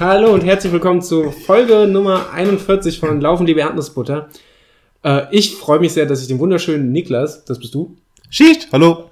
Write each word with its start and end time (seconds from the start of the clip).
Hallo 0.00 0.34
und 0.34 0.42
herzlich 0.42 0.72
willkommen 0.72 1.02
zu 1.02 1.30
Folge 1.30 1.86
Nummer 1.86 2.30
41 2.32 2.98
von 2.98 3.20
Laufen 3.20 3.46
liebe 3.46 3.60
Erdnussbutter. 3.60 4.28
Äh, 5.04 5.22
ich 5.30 5.54
freue 5.54 5.78
mich 5.78 5.92
sehr, 5.92 6.04
dass 6.04 6.20
ich 6.20 6.26
den 6.26 6.40
wunderschönen 6.40 6.90
Niklas, 6.90 7.44
das 7.44 7.60
bist 7.60 7.74
du, 7.76 7.96
Schicht, 8.28 8.68
hallo. 8.72 9.08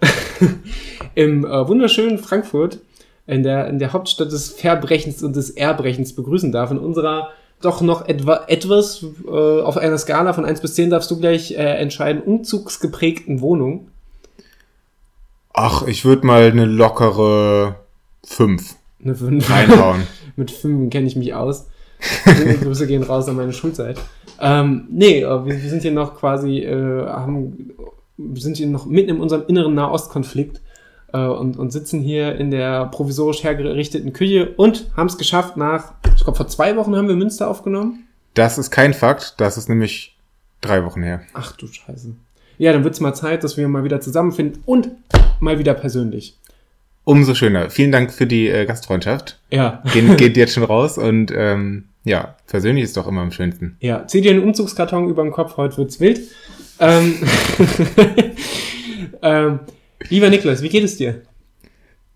im 1.15 1.45
äh, 1.45 1.69
wunderschönen 1.69 2.19
Frankfurt, 2.19 2.81
in 3.29 3.45
der, 3.45 3.69
in 3.69 3.79
der 3.79 3.93
Hauptstadt 3.93 4.33
des 4.33 4.51
Verbrechens 4.51 5.23
und 5.23 5.37
des 5.37 5.51
Erbrechens 5.51 6.17
begrüßen 6.17 6.51
darf. 6.51 6.73
In 6.73 6.79
unserer 6.79 7.31
doch 7.61 7.81
noch 7.81 8.09
etwa, 8.09 8.45
etwas 8.49 9.07
äh, 9.25 9.31
auf 9.31 9.77
einer 9.77 9.99
Skala 9.99 10.33
von 10.33 10.45
1 10.45 10.61
bis 10.61 10.75
10 10.75 10.91
darfst 10.91 11.11
du 11.13 11.21
gleich 11.21 11.53
äh, 11.53 11.63
entscheiden, 11.77 12.23
umzugsgeprägten 12.23 13.41
Wohnung. 13.41 13.89
Ach, 15.55 15.87
ich 15.87 16.05
würde 16.05 16.27
mal 16.27 16.43
eine 16.43 16.65
lockere 16.65 17.77
5 18.25 18.75
Eine 19.05 19.15
5. 19.15 19.49
reinhauen. 19.49 20.03
Mit 20.37 20.51
5 20.51 20.91
kenne 20.91 21.07
ich 21.07 21.17
mich 21.17 21.35
aus. 21.35 21.69
Grüße 22.63 22.87
gehen 22.87 23.03
raus 23.03 23.29
an 23.29 23.37
meine 23.37 23.53
Schulzeit. 23.53 23.99
Ähm, 24.41 24.89
nee, 24.91 25.23
wir, 25.23 25.47
wir 25.47 25.71
sind 25.71 25.83
hier 25.83 25.93
noch 25.93 26.17
quasi, 26.17 26.59
äh, 26.59 27.07
haben, 27.07 27.71
wir 28.17 28.43
sind 28.43 28.57
hier 28.57 28.67
noch 28.67 28.87
mitten 28.87 29.11
in 29.11 29.21
unserem 29.21 29.45
inneren 29.47 29.75
Nahostkonflikt 29.75 30.61
äh, 31.13 31.19
und, 31.19 31.57
und 31.57 31.71
sitzen 31.71 32.01
hier 32.01 32.37
in 32.37 32.51
der 32.51 32.87
provisorisch 32.87 33.45
hergerichteten 33.45 34.13
Küche 34.13 34.53
und 34.57 34.91
haben 34.97 35.07
es 35.07 35.17
geschafft 35.17 35.57
nach, 35.57 35.95
ich 36.17 36.25
glaube 36.25 36.37
vor 36.37 36.49
zwei 36.49 36.77
Wochen 36.77 36.97
haben 36.97 37.09
wir 37.09 37.15
Münster 37.15 37.49
aufgenommen. 37.49 38.09
Das 38.35 38.59
ist 38.59 38.71
kein 38.71 38.95
Fakt, 38.95 39.35
das 39.39 39.57
ist 39.57 39.69
nämlich 39.69 40.17
drei 40.61 40.85
Wochen 40.85 41.03
her. 41.03 41.23
Ach 41.35 41.55
du 41.57 41.67
Scheiße. 41.67 42.15
Ja, 42.59 42.73
dann 42.73 42.85
wird 42.85 42.95
es 42.95 43.01
mal 43.01 43.15
Zeit, 43.15 43.45
dass 43.45 43.57
wir 43.57 43.69
mal 43.69 43.85
wieder 43.85 44.01
zusammenfinden 44.01 44.63
und 44.67 44.91
mal 45.41 45.59
wieder 45.59 45.75
persönlich. 45.75 46.39
Umso 47.05 47.35
schöner. 47.35 47.71
Vielen 47.71 47.91
Dank 47.91 48.13
für 48.13 48.27
die 48.27 48.49
äh, 48.49 48.65
Gastfreundschaft. 48.65 49.39
Ja. 49.51 49.83
Geht, 49.93 50.17
geht 50.19 50.37
jetzt 50.37 50.55
schon 50.55 50.65
raus 50.65 50.99
und 50.99 51.33
ähm, 51.35 51.85
ja, 52.05 52.37
persönlich 52.47 52.85
ist 52.85 52.97
doch 52.97 53.07
immer 53.07 53.23
am 53.23 53.33
schönsten. 53.33 53.77
Ja, 53.81 54.07
zieh 54.07 54.21
dir 54.21 54.33
einen 54.33 54.43
Umzugskarton 54.43 55.09
über 55.09 55.23
den 55.23 55.33
Kopf, 55.33 55.57
heute 55.57 55.77
wird's 55.79 56.01
wild. 56.01 56.21
Ähm, 56.81 57.15
ähm, 59.23 59.61
lieber 60.09 60.31
Niklas, 60.31 60.63
wie 60.63 60.69
geht 60.69 60.85
es 60.85 60.97
dir? 60.97 61.23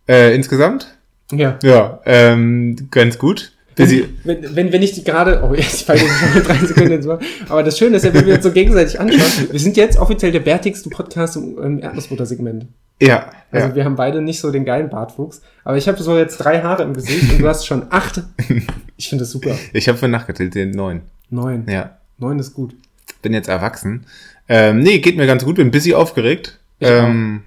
Äh, 0.09 0.34
insgesamt? 0.34 0.97
Ja. 1.33 1.59
Ja, 1.62 2.00
ähm, 2.05 2.89
ganz 2.91 3.19
gut. 3.19 3.53
Busy. 3.75 4.09
Wenn, 4.25 4.56
wenn, 4.56 4.73
wenn 4.73 4.83
ich 4.83 4.93
die 4.93 5.05
gerade, 5.05 5.43
oh, 5.45 5.53
ich 5.53 5.67
falle 5.84 6.00
jetzt 6.00 6.19
schon 6.19 6.34
mit 6.34 6.48
drei 6.48 6.67
Sekunden 6.67 6.93
ins. 6.93 7.06
Aber 7.48 7.62
das 7.62 7.77
Schöne 7.77 7.97
ist 7.97 8.05
ja, 8.05 8.15
wenn 8.15 8.27
wir 8.27 8.34
uns 8.34 8.45
so 8.45 8.50
gegenseitig 8.50 8.98
anschauen, 8.98 9.48
wir 9.50 9.61
sind 9.61 9.77
jetzt 9.77 9.98
offiziell 9.98 10.33
der 10.33 10.41
bärtigste 10.41 10.89
Podcast 10.89 11.37
im, 11.37 11.59
im 11.59 11.83
Erdnussbutter-Segment. 11.83 12.67
Ja, 13.01 13.31
Also 13.51 13.69
ja. 13.69 13.75
wir 13.75 13.85
haben 13.85 13.97
beide 13.97 14.21
nicht 14.23 14.41
so 14.41 14.51
den 14.51 14.65
geilen 14.65 14.89
Bartwuchs. 14.89 15.43
Aber 15.65 15.77
ich 15.77 15.89
habe 15.89 16.03
so 16.03 16.17
jetzt 16.17 16.39
drei 16.39 16.63
Haare 16.63 16.83
im 16.83 16.95
Gesicht 16.95 17.31
und 17.33 17.41
du 17.41 17.49
hast 17.49 17.67
schon 17.67 17.87
acht. 17.91 18.23
Ich 18.99 19.11
finde 19.11 19.25
das 19.25 19.31
super. 19.31 19.55
Ich 19.75 19.89
habe 19.89 19.99
für 19.99 20.09
nachgezählt, 20.09 20.55
den 20.55 20.71
neun. 20.71 21.03
Neun. 21.29 21.67
Ja, 21.69 21.99
Neun 22.17 22.39
ist 22.39 22.55
gut. 22.55 22.75
bin 23.21 23.35
jetzt 23.35 23.47
erwachsen. 23.47 24.07
Ähm, 24.49 24.81
nee, 24.81 25.01
geht 25.01 25.19
mir 25.19 25.27
ganz 25.27 25.45
gut, 25.45 25.57
bin 25.57 25.71
busy 25.71 25.93
aufgeregt. 25.93 26.59
Ich 26.79 26.89
ähm, 26.89 27.43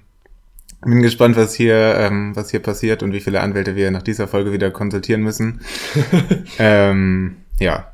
bin 0.82 1.02
gespannt, 1.02 1.36
was 1.36 1.54
hier, 1.54 1.96
ähm, 1.96 2.36
was 2.36 2.50
hier 2.50 2.60
passiert 2.60 3.02
und 3.02 3.12
wie 3.12 3.20
viele 3.20 3.40
Anwälte 3.40 3.74
wir 3.74 3.90
nach 3.90 4.02
dieser 4.02 4.28
Folge 4.28 4.52
wieder 4.52 4.70
konsultieren 4.70 5.22
müssen. 5.22 5.60
ähm, 6.60 7.38
ja. 7.58 7.92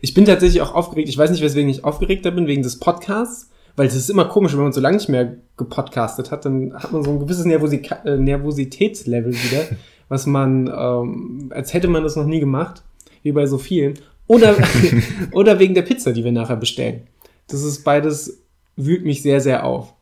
Ich 0.00 0.14
bin 0.14 0.26
tatsächlich 0.26 0.60
auch 0.60 0.74
aufgeregt. 0.74 1.08
Ich 1.08 1.16
weiß 1.16 1.30
nicht, 1.30 1.42
weswegen 1.42 1.70
ich 1.70 1.84
aufgeregter 1.84 2.30
bin, 2.30 2.46
wegen 2.46 2.62
des 2.62 2.78
Podcasts. 2.78 3.47
Weil 3.78 3.86
es 3.86 3.94
ist 3.94 4.10
immer 4.10 4.24
komisch, 4.24 4.54
wenn 4.54 4.64
man 4.64 4.72
so 4.72 4.80
lange 4.80 4.96
nicht 4.96 5.08
mehr 5.08 5.36
gepodcastet 5.56 6.32
hat, 6.32 6.44
dann 6.44 6.74
hat 6.74 6.90
man 6.90 7.04
so 7.04 7.12
ein 7.12 7.20
gewisses 7.20 7.44
Nervosika 7.44 7.94
äh, 8.04 8.16
Nervositätslevel 8.16 9.32
wieder, 9.32 9.66
was 10.08 10.26
man, 10.26 10.66
ähm, 10.66 11.52
als 11.54 11.72
hätte 11.74 11.86
man 11.86 12.02
das 12.02 12.16
noch 12.16 12.26
nie 12.26 12.40
gemacht, 12.40 12.82
wie 13.22 13.30
bei 13.30 13.46
so 13.46 13.56
vielen. 13.56 13.96
Oder, 14.26 14.56
oder 15.30 15.60
wegen 15.60 15.74
der 15.74 15.82
Pizza, 15.82 16.12
die 16.12 16.24
wir 16.24 16.32
nachher 16.32 16.56
bestellen. 16.56 17.02
Das 17.46 17.62
ist 17.62 17.84
beides, 17.84 18.42
wühlt 18.74 19.04
mich 19.04 19.22
sehr, 19.22 19.40
sehr 19.40 19.64
auf. 19.64 19.94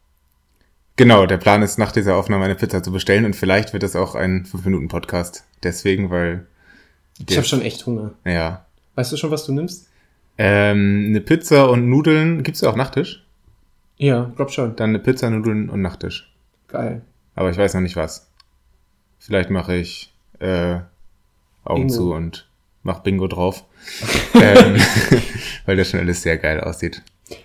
Genau, 0.96 1.26
der 1.26 1.36
Plan 1.36 1.60
ist, 1.60 1.78
nach 1.78 1.92
dieser 1.92 2.16
Aufnahme 2.16 2.46
eine 2.46 2.54
Pizza 2.54 2.82
zu 2.82 2.90
bestellen 2.92 3.26
und 3.26 3.36
vielleicht 3.36 3.74
wird 3.74 3.82
es 3.82 3.94
auch 3.94 4.14
ein 4.14 4.46
5-Minuten-Podcast. 4.46 5.44
Deswegen, 5.62 6.08
weil, 6.08 6.46
Ich 7.28 7.36
habe 7.36 7.46
schon 7.46 7.60
echt 7.60 7.84
Hunger. 7.84 8.14
ja. 8.24 8.64
Weißt 8.94 9.12
du 9.12 9.18
schon, 9.18 9.30
was 9.30 9.44
du 9.44 9.52
nimmst? 9.52 9.90
Ähm, 10.38 11.08
eine 11.10 11.20
Pizza 11.20 11.68
und 11.68 11.90
Nudeln, 11.90 12.42
gibt's 12.42 12.62
ja 12.62 12.70
auch 12.70 12.76
Nachtisch? 12.76 13.25
Ja, 13.98 14.30
glaub 14.36 14.50
schon. 14.50 14.76
Dann 14.76 14.90
eine 14.90 14.98
Pizza, 14.98 15.30
Nudeln 15.30 15.68
und 15.70 15.80
Nachtisch. 15.82 16.32
Geil. 16.68 17.02
Aber 17.34 17.50
ich 17.50 17.56
weiß 17.56 17.74
noch 17.74 17.80
nicht 17.80 17.96
was. 17.96 18.30
Vielleicht 19.18 19.50
mache 19.50 19.76
ich 19.76 20.12
äh, 20.38 20.78
Augen 21.64 21.86
Bingo. 21.86 21.94
zu 21.94 22.12
und 22.12 22.48
mach 22.82 23.00
Bingo 23.00 23.26
drauf. 23.26 23.64
ähm, 24.34 24.76
weil 25.66 25.76
das 25.76 25.90
schon 25.90 26.00
alles 26.00 26.22
sehr 26.22 26.38
geil 26.38 26.60
aussieht. 26.60 27.02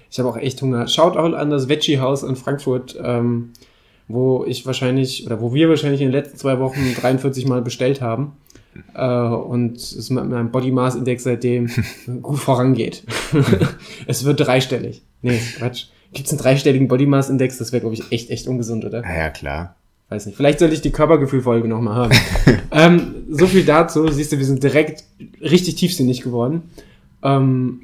Ich 0.10 0.20
habe 0.20 0.30
auch 0.30 0.38
echt 0.38 0.62
Hunger. 0.62 0.88
Schaut 0.88 1.16
auch 1.18 1.34
an 1.34 1.50
das 1.50 1.70
Veggie-Haus 1.70 2.24
in 2.24 2.36
Frankfurt, 2.36 3.00
ähm, 3.02 3.52
wo 4.08 4.44
ich 4.46 4.66
wahrscheinlich, 4.66 5.26
oder 5.26 5.42
wo 5.42 5.54
wir 5.54 5.70
wahrscheinlich 5.70 6.02
in 6.02 6.08
den 6.08 6.14
letzten 6.14 6.38
zwei 6.38 6.60
Wochen 6.60 6.94
43 7.00 7.48
Mal 7.48 7.62
bestellt 7.62 8.02
haben. 8.02 8.34
Äh, 8.94 9.06
und 9.06 9.78
es 9.78 10.10
mit 10.10 10.26
meinem 10.26 10.52
Body 10.52 10.72
Mass 10.72 10.96
Index 10.96 11.24
seitdem 11.24 11.70
gut 12.22 12.40
vorangeht. 12.40 13.04
es 14.08 14.24
wird 14.24 14.40
dreistellig. 14.40 15.02
Nee, 15.22 15.40
Quatsch. 15.58 15.88
Gibt 16.14 16.28
es 16.28 16.34
einen 16.34 16.42
dreistelligen 16.42 16.88
Body 16.88 17.06
Mass 17.06 17.30
Index? 17.30 17.58
Das 17.58 17.72
wäre, 17.72 17.82
glaube 17.82 17.96
ich, 17.96 18.12
echt, 18.12 18.30
echt 18.30 18.48
ungesund, 18.48 18.84
oder? 18.86 19.02
Ja, 19.02 19.18
ja, 19.18 19.30
klar. 19.30 19.76
Weiß 20.10 20.26
nicht. 20.26 20.36
Vielleicht 20.36 20.60
sollte 20.60 20.74
ich 20.74 20.82
die 20.82 20.92
Körpergefühlfolge 20.92 21.68
nochmal 21.68 21.96
haben. 21.96 22.14
ähm, 22.72 23.26
so 23.30 23.48
viel 23.48 23.64
dazu. 23.64 24.08
Siehst 24.10 24.34
du, 24.34 24.38
wir 24.38 24.46
sind 24.46 24.62
direkt 24.62 25.06
richtig 25.42 25.76
tiefsinnig 25.76 26.22
geworden. 26.22 26.64
Ähm, 27.24 27.84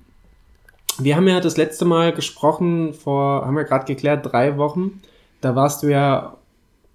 wir 1.00 1.16
haben 1.16 1.28
ja 1.28 1.40
das 1.40 1.58
letzte 1.58 1.86
Mal 1.86 2.12
gesprochen, 2.12 2.94
vor, 2.94 3.46
haben 3.46 3.56
wir 3.56 3.64
gerade 3.64 3.86
geklärt, 3.86 4.26
drei 4.30 4.58
Wochen. 4.58 5.02
Da 5.42 5.56
warst 5.56 5.84
du 5.84 5.88
ja 5.88 6.36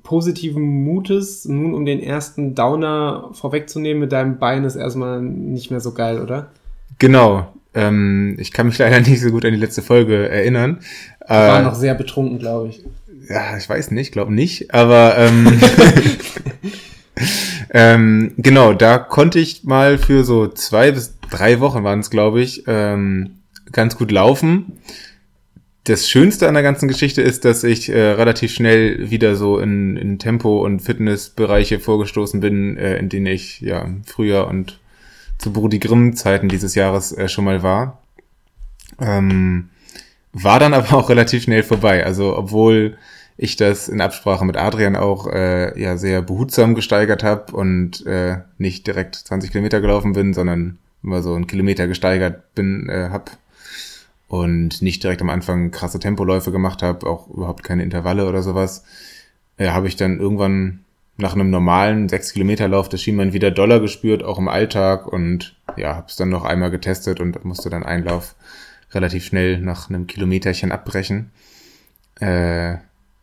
positiven 0.03 0.85
Mutes. 0.85 1.45
Nun, 1.45 1.75
um 1.75 1.87
den 1.87 2.03
ersten 2.03 2.55
Downer 2.55 3.31
vorwegzunehmen, 3.33 4.01
mit 4.01 4.13
deinem 4.13 4.39
Bein 4.39 4.65
ist 4.65 4.77
erstmal 4.77 5.23
nicht 5.23 5.71
mehr 5.71 5.81
so 5.81 5.93
geil, 5.93 6.21
oder? 6.21 6.51
Genau. 6.99 7.53
Ähm, 7.75 8.37
ich 8.39 8.53
kann 8.53 8.67
mich 8.67 8.79
leider 8.79 9.01
nicht 9.01 9.21
so 9.21 9.31
gut 9.31 9.45
an 9.45 9.53
die 9.53 9.61
letzte 9.61 9.83
Folge 9.83 10.29
erinnern. 10.29 10.81
War 11.27 11.61
Äh, 11.61 11.63
noch 11.63 11.75
sehr 11.75 11.95
betrunken, 11.95 12.39
glaube 12.39 12.69
ich. 12.69 12.83
ja, 13.29 13.57
ich 13.57 13.69
weiß 13.69 13.91
nicht, 13.93 14.13
glaube 14.13 14.33
nicht. 14.33 14.75
Aber 14.75 15.17
ähm, 15.19 15.61
ähm, 17.71 18.33
genau, 18.37 18.73
da 18.73 18.99
konnte 18.99 19.39
ich 19.39 19.65
mal 19.65 19.99
für 19.99 20.25
so 20.25 20.49
zwei 20.49 20.91
bis 20.93 21.15
drei 21.31 21.61
Wochen 21.61 21.85
waren 21.85 22.01
es, 22.01 22.11
glaube 22.11 22.43
ich, 22.43 22.65
ähm, 22.67 23.39
ganz 23.71 23.97
gut 23.97 24.11
laufen. 24.11 24.79
Das 25.85 26.09
Schönste 26.09 26.47
an 26.47 26.55
der 26.55 26.63
ganzen 26.63 26.87
Geschichte 26.87 27.23
ist, 27.23 27.45
dass 27.45 27.65
ich 27.65 27.89
äh, 27.89 27.99
relativ 28.01 28.53
schnell 28.53 29.11
wieder 29.11 29.35
so 29.35 29.59
in, 29.59 29.97
in 29.97 30.19
Tempo- 30.19 30.65
und 30.65 30.81
Fitnessbereiche 30.81 31.81
vorgestoßen 31.81 32.41
bin, 32.41 32.77
äh, 32.77 32.97
in 32.99 33.09
denen 33.09 33.27
ich 33.27 33.61
ja 33.61 33.89
früher 34.07 34.47
und 34.47 34.79
zu 35.39 35.53
Brudi 35.53 35.81
Grimm-Zeiten 35.81 36.49
dieses 36.49 36.77
Jahres 36.77 37.11
äh, 37.13 37.29
schon 37.29 37.45
mal 37.45 37.65
war. 37.65 38.01
Ähm, 39.01 39.71
war 40.33 40.59
dann 40.59 40.75
aber 40.75 40.97
auch 40.97 41.09
relativ 41.09 41.45
schnell 41.45 41.63
vorbei. 41.63 42.05
Also 42.05 42.37
obwohl 42.37 42.97
ich 43.37 43.57
das 43.57 43.89
in 43.89 44.01
Absprache 44.01 44.45
mit 44.45 44.57
Adrian 44.57 44.97
auch 44.97 45.27
äh, 45.27 45.79
ja 45.81 45.97
sehr 45.97 46.23
behutsam 46.23 46.75
gesteigert 46.75 47.23
habe 47.23 47.55
und 47.57 48.05
äh, 48.07 48.39
nicht 48.59 48.87
direkt 48.87 49.15
20 49.17 49.51
Kilometer 49.51 49.81
gelaufen 49.81 50.13
bin, 50.13 50.35
sondern 50.35 50.79
immer 51.03 51.23
so 51.23 51.35
einen 51.35 51.47
Kilometer 51.47 51.87
gesteigert 51.87 52.55
bin, 52.55 52.89
äh, 52.89 53.09
hab 53.11 53.37
und 54.29 54.81
nicht 54.81 55.03
direkt 55.03 55.21
am 55.21 55.31
Anfang 55.31 55.71
krasse 55.71 55.99
Tempoläufe 55.99 56.53
gemacht 56.53 56.83
habe, 56.83 57.07
auch 57.07 57.29
überhaupt 57.29 57.65
keine 57.65 57.83
Intervalle 57.83 58.29
oder 58.29 58.43
sowas, 58.43 58.85
äh, 59.59 59.69
habe 59.69 59.89
ich 59.89 59.97
dann 59.97 60.21
irgendwann 60.21 60.85
nach 61.17 61.35
einem 61.35 61.51
normalen 61.51 62.09
6 62.09 62.33
Kilometer 62.33 62.69
Lauf 62.69 62.89
das 62.89 63.03
Schienbein 63.03 63.33
wieder 63.33 63.51
doller 63.51 63.81
gespürt, 63.81 64.23
auch 64.23 64.39
im 64.39 64.49
Alltag 64.49 65.07
und 65.07 65.57
ja, 65.77 65.97
habe 65.97 66.07
es 66.09 66.17
dann 66.17 66.31
noch 66.31 66.45
einmal 66.45 66.71
getestet 66.71 67.21
und 67.21 67.45
musste 67.45 67.69
dann 67.71 67.83
Einlauf 67.83 68.35
relativ 68.93 69.25
schnell 69.25 69.59
nach 69.59 69.89
einem 69.89 70.07
Kilometerchen 70.07 70.73
abbrechen. 70.73 71.31
Äh, 72.21 72.77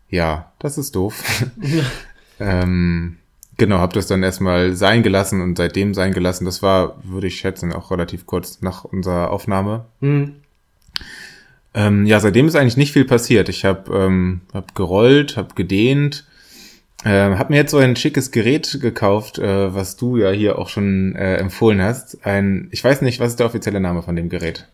ja, 0.09 0.51
das 0.59 0.77
ist 0.77 0.95
doof. 0.95 1.45
ähm, 2.39 3.17
genau, 3.57 3.77
habe 3.77 3.93
das 3.93 4.07
dann 4.07 4.23
erstmal 4.23 4.75
sein 4.75 5.03
gelassen 5.03 5.41
und 5.41 5.57
seitdem 5.57 5.93
sein 5.93 6.13
gelassen. 6.13 6.45
Das 6.45 6.61
war, 6.61 6.95
würde 7.03 7.27
ich 7.27 7.39
schätzen, 7.39 7.73
auch 7.73 7.91
relativ 7.91 8.25
kurz 8.25 8.61
nach 8.61 8.83
unserer 8.83 9.31
Aufnahme. 9.31 9.85
Hm. 10.01 10.35
Ähm, 11.73 12.05
ja, 12.05 12.19
seitdem 12.19 12.47
ist 12.47 12.55
eigentlich 12.55 12.77
nicht 12.77 12.93
viel 12.93 13.05
passiert. 13.05 13.47
Ich 13.47 13.63
habe 13.63 13.95
ähm, 13.95 14.41
hab 14.53 14.73
gerollt, 14.73 15.37
habe 15.37 15.53
gedehnt, 15.53 16.25
ähm, 17.05 17.37
habe 17.37 17.53
mir 17.53 17.59
jetzt 17.59 17.71
so 17.71 17.77
ein 17.77 17.95
schickes 17.95 18.31
Gerät 18.31 18.79
gekauft, 18.81 19.37
äh, 19.37 19.73
was 19.73 19.95
du 19.95 20.17
ja 20.17 20.31
hier 20.31 20.57
auch 20.57 20.67
schon 20.67 21.15
äh, 21.15 21.35
empfohlen 21.35 21.81
hast. 21.81 22.25
Ein, 22.25 22.67
ich 22.71 22.83
weiß 22.83 23.01
nicht, 23.01 23.19
was 23.19 23.29
ist 23.29 23.39
der 23.39 23.45
offizielle 23.45 23.79
Name 23.79 24.01
von 24.01 24.15
dem 24.15 24.29
Gerät? 24.29 24.67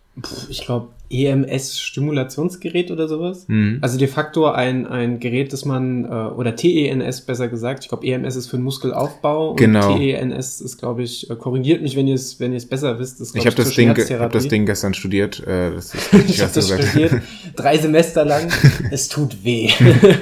Ich 0.50 0.62
glaube, 0.62 0.90
EMS-Stimulationsgerät 1.10 2.90
oder 2.90 3.08
sowas. 3.08 3.46
Mhm. 3.48 3.80
Also 3.82 3.98
de 3.98 4.08
facto 4.08 4.46
ein, 4.48 4.88
ein 4.88 5.20
Gerät, 5.20 5.52
das 5.52 5.66
man, 5.66 6.06
äh, 6.06 6.08
oder 6.08 6.56
TENS 6.56 7.22
besser 7.22 7.48
gesagt, 7.48 7.84
ich 7.84 7.90
glaube, 7.90 8.08
EMS 8.08 8.36
ist 8.36 8.48
für 8.48 8.58
den 8.58 8.64
Muskelaufbau 8.64 9.52
und 9.52 9.58
Genau. 9.58 9.98
TENS 9.98 10.62
ist, 10.62 10.78
glaube 10.78 11.04
ich, 11.04 11.30
äh, 11.30 11.36
korrigiert 11.36 11.82
mich, 11.82 11.96
wenn 11.96 12.08
ihr 12.08 12.16
es 12.16 12.40
wenn 12.40 12.52
ihr 12.52 12.58
es 12.58 12.66
besser 12.66 12.98
wisst. 12.98 13.20
Ist, 13.20 13.36
Ich 13.36 13.46
habe 13.46 13.56
das, 13.56 13.72
Ding, 13.72 13.90
hab 13.90 14.32
das 14.32 14.48
Ding 14.48 14.66
gestern 14.66 14.94
studiert. 14.94 15.46
Äh, 15.46 15.72
das 15.72 15.94
ist, 15.94 16.14
Ich 16.30 16.42
habe 16.42 16.54
das 16.54 16.68
studiert, 16.68 17.22
drei 17.56 17.78
Semester 17.78 18.24
lang. 18.24 18.50
es 18.92 19.10
tut 19.10 19.44
weh. 19.44 19.70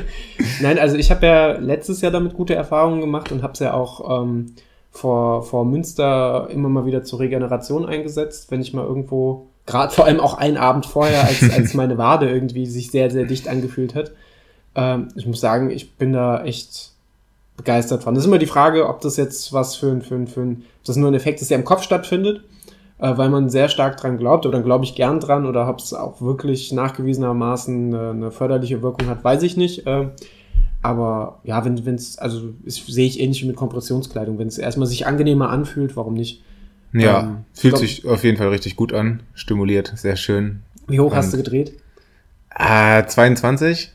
Nein, 0.62 0.80
also 0.80 0.98
ich 0.98 1.12
habe 1.12 1.26
ja 1.26 1.52
letztes 1.60 2.02
Jahr 2.02 2.12
damit 2.12 2.34
gute 2.34 2.56
Erfahrungen 2.56 3.00
gemacht 3.00 3.32
und 3.32 3.44
habe 3.44 3.54
es 3.54 3.60
ja 3.60 3.74
auch 3.74 4.24
ähm, 4.24 4.54
vor, 4.92 5.44
vor 5.44 5.66
Münster 5.66 6.48
immer 6.52 6.70
mal 6.70 6.86
wieder 6.86 7.04
zur 7.04 7.20
Regeneration 7.20 7.86
eingesetzt, 7.86 8.52
wenn 8.52 8.62
ich 8.62 8.74
mal 8.74 8.86
irgendwo, 8.86 9.48
gerade 9.66 9.94
vor 9.94 10.06
allem 10.06 10.20
auch 10.20 10.36
einen 10.36 10.58
Abend 10.58 10.86
vorher, 10.86 11.24
als, 11.24 11.50
als 11.56 11.74
meine 11.74 11.98
Wade 11.98 12.30
irgendwie 12.30 12.66
sich 12.66 12.92
sehr, 12.92 13.10
sehr 13.12 13.26
dicht 13.26 13.48
angefühlt 13.48 13.96
hat. 13.96 14.12
Ähm, 14.76 15.10
ich 15.16 15.26
muss 15.26 15.40
sagen, 15.40 15.70
ich 15.70 15.96
bin 15.96 16.14
da 16.14 16.44
echt 16.44 16.92
begeistert 17.58 18.04
von. 18.04 18.16
Das 18.16 18.24
ist 18.24 18.28
immer 18.28 18.40
die 18.40 18.46
Frage, 18.46 18.88
ob 18.88 19.02
das 19.02 19.18
jetzt 19.18 19.54
was 19.54 19.76
für 19.76 19.92
ein, 19.92 20.02
für 20.02 20.16
ein, 20.16 20.28
für 20.28 20.42
ein, 20.42 20.64
ob 20.80 20.86
das 20.86 20.96
nur 20.96 21.10
ein 21.10 21.14
Effekt 21.14 21.42
ist, 21.42 21.52
der 21.52 21.60
im 21.60 21.66
Kopf 21.66 21.84
stattfindet, 21.84 22.44
äh, 23.00 23.16
weil 23.16 23.30
man 23.30 23.50
sehr 23.50 23.70
stark 23.70 23.98
dran 23.98 24.18
glaubt, 24.18 24.46
oder 24.46 24.58
dann 24.58 24.66
glaube 24.66 24.86
ich 24.86 24.96
gern 24.96 25.20
dran, 25.20 25.46
oder 25.46 25.70
ob 25.70 25.80
es 25.80 25.94
auch 25.94 26.22
wirklich 26.22 26.72
nachgewiesenermaßen 26.72 27.94
eine, 27.94 28.10
eine 28.10 28.32
förderliche 28.32 28.82
Wirkung 28.82 29.08
hat, 29.08 29.24
weiß 29.24 29.44
ich 29.44 29.56
nicht. 29.56 29.86
Äh, 29.86 30.10
aber 30.82 31.40
ja, 31.46 31.64
wenn 31.64 31.96
es, 31.96 32.18
also 32.18 32.42
sehe 32.66 33.08
ich 33.08 33.20
ähnlich 33.22 33.42
wie 33.42 33.48
mit 33.48 33.56
Kompressionskleidung. 33.56 34.38
Wenn 34.38 34.50
es 34.50 34.58
erstmal 34.58 34.88
sich 34.88 35.08
angenehmer 35.08 35.50
anfühlt, 35.50 35.96
warum 35.96 36.14
nicht? 36.14 36.44
Ja, 36.94 37.22
Ähm, 37.22 37.46
fühlt 37.54 37.74
glaub- 37.74 37.82
sich 37.82 38.06
auf 38.06 38.24
jeden 38.24 38.38
Fall 38.38 38.50
richtig 38.50 38.76
gut 38.76 38.94
an. 38.94 39.22
Stimuliert, 39.34 39.92
sehr 39.96 40.16
schön. 40.16 40.62
Wie 40.88 41.00
hoch 41.00 41.14
hast 41.16 41.26
Und- 41.28 41.32
du 41.34 41.38
gedreht? 41.38 41.74
Ah, 42.50 43.06
22? 43.08 43.92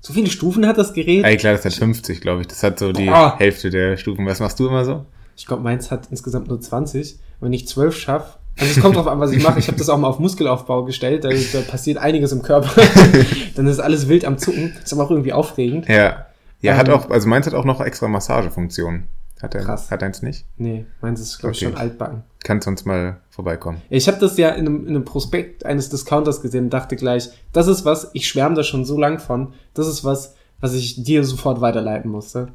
So 0.00 0.12
viele 0.12 0.28
Stufen 0.30 0.66
hat 0.66 0.78
das 0.78 0.92
Gerät? 0.92 1.24
Ey, 1.24 1.36
klar, 1.36 1.52
das 1.54 1.64
hat 1.64 1.74
50, 1.74 2.20
glaube 2.20 2.42
ich. 2.42 2.46
Das 2.46 2.62
hat 2.62 2.78
so 2.78 2.92
die 2.92 3.06
Boah. 3.06 3.36
Hälfte 3.38 3.70
der 3.70 3.96
Stufen. 3.96 4.26
Was 4.26 4.40
machst 4.40 4.58
du 4.60 4.68
immer 4.68 4.84
so? 4.84 5.04
Ich 5.36 5.46
glaube, 5.46 5.62
meins 5.62 5.90
hat 5.90 6.08
insgesamt 6.10 6.48
nur 6.48 6.60
20. 6.60 7.18
Wenn 7.40 7.52
ich 7.52 7.66
12 7.68 7.96
schaffe, 7.98 8.38
also 8.58 8.70
es 8.70 8.80
kommt 8.80 8.96
drauf 8.96 9.06
an, 9.08 9.18
was 9.20 9.32
ich 9.32 9.42
mache. 9.42 9.58
Ich 9.58 9.66
habe 9.66 9.76
das 9.78 9.88
auch 9.88 9.98
mal 9.98 10.06
auf 10.08 10.18
Muskelaufbau 10.18 10.84
gestellt. 10.84 11.24
Da, 11.24 11.30
da 11.30 11.60
passiert 11.62 11.98
einiges 11.98 12.32
im 12.32 12.42
Körper. 12.42 12.70
Dann 13.56 13.66
ist 13.66 13.80
alles 13.80 14.08
wild 14.08 14.24
am 14.24 14.38
Zucken. 14.38 14.74
Ist 14.82 14.92
aber 14.92 15.04
auch 15.04 15.10
irgendwie 15.10 15.32
aufregend. 15.32 15.88
Ja. 15.88 16.26
Ja, 16.60 16.76
hat 16.76 16.88
Ähm, 16.88 16.94
auch, 16.94 17.10
also 17.10 17.28
meins 17.28 17.46
hat 17.46 17.54
auch 17.54 17.64
noch 17.64 17.80
extra 17.80 18.06
Massagefunktion. 18.08 19.04
Hat 19.42 19.54
er, 19.54 19.62
Krass. 19.62 19.90
hat 19.90 20.02
eins 20.02 20.22
nicht? 20.22 20.46
Nee, 20.56 20.86
meins 21.00 21.20
ist, 21.20 21.38
glaube 21.38 21.54
ich, 21.54 21.62
Okay. 21.66 21.72
schon 21.72 21.80
altbacken. 21.80 22.22
Kannst 22.44 22.64
sonst 22.66 22.86
mal 22.86 23.18
vorbeikommen. 23.30 23.82
Ich 23.90 24.06
habe 24.08 24.18
das 24.18 24.36
ja 24.36 24.50
in 24.50 24.66
einem, 24.66 24.82
in 24.82 24.88
einem 24.90 25.04
Prospekt 25.04 25.66
eines 25.66 25.88
Discounters 25.90 26.40
gesehen 26.40 26.64
und 26.64 26.70
dachte 26.70 26.96
gleich, 26.96 27.30
das 27.52 27.66
ist 27.66 27.84
was, 27.84 28.10
ich 28.14 28.28
schwärme 28.28 28.54
da 28.54 28.62
schon 28.62 28.84
so 28.84 28.98
lang 28.98 29.18
von, 29.18 29.52
das 29.74 29.86
ist 29.88 30.04
was, 30.04 30.34
was 30.60 30.74
ich 30.74 31.02
dir 31.02 31.24
sofort 31.24 31.60
weiterleiten 31.60 32.10
musste. 32.10 32.48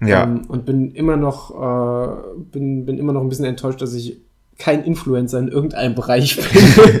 Ja. 0.00 0.24
Ähm, 0.24 0.42
und 0.48 0.66
bin 0.66 0.90
immer 0.92 1.16
noch, 1.16 1.50
äh, 1.50 2.38
bin, 2.52 2.84
bin 2.84 2.98
immer 2.98 3.12
noch 3.12 3.22
ein 3.22 3.28
bisschen 3.28 3.44
enttäuscht, 3.44 3.80
dass 3.80 3.94
ich 3.94 4.18
kein 4.58 4.84
Influencer 4.84 5.38
in 5.38 5.48
irgendeinem 5.48 5.94
Bereich 5.94 6.36
bin. 6.36 7.00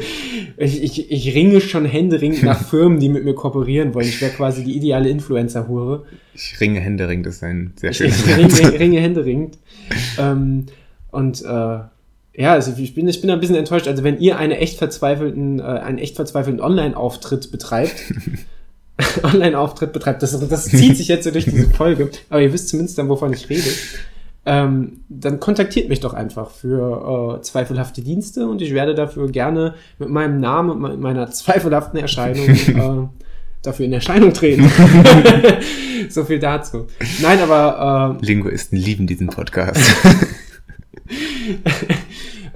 ich, 0.56 0.82
ich, 0.82 1.10
ich 1.10 1.34
ringe 1.34 1.60
schon 1.60 1.84
händeringend 1.84 2.42
nach 2.42 2.60
Firmen, 2.68 3.00
die 3.00 3.08
mit 3.08 3.24
mir 3.24 3.34
kooperieren 3.34 3.94
wollen. 3.94 4.08
Ich 4.08 4.20
wäre 4.20 4.32
quasi 4.32 4.64
die 4.64 4.76
ideale 4.76 5.08
Influencer-Hure. 5.08 6.04
Ich 6.34 6.60
ringe 6.60 6.80
Händering, 6.80 7.22
das 7.22 7.36
ist 7.36 7.44
ein 7.44 7.72
sehr 7.76 7.90
Ich, 7.90 7.96
schönes 7.98 8.20
ich 8.20 8.28
Wort. 8.28 8.38
ringe, 8.38 8.72
ringe 8.80 9.00
händeringend. 9.00 9.58
Ähm, 10.18 10.66
und 11.10 11.42
äh, 11.42 11.78
ja, 12.36 12.52
also 12.52 12.72
ich 12.76 12.94
bin, 12.94 13.06
ich 13.06 13.20
bin 13.20 13.30
ein 13.30 13.38
bisschen 13.40 13.56
enttäuscht. 13.56 13.86
Also 13.86 14.02
wenn 14.02 14.18
ihr 14.18 14.38
eine 14.38 14.58
echt 14.58 14.78
verzweifelten, 14.78 15.60
äh, 15.60 15.62
einen 15.62 15.98
echt 15.98 16.16
verzweifelten 16.16 16.60
Online-Auftritt 16.60 17.50
betreibt, 17.52 17.94
Online-Auftritt 19.22 19.92
betreibt, 19.92 20.22
das, 20.22 20.38
das 20.48 20.64
zieht 20.66 20.96
sich 20.96 21.08
jetzt 21.08 21.24
so 21.24 21.30
durch 21.30 21.44
diese 21.44 21.70
Folge, 21.70 22.10
aber 22.30 22.40
ihr 22.42 22.52
wisst 22.52 22.68
zumindest 22.68 22.98
dann, 22.98 23.08
wovon 23.08 23.32
ich 23.32 23.48
rede. 23.48 23.62
Ähm, 24.46 25.04
dann 25.08 25.40
kontaktiert 25.40 25.88
mich 25.88 26.00
doch 26.00 26.12
einfach 26.12 26.50
für 26.50 27.38
äh, 27.38 27.42
zweifelhafte 27.42 28.02
Dienste 28.02 28.46
und 28.46 28.60
ich 28.60 28.74
werde 28.74 28.94
dafür 28.94 29.30
gerne 29.30 29.74
mit 29.98 30.10
meinem 30.10 30.38
Namen 30.38 30.70
und 30.70 30.80
me- 30.80 30.96
meiner 30.98 31.30
zweifelhaften 31.30 31.98
Erscheinung 31.98 32.48
äh, 32.48 33.08
dafür 33.62 33.86
in 33.86 33.92
Erscheinung 33.94 34.34
treten. 34.34 34.70
so 36.10 36.24
viel 36.24 36.38
dazu. 36.38 36.86
Nein, 37.22 37.38
aber 37.40 38.18
äh, 38.20 38.26
Linguisten 38.26 38.76
lieben 38.76 39.06
diesen 39.06 39.28
Podcast. 39.28 39.80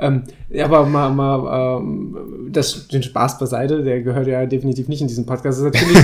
Ähm, 0.00 0.22
ja, 0.48 0.66
aber 0.66 0.86
mal, 0.86 1.10
mal 1.10 1.78
ähm, 1.80 2.48
das, 2.50 2.86
den 2.88 3.02
Spaß 3.02 3.38
beiseite, 3.38 3.82
der 3.82 4.00
gehört 4.02 4.28
ja 4.28 4.46
definitiv 4.46 4.86
nicht 4.88 5.00
in 5.00 5.08
diesen 5.08 5.26
Podcast. 5.26 5.58
Ist 5.58 5.64
natürlich, 5.64 5.98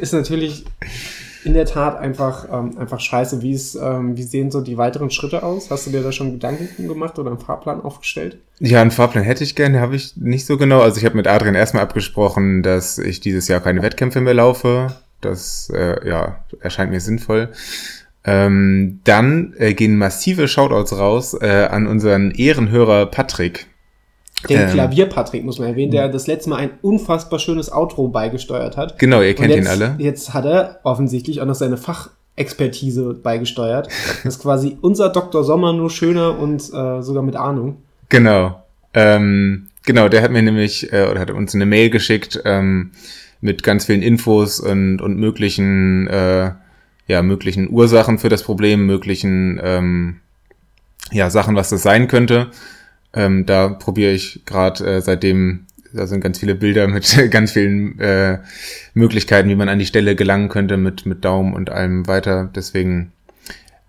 ist 0.00 0.12
natürlich 0.12 0.64
in 1.44 1.54
der 1.54 1.64
Tat 1.64 1.98
einfach, 1.98 2.46
ähm, 2.52 2.76
einfach 2.78 3.00
scheiße. 3.00 3.42
Wie, 3.42 3.52
ist, 3.52 3.74
ähm, 3.74 4.16
wie 4.16 4.22
sehen 4.22 4.50
so 4.50 4.60
die 4.60 4.76
weiteren 4.76 5.10
Schritte 5.10 5.42
aus? 5.42 5.70
Hast 5.70 5.86
du 5.86 5.90
dir 5.90 6.02
da 6.02 6.12
schon 6.12 6.32
Gedanken 6.32 6.86
gemacht 6.86 7.18
oder 7.18 7.30
einen 7.30 7.40
Fahrplan 7.40 7.80
aufgestellt? 7.80 8.38
Ja, 8.58 8.80
einen 8.80 8.90
Fahrplan 8.90 9.24
hätte 9.24 9.44
ich 9.44 9.56
gerne, 9.56 9.80
habe 9.80 9.96
ich 9.96 10.16
nicht 10.16 10.46
so 10.46 10.58
genau. 10.58 10.80
Also 10.80 10.98
ich 10.98 11.04
habe 11.04 11.16
mit 11.16 11.26
Adrian 11.26 11.54
erstmal 11.54 11.82
abgesprochen, 11.82 12.62
dass 12.62 12.98
ich 12.98 13.20
dieses 13.20 13.48
Jahr 13.48 13.60
keine 13.60 13.82
Wettkämpfe 13.82 14.20
mehr 14.20 14.34
laufe. 14.34 14.94
Das 15.20 15.70
äh, 15.74 16.06
ja, 16.08 16.44
erscheint 16.60 16.90
mir 16.90 17.00
sinnvoll. 17.00 17.50
Ähm, 18.24 19.00
dann 19.04 19.54
äh, 19.56 19.72
gehen 19.72 19.96
massive 19.96 20.46
Shoutouts 20.46 20.98
raus 20.98 21.34
äh, 21.40 21.68
an 21.70 21.86
unseren 21.86 22.30
Ehrenhörer 22.32 23.06
Patrick. 23.06 23.66
Den 24.48 24.60
Ähm. 24.60 24.70
Klavier-Patrick 24.70 25.44
muss 25.44 25.58
man 25.58 25.68
erwähnen, 25.68 25.90
der 25.90 26.08
das 26.08 26.26
letzte 26.26 26.50
Mal 26.50 26.56
ein 26.56 26.70
unfassbar 26.82 27.38
schönes 27.38 27.70
Outro 27.70 28.08
beigesteuert 28.08 28.76
hat. 28.76 28.98
Genau, 28.98 29.20
ihr 29.20 29.34
kennt 29.34 29.50
Und 29.50 29.58
ihn 29.58 29.64
jetzt, 29.64 29.70
alle. 29.70 29.94
Jetzt 29.98 30.34
hat 30.34 30.44
er 30.46 30.80
offensichtlich 30.82 31.40
auch 31.40 31.46
noch 31.46 31.54
seine 31.54 31.76
Fachexpertise 31.76 33.14
beigesteuert. 33.14 33.88
Das 34.24 34.36
ist 34.36 34.42
quasi 34.42 34.78
unser 34.80 35.10
Dr. 35.10 35.44
Sommer 35.44 35.72
nur 35.72 35.90
schöner 35.90 36.38
und 36.38 36.62
äh, 36.72 37.02
sogar 37.02 37.22
mit 37.22 37.36
Ahnung. 37.36 37.82
Genau. 38.08 38.62
Ähm, 38.94 39.68
genau, 39.84 40.08
der 40.08 40.22
hat 40.22 40.30
mir 40.30 40.42
nämlich, 40.42 40.92
äh, 40.92 41.06
oder 41.10 41.20
hat 41.20 41.30
uns 41.30 41.54
eine 41.54 41.66
Mail 41.66 41.90
geschickt 41.90 42.40
ähm, 42.44 42.92
mit 43.40 43.62
ganz 43.62 43.86
vielen 43.86 44.02
Infos 44.02 44.60
und, 44.60 45.00
und 45.00 45.16
möglichen, 45.16 46.06
äh, 46.08 46.52
ja, 47.06 47.22
möglichen 47.22 47.70
Ursachen 47.70 48.18
für 48.18 48.28
das 48.28 48.42
Problem, 48.42 48.86
möglichen 48.86 49.60
ähm, 49.62 50.20
ja, 51.12 51.30
Sachen, 51.30 51.56
was 51.56 51.70
das 51.70 51.82
sein 51.82 52.08
könnte. 52.08 52.48
Ähm, 53.14 53.46
da 53.46 53.68
probiere 53.68 54.12
ich 54.12 54.42
gerade 54.46 54.84
äh, 54.84 55.00
seitdem, 55.00 55.66
da 55.92 56.06
sind 56.06 56.20
ganz 56.20 56.38
viele 56.38 56.54
Bilder 56.54 56.86
mit 56.86 57.16
ganz 57.30 57.52
vielen 57.52 57.98
äh, 57.98 58.38
Möglichkeiten, 58.94 59.48
wie 59.48 59.56
man 59.56 59.68
an 59.68 59.78
die 59.78 59.86
Stelle 59.86 60.14
gelangen 60.14 60.48
könnte 60.48 60.76
mit, 60.76 61.06
mit 61.06 61.24
Daumen 61.24 61.54
und 61.54 61.70
allem 61.70 62.06
weiter. 62.06 62.48
Deswegen 62.54 63.12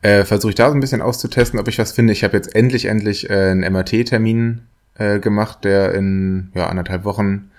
äh, 0.02 0.24
versuche 0.24 0.50
ich 0.50 0.56
da 0.56 0.70
so 0.70 0.74
ein 0.74 0.80
bisschen 0.80 1.02
auszutesten, 1.02 1.60
ob 1.60 1.68
ich 1.68 1.78
was 1.78 1.92
finde. 1.92 2.14
Ich 2.14 2.24
habe 2.24 2.36
jetzt 2.36 2.56
endlich, 2.56 2.86
endlich 2.86 3.30
äh, 3.30 3.52
einen 3.52 3.72
MRT-Termin 3.72 4.62
äh, 4.96 5.20
gemacht, 5.20 5.64
der 5.64 5.94
in 5.94 6.52
ja, 6.56 6.68
anderthalb 6.68 7.04
Wochen 7.04 7.52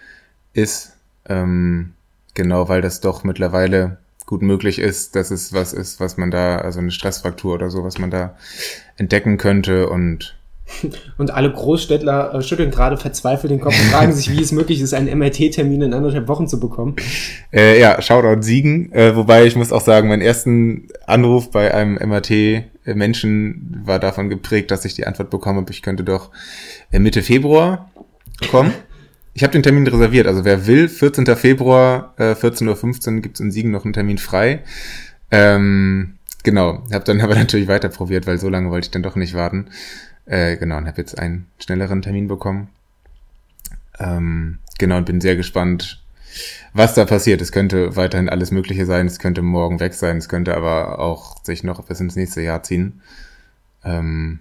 ist. 0.52 0.96
Ähm, 1.28 1.92
genau, 2.34 2.68
weil 2.68 2.82
das 2.82 3.00
doch 3.00 3.22
mittlerweile 3.22 3.98
gut 4.26 4.42
möglich 4.42 4.78
ist, 4.78 5.14
dass 5.14 5.30
es 5.30 5.52
was 5.52 5.72
ist, 5.72 6.00
was 6.00 6.16
man 6.16 6.30
da, 6.30 6.56
also 6.58 6.80
eine 6.80 6.90
Stressfraktur 6.90 7.54
oder 7.54 7.70
so, 7.70 7.84
was 7.84 7.98
man 7.98 8.10
da 8.10 8.36
entdecken 8.96 9.38
könnte 9.38 9.88
und 9.88 10.36
Und 11.18 11.32
alle 11.32 11.52
Großstädtler 11.52 12.34
äh, 12.34 12.42
schütteln 12.42 12.70
gerade 12.70 12.96
verzweifelt 12.96 13.50
den 13.50 13.60
Kopf 13.60 13.78
und 13.78 13.90
fragen 13.90 14.12
sich, 14.12 14.30
wie 14.30 14.40
es 14.40 14.52
möglich 14.52 14.80
ist, 14.80 14.94
einen 14.94 15.18
MRT-Termin 15.18 15.82
in 15.82 15.94
anderthalb 15.94 16.28
Wochen 16.28 16.48
zu 16.48 16.60
bekommen. 16.60 16.96
Äh, 17.52 17.80
ja, 17.80 18.00
Shoutout 18.00 18.42
Siegen. 18.42 18.92
Äh, 18.92 19.16
wobei 19.16 19.46
ich 19.46 19.56
muss 19.56 19.72
auch 19.72 19.80
sagen, 19.80 20.08
mein 20.08 20.20
ersten 20.20 20.88
Anruf 21.06 21.50
bei 21.50 21.74
einem 21.74 21.94
MRT-Menschen 21.94 23.82
war 23.84 23.98
davon 23.98 24.28
geprägt, 24.28 24.70
dass 24.70 24.84
ich 24.84 24.94
die 24.94 25.06
Antwort 25.06 25.30
bekommen 25.30 25.58
habe, 25.58 25.72
ich 25.72 25.82
könnte 25.82 26.04
doch 26.04 26.30
äh, 26.90 26.98
Mitte 26.98 27.22
Februar 27.22 27.90
kommen. 28.50 28.72
Ich 29.34 29.42
habe 29.42 29.52
den 29.52 29.62
Termin 29.62 29.86
reserviert. 29.86 30.26
Also 30.26 30.44
wer 30.44 30.66
will, 30.66 30.88
14. 30.88 31.26
Februar, 31.36 32.14
äh, 32.18 32.32
14.15 32.32 33.16
Uhr 33.16 33.20
gibt's 33.22 33.40
in 33.40 33.50
Siegen 33.50 33.70
noch 33.70 33.84
einen 33.84 33.94
Termin 33.94 34.18
frei. 34.18 34.62
Ähm, 35.30 36.14
genau, 36.42 36.82
habe 36.92 37.04
dann 37.04 37.20
aber 37.20 37.34
natürlich 37.36 37.68
weiter 37.68 37.88
probiert, 37.88 38.26
weil 38.26 38.38
so 38.38 38.48
lange 38.48 38.70
wollte 38.70 38.86
ich 38.86 38.90
dann 38.90 39.02
doch 39.02 39.16
nicht 39.16 39.34
warten. 39.34 39.68
Äh, 40.26 40.56
genau, 40.56 40.76
und 40.76 40.86
habe 40.86 41.00
jetzt 41.00 41.18
einen 41.18 41.46
schnelleren 41.58 42.02
Termin 42.02 42.28
bekommen. 42.28 42.68
Ähm, 43.98 44.58
genau, 44.78 44.98
und 44.98 45.06
bin 45.06 45.20
sehr 45.20 45.36
gespannt, 45.36 46.02
was 46.72 46.94
da 46.94 47.04
passiert. 47.04 47.40
Es 47.40 47.52
könnte 47.52 47.96
weiterhin 47.96 48.28
alles 48.28 48.50
Mögliche 48.50 48.86
sein, 48.86 49.06
es 49.06 49.18
könnte 49.18 49.42
morgen 49.42 49.80
weg 49.80 49.94
sein, 49.94 50.16
es 50.16 50.28
könnte 50.28 50.56
aber 50.56 50.98
auch 50.98 51.42
sich 51.44 51.64
noch 51.64 51.82
bis 51.84 52.00
ins 52.00 52.16
nächste 52.16 52.40
Jahr 52.40 52.62
ziehen. 52.62 53.00
Ähm, 53.84 54.40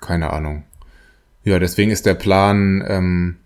keine 0.00 0.32
Ahnung. 0.32 0.64
Ja, 1.44 1.58
deswegen 1.58 1.90
ist 1.90 2.06
der 2.06 2.14
Plan, 2.14 2.84
ähm, 2.88 3.36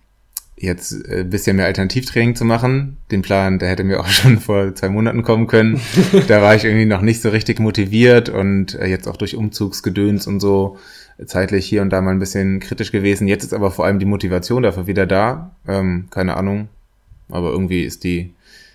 jetzt 0.57 0.92
ein 1.09 1.30
bisschen 1.30 1.57
mehr 1.57 1.66
Alternativtraining 1.66 2.37
zu 2.37 2.45
machen. 2.45 2.99
Den 3.11 3.23
Plan, 3.23 3.59
der 3.59 3.71
hätte 3.71 3.85
mir 3.85 4.00
auch 4.00 4.07
schon 4.09 4.38
vor 4.38 4.75
zwei 4.75 4.88
Monaten 4.88 5.23
kommen 5.23 5.47
können. 5.47 5.80
da 6.28 6.42
war 6.42 6.54
ich 6.54 6.64
irgendwie 6.64 6.87
noch 6.87 7.02
nicht 7.02 7.23
so 7.23 7.30
richtig 7.30 7.59
motiviert 7.59 8.28
und 8.28 8.75
äh, 8.75 8.87
jetzt 8.87 9.09
auch 9.09 9.16
durch 9.16 9.37
Umzugsgedöns 9.37 10.26
und 10.26 10.40
so 10.40 10.78
zeitlich 11.27 11.67
hier 11.67 11.83
und 11.83 11.91
da 11.91 12.00
mal 12.00 12.12
ein 12.12 12.19
bisschen 12.19 12.61
kritisch 12.61 12.93
gewesen. 12.93 13.29
Jetzt 13.29 13.45
ist 13.45 13.55
aber 13.55 13.71
vor 13.71 13.85
allem 13.85 13.99
die 13.99 14.07
Motivation 14.07 14.62
dafür 14.62 14.87
wieder 14.87 15.07
da. 15.07 15.55
Ähm, 15.67 16.09
keine 16.11 16.37
Ahnung. 16.37 16.69
Aber 17.29 17.50
irgendwie 17.50 17.83
ist 17.83 18.05
die, 18.05 18.35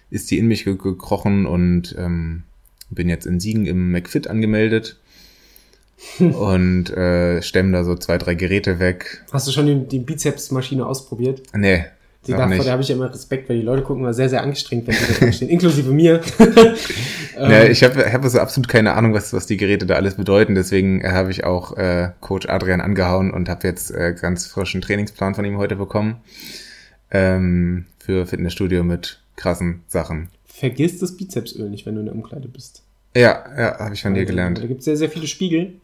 ist 0.09 0.31
die 0.31 0.37
in 0.37 0.47
mich 0.47 0.65
gekrochen 0.65 1.45
und 1.45 1.95
ähm, 1.97 2.43
bin 2.89 3.09
jetzt 3.09 3.25
in 3.25 3.39
Siegen 3.39 3.65
im 3.65 3.91
McFit 3.91 4.27
angemeldet 4.27 4.97
und 6.19 6.89
äh, 6.91 7.41
stemmen 7.41 7.73
da 7.73 7.83
so 7.83 7.95
zwei, 7.95 8.17
drei 8.17 8.35
Geräte 8.35 8.79
weg. 8.79 9.23
Hast 9.31 9.47
du 9.47 9.51
schon 9.51 9.65
die, 9.65 9.87
die 9.87 9.99
Bizepsmaschine 9.99 10.85
ausprobiert? 10.85 11.43
Nee. 11.53 11.85
Die 12.27 12.31
davor, 12.31 12.63
da 12.63 12.71
habe 12.71 12.81
ich 12.81 12.89
ja 12.89 12.95
immer 12.95 13.11
Respekt, 13.11 13.49
weil 13.49 13.57
die 13.57 13.61
Leute 13.61 13.83
gucken 13.83 14.03
immer 14.03 14.13
sehr, 14.13 14.29
sehr 14.29 14.41
angestrengt, 14.41 14.87
wenn 14.87 14.95
sie 14.95 15.25
da 15.25 15.31
stehen, 15.33 15.49
inklusive 15.49 15.91
mir. 15.91 16.21
ja, 17.37 17.63
ich 17.65 17.83
habe 17.83 18.11
hab 18.11 18.23
also 18.23 18.39
absolut 18.39 18.67
keine 18.67 18.93
Ahnung, 18.93 19.13
was, 19.13 19.33
was 19.33 19.45
die 19.45 19.57
Geräte 19.57 19.85
da 19.85 19.95
alles 19.95 20.15
bedeuten. 20.15 20.55
Deswegen 20.55 21.01
äh, 21.01 21.09
habe 21.09 21.31
ich 21.31 21.43
auch 21.43 21.77
äh, 21.77 22.11
Coach 22.21 22.47
Adrian 22.47 22.81
angehauen 22.81 23.31
und 23.31 23.49
habe 23.49 23.67
jetzt 23.67 23.91
äh, 23.91 24.15
ganz 24.19 24.47
frischen 24.47 24.81
Trainingsplan 24.81 25.35
von 25.35 25.45
ihm 25.45 25.57
heute 25.57 25.75
bekommen. 25.75 26.17
Ähm, 27.11 27.85
für 27.99 28.25
Fitnessstudio 28.25 28.83
mit 28.83 29.19
krassen 29.35 29.83
Sachen. 29.87 30.29
Vergiss 30.45 30.99
das 30.99 31.17
Bizepsöl 31.17 31.69
nicht, 31.69 31.85
wenn 31.85 31.95
du 31.95 32.01
in 32.01 32.05
der 32.05 32.15
Umkleide 32.15 32.47
bist. 32.47 32.84
Ja, 33.15 33.45
ja, 33.57 33.79
habe 33.79 33.93
ich 33.93 34.01
von 34.01 34.13
dir 34.13 34.21
also, 34.21 34.31
gelernt. 34.31 34.57
Da 34.57 34.65
gibt 34.67 34.79
es 34.79 34.85
sehr, 34.85 34.97
sehr 34.97 35.09
viele 35.09 35.27
Spiegel 35.27 35.79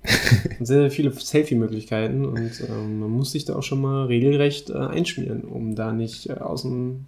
und 0.59 0.65
sehr, 0.65 0.81
sehr 0.81 0.91
viele 0.91 1.11
Selfie-Möglichkeiten 1.11 2.25
und 2.25 2.51
ähm, 2.67 2.99
man 2.99 3.09
muss 3.09 3.31
sich 3.31 3.45
da 3.45 3.55
auch 3.55 3.63
schon 3.63 3.79
mal 3.79 4.07
regelrecht 4.07 4.69
äh, 4.69 4.73
einschmieren, 4.73 5.43
um 5.43 5.73
da 5.73 5.93
nicht 5.93 6.29
äh, 6.29 6.33
außen. 6.33 7.05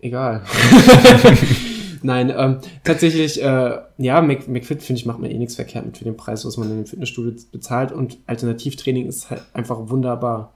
Egal. 0.00 0.42
Nein, 2.02 2.32
ähm, 2.36 2.56
tatsächlich, 2.82 3.40
äh, 3.40 3.78
ja, 3.98 4.22
Mc, 4.22 4.48
McFit, 4.48 4.82
finde 4.82 4.98
ich, 4.98 5.06
macht 5.06 5.20
man 5.20 5.30
eh 5.30 5.38
nichts 5.38 5.54
verkehrt 5.54 5.86
mit 5.86 5.98
für 5.98 6.04
den 6.04 6.16
Preis, 6.16 6.44
was 6.44 6.56
man 6.56 6.70
in 6.70 6.78
dem 6.78 6.86
Fitnessstudio 6.86 7.32
bezahlt 7.52 7.92
und 7.92 8.18
Alternativtraining 8.26 9.06
ist 9.06 9.30
halt 9.30 9.42
einfach 9.52 9.88
wunderbar. 9.90 10.52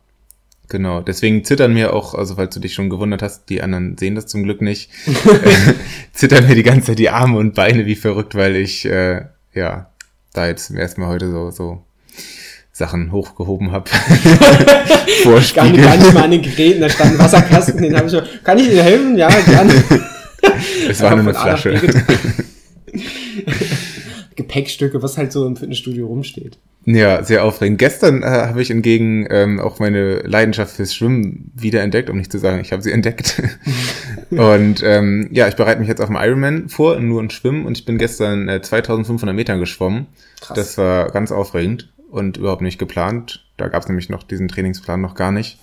Genau, 0.69 1.03
deswegen 1.03 1.45
zittern 1.45 1.75
mir 1.75 1.93
auch, 1.93 2.15
also 2.15 2.37
falls 2.37 2.55
du 2.55 2.61
dich 2.61 2.73
schon 2.73 2.89
gewundert 2.89 3.21
hast, 3.21 3.51
die 3.51 3.61
anderen 3.61 3.99
sehen 3.99 4.15
das 4.15 4.27
zum 4.27 4.45
Glück 4.45 4.63
nicht, 4.63 4.91
zittern 6.15 6.47
mir 6.47 6.55
die 6.55 6.63
ganze 6.63 6.89
Zeit 6.89 6.99
die 6.99 7.11
Arme 7.11 7.39
und 7.39 7.55
Beine 7.55 7.87
wie 7.87 7.97
verrückt, 7.97 8.35
weil 8.35 8.57
ich, 8.57 8.87
äh, 8.87 9.23
ja, 9.53 9.91
da 10.33 10.47
jetzt 10.47 10.71
erstmal 10.71 11.09
heute 11.09 11.31
so, 11.31 11.51
so 11.51 11.85
Sachen 12.73 13.13
hochgehoben 13.13 13.73
habe. 13.73 13.91
Vorspiegel. 15.23 15.77
Gar, 15.77 15.97
gar 15.97 15.97
nicht 15.97 16.15
mal 16.15 16.25
an 16.25 16.31
den 16.31 16.43
Geräten, 16.43 16.81
da 16.81 16.89
stand 16.89 17.13
ein 17.13 17.19
Wasserkasten, 17.19 17.81
den 17.81 17.97
habe 17.97 18.07
ich 18.07 18.13
schon, 18.13 18.25
kann 18.43 18.59
ich 18.59 18.71
Ihnen 18.71 18.83
helfen? 18.83 19.17
Ja, 19.17 19.29
gerne. 19.29 19.73
Es 20.87 21.01
war 21.01 21.17
nur 21.17 21.21
eine 21.21 21.33
Flasche. 21.33 21.81
Gepäckstücke, 24.37 25.03
was 25.03 25.17
halt 25.17 25.33
so 25.33 25.47
im 25.47 25.57
Fitnessstudio 25.57 26.07
rumsteht. 26.07 26.59
Ja, 26.87 27.23
sehr 27.23 27.45
aufregend. 27.45 27.79
Gestern 27.79 28.23
äh, 28.23 28.27
habe 28.27 28.61
ich 28.61 28.69
hingegen 28.69 29.27
ähm, 29.31 29.59
auch 29.59 29.79
meine 29.79 30.17
Leidenschaft 30.19 30.77
fürs 30.77 30.95
Schwimmen 30.95 31.51
wiederentdeckt, 31.55 32.11
um 32.11 32.19
nicht 32.19 32.31
zu 32.31 32.39
sagen, 32.39 32.61
ich 32.61 32.73
habe 32.73 32.83
sie 32.83 32.93
entdeckt. 32.93 33.43
und 34.31 34.83
ähm, 34.83 35.29
ja, 35.33 35.49
ich 35.49 35.57
bereite 35.57 35.81
mich 35.81 35.89
jetzt 35.89 36.01
auf 36.01 36.09
dem 36.09 36.17
Ironman 36.17 36.69
vor, 36.69 37.01
nur 37.01 37.23
in 37.23 37.31
Schwimmen 37.31 37.65
und 37.65 37.79
ich 37.79 37.87
bin 37.87 37.97
gestern 37.97 38.49
äh, 38.49 38.61
2500 38.61 39.35
Metern 39.35 39.61
geschwommen. 39.61 40.09
Krass. 40.41 40.57
Das 40.57 40.79
war 40.79 41.11
ganz 41.11 41.33
aufregend 41.33 41.91
und 42.11 42.37
überhaupt 42.37 42.63
nicht 42.63 42.79
geplant. 42.79 43.47
Da 43.57 43.69
gab 43.69 43.83
es 43.83 43.89
nämlich 43.89 44.11
noch 44.11 44.23
diesen 44.23 44.49
Trainingsplan 44.49 45.01
noch 45.01 45.15
gar 45.15 45.33
nicht. 45.33 45.59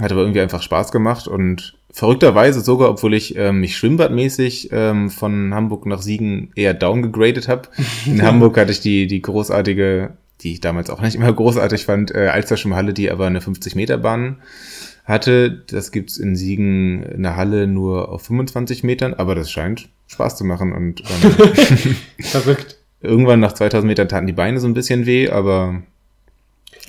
Hat 0.00 0.12
aber 0.12 0.20
irgendwie 0.20 0.40
einfach 0.40 0.62
Spaß 0.62 0.92
gemacht 0.92 1.26
und 1.26 1.77
verrückterweise 1.92 2.60
sogar, 2.60 2.90
obwohl 2.90 3.14
ich 3.14 3.36
ähm, 3.36 3.60
mich 3.60 3.76
schwimmbadmäßig 3.76 4.70
ähm, 4.72 5.10
von 5.10 5.54
Hamburg 5.54 5.86
nach 5.86 6.02
Siegen 6.02 6.50
eher 6.54 6.74
downgegradet 6.74 7.48
habe. 7.48 7.68
In 8.06 8.22
Hamburg 8.26 8.56
hatte 8.56 8.72
ich 8.72 8.80
die, 8.80 9.06
die 9.06 9.22
großartige, 9.22 10.16
die 10.40 10.52
ich 10.52 10.60
damals 10.60 10.90
auch 10.90 11.00
nicht 11.00 11.16
immer 11.16 11.32
großartig 11.32 11.84
fand, 11.84 12.14
äh, 12.14 12.28
Alsterschwimmhalle, 12.28 12.92
die 12.92 13.10
aber 13.10 13.26
eine 13.26 13.40
50-Meter-Bahn 13.40 14.36
hatte. 15.04 15.62
Das 15.66 15.90
gibt's 15.90 16.18
in 16.18 16.36
Siegen 16.36 17.02
in 17.02 17.22
der 17.22 17.36
Halle 17.36 17.66
nur 17.66 18.10
auf 18.10 18.22
25 18.22 18.84
Metern, 18.84 19.14
aber 19.14 19.34
das 19.34 19.50
scheint 19.50 19.88
Spaß 20.06 20.36
zu 20.36 20.44
machen 20.44 20.72
und 20.72 21.02
ähm, 21.02 21.96
verrückt. 22.20 22.76
Irgendwann 23.00 23.38
nach 23.38 23.52
2000 23.52 23.86
Metern 23.86 24.08
taten 24.08 24.26
die 24.26 24.32
Beine 24.32 24.58
so 24.58 24.66
ein 24.66 24.74
bisschen 24.74 25.06
weh, 25.06 25.30
aber 25.30 25.82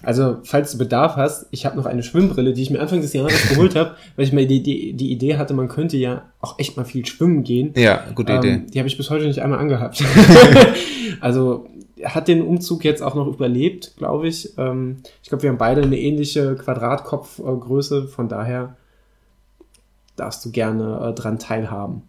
also, 0.01 0.37
falls 0.43 0.71
du 0.71 0.77
Bedarf 0.77 1.15
hast, 1.15 1.47
ich 1.51 1.65
habe 1.65 1.75
noch 1.75 1.85
eine 1.85 2.03
Schwimmbrille, 2.03 2.53
die 2.53 2.61
ich 2.61 2.69
mir 2.69 2.79
Anfang 2.79 3.01
des 3.01 3.13
Jahres 3.13 3.49
geholt 3.49 3.75
habe, 3.75 3.95
weil 4.15 4.25
ich 4.25 4.31
mir 4.31 4.47
die, 4.47 4.63
die, 4.63 4.93
die 4.93 5.11
Idee 5.11 5.37
hatte, 5.37 5.53
man 5.53 5.67
könnte 5.67 5.97
ja 5.97 6.23
auch 6.39 6.57
echt 6.57 6.77
mal 6.77 6.85
viel 6.85 7.05
schwimmen 7.05 7.43
gehen. 7.43 7.73
Ja, 7.75 8.05
gute 8.15 8.33
ähm, 8.33 8.39
Idee. 8.39 8.61
Die 8.73 8.79
habe 8.79 8.87
ich 8.87 8.97
bis 8.97 9.09
heute 9.09 9.25
nicht 9.25 9.41
einmal 9.41 9.59
angehabt. 9.59 10.03
also, 11.21 11.67
hat 12.03 12.27
den 12.27 12.41
Umzug 12.41 12.85
jetzt 12.85 13.01
auch 13.01 13.15
noch 13.15 13.27
überlebt, 13.27 13.93
glaube 13.97 14.27
ich. 14.27 14.57
Ähm, 14.57 14.97
ich 15.21 15.29
glaube, 15.29 15.43
wir 15.43 15.49
haben 15.49 15.57
beide 15.57 15.81
eine 15.81 15.99
ähnliche 15.99 16.55
Quadratkopfgröße, 16.55 18.07
von 18.07 18.29
daher 18.29 18.77
darfst 20.15 20.45
du 20.45 20.51
gerne 20.51 21.09
äh, 21.09 21.13
dran 21.13 21.39
teilhaben. 21.39 22.03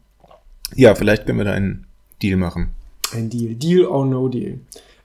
Ja, 0.74 0.94
vielleicht 0.94 1.26
können 1.26 1.38
wir 1.38 1.44
da 1.44 1.52
einen 1.52 1.86
Deal 2.22 2.36
machen. 2.36 2.70
Ein 3.12 3.30
Deal. 3.30 3.54
Deal 3.54 3.86
or 3.86 4.06
no 4.06 4.28
deal. 4.28 4.60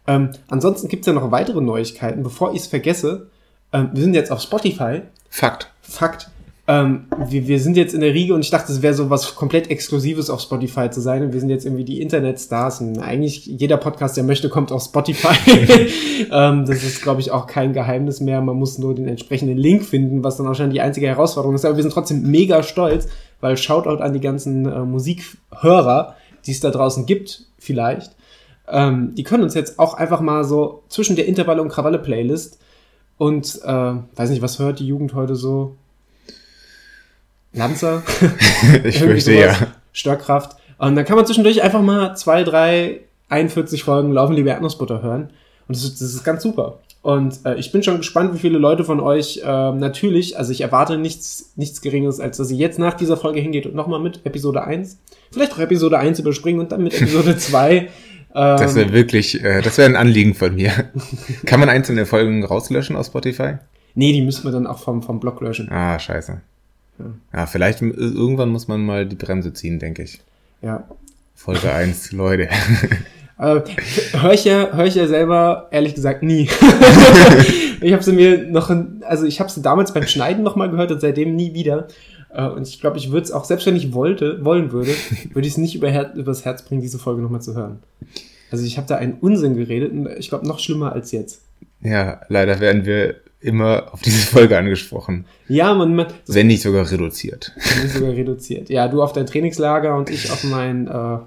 Ähm, 0.08 0.30
ansonsten 0.50 0.88
gibt 0.88 1.02
es 1.02 1.08
ja 1.08 1.14
noch 1.14 1.32
weitere 1.32 1.62
Neuigkeiten. 1.62 2.24
Bevor 2.24 2.54
ich 2.54 2.62
es 2.62 2.68
vergesse, 2.68 3.28
ähm, 3.74 3.90
wir 3.94 4.04
sind 4.04 4.14
jetzt 4.14 4.32
auf 4.32 4.42
Spotify. 4.42 5.02
Fakt. 5.30 5.72
Fakt. 5.82 6.30
Ähm, 6.68 7.06
wir, 7.28 7.48
wir 7.48 7.60
sind 7.60 7.78
jetzt 7.78 7.94
in 7.94 8.02
der 8.02 8.14
Riege 8.14 8.34
und 8.34 8.42
ich 8.42 8.50
dachte, 8.50 8.72
es 8.72 8.82
wäre 8.82 8.96
so 8.96 9.12
was 9.12 9.36
komplett 9.36 9.70
Exklusives 9.70 10.32
auf 10.32 10.42
Spotify 10.42 10.90
zu 10.90 11.00
sein. 11.00 11.24
Und 11.24 11.34
wir 11.34 11.40
sind 11.40 11.50
jetzt 11.50 11.66
irgendwie 11.66 11.84
die 11.84 12.02
Internetstars. 12.02 12.82
Und 12.82 13.00
eigentlich 13.00 13.46
jeder 13.46 13.78
Podcast, 13.78 14.18
der 14.18 14.24
möchte, 14.24 14.50
kommt 14.50 14.72
auf 14.72 14.84
Spotify. 14.84 15.36
ähm, 16.32 16.66
das 16.66 16.84
ist, 16.84 17.04
glaube 17.04 17.22
ich, 17.22 17.32
auch 17.32 17.46
kein 17.46 17.74
Geheimnis 17.74 18.20
mehr. 18.20 18.42
Man 18.42 18.56
muss 18.56 18.80
nur 18.80 18.96
den 18.96 19.08
entsprechenden 19.08 19.58
Link 19.58 19.84
finden, 19.84 20.24
was 20.24 20.38
dann 20.38 20.48
wahrscheinlich 20.48 20.76
die 20.76 20.82
einzige 20.82 21.08
Herausforderung 21.08 21.56
ist. 21.56 21.66
Aber 21.66 21.76
wir 21.76 21.84
sind 21.84 21.94
trotzdem 21.94 22.24
mega 22.24 22.64
stolz, 22.64 23.08
weil 23.42 23.58
Shoutout 23.58 24.02
an 24.02 24.14
die 24.14 24.22
ganzen 24.22 24.66
äh, 24.66 24.80
Musikhörer, 24.80 26.16
die 26.48 26.52
es 26.52 26.60
da 26.62 26.72
draußen 26.72 27.06
gibt, 27.06 27.46
vielleicht 27.60 28.16
ähm, 28.67 29.13
die 29.15 29.24
können 29.24 29.43
uns 29.43 29.53
jetzt 29.53 29.79
auch 29.79 29.93
einfach 29.95 30.22
mal 30.22 30.43
so 30.43 30.84
zwischen 30.89 31.15
der 31.15 31.27
Intervalle- 31.27 31.62
und 31.62 31.69
Krawalle-Playlist 31.69 32.60
und, 33.17 33.62
äh, 33.63 33.93
weiß 34.15 34.29
nicht, 34.29 34.41
was 34.41 34.60
hört 34.60 34.79
die 34.79 34.88
Jugend 34.88 35.13
heute 35.13 35.36
so? 35.36 35.75
Lanzer? 37.53 38.03
ich 38.84 39.00
fürchte 39.00 39.34
ja. 39.34 39.55
Störkraft. 39.93 40.57
Und 40.77 40.95
dann 40.95 41.05
kann 41.05 41.15
man 41.15 41.25
zwischendurch 41.25 41.62
einfach 41.62 41.81
mal 41.81 42.15
zwei, 42.15 42.43
drei, 42.43 43.01
41 43.29 43.84
Folgen 43.84 44.12
Laufen 44.12 44.36
liebe 44.36 44.50
Erdnussbutter 44.50 45.01
hören. 45.01 45.29
Und 45.67 45.75
das 45.75 45.84
ist, 45.84 46.01
das 46.01 46.13
ist 46.13 46.24
ganz 46.24 46.43
super. 46.43 46.79
Und 47.01 47.45
äh, 47.45 47.55
ich 47.55 47.72
bin 47.72 47.84
schon 47.84 47.98
gespannt, 47.98 48.34
wie 48.34 48.39
viele 48.39 48.57
Leute 48.57 48.84
von 48.84 49.00
euch 49.00 49.41
äh, 49.43 49.72
natürlich, 49.72 50.38
also 50.38 50.51
ich 50.51 50.62
erwarte 50.62 50.98
nichts, 50.98 51.53
nichts 51.55 51.81
Geringeres, 51.81 52.19
als 52.19 52.38
dass 52.38 52.50
ihr 52.50 52.57
jetzt 52.57 52.79
nach 52.79 52.95
dieser 52.95 53.15
Folge 53.15 53.39
hingeht 53.39 53.67
und 53.67 53.75
nochmal 53.75 54.00
mit 54.00 54.25
Episode 54.25 54.63
1, 54.63 54.98
vielleicht 55.31 55.53
auch 55.53 55.60
Episode 55.60 56.00
1 56.00 56.19
überspringen 56.19 56.60
und 56.60 56.72
dann 56.72 56.84
mit 56.84 57.00
Episode 57.00 57.38
2 57.38 57.89
das 58.36 58.75
wäre 58.75 58.88
ähm. 58.88 58.94
wirklich, 58.94 59.44
äh, 59.44 59.62
das 59.62 59.77
wäre 59.77 59.88
ein 59.88 59.96
Anliegen 59.96 60.34
von 60.34 60.56
mir. 60.56 60.72
Kann 61.46 61.60
man 61.60 61.70
einzelne 61.70 62.06
Folgen 62.06 62.44
rauslöschen 62.44 62.96
aus 62.96 63.08
Spotify? 63.08 63.56
Nee, 63.94 64.12
die 64.12 64.22
müssen 64.22 64.44
wir 64.44 64.51
dann 64.51 64.68
auch 64.68 64.80
vom, 64.80 65.01
vom 65.01 65.22
Blog 65.22 65.39
löschen. 65.39 65.72
Ah, 65.72 65.98
scheiße. 65.98 66.42
Ja. 67.00 67.06
ja, 67.34 67.46
vielleicht 67.46 67.82
irgendwann 67.82 68.50
muss 68.50 68.68
man 68.68 68.86
mal 68.86 69.06
die 69.06 69.15
Bremse 69.15 69.54
ziehen, 69.54 69.80
denke 69.80 70.04
ich. 70.04 70.22
Ja. 70.62 70.84
Folge 71.34 71.72
1, 71.72 72.12
Leute. 72.12 72.50
Äh, 73.38 73.62
höre 74.13 74.34
ich 74.34 74.46
ja, 74.46 74.74
höre 74.74 74.86
ich 74.86 74.96
ja 74.96 75.08
selber 75.08 75.68
ehrlich 75.72 75.96
gesagt 75.96 76.24
nie. 76.24 76.50
ich 77.82 77.94
habe 77.94 78.04
sie 78.04 78.13
mir 78.13 78.48
noch, 78.50 78.70
also 79.01 79.25
ich 79.25 79.39
habe 79.39 79.50
sie 79.50 79.62
damals 79.62 79.94
beim 79.94 80.08
Schneiden 80.08 80.44
noch 80.44 80.56
mal 80.56 80.70
gehört 80.70 80.92
und 80.92 81.01
seitdem 81.01 81.36
nie 81.36 81.54
wieder. 81.54 81.88
Äh, 82.36 82.50
und 82.50 82.68
ich 82.68 82.80
glaube, 82.82 82.98
ich 82.98 83.12
würde 83.12 83.24
es 83.24 83.32
auch, 83.32 83.46
selbst 83.46 83.65
wenn 83.65 83.75
ich 83.75 83.94
wollte, 83.94 84.44
wollen 84.44 84.72
würde, 84.72 84.92
würde 85.34 85.48
ich 85.48 85.54
es 85.54 85.58
nicht 85.58 85.75
über 85.75 85.89
Her 85.89 86.13
übers 86.15 86.46
Herz 86.46 86.63
bringen, 86.63 86.82
diese 86.82 87.00
Folge 87.00 87.22
nochmal 87.22 87.42
zu 87.42 87.56
hören. 87.56 87.80
Also 88.51 88.65
ich 88.65 88.77
habe 88.77 88.88
da 88.88 88.96
einen 88.98 89.13
Unsinn 89.13 89.56
geredet 89.56 89.92
und 89.92 90.08
ich 90.18 90.30
glaube 90.30 90.48
noch 90.48 90.60
schlimmer 90.60 90.94
als 90.94 91.12
jetzt. 91.12 91.42
Ja, 91.82 92.22
leider 92.30 92.60
werden 92.60 92.86
wir 92.86 93.15
immer 93.42 93.94
auf 93.94 94.01
diese 94.01 94.25
Folge 94.25 94.58
angesprochen. 94.58 95.25
Ja, 95.48 95.74
man, 95.74 95.96
man 95.96 96.08
wenn 96.27 96.48
nicht 96.48 96.62
sogar 96.62 96.89
reduziert. 96.89 97.54
Wenn 97.56 97.84
nicht 97.84 97.96
sogar 97.96 98.12
reduziert. 98.12 98.70
Ja, 98.70 98.88
du 98.88 99.04
auf 99.04 99.13
dein 99.13 99.27
Trainingslager 99.27 99.96
und 99.96 100.10
ich 100.10 100.32
auf 100.32 100.44
mein 100.46 100.88
äh, 100.88 101.18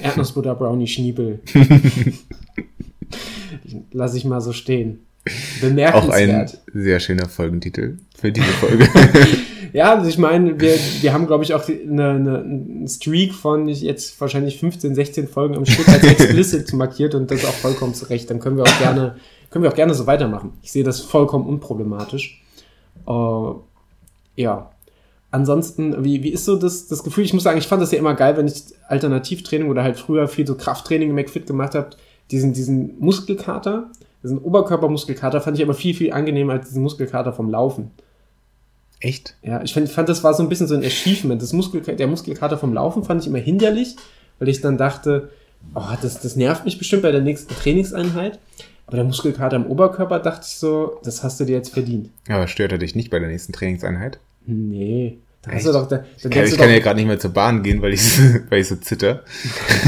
Erdnussbutter 0.02 0.54
Brownie 0.54 0.88
Schniebel. 0.88 1.40
Lass 3.92 4.14
ich 4.14 4.24
mal 4.24 4.40
so 4.40 4.52
stehen. 4.52 5.00
Bemerkenswert. 5.60 6.04
Auch 6.04 6.14
ein 6.14 6.50
sehr 6.72 7.00
schöner 7.00 7.28
Folgentitel 7.28 7.98
für 8.16 8.32
diese 8.32 8.46
Folge. 8.46 8.88
Ja, 9.74 9.92
also 9.92 10.08
ich 10.08 10.18
meine, 10.18 10.60
wir, 10.60 10.72
wir 11.00 11.12
haben, 11.12 11.26
glaube 11.26 11.42
ich, 11.42 11.52
auch 11.52 11.68
eine, 11.68 12.10
eine, 12.10 12.38
einen 12.38 12.86
Streak 12.86 13.34
von 13.34 13.66
jetzt 13.66 14.20
wahrscheinlich 14.20 14.60
15, 14.60 14.94
16 14.94 15.26
Folgen 15.26 15.56
am 15.56 15.66
Stück 15.66 15.88
als 15.88 16.04
explicit 16.04 16.72
markiert 16.74 17.16
und 17.16 17.28
das 17.28 17.44
auch 17.44 17.54
vollkommen 17.54 17.92
zurecht. 17.92 18.30
Dann 18.30 18.38
können 18.38 18.56
wir 18.56 18.62
auch 18.62 18.78
gerne, 18.78 19.16
können 19.50 19.64
wir 19.64 19.72
auch 19.72 19.74
gerne 19.74 19.92
so 19.92 20.06
weitermachen. 20.06 20.52
Ich 20.62 20.70
sehe 20.70 20.84
das 20.84 21.00
vollkommen 21.00 21.44
unproblematisch. 21.44 22.40
Uh, 23.04 23.56
ja. 24.36 24.70
Ansonsten, 25.32 26.04
wie, 26.04 26.22
wie 26.22 26.28
ist 26.28 26.44
so 26.44 26.54
das, 26.54 26.86
das 26.86 27.02
Gefühl? 27.02 27.24
Ich 27.24 27.34
muss 27.34 27.42
sagen, 27.42 27.58
ich 27.58 27.66
fand 27.66 27.82
das 27.82 27.90
ja 27.90 27.98
immer 27.98 28.14
geil, 28.14 28.36
wenn 28.36 28.46
ich 28.46 28.62
Alternativtraining 28.86 29.68
oder 29.68 29.82
halt 29.82 29.98
früher 29.98 30.28
viel 30.28 30.46
so 30.46 30.54
Krafttraining 30.54 31.10
im 31.10 31.16
McFit 31.16 31.48
gemacht 31.48 31.74
habe, 31.74 31.90
diesen, 32.30 32.52
diesen 32.52 32.96
Muskelkater 33.00 33.90
Diesen 34.22 34.38
Oberkörpermuskelkater 34.38 35.40
fand 35.40 35.58
ich 35.58 35.64
aber 35.64 35.74
viel, 35.74 35.94
viel 35.94 36.12
angenehmer 36.12 36.52
als 36.52 36.68
diesen 36.68 36.84
Muskelkater 36.84 37.32
vom 37.32 37.50
Laufen. 37.50 37.90
Echt? 39.04 39.36
Ja, 39.42 39.62
ich 39.62 39.74
fand, 39.74 39.86
fand, 39.90 40.08
das 40.08 40.24
war 40.24 40.32
so 40.32 40.42
ein 40.42 40.48
bisschen 40.48 40.66
so 40.66 40.74
ein 40.74 40.82
Achievement. 40.82 41.42
Das 41.42 41.52
Muskel, 41.52 41.82
der 41.82 42.06
Muskelkater 42.06 42.56
vom 42.56 42.72
Laufen 42.72 43.04
fand 43.04 43.20
ich 43.20 43.28
immer 43.28 43.38
hinderlich, 43.38 43.96
weil 44.38 44.48
ich 44.48 44.62
dann 44.62 44.78
dachte, 44.78 45.28
oh, 45.74 45.82
das, 46.00 46.22
das 46.22 46.36
nervt 46.36 46.64
mich 46.64 46.78
bestimmt 46.78 47.02
bei 47.02 47.12
der 47.12 47.20
nächsten 47.20 47.54
Trainingseinheit. 47.54 48.38
Aber 48.86 48.96
der 48.96 49.04
Muskelkater 49.04 49.56
im 49.56 49.66
Oberkörper 49.66 50.20
dachte 50.20 50.46
ich 50.48 50.56
so, 50.56 51.00
das 51.04 51.22
hast 51.22 51.38
du 51.38 51.44
dir 51.44 51.52
jetzt 51.54 51.74
verdient. 51.74 52.08
Aber 52.30 52.48
stört 52.48 52.72
er 52.72 52.78
dich 52.78 52.94
nicht 52.94 53.10
bei 53.10 53.18
der 53.18 53.28
nächsten 53.28 53.52
Trainingseinheit? 53.52 54.20
Nee. 54.46 55.18
Da 55.42 55.52
hast 55.52 55.66
du 55.66 55.72
doch, 55.72 55.86
da, 55.86 56.04
ich 56.16 56.30
kann, 56.30 56.44
ich 56.46 56.56
kann 56.56 56.70
ja 56.70 56.78
gerade 56.78 56.96
nicht 56.96 57.06
mehr 57.06 57.18
zur 57.18 57.34
Bahn 57.34 57.62
gehen, 57.62 57.82
weil 57.82 57.92
ich, 57.92 58.18
weil 58.48 58.60
ich 58.60 58.68
so 58.68 58.76
zitter. 58.76 59.22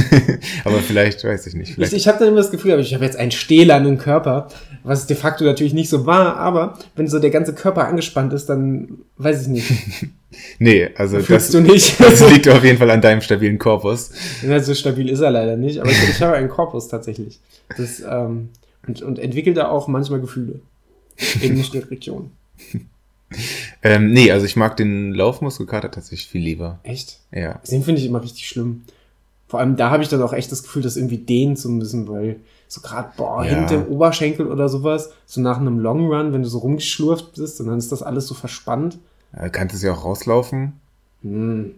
aber 0.64 0.80
vielleicht, 0.80 1.25
weiß 1.25 1.46
ich 1.46 1.54
nicht. 1.54 1.73
Vielleicht. 1.73 1.94
Ich, 1.94 2.00
ich 2.00 2.08
habe 2.08 2.18
dann 2.18 2.28
immer 2.28 2.37
das 2.38 2.50
Gefühl, 2.50 2.78
ich 2.80 2.92
habe 2.92 3.04
jetzt 3.06 3.16
einen 3.16 3.30
stählernen 3.30 3.96
Körper, 3.96 4.49
was 4.87 5.07
de 5.07 5.16
facto 5.16 5.45
natürlich 5.45 5.75
nicht 5.75 5.88
so 5.88 6.07
war, 6.07 6.37
aber 6.37 6.78
wenn 6.95 7.09
so 7.09 7.19
der 7.19 7.31
ganze 7.31 7.55
Körper 7.55 7.88
angespannt 7.88 8.33
ist, 8.33 8.47
dann 8.47 8.99
weiß 9.19 9.43
ich 9.43 9.49
nicht. 9.49 9.73
nee, 10.61 10.88
also 10.95 11.21
das, 11.21 11.50
du 11.50 11.61
nicht. 11.61 11.99
das 12.00 12.31
liegt 12.31 12.49
auf 12.49 12.62
jeden 12.62 12.78
Fall 12.78 12.90
an 12.90 13.00
deinem 13.00 13.21
stabilen 13.21 13.59
Korpus. 13.59 14.12
Ja, 14.43 14.61
so 14.61 14.75
stabil 14.75 15.11
ist 15.11 15.21
er 15.21 15.33
leider 15.33 15.57
nicht, 15.57 15.81
aber 15.81 15.90
ich, 15.90 16.09
ich 16.09 16.23
habe 16.23 16.37
einen 16.37 16.49
Korpus 16.49 16.87
tatsächlich. 16.87 17.40
Das, 17.76 18.00
ähm, 18.00 18.50
und, 18.87 19.02
und 19.02 19.19
entwickelt 19.19 19.57
da 19.57 19.69
auch 19.69 19.88
manchmal 19.88 20.21
Gefühle 20.21 20.61
in 21.40 21.57
Muskelregionen. 21.57 22.31
ähm, 23.83 24.12
nee, 24.12 24.31
also 24.31 24.47
ich 24.47 24.55
mag 24.55 24.76
den 24.76 25.12
Laufmuskelkater 25.12 25.90
tatsächlich 25.90 26.28
viel 26.28 26.43
lieber. 26.43 26.78
Echt? 26.85 27.19
Ja. 27.33 27.61
Den 27.69 27.83
finde 27.83 28.00
ich 28.00 28.07
immer 28.07 28.23
richtig 28.23 28.47
schlimm. 28.47 28.83
Vor 29.49 29.59
allem 29.59 29.76
da 29.76 29.90
habe 29.90 30.05
ich 30.05 30.09
dann 30.09 30.23
auch 30.23 30.33
echt 30.33 30.52
das 30.52 30.62
Gefühl, 30.62 30.83
das 30.83 30.97
irgendwie 30.97 31.19
dehnen 31.19 31.57
zu 31.57 31.71
müssen, 31.71 32.07
weil 32.07 32.37
so 32.68 32.80
gerade, 32.80 33.11
boah, 33.16 33.44
ja. 33.44 33.50
hinter 33.50 33.78
dem 33.78 33.88
Oberschenkel 33.88 34.46
oder 34.46 34.68
sowas, 34.68 35.12
so 35.25 35.40
nach 35.40 35.58
einem 35.58 35.78
Long 35.78 36.08
Run, 36.08 36.32
wenn 36.32 36.42
du 36.42 36.49
so 36.49 36.58
rumgeschlurft 36.58 37.35
bist 37.35 37.61
und 37.61 37.68
dann 37.68 37.78
ist 37.78 37.92
das 37.92 38.02
alles 38.02 38.26
so 38.26 38.35
verspannt. 38.35 38.99
Ja, 39.37 39.49
kannst 39.49 39.80
du 39.80 39.87
ja 39.87 39.92
auch 39.92 40.04
rauslaufen. 40.04 40.75
Hm. 41.23 41.75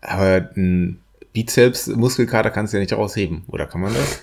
Aber 0.00 0.48
ein 0.56 1.00
Bizeps-Muskelkater 1.32 2.50
kannst 2.50 2.72
du 2.72 2.76
ja 2.76 2.82
nicht 2.82 2.92
rausheben, 2.92 3.42
oder 3.48 3.66
kann 3.66 3.80
man 3.80 3.92
das? 3.92 4.22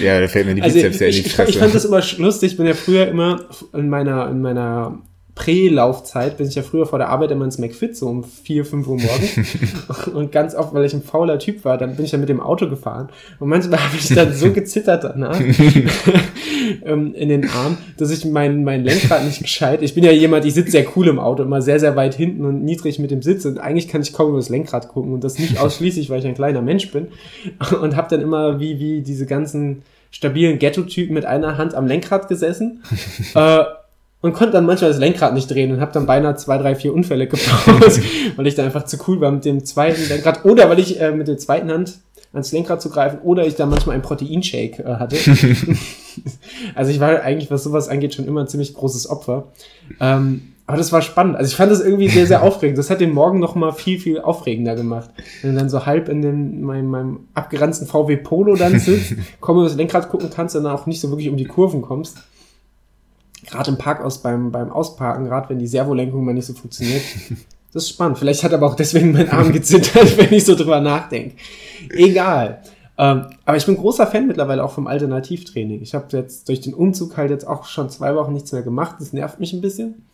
ja, 0.00 0.20
da 0.20 0.28
fällt 0.28 0.46
mir 0.46 0.54
die 0.54 0.62
also 0.62 0.74
Bizeps 0.74 0.94
also 0.94 1.04
ja 1.04 1.10
in 1.10 1.22
die 1.22 1.30
Fresse. 1.30 1.50
Ich, 1.50 1.56
ich 1.56 1.60
fand 1.60 1.74
das 1.74 1.84
immer 1.84 2.02
lustig, 2.18 2.52
ich 2.52 2.56
bin 2.56 2.66
ja 2.66 2.74
früher 2.74 3.06
immer 3.08 3.40
in 3.72 3.88
meiner, 3.88 4.28
in 4.28 4.42
meiner 4.42 4.98
Prä-Laufzeit 5.34 6.36
bin 6.36 6.46
ich 6.46 6.54
ja 6.54 6.62
früher 6.62 6.86
vor 6.86 7.00
der 7.00 7.08
Arbeit 7.08 7.32
immer 7.32 7.44
ins 7.44 7.58
McFit, 7.58 7.96
so 7.96 8.06
um 8.06 8.22
4, 8.22 8.64
5 8.64 8.86
Uhr 8.86 8.98
morgens. 8.98 10.06
und 10.14 10.30
ganz 10.30 10.54
oft, 10.54 10.72
weil 10.72 10.84
ich 10.84 10.94
ein 10.94 11.02
fauler 11.02 11.40
Typ 11.40 11.64
war, 11.64 11.76
dann 11.76 11.96
bin 11.96 12.04
ich 12.04 12.12
ja 12.12 12.18
mit 12.18 12.28
dem 12.28 12.40
Auto 12.40 12.68
gefahren. 12.68 13.08
Und 13.40 13.48
manchmal 13.48 13.80
habe 13.80 13.96
ich 13.96 14.08
dann 14.14 14.32
so 14.32 14.52
gezittert 14.52 15.02
danach 15.02 15.40
ähm, 16.84 17.14
in 17.14 17.28
den 17.28 17.48
Arm, 17.50 17.78
dass 17.96 18.12
ich 18.12 18.24
mein, 18.24 18.62
mein 18.62 18.84
Lenkrad 18.84 19.24
nicht 19.24 19.42
gescheit. 19.42 19.82
Ich 19.82 19.94
bin 19.94 20.04
ja 20.04 20.12
jemand, 20.12 20.44
ich 20.44 20.54
sitze 20.54 20.70
sehr 20.70 20.86
cool 20.94 21.08
im 21.08 21.18
Auto, 21.18 21.42
immer 21.42 21.62
sehr, 21.62 21.80
sehr 21.80 21.96
weit 21.96 22.14
hinten 22.14 22.44
und 22.44 22.62
niedrig 22.62 23.00
mit 23.00 23.10
dem 23.10 23.22
Sitz. 23.22 23.44
Und 23.44 23.58
eigentlich 23.58 23.88
kann 23.88 24.02
ich 24.02 24.12
kaum 24.12 24.28
über 24.28 24.38
das 24.38 24.50
Lenkrad 24.50 24.86
gucken. 24.86 25.12
Und 25.12 25.24
das 25.24 25.40
nicht 25.40 25.58
ausschließlich, 25.60 26.10
weil 26.10 26.20
ich 26.20 26.26
ein 26.26 26.34
kleiner 26.34 26.62
Mensch 26.62 26.92
bin. 26.92 27.08
Und 27.82 27.96
habe 27.96 28.08
dann 28.08 28.20
immer 28.20 28.60
wie, 28.60 28.78
wie 28.78 29.02
diese 29.02 29.26
ganzen 29.26 29.82
stabilen 30.12 30.60
Ghetto-Typen 30.60 31.12
mit 31.12 31.24
einer 31.24 31.58
Hand 31.58 31.74
am 31.74 31.88
Lenkrad 31.88 32.28
gesessen. 32.28 32.84
äh, 33.34 33.64
und 34.24 34.32
konnte 34.32 34.52
dann 34.52 34.64
manchmal 34.64 34.90
das 34.90 34.98
Lenkrad 34.98 35.34
nicht 35.34 35.50
drehen 35.50 35.70
und 35.70 35.82
habe 35.82 35.92
dann 35.92 36.06
beinahe 36.06 36.34
zwei, 36.34 36.56
drei, 36.56 36.74
vier 36.74 36.94
Unfälle 36.94 37.26
gebaut, 37.26 37.44
weil 38.36 38.46
ich 38.46 38.54
da 38.54 38.64
einfach 38.64 38.86
zu 38.86 38.96
cool 39.06 39.20
war 39.20 39.30
mit 39.30 39.44
dem 39.44 39.66
zweiten 39.66 40.00
Lenkrad 40.08 40.46
oder 40.46 40.70
weil 40.70 40.78
ich 40.78 40.98
äh, 40.98 41.12
mit 41.12 41.28
der 41.28 41.36
zweiten 41.36 41.70
Hand 41.70 41.98
ans 42.32 42.50
Lenkrad 42.50 42.80
zu 42.80 42.88
greifen 42.88 43.18
oder 43.22 43.46
ich 43.46 43.54
da 43.54 43.66
manchmal 43.66 43.92
einen 43.92 44.02
Proteinshake 44.02 44.82
äh, 44.82 44.94
hatte. 44.94 45.16
also 46.74 46.90
ich 46.90 47.00
war 47.00 47.20
eigentlich, 47.20 47.50
was 47.50 47.64
sowas 47.64 47.90
angeht, 47.90 48.14
schon 48.14 48.26
immer 48.26 48.40
ein 48.40 48.48
ziemlich 48.48 48.72
großes 48.72 49.10
Opfer. 49.10 49.48
Ähm, 50.00 50.52
aber 50.66 50.78
das 50.78 50.90
war 50.90 51.02
spannend. 51.02 51.36
Also 51.36 51.50
ich 51.50 51.56
fand 51.56 51.70
das 51.70 51.82
irgendwie 51.82 52.08
sehr, 52.08 52.26
sehr 52.26 52.42
aufregend. 52.42 52.78
Das 52.78 52.88
hat 52.88 53.02
den 53.02 53.12
Morgen 53.12 53.40
noch 53.40 53.54
mal 53.54 53.72
viel, 53.72 53.98
viel 53.98 54.22
aufregender 54.22 54.74
gemacht. 54.74 55.10
Wenn 55.42 55.52
du 55.52 55.58
dann 55.58 55.68
so 55.68 55.84
halb 55.84 56.08
in 56.08 56.22
den, 56.22 56.62
meinem, 56.62 56.86
meinem 56.86 57.20
abgeranzten 57.34 57.86
VW 57.86 58.16
Polo 58.16 58.56
dann 58.56 58.78
sitzt, 58.78 59.16
komm 59.40 59.62
das 59.62 59.76
Lenkrad 59.76 60.08
gucken 60.08 60.30
kannst, 60.34 60.54
dann 60.54 60.66
auch 60.66 60.86
nicht 60.86 61.02
so 61.02 61.10
wirklich 61.10 61.28
um 61.28 61.36
die 61.36 61.44
Kurven 61.44 61.82
kommst 61.82 62.16
gerade 63.44 63.70
im 63.70 63.78
Parkhaus 63.78 64.18
beim, 64.22 64.50
beim 64.50 64.70
Ausparken, 64.70 65.26
gerade 65.26 65.48
wenn 65.48 65.58
die 65.58 65.66
Servolenkung 65.66 66.24
mal 66.24 66.34
nicht 66.34 66.46
so 66.46 66.54
funktioniert. 66.54 67.02
Das 67.72 67.82
ist 67.82 67.88
spannend. 67.88 68.18
Vielleicht 68.18 68.44
hat 68.44 68.52
aber 68.52 68.68
auch 68.68 68.76
deswegen 68.76 69.10
mein 69.10 69.28
Arm 69.30 69.52
gezittert, 69.52 70.16
wenn 70.16 70.32
ich 70.32 70.44
so 70.44 70.54
drüber 70.54 70.80
nachdenke. 70.80 71.34
Egal. 71.90 72.62
Ähm, 72.96 73.26
aber 73.44 73.56
ich 73.56 73.66
bin 73.66 73.76
großer 73.76 74.06
Fan 74.06 74.28
mittlerweile 74.28 74.62
auch 74.62 74.70
vom 74.70 74.86
Alternativtraining. 74.86 75.82
Ich 75.82 75.92
habe 75.92 76.06
jetzt 76.16 76.48
durch 76.48 76.60
den 76.60 76.72
Umzug 76.72 77.16
halt 77.16 77.30
jetzt 77.30 77.46
auch 77.46 77.64
schon 77.64 77.90
zwei 77.90 78.14
Wochen 78.14 78.32
nichts 78.32 78.52
mehr 78.52 78.62
gemacht. 78.62 78.96
Das 79.00 79.12
nervt 79.12 79.40
mich 79.40 79.52
ein 79.52 79.60
bisschen. 79.60 80.06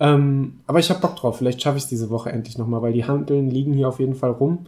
Ähm, 0.00 0.60
aber 0.66 0.78
ich 0.78 0.88
habe 0.88 1.00
Bock 1.00 1.16
drauf. 1.16 1.36
Vielleicht 1.36 1.60
schaffe 1.60 1.76
ich 1.76 1.84
es 1.84 1.90
diese 1.90 2.08
Woche 2.08 2.32
endlich 2.32 2.56
nochmal, 2.56 2.80
weil 2.80 2.94
die 2.94 3.04
Handeln 3.04 3.50
liegen 3.50 3.74
hier 3.74 3.88
auf 3.88 4.00
jeden 4.00 4.14
Fall 4.14 4.30
rum. 4.30 4.66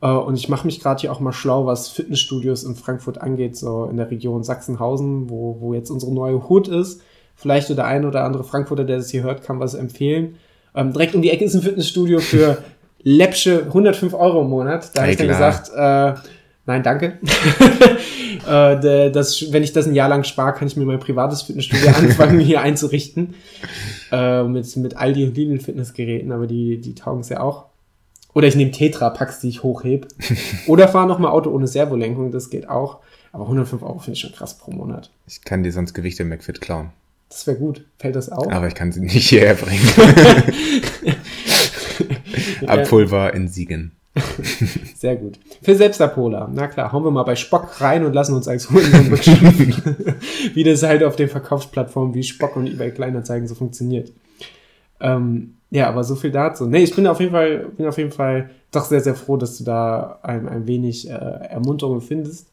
Äh, 0.00 0.10
und 0.10 0.34
ich 0.34 0.48
mache 0.48 0.66
mich 0.66 0.80
gerade 0.80 1.00
hier 1.00 1.12
auch 1.12 1.20
mal 1.20 1.32
schlau, 1.32 1.66
was 1.66 1.88
Fitnessstudios 1.88 2.64
in 2.64 2.74
Frankfurt 2.74 3.20
angeht, 3.20 3.56
so 3.56 3.84
in 3.84 3.96
der 3.96 4.10
Region 4.10 4.42
Sachsenhausen, 4.42 5.30
wo, 5.30 5.58
wo 5.60 5.74
jetzt 5.74 5.90
unsere 5.90 6.12
neue 6.12 6.48
Hut 6.48 6.68
ist. 6.68 7.02
Vielleicht 7.40 7.70
der 7.70 7.84
ein 7.86 8.04
oder 8.04 8.24
andere 8.24 8.44
Frankfurter, 8.44 8.84
der 8.84 8.98
das 8.98 9.10
hier 9.10 9.22
hört, 9.22 9.42
kann 9.42 9.60
was 9.60 9.74
empfehlen. 9.74 10.36
Ähm, 10.74 10.92
direkt 10.92 11.14
um 11.14 11.22
die 11.22 11.30
Ecke 11.30 11.44
ist 11.44 11.54
ein 11.54 11.62
Fitnessstudio 11.62 12.20
für 12.20 12.58
läppsche 13.02 13.62
105 13.66 14.12
Euro 14.14 14.42
im 14.42 14.50
Monat. 14.50 14.90
Da 14.94 15.02
habe 15.02 15.12
ich 15.12 15.16
dann 15.16 15.28
gesagt, 15.28 15.70
äh, 15.74 16.20
nein, 16.66 16.82
danke. 16.82 17.18
äh, 18.48 19.10
das, 19.10 19.52
wenn 19.52 19.62
ich 19.62 19.72
das 19.72 19.86
ein 19.86 19.94
Jahr 19.94 20.10
lang 20.10 20.24
spare, 20.24 20.52
kann 20.52 20.68
ich 20.68 20.76
mir 20.76 20.84
mein 20.84 21.00
privates 21.00 21.42
Fitnessstudio 21.42 21.88
anfangen, 21.96 22.40
hier 22.40 22.60
einzurichten. 22.60 23.34
Äh, 24.12 24.44
mit, 24.44 24.76
mit 24.76 24.96
Aldi 24.96 25.24
und 25.24 25.36
Lidl 25.36 25.60
Fitnessgeräten, 25.60 26.32
aber 26.32 26.46
die, 26.46 26.78
die 26.78 26.94
taugen 26.94 27.20
es 27.20 27.30
ja 27.30 27.40
auch. 27.40 27.66
Oder 28.34 28.46
ich 28.48 28.54
nehme 28.54 28.70
Tetra-Packs, 28.70 29.40
die 29.40 29.48
ich 29.48 29.62
hochhebe. 29.62 30.06
Oder 30.66 30.88
fahre 30.88 31.08
nochmal 31.08 31.32
Auto 31.32 31.50
ohne 31.50 31.66
Servolenkung, 31.66 32.30
das 32.30 32.50
geht 32.50 32.68
auch. 32.68 32.98
Aber 33.32 33.44
105 33.44 33.82
Euro 33.82 33.98
finde 33.98 34.12
ich 34.12 34.20
schon 34.20 34.32
krass 34.32 34.58
pro 34.58 34.70
Monat. 34.72 35.10
Ich 35.26 35.42
kann 35.42 35.62
dir 35.62 35.72
sonst 35.72 35.94
Gewichte 35.94 36.22
im 36.22 36.28
McFit 36.28 36.60
klauen. 36.60 36.90
Das 37.30 37.46
wäre 37.46 37.56
gut. 37.56 37.86
Fällt 37.98 38.16
das 38.16 38.28
auf? 38.28 38.52
Aber 38.52 38.66
ich 38.66 38.74
kann 38.74 38.92
sie 38.92 39.00
nicht 39.00 39.28
hierher 39.28 39.54
bringen. 39.54 39.86
Abpulver 42.66 43.32
in 43.32 43.48
Siegen. 43.48 43.92
Sehr 44.96 45.16
gut. 45.16 45.38
Für 45.62 45.74
Selbstabholer. 45.74 46.50
Na 46.52 46.66
klar, 46.66 46.92
hauen 46.92 47.04
wir 47.04 47.10
mal 47.10 47.22
bei 47.22 47.36
Spock 47.36 47.80
rein 47.80 48.04
und 48.04 48.12
lassen 48.12 48.34
uns 48.34 48.48
als 48.48 48.66
beschimpfen. 48.66 50.16
wie 50.54 50.64
das 50.64 50.82
halt 50.82 51.04
auf 51.04 51.16
den 51.16 51.28
Verkaufsplattformen 51.28 52.14
wie 52.14 52.22
Spock 52.22 52.56
und 52.56 52.66
eBay 52.66 52.90
Kleinanzeigen 52.90 53.46
so 53.46 53.54
funktioniert. 53.54 54.12
Ähm, 55.00 55.54
ja, 55.70 55.88
aber 55.88 56.02
so 56.02 56.16
viel 56.16 56.32
dazu. 56.32 56.66
Nee, 56.66 56.82
ich 56.82 56.94
bin 56.94 57.06
auf 57.06 57.20
jeden 57.20 57.32
Fall, 57.32 57.68
bin 57.76 57.86
auf 57.86 57.98
jeden 57.98 58.10
Fall 58.10 58.50
doch 58.72 58.84
sehr, 58.84 59.00
sehr 59.00 59.14
froh, 59.14 59.36
dass 59.36 59.56
du 59.58 59.64
da 59.64 60.18
ein, 60.22 60.48
ein 60.48 60.66
wenig 60.66 61.08
äh, 61.08 61.12
Ermunterung 61.12 62.00
findest. 62.00 62.48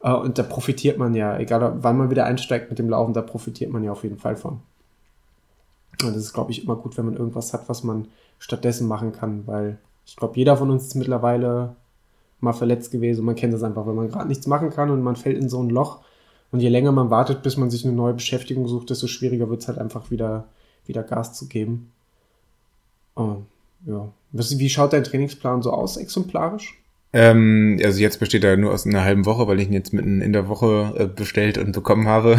Äh, 0.00 0.12
und 0.12 0.38
da 0.38 0.42
profitiert 0.42 0.98
man 0.98 1.14
ja, 1.14 1.38
egal 1.38 1.76
wann 1.82 1.96
man 1.96 2.10
wieder 2.10 2.24
einsteigt 2.24 2.70
mit 2.70 2.78
dem 2.78 2.88
Laufen, 2.88 3.14
da 3.14 3.22
profitiert 3.22 3.70
man 3.72 3.84
ja 3.84 3.92
auf 3.92 4.02
jeden 4.02 4.18
Fall 4.18 4.36
von. 4.36 4.60
Und 6.02 6.14
das 6.14 6.24
ist, 6.24 6.32
glaube 6.32 6.52
ich, 6.52 6.62
immer 6.62 6.76
gut, 6.76 6.96
wenn 6.96 7.06
man 7.06 7.16
irgendwas 7.16 7.52
hat, 7.52 7.68
was 7.68 7.82
man 7.82 8.08
stattdessen 8.38 8.86
machen 8.86 9.12
kann, 9.12 9.46
weil 9.46 9.78
ich 10.06 10.16
glaube, 10.16 10.36
jeder 10.36 10.56
von 10.56 10.70
uns 10.70 10.86
ist 10.86 10.94
mittlerweile 10.94 11.76
mal 12.40 12.52
verletzt 12.52 12.92
gewesen 12.92 13.24
man 13.24 13.34
kennt 13.34 13.52
das 13.52 13.64
einfach, 13.64 13.86
wenn 13.86 13.96
man 13.96 14.08
gerade 14.08 14.28
nichts 14.28 14.46
machen 14.46 14.70
kann 14.70 14.90
und 14.90 15.02
man 15.02 15.16
fällt 15.16 15.36
in 15.36 15.48
so 15.48 15.62
ein 15.62 15.70
Loch. 15.70 16.00
Und 16.50 16.60
je 16.60 16.68
länger 16.68 16.92
man 16.92 17.10
wartet, 17.10 17.42
bis 17.42 17.56
man 17.56 17.68
sich 17.68 17.84
eine 17.84 17.94
neue 17.94 18.14
Beschäftigung 18.14 18.68
sucht, 18.68 18.88
desto 18.90 19.06
schwieriger 19.06 19.50
wird 19.50 19.60
es 19.60 19.68
halt 19.68 19.78
einfach 19.78 20.10
wieder, 20.10 20.44
wieder 20.86 21.02
Gas 21.02 21.34
zu 21.34 21.46
geben. 21.46 21.92
Und, 23.14 23.46
ja. 23.84 24.08
Wie 24.32 24.68
schaut 24.70 24.92
dein 24.92 25.04
Trainingsplan 25.04 25.62
so 25.62 25.72
aus, 25.72 25.96
exemplarisch? 25.96 26.77
Ähm, 27.12 27.80
also 27.82 28.00
jetzt 28.00 28.20
besteht 28.20 28.44
er 28.44 28.56
nur 28.56 28.72
aus 28.72 28.86
einer 28.86 29.04
halben 29.04 29.24
Woche, 29.24 29.46
weil 29.46 29.60
ich 29.60 29.68
ihn 29.68 29.72
jetzt 29.72 29.94
mitten 29.94 30.20
in 30.20 30.32
der 30.32 30.48
Woche 30.48 30.94
äh, 30.96 31.06
bestellt 31.06 31.56
und 31.56 31.72
bekommen 31.72 32.06
habe. 32.06 32.38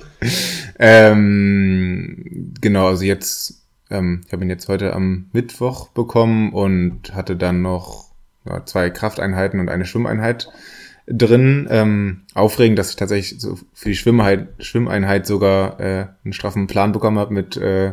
ähm, 0.78 2.52
genau, 2.60 2.88
also 2.88 3.04
jetzt, 3.04 3.62
ähm, 3.90 4.22
ich 4.26 4.32
habe 4.32 4.44
ihn 4.44 4.50
jetzt 4.50 4.68
heute 4.68 4.92
am 4.92 5.26
Mittwoch 5.32 5.88
bekommen 5.90 6.52
und 6.52 7.14
hatte 7.14 7.36
dann 7.36 7.62
noch 7.62 8.10
ja, 8.44 8.64
zwei 8.66 8.90
Krafteinheiten 8.90 9.60
und 9.60 9.68
eine 9.68 9.86
Schwimmeinheit 9.86 10.48
drin. 11.06 11.68
Ähm, 11.70 12.22
aufregend, 12.34 12.78
dass 12.78 12.90
ich 12.90 12.96
tatsächlich 12.96 13.40
so 13.40 13.56
für 13.72 13.88
die 13.90 13.96
Schwimmeinheit, 13.96 14.48
Schwimmeinheit 14.58 15.26
sogar 15.26 15.78
äh, 15.78 16.06
einen 16.24 16.32
straffen 16.32 16.66
Plan 16.66 16.90
bekommen 16.90 17.18
habe 17.18 17.34
mit 17.34 17.56
äh, 17.56 17.92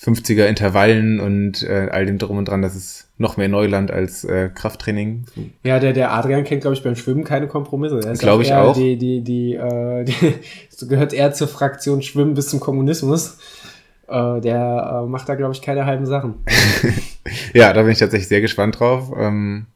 50er 0.00 0.46
Intervallen 0.46 1.20
und 1.20 1.62
äh, 1.62 1.88
all 1.90 2.06
dem 2.06 2.18
drum 2.18 2.38
und 2.38 2.48
dran. 2.48 2.62
Das 2.62 2.74
ist 2.74 3.03
noch 3.16 3.36
mehr 3.36 3.48
Neuland 3.48 3.90
als 3.90 4.24
äh, 4.24 4.50
Krafttraining. 4.52 5.24
Ja, 5.62 5.78
der, 5.78 5.92
der 5.92 6.12
Adrian 6.12 6.44
kennt, 6.44 6.62
glaube 6.62 6.74
ich, 6.74 6.82
beim 6.82 6.96
Schwimmen 6.96 7.24
keine 7.24 7.46
Kompromisse. 7.46 8.00
Glaube 8.18 8.42
ich 8.42 8.52
auch. 8.52 8.74
Die, 8.74 8.96
die, 8.96 9.22
die, 9.22 9.54
äh, 9.54 10.04
die, 10.04 10.86
gehört 10.88 11.12
eher 11.12 11.32
zur 11.32 11.48
Fraktion 11.48 12.02
Schwimmen 12.02 12.34
bis 12.34 12.48
zum 12.48 12.60
Kommunismus. 12.60 13.38
Äh, 14.08 14.40
der 14.40 15.02
äh, 15.04 15.08
macht 15.08 15.28
da, 15.28 15.36
glaube 15.36 15.54
ich, 15.54 15.62
keine 15.62 15.86
halben 15.86 16.06
Sachen. 16.06 16.34
ja, 17.54 17.72
da 17.72 17.82
bin 17.82 17.92
ich 17.92 17.98
tatsächlich 17.98 18.28
sehr 18.28 18.40
gespannt 18.40 18.80
drauf. 18.80 19.12
Ähm, 19.16 19.66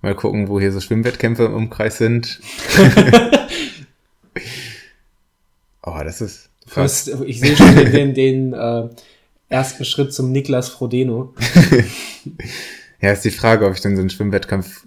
mal 0.00 0.14
gucken, 0.14 0.48
wo 0.48 0.58
hier 0.58 0.72
so 0.72 0.80
Schwimmwettkämpfe 0.80 1.44
im 1.44 1.54
Umkreis 1.54 1.98
sind. 1.98 2.40
Oh, 5.84 5.98
das 6.04 6.20
ist 6.20 6.50
krass. 6.70 7.04
First, 7.04 7.24
ich 7.26 7.40
sehe 7.40 7.56
schon 7.56 7.74
den, 7.74 7.92
den, 7.92 8.14
den 8.14 8.52
äh, 8.52 8.88
ersten 9.52 9.84
Schritt 9.84 10.12
zum 10.12 10.32
Niklas 10.32 10.68
Frodeno. 10.68 11.34
ja, 13.00 13.12
ist 13.12 13.24
die 13.24 13.30
Frage, 13.30 13.66
ob 13.66 13.74
ich 13.74 13.80
dann 13.80 13.94
so 13.94 14.00
einen 14.00 14.10
Schwimmwettkampf 14.10 14.86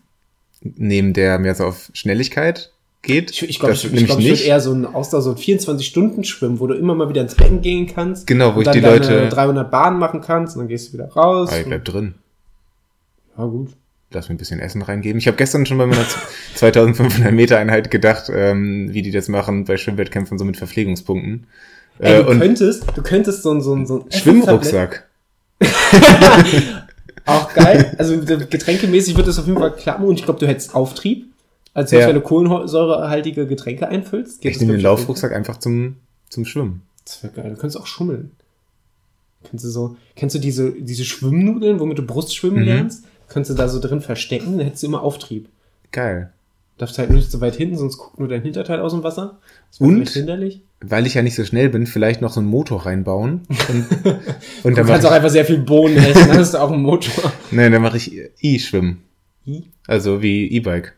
nehme, 0.62 1.14
der 1.14 1.40
mehr 1.40 1.56
so 1.56 1.66
auf 1.66 1.92
Schnelligkeit 1.94 2.72
geht. 3.06 3.32
Ich, 3.32 3.44
ich 3.44 3.60
glaube, 3.60 3.76
ich, 3.76 3.86
ich, 3.86 4.06
glaub, 4.06 4.20
ich 4.20 4.28
würde 4.28 4.44
eher 4.44 4.60
so 4.60 4.74
ein 4.74 4.86
Ausdauer, 4.86 5.22
so 5.22 5.32
ein 5.32 5.38
24-Stunden-Schwimmen, 5.38 6.60
wo 6.60 6.68
du 6.68 6.74
immer 6.74 6.96
mal 6.96 7.08
wieder 7.08 7.22
ins 7.22 7.36
Becken 7.36 7.62
gehen 7.62 7.88
kannst. 7.88 8.28
Genau, 8.28 8.56
wo 8.56 8.62
ich 8.62 8.70
die 8.70 8.80
Leute 8.80 9.30
300 9.30 9.70
Bahnen 9.70 10.00
machen 10.00 10.22
kannst 10.22 10.56
und 10.56 10.62
dann 10.62 10.68
gehst 10.68 10.90
du 10.90 10.94
wieder 10.94 11.10
raus. 11.10 11.50
Aber 11.50 11.60
ich 11.60 11.66
bleib 11.66 11.86
drin. 11.86 12.16
Ja, 13.38 13.46
gut. 13.46 13.70
Lass 14.12 14.30
mir 14.30 14.36
ein 14.36 14.38
bisschen 14.38 14.60
Essen 14.60 14.82
reingeben. 14.82 15.20
Ich 15.20 15.28
habe 15.28 15.38
gestern 15.38 15.66
schon 15.66 15.78
bei 15.78 15.86
meiner 15.86 16.06
2500 16.56 17.32
Meter 17.32 17.58
Einheit 17.58 17.92
gedacht, 17.92 18.32
ähm, 18.34 18.92
wie 18.92 19.02
die 19.02 19.12
das 19.12 19.28
machen 19.28 19.66
bei 19.66 19.78
Schwimmwettkämpfen 19.78 20.38
so 20.38 20.46
mit 20.46 20.58
Verpflegungspunkten. 20.58 21.48
Ey, 22.00 22.24
du 22.24 22.32
äh, 22.32 22.40
könntest, 22.40 22.86
du 22.96 23.02
könntest 23.02 23.44
so 23.44 23.52
ein, 23.52 23.62
so 23.62 23.86
so 23.86 24.06
Schwimmrucksack. 24.10 25.08
Auch 27.26 27.54
geil. 27.54 27.96
Also 27.98 28.20
getränkemäßig 28.20 29.18
wird 29.18 29.28
es 29.28 29.40
auf 29.40 29.48
jeden 29.48 29.58
Fall 29.58 29.76
klappen 29.76 30.06
und 30.06 30.20
ich 30.20 30.26
glaube, 30.26 30.40
du 30.40 30.48
hättest 30.48 30.76
Auftrieb. 30.76 31.28
Als 31.74 31.92
ja. 31.92 32.08
wenn 32.08 32.16
du 32.16 32.22
kohlensäurehaltige 32.22 33.48
Getränke 33.48 33.90
einfüllst. 33.90 34.40
Geht 34.40 34.54
ich 34.54 34.62
nehme 34.62 34.74
den 34.74 34.82
Laufrucksack 34.82 35.34
einfach 35.34 35.58
zum, 35.58 35.98
zum 36.30 36.46
Schwimmen. 36.46 36.84
Das 37.04 37.22
wäre 37.22 37.34
geil. 37.34 37.50
Du 37.50 37.58
könntest 37.58 37.78
auch 37.78 37.86
schummeln. 37.86 38.32
Kennst 39.44 39.66
du 39.66 39.70
so, 39.70 39.98
kennst 40.16 40.36
du 40.36 40.40
diese, 40.40 40.72
diese 40.72 41.04
Schwimmnudeln, 41.04 41.82
womit 41.82 41.98
du 41.98 42.04
Brustschwimmen 42.04 42.62
mhm. 42.62 42.66
lernst? 42.66 43.06
Könntest 43.28 43.52
du 43.52 43.62
da 43.62 43.68
so 43.68 43.80
drin 43.80 44.02
verstecken, 44.02 44.58
dann 44.58 44.66
hättest 44.66 44.84
du 44.84 44.88
immer 44.88 45.04
Auftrieb. 45.04 45.50
Geil. 45.92 46.32
Darfst 46.78 46.98
halt 46.98 47.10
nicht 47.10 47.30
so 47.30 47.42
weit 47.42 47.56
hinten, 47.56 47.78
sonst 47.78 47.98
guckt 47.98 48.20
nur 48.20 48.28
dein 48.28 48.42
Hinterteil 48.42 48.80
aus 48.80 48.94
dem 48.94 49.04
Wasser. 49.04 49.40
Das 49.72 49.82
und, 49.82 50.10
hinderlich. 50.10 50.62
Weil 50.90 51.06
ich 51.06 51.14
ja 51.14 51.22
nicht 51.22 51.36
so 51.36 51.44
schnell 51.44 51.70
bin, 51.70 51.88
vielleicht 51.88 52.22
noch 52.22 52.32
so 52.32 52.40
einen 52.40 52.50
Motor 52.50 52.86
reinbauen. 52.86 53.42
Und, 53.48 53.86
und 54.64 54.78
du 54.78 54.84
kannst 54.84 55.06
auch 55.06 55.12
einfach 55.12 55.30
sehr 55.30 55.46
viel 55.46 55.60
Bohnen 55.60 55.98
essen, 55.98 56.28
dann 56.28 56.38
hast 56.38 56.54
du 56.54 56.58
auch 56.58 56.72
einen 56.72 56.82
Motor. 56.82 57.32
Nein, 57.52 57.72
dann 57.72 57.82
mache 57.82 57.98
ich 57.98 58.12
E-Schwimmen. 58.42 59.02
I? 59.48 59.64
Also 59.88 60.22
wie 60.22 60.48
E-Bike. 60.48 60.96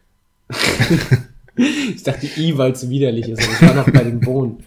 ich 1.57 2.03
dachte 2.03 2.27
I, 2.37 2.57
weil 2.57 2.71
es 2.71 2.81
so 2.81 2.89
widerlich 2.89 3.29
ist, 3.29 3.43
aber 3.43 3.53
ich 3.53 3.61
war 3.61 3.75
noch 3.75 3.91
bei 3.91 4.03
den 4.03 4.19
Bohnen. 4.19 4.59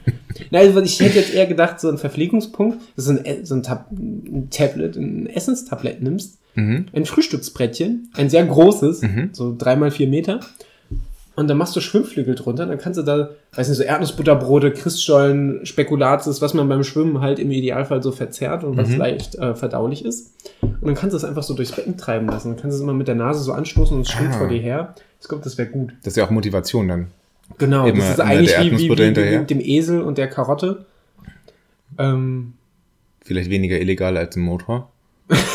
Nein, 0.51 0.67
also 0.67 0.81
ich 0.81 1.01
hätte 1.01 1.19
jetzt 1.19 1.35
eher 1.35 1.47
gedacht, 1.47 1.81
so 1.81 1.89
ein 1.89 1.99
Verpflegungspunkt, 1.99 2.79
dass 2.97 3.07
du 3.07 3.23
ein, 3.23 3.45
so 3.45 3.55
ein, 3.55 3.63
Tab 3.63 3.91
ein 3.91 4.49
Tablet, 4.51 4.97
ein 4.97 5.27
Essenstablett 5.27 6.03
nimmst, 6.03 6.39
mhm. 6.55 6.87
ein 6.93 7.07
Frühstücksbrettchen, 7.07 8.11
ein 8.15 8.31
sehr 8.31 8.45
großes, 8.45 9.03
mhm. 9.03 9.31
so 9.33 9.55
dreimal 9.57 9.91
vier 9.91 10.09
Meter, 10.09 10.41
und 11.41 11.49
dann 11.49 11.57
machst 11.57 11.75
du 11.75 11.81
Schwimmflügel 11.81 12.35
drunter, 12.35 12.67
dann 12.67 12.77
kannst 12.77 12.99
du 12.99 13.03
da, 13.03 13.31
weiß 13.55 13.67
nicht, 13.67 13.79
so 13.79 13.83
Erdnussbutterbrote, 13.83 14.73
Christstollen, 14.73 15.65
Spekulatius, 15.65 16.43
was 16.43 16.53
man 16.53 16.69
beim 16.69 16.85
Schwimmen 16.85 17.23
halt 17.23 17.39
im 17.39 17.51
Idealfall 17.51 18.03
so 18.03 18.13
verzehrt 18.13 18.63
und 18.63 18.77
was 18.77 18.91
mhm. 18.91 18.99
leicht 18.99 19.37
äh, 19.37 19.55
verdaulich 19.55 20.05
ist. 20.05 20.35
Und 20.61 20.85
dann 20.85 20.95
kannst 20.95 21.15
du 21.15 21.17
es 21.17 21.25
einfach 21.25 21.43
so 21.43 21.55
durchs 21.55 21.73
Becken 21.73 21.97
treiben 21.97 22.27
lassen. 22.27 22.49
Dann 22.49 22.61
kannst 22.61 22.75
du 22.75 22.77
es 22.77 22.83
immer 22.83 22.93
mit 22.93 23.09
der 23.09 23.15
Nase 23.15 23.43
so 23.43 23.53
anstoßen 23.53 23.97
und 23.97 24.03
es 24.03 24.11
schwimmt 24.11 24.35
ah. 24.35 24.39
vor 24.39 24.49
dir 24.49 24.61
her. 24.61 24.95
Ich 25.19 25.29
glaube, 25.29 25.43
das 25.43 25.57
wäre 25.57 25.71
gut. 25.71 25.95
Das 26.03 26.13
ist 26.13 26.17
ja 26.19 26.27
auch 26.27 26.31
Motivation 26.31 26.89
dann. 26.89 27.07
Genau, 27.57 27.87
immer, 27.87 27.97
das 28.01 28.11
ist 28.11 28.21
eigentlich 28.21 28.61
wie, 28.61 28.73
wie, 28.73 28.91
wie, 28.91 29.17
wie 29.17 29.39
mit 29.39 29.49
dem 29.49 29.61
Esel 29.61 30.03
und 30.03 30.19
der 30.19 30.29
Karotte. 30.29 30.85
Ähm, 31.99 32.53
Vielleicht 33.25 33.49
weniger 33.49 33.81
illegal 33.81 34.19
als 34.19 34.37
im 34.37 34.43
Motor. 34.43 34.91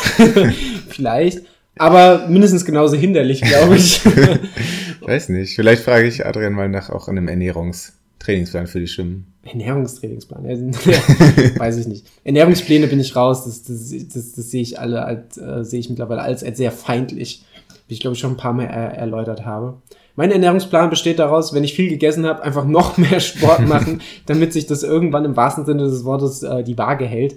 Vielleicht. 0.88 1.42
Aber 1.78 2.26
mindestens 2.28 2.64
genauso 2.64 2.96
hinderlich, 2.96 3.40
glaube 3.42 3.76
ich. 3.76 4.00
Weiß 5.06 5.28
nicht. 5.28 5.54
Vielleicht 5.54 5.82
frage 5.82 6.08
ich 6.08 6.26
Adrian 6.26 6.52
mal 6.52 6.68
nach 6.68 6.90
auch 6.90 7.06
einem 7.06 7.28
Ernährungstrainingsplan 7.28 8.66
für 8.66 8.80
die 8.80 8.88
Schwimmen. 8.88 9.32
Ernährungstrainingsplan, 9.44 10.44
ja, 10.84 11.60
weiß 11.60 11.76
ich 11.76 11.86
nicht. 11.86 12.06
Ernährungspläne 12.24 12.88
bin 12.88 12.98
ich 12.98 13.14
raus. 13.14 13.44
Das, 13.44 13.62
das, 13.62 13.94
das, 14.12 14.32
das 14.32 14.50
sehe 14.50 14.62
ich 14.62 14.80
alle, 14.80 15.04
als, 15.04 15.38
äh, 15.38 15.64
sehe 15.64 15.78
ich 15.78 15.88
mittlerweile 15.88 16.22
als, 16.22 16.42
als 16.42 16.58
sehr 16.58 16.72
feindlich, 16.72 17.44
wie 17.86 17.94
ich 17.94 18.00
glaube 18.00 18.14
ich 18.14 18.20
schon 18.20 18.32
ein 18.32 18.36
paar 18.36 18.52
Mal 18.52 18.64
er, 18.64 18.94
erläutert 18.94 19.44
habe. 19.44 19.74
Mein 20.16 20.32
Ernährungsplan 20.32 20.90
besteht 20.90 21.18
daraus, 21.20 21.54
wenn 21.54 21.62
ich 21.62 21.74
viel 21.74 21.88
gegessen 21.88 22.26
habe, 22.26 22.42
einfach 22.42 22.64
noch 22.64 22.96
mehr 22.96 23.20
Sport 23.20 23.68
machen, 23.68 24.00
damit 24.26 24.52
sich 24.52 24.66
das 24.66 24.82
irgendwann 24.82 25.24
im 25.24 25.36
wahrsten 25.36 25.64
Sinne 25.66 25.84
des 25.84 26.04
Wortes 26.04 26.42
äh, 26.42 26.64
die 26.64 26.76
Waage 26.76 27.04
hält. 27.04 27.36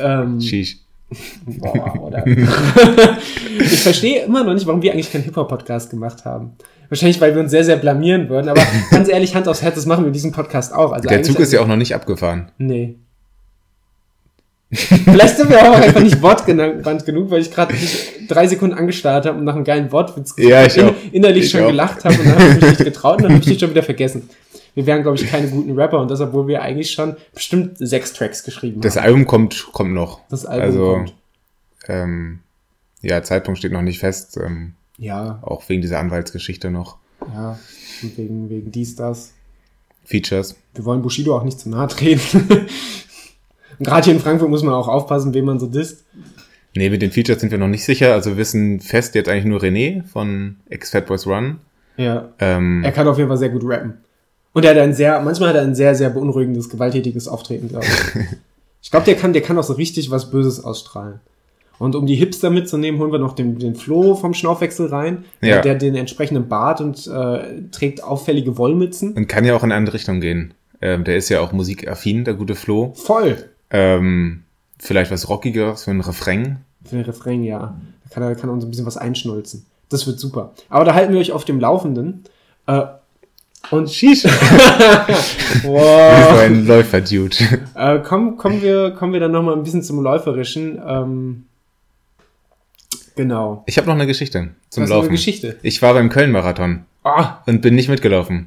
Ähm, 0.00 0.40
Sheesh. 0.40 0.78
Boah, 1.46 2.02
oder? 2.02 2.26
ich 3.60 3.80
verstehe 3.80 4.24
immer 4.24 4.44
noch 4.44 4.52
nicht, 4.52 4.66
warum 4.66 4.82
wir 4.82 4.92
eigentlich 4.92 5.10
keinen 5.10 5.24
Hip-Hop-Podcast 5.24 5.90
gemacht 5.90 6.24
haben. 6.24 6.52
Wahrscheinlich, 6.88 7.20
weil 7.20 7.34
wir 7.34 7.42
uns 7.42 7.50
sehr, 7.50 7.64
sehr 7.64 7.76
blamieren 7.76 8.28
würden. 8.28 8.48
Aber 8.48 8.62
ganz 8.90 9.08
ehrlich, 9.08 9.34
Hand 9.34 9.48
aufs 9.48 9.62
Herz, 9.62 9.74
das 9.74 9.86
machen 9.86 10.04
wir 10.04 10.08
in 10.08 10.12
diesem 10.12 10.32
Podcast 10.32 10.74
auch. 10.74 10.92
Also 10.92 11.08
Der 11.08 11.22
Zug 11.22 11.38
ist 11.38 11.52
ja 11.52 11.60
auch 11.60 11.66
noch 11.66 11.76
nicht 11.76 11.94
abgefahren. 11.94 12.50
Nee. 12.58 12.96
Vielleicht 14.70 15.38
sind 15.38 15.48
wir 15.48 15.62
auch 15.62 15.76
einfach 15.76 16.02
nicht 16.02 16.20
wortgewandt 16.20 17.06
genug, 17.06 17.30
weil 17.30 17.40
ich 17.40 17.50
gerade 17.50 17.74
drei 18.28 18.46
Sekunden 18.46 18.76
angestarrt 18.76 19.24
habe 19.24 19.38
und 19.38 19.44
nach 19.44 19.54
einem 19.54 19.64
geilen 19.64 19.90
Wortwitz 19.92 20.34
ja, 20.36 20.66
ich 20.66 20.76
in, 20.76 20.90
innerlich 21.10 21.44
ich 21.44 21.50
schon 21.50 21.62
auch. 21.62 21.68
gelacht 21.68 22.04
habe 22.04 22.14
und 22.18 22.26
dann 22.26 22.34
habe 22.34 22.48
ich 22.50 22.54
mich 22.56 22.64
nicht 22.70 22.84
getraut 22.84 23.16
und 23.16 23.22
dann 23.22 23.32
habe 23.32 23.40
ich 23.40 23.48
dich 23.48 23.58
schon 23.58 23.70
wieder 23.70 23.82
vergessen. 23.82 24.28
Wir 24.74 24.84
wären, 24.84 25.02
glaube 25.02 25.16
ich, 25.16 25.26
keine 25.26 25.48
guten 25.48 25.72
Rapper 25.72 26.00
und 26.00 26.10
das, 26.10 26.20
obwohl 26.20 26.46
wir 26.48 26.60
eigentlich 26.60 26.90
schon 26.90 27.16
bestimmt 27.32 27.78
sechs 27.78 28.12
Tracks 28.12 28.44
geschrieben 28.44 28.82
das 28.82 28.96
haben. 28.96 29.02
Das 29.02 29.04
Album 29.04 29.26
kommt, 29.26 29.68
kommt 29.72 29.94
noch. 29.94 30.20
Das 30.28 30.44
Album 30.44 30.66
also, 30.66 30.92
kommt. 30.92 31.14
Ähm, 31.88 32.40
ja, 33.00 33.22
Zeitpunkt 33.22 33.58
steht 33.58 33.72
noch 33.72 33.82
nicht 33.82 34.00
fest. 34.00 34.36
Ähm, 34.36 34.74
ja. 34.98 35.38
Auch 35.42 35.68
wegen 35.68 35.80
dieser 35.80 36.00
Anwaltsgeschichte 36.00 36.70
noch. 36.70 36.98
Ja, 37.32 37.58
und 38.02 38.18
wegen, 38.18 38.50
wegen 38.50 38.70
dies, 38.70 38.96
das. 38.96 39.32
Features. 40.04 40.56
Wir 40.74 40.84
wollen 40.84 41.02
Bushido 41.02 41.36
auch 41.36 41.44
nicht 41.44 41.60
zu 41.60 41.68
nahe 41.68 41.88
treten. 41.88 42.46
und 43.78 43.84
gerade 43.86 44.04
hier 44.04 44.14
in 44.14 44.20
Frankfurt 44.20 44.48
muss 44.48 44.62
man 44.62 44.74
auch 44.74 44.88
aufpassen, 44.88 45.34
wen 45.34 45.44
man 45.44 45.60
so 45.60 45.66
disst. 45.66 46.04
Nee, 46.74 46.90
mit 46.90 47.02
den 47.02 47.10
Features 47.10 47.40
sind 47.40 47.50
wir 47.50 47.58
noch 47.58 47.68
nicht 47.68 47.84
sicher. 47.84 48.12
Also 48.12 48.30
wir 48.30 48.36
wissen 48.36 48.80
fest 48.80 49.14
jetzt 49.14 49.28
eigentlich 49.28 49.44
nur 49.44 49.60
René 49.60 50.04
von 50.04 50.56
X-Fat 50.70 51.06
Boys 51.06 51.26
Run. 51.26 51.58
Ja. 51.96 52.28
Ähm, 52.38 52.82
er 52.84 52.92
kann 52.92 53.08
auf 53.08 53.18
jeden 53.18 53.28
Fall 53.28 53.38
sehr 53.38 53.48
gut 53.48 53.62
rappen. 53.64 53.98
Und 54.52 54.64
er 54.64 54.70
hat 54.70 54.78
ein 54.78 54.94
sehr, 54.94 55.20
manchmal 55.20 55.50
hat 55.50 55.56
er 55.56 55.62
ein 55.62 55.74
sehr, 55.74 55.94
sehr 55.94 56.10
beunruhigendes, 56.10 56.68
gewalttätiges 56.68 57.28
Auftreten, 57.28 57.68
glaube 57.68 57.86
ich. 57.86 58.26
ich 58.82 58.90
glaube, 58.90 59.06
der 59.06 59.16
kann, 59.16 59.32
der 59.32 59.42
kann 59.42 59.58
auch 59.58 59.64
so 59.64 59.74
richtig 59.74 60.10
was 60.10 60.30
Böses 60.30 60.64
ausstrahlen. 60.64 61.20
Und 61.78 61.94
um 61.94 62.06
die 62.06 62.16
Hipster 62.16 62.50
mitzunehmen, 62.50 63.00
holen 63.00 63.12
wir 63.12 63.18
noch 63.18 63.34
den, 63.34 63.58
den 63.58 63.76
Flo 63.76 64.14
vom 64.14 64.34
Schnaufwechsel 64.34 64.88
rein. 64.88 65.24
Ja. 65.40 65.60
Der 65.60 65.76
den 65.76 65.94
entsprechenden 65.94 66.48
Bart 66.48 66.80
und 66.80 67.06
äh, 67.06 67.62
trägt 67.70 68.02
auffällige 68.02 68.58
Wollmützen. 68.58 69.12
Und 69.12 69.28
kann 69.28 69.44
ja 69.44 69.54
auch 69.54 69.62
in 69.62 69.70
eine 69.70 69.76
andere 69.76 69.94
Richtung 69.94 70.20
gehen. 70.20 70.54
Ähm, 70.80 71.04
der 71.04 71.16
ist 71.16 71.28
ja 71.28 71.40
auch 71.40 71.52
musikaffin, 71.52 72.24
der 72.24 72.34
gute 72.34 72.54
Flo. 72.54 72.92
Voll. 72.94 73.36
Ähm, 73.70 74.42
vielleicht 74.78 75.10
was 75.10 75.28
Rockigeres 75.28 75.84
für 75.84 75.90
einen 75.90 76.00
Refrain. 76.00 76.58
Für 76.84 76.96
einen 76.96 77.04
Refrain, 77.04 77.42
ja. 77.44 77.76
Da 78.04 78.14
kann 78.14 78.22
er 78.22 78.34
kann 78.34 78.50
uns 78.50 78.64
ein 78.64 78.70
bisschen 78.70 78.86
was 78.86 78.96
einschnulzen. 78.96 79.66
Das 79.88 80.06
wird 80.06 80.18
super. 80.20 80.52
Aber 80.68 80.84
da 80.84 80.94
halten 80.94 81.12
wir 81.12 81.20
euch 81.20 81.32
auf 81.32 81.44
dem 81.44 81.60
Laufenden. 81.60 82.24
Äh, 82.66 82.82
und 83.70 83.90
Sheesh. 83.90 84.24
wow. 85.62 86.40
ein 86.40 86.66
Läufer-Dude. 86.66 87.36
Äh, 87.74 87.98
kommen, 88.00 88.36
kommen, 88.36 88.62
wir, 88.62 88.92
kommen 88.92 89.12
wir 89.12 89.20
dann 89.20 89.32
nochmal 89.32 89.54
ein 89.54 89.62
bisschen 89.62 89.82
zum 89.82 90.00
Läuferischen. 90.00 90.80
Ähm, 90.86 91.44
Genau. 93.18 93.64
Ich 93.66 93.76
habe 93.78 93.88
noch 93.88 93.96
eine 93.96 94.06
Geschichte 94.06 94.50
zum 94.70 94.84
Was 94.84 94.90
Laufen. 94.90 95.08
Eine 95.08 95.16
Geschichte. 95.16 95.56
Ich 95.62 95.82
war 95.82 95.92
beim 95.92 96.08
Köln-Marathon 96.08 96.84
ah. 97.02 97.42
und 97.46 97.62
bin 97.62 97.74
nicht 97.74 97.88
mitgelaufen, 97.88 98.46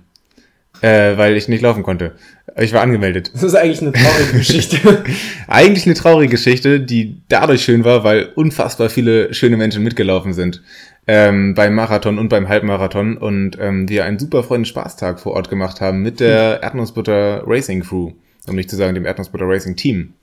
äh, 0.80 1.18
weil 1.18 1.36
ich 1.36 1.50
nicht 1.50 1.62
laufen 1.62 1.84
konnte. 1.84 2.16
Ich 2.58 2.72
war 2.72 2.82
angemeldet. 2.82 3.32
Das 3.34 3.44
ist 3.44 3.54
eigentlich 3.54 3.82
eine 3.82 3.92
traurige 3.92 4.32
Geschichte. 4.38 5.04
eigentlich 5.50 5.86
eine 5.86 5.96
traurige 5.96 6.32
Geschichte, 6.32 6.80
die 6.80 7.18
dadurch 7.28 7.66
schön 7.66 7.84
war, 7.84 8.06
weil 8.06 8.30
unfassbar 8.36 8.90
viele 8.90 9.34
schöne 9.34 9.58
Menschen 9.58 9.84
mitgelaufen 9.84 10.32
sind 10.32 10.62
ähm, 11.06 11.54
beim 11.54 11.76
Marathon 11.76 12.18
und 12.18 12.30
beim 12.30 12.48
Halbmarathon 12.48 13.18
und 13.18 13.58
ähm, 13.60 13.90
wir 13.90 14.06
einen 14.06 14.20
super 14.20 14.42
freundlichen 14.42 14.74
Spaßtag 14.74 15.20
vor 15.20 15.34
Ort 15.34 15.50
gemacht 15.50 15.82
haben 15.82 16.02
mit 16.02 16.22
der 16.22 16.64
Erdnussbutter 16.64 17.44
Racing 17.46 17.82
Crew, 17.82 18.14
um 18.48 18.56
nicht 18.56 18.70
zu 18.70 18.78
sagen 18.78 18.96
dem 18.96 19.06
Erdnussbutter 19.06 19.50
Racing 19.50 19.76
Team. 19.76 20.14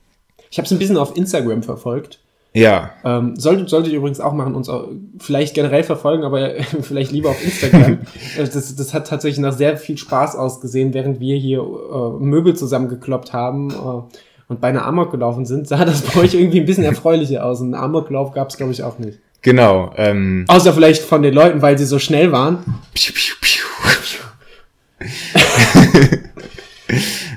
Ich 0.49 0.57
habe 0.57 0.65
es 0.65 0.71
ein 0.71 0.79
bisschen 0.79 0.97
auf 0.97 1.15
Instagram 1.15 1.61
verfolgt 1.61 2.19
ja. 2.53 2.91
Ähm, 3.03 3.35
solltet, 3.35 3.69
solltet 3.69 3.93
ihr 3.93 3.99
übrigens 3.99 4.19
auch 4.19 4.33
machen, 4.33 4.55
uns 4.55 4.69
auch 4.69 4.87
vielleicht 5.19 5.53
generell 5.53 5.83
verfolgen, 5.83 6.23
aber 6.23 6.51
vielleicht 6.81 7.11
lieber 7.11 7.29
auf 7.29 7.43
Instagram. 7.43 7.99
Äh, 8.37 8.45
das, 8.45 8.75
das 8.75 8.93
hat 8.93 9.07
tatsächlich 9.07 9.39
nach 9.39 9.53
sehr 9.53 9.77
viel 9.77 9.97
Spaß 9.97 10.35
ausgesehen, 10.35 10.93
während 10.93 11.19
wir 11.19 11.35
hier 11.37 11.59
äh, 11.59 12.23
Möbel 12.23 12.55
zusammengekloppt 12.55 13.33
haben 13.33 13.71
äh, 13.71 14.17
und 14.47 14.61
beinahe 14.61 14.83
Amok 14.83 15.11
gelaufen 15.11 15.45
sind, 15.45 15.67
sah 15.67 15.85
das 15.85 16.01
bei 16.01 16.21
euch 16.21 16.33
irgendwie 16.33 16.59
ein 16.59 16.65
bisschen 16.65 16.83
erfreulicher 16.85 17.45
aus. 17.45 17.61
Einen 17.61 17.75
Amoklauf 17.75 18.33
gab 18.33 18.49
es, 18.49 18.57
glaube 18.57 18.71
ich, 18.71 18.83
auch 18.83 18.99
nicht. 18.99 19.19
Genau. 19.41 19.93
Ähm, 19.95 20.45
Außer 20.47 20.73
vielleicht 20.73 21.03
von 21.03 21.21
den 21.21 21.33
Leuten, 21.33 21.61
weil 21.61 21.77
sie 21.77 21.85
so 21.85 21.99
schnell 21.99 22.31
waren. 22.31 22.57
Piu, 22.93 23.13
piu, 23.13 23.35
piu. 23.41 23.63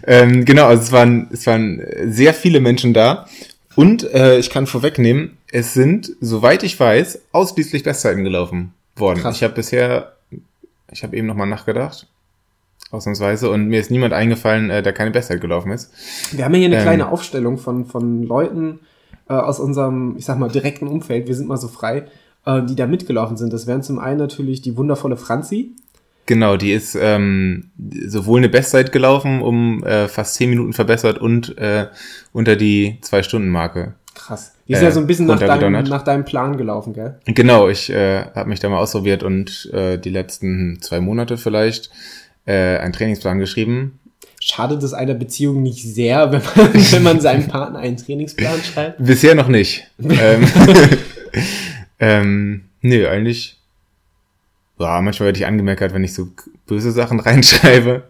ähm, 0.06 0.44
genau, 0.44 0.66
also 0.66 0.82
es 0.82 0.92
waren, 0.92 1.28
es 1.32 1.46
waren 1.46 1.80
sehr 2.06 2.34
viele 2.34 2.60
Menschen 2.60 2.92
da 2.92 3.26
und 3.76 4.04
äh, 4.12 4.38
ich 4.38 4.50
kann 4.50 4.66
vorwegnehmen, 4.66 5.36
es 5.50 5.74
sind, 5.74 6.12
soweit 6.20 6.62
ich 6.62 6.78
weiß, 6.78 7.20
ausschließlich 7.32 7.82
Bestzeiten 7.82 8.24
gelaufen 8.24 8.72
worden. 8.96 9.20
Krass. 9.20 9.36
Ich 9.36 9.42
habe 9.42 9.54
bisher, 9.54 10.12
ich 10.90 11.02
habe 11.02 11.16
eben 11.16 11.26
nochmal 11.26 11.46
nachgedacht, 11.46 12.06
ausnahmsweise. 12.90 13.50
Und 13.50 13.68
mir 13.68 13.80
ist 13.80 13.90
niemand 13.90 14.12
eingefallen, 14.12 14.70
äh, 14.70 14.82
der 14.82 14.92
keine 14.92 15.10
Bestzeit 15.10 15.40
gelaufen 15.40 15.72
ist. 15.72 15.90
Wir 16.32 16.44
haben 16.44 16.52
ja 16.54 16.58
hier 16.58 16.68
eine 16.68 16.76
Ähm. 16.76 16.82
kleine 16.82 17.08
Aufstellung 17.10 17.58
von, 17.58 17.86
von 17.86 18.22
Leuten 18.22 18.80
äh, 19.28 19.34
aus 19.34 19.60
unserem, 19.60 20.16
ich 20.16 20.24
sag 20.24 20.38
mal, 20.38 20.50
direkten 20.50 20.86
Umfeld. 20.86 21.26
Wir 21.26 21.34
sind 21.34 21.48
mal 21.48 21.56
so 21.56 21.68
frei, 21.68 22.04
äh, 22.44 22.62
die 22.62 22.76
da 22.76 22.86
mitgelaufen 22.86 23.36
sind. 23.36 23.52
Das 23.52 23.66
wären 23.66 23.82
zum 23.82 23.98
einen 23.98 24.18
natürlich 24.18 24.62
die 24.62 24.76
wundervolle 24.76 25.16
Franzi. 25.16 25.72
Genau, 26.26 26.56
die 26.56 26.72
ist 26.72 26.96
ähm, 27.00 27.70
sowohl 28.06 28.38
eine 28.40 28.48
Bestzeit 28.48 28.92
gelaufen, 28.92 29.42
um 29.42 29.82
äh, 29.84 30.06
fast 30.08 30.34
zehn 30.34 30.50
Minuten 30.50 30.72
verbessert 30.72 31.18
und 31.18 31.58
äh, 31.58 31.88
unter 32.32 32.54
die 32.56 32.98
Zwei-Stunden-Marke. 33.02 33.94
Krass. 34.14 34.52
Die 34.68 34.72
ist 34.74 34.80
Äh, 34.80 34.84
ja 34.84 34.90
so 34.92 35.00
ein 35.00 35.06
bisschen 35.06 35.26
nach 35.26 35.40
deinem, 35.40 35.82
nach 35.84 36.02
deinem 36.02 36.24
Plan 36.24 36.56
gelaufen, 36.56 36.92
gell? 36.92 37.18
Genau, 37.26 37.68
ich 37.68 37.90
äh, 37.90 38.24
habe 38.34 38.48
mich 38.48 38.60
da 38.60 38.68
mal 38.68 38.78
ausprobiert 38.78 39.22
und 39.22 39.68
äh, 39.72 39.98
die 39.98 40.10
letzten 40.10 40.78
zwei 40.80 41.00
Monate 41.00 41.36
vielleicht 41.38 41.90
äh, 42.46 42.76
einen 42.78 42.92
Trainingsplan 42.92 43.38
geschrieben. 43.38 43.98
Schadet 44.40 44.82
es 44.82 44.92
einer 44.92 45.14
Beziehung 45.14 45.62
nicht 45.62 45.82
sehr, 45.82 46.30
wenn 46.32 46.42
man, 46.56 46.74
wenn 46.92 47.02
man 47.02 47.20
seinem 47.20 47.48
Partner 47.48 47.80
einen 47.80 47.96
Trainingsplan 47.96 48.60
schreibt? 48.62 49.04
Bisher 49.04 49.34
noch 49.34 49.48
nicht. 49.48 49.88
ähm, 49.98 50.46
ähm, 51.98 52.64
nö, 52.80 53.08
eigentlich. 53.08 53.58
Ja, 54.78 55.00
manchmal 55.00 55.26
werde 55.26 55.38
ich 55.38 55.46
angemeckert, 55.46 55.94
wenn 55.94 56.04
ich 56.04 56.14
so 56.14 56.28
böse 56.66 56.92
Sachen 56.92 57.20
reinschreibe. 57.20 58.04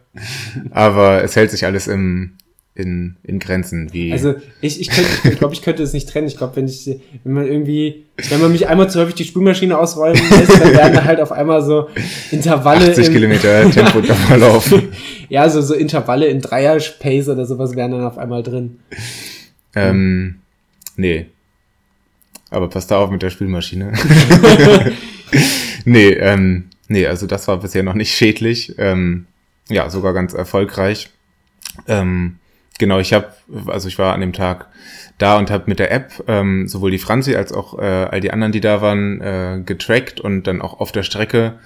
Aber 0.71 1.23
es 1.23 1.37
hält 1.37 1.51
sich 1.51 1.65
alles 1.65 1.89
im, 1.89 2.35
in, 2.75 3.17
in 3.23 3.39
Grenzen. 3.39 3.93
Wie 3.93 4.13
Also 4.13 4.35
ich, 4.61 4.81
ich, 4.81 4.89
könnte, 4.89 5.11
ich 5.31 5.39
glaube, 5.39 5.55
ich 5.55 5.63
könnte 5.63 5.83
es 5.83 5.93
nicht 5.93 6.09
trennen. 6.09 6.27
Ich 6.27 6.37
glaube, 6.39 6.57
wenn 6.57 6.67
ich, 6.67 6.87
wenn 7.25 7.33
man 7.33 7.47
irgendwie, 7.47 8.07
wenn 8.31 8.41
man 8.41 8.53
mich 8.53 8.69
einmal 8.69 8.89
zu 8.89 9.01
häufig 9.01 9.15
die 9.15 9.25
Spülmaschine 9.25 9.77
ausräumen 9.77 10.23
lässt, 10.31 10.61
dann 10.61 10.73
werden 10.73 10.95
da 10.95 11.05
halt 11.05 11.21
auf 11.21 11.33
einmal 11.33 11.63
so 11.63 11.89
Intervalle 12.31 12.91
80 12.91 13.09
im, 13.09 13.13
Kilometer 13.13 13.71
Tempo 13.71 14.01
kann 14.07 14.41
laufen. 14.41 14.89
ja, 15.29 15.49
so, 15.51 15.61
so 15.61 15.75
Intervalle 15.75 16.27
in 16.27 16.41
Dreier-Pace 16.41 17.29
oder 17.29 17.45
sowas 17.45 17.77
wären 17.77 17.93
dann 17.93 18.05
auf 18.05 18.17
einmal 18.17 18.43
drin. 18.43 18.79
ähm, 19.75 20.37
nee. 20.97 21.27
Aber 22.51 22.69
passt 22.69 22.91
da 22.91 22.99
auf 22.99 23.11
mit 23.11 23.23
der 23.23 23.31
Spülmaschine. 23.31 23.93
nee, 25.85 26.11
ähm, 26.11 26.71
nee, 26.89 27.07
also 27.07 27.27
das 27.27 27.49
war 27.49 27.59
bisher 27.59 27.83
noch 27.83 27.95
nicht 27.95 28.15
schädlich. 28.15 28.75
Ähm, 28.79 29.27
ja, 29.69 29.89
sogar 29.91 30.13
ganz 30.13 30.35
erfolgreich. 30.35 31.11
Ähm, 31.87 32.39
genau, 32.79 32.99
ich 32.99 33.13
habe, 33.13 33.33
also 33.67 33.89
ich 33.89 33.99
war 33.99 34.15
an 34.15 34.21
dem 34.21 34.33
Tag 34.33 34.69
da 35.19 35.39
und 35.39 35.51
habe 35.51 35.65
mit 35.67 35.79
der 35.79 35.93
App 35.93 36.25
ähm, 36.27 36.69
sowohl 36.69 36.91
die 36.91 36.99
Franzi 36.99 37.37
als 37.37 37.53
auch 37.53 37.79
äh, 37.79 37.83
all 37.83 38.21
die 38.21 38.33
anderen, 38.33 38.53
die 38.53 38.61
da 38.61 38.83
waren, 38.83 39.21
äh, 39.21 39.63
getrackt 39.65 40.21
und 40.21 40.45
dann 40.45 40.61
auch 40.61 40.81
auf 40.81 40.93
der 40.93 41.03
Strecke 41.03 41.59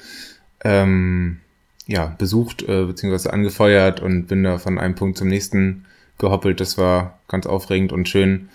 ähm, 0.63 1.41
ja, 1.87 2.15
besucht 2.19 2.63
äh, 2.63 2.85
bzw. 2.85 3.31
angefeuert 3.31 4.01
und 4.01 4.27
bin 4.27 4.43
da 4.43 4.59
von 4.59 4.79
einem 4.79 4.95
Punkt 4.95 5.19
zum 5.19 5.29
nächsten 5.29 5.87
gehoppelt. 6.19 6.61
Das 6.61 6.79
war 6.79 7.19
ganz 7.29 7.47
aufregend 7.47 7.93
und 7.93 8.09
schön. 8.09 8.49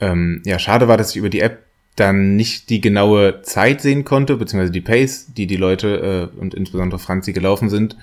Ähm, 0.00 0.42
ja, 0.44 0.58
schade 0.58 0.88
war, 0.88 0.96
dass 0.96 1.10
ich 1.10 1.16
über 1.16 1.30
die 1.30 1.40
App 1.40 1.65
dann 1.96 2.36
nicht 2.36 2.68
die 2.68 2.80
genaue 2.80 3.42
Zeit 3.42 3.80
sehen 3.80 4.04
konnte, 4.04 4.36
beziehungsweise 4.36 4.72
die 4.72 4.82
Pace, 4.82 5.26
die 5.34 5.46
die 5.46 5.56
Leute 5.56 6.30
äh, 6.36 6.40
und 6.40 6.54
insbesondere 6.54 6.98
Franzi 6.98 7.32
gelaufen 7.32 7.70
sind, 7.70 7.96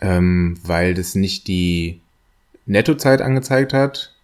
ähm, 0.00 0.56
weil 0.64 0.94
das 0.94 1.14
nicht 1.14 1.48
die 1.48 2.00
Nettozeit 2.64 3.20
angezeigt 3.20 3.72
hat. 3.72 4.14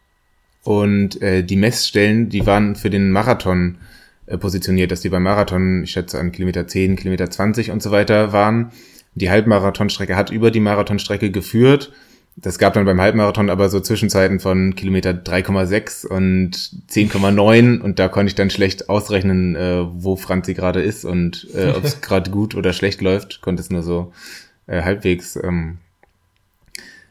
Und 0.63 1.21
äh, 1.23 1.43
die 1.43 1.57
Messstellen, 1.57 2.29
die 2.29 2.47
waren 2.47 2.77
für 2.77 2.91
den 2.91 3.11
Marathon 3.11 3.79
äh, 4.27 4.39
positioniert, 4.39 4.93
dass 4.93 5.01
die 5.01 5.09
beim 5.09 5.23
Marathon, 5.23 5.85
ich 5.85 5.91
schätze 5.91 6.19
an 6.19 6.33
Kilometer 6.33 6.67
10, 6.67 6.97
Kilometer 6.97 7.31
20 7.31 7.71
und 7.71 7.83
so 7.83 7.91
weiter 7.91 8.33
waren. 8.33 8.71
Die 9.15 9.31
Halbmarathonstrecke 9.31 10.15
hat 10.15 10.31
über 10.31 10.51
die 10.51 10.61
Marathonstrecke 10.61 11.31
geführt. 11.31 11.93
Das 12.41 12.59
gab 12.59 12.75
dann 12.75 12.85
beim 12.85 13.01
Halbmarathon 13.01 13.51
aber 13.51 13.69
so 13.69 13.81
Zwischenzeiten 13.81 14.39
von 14.39 14.77
Kilometer 14.77 15.11
3,6 15.11 16.07
und 16.07 16.53
10,9 16.89 17.81
und 17.81 17.99
da 17.99 18.07
konnte 18.07 18.29
ich 18.29 18.37
dann 18.37 18.51
schlecht 18.51 18.89
ausrechnen, 18.89 19.57
äh, 19.57 19.85
wo 19.91 20.15
Franzi 20.15 20.55
gerade 20.55 20.81
ist 20.81 21.05
und 21.05 21.49
äh, 21.55 21.71
ob 21.77 21.83
es 21.83 22.01
gerade 22.01 22.31
gut 22.31 22.55
oder 22.55 22.73
schlecht 22.73 23.01
läuft. 23.01 23.41
Konnte 23.41 23.61
es 23.61 23.71
nur 23.71 23.83
so 23.83 24.13
äh, 24.69 24.83
halbwegs 24.83 25.35
ähm, 25.35 25.79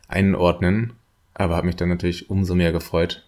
einordnen, 0.08 0.94
aber 1.34 1.58
habe 1.58 1.68
mich 1.68 1.76
dann 1.76 1.90
natürlich 1.90 2.30
umso 2.30 2.56
mehr 2.56 2.72
gefreut. 2.72 3.26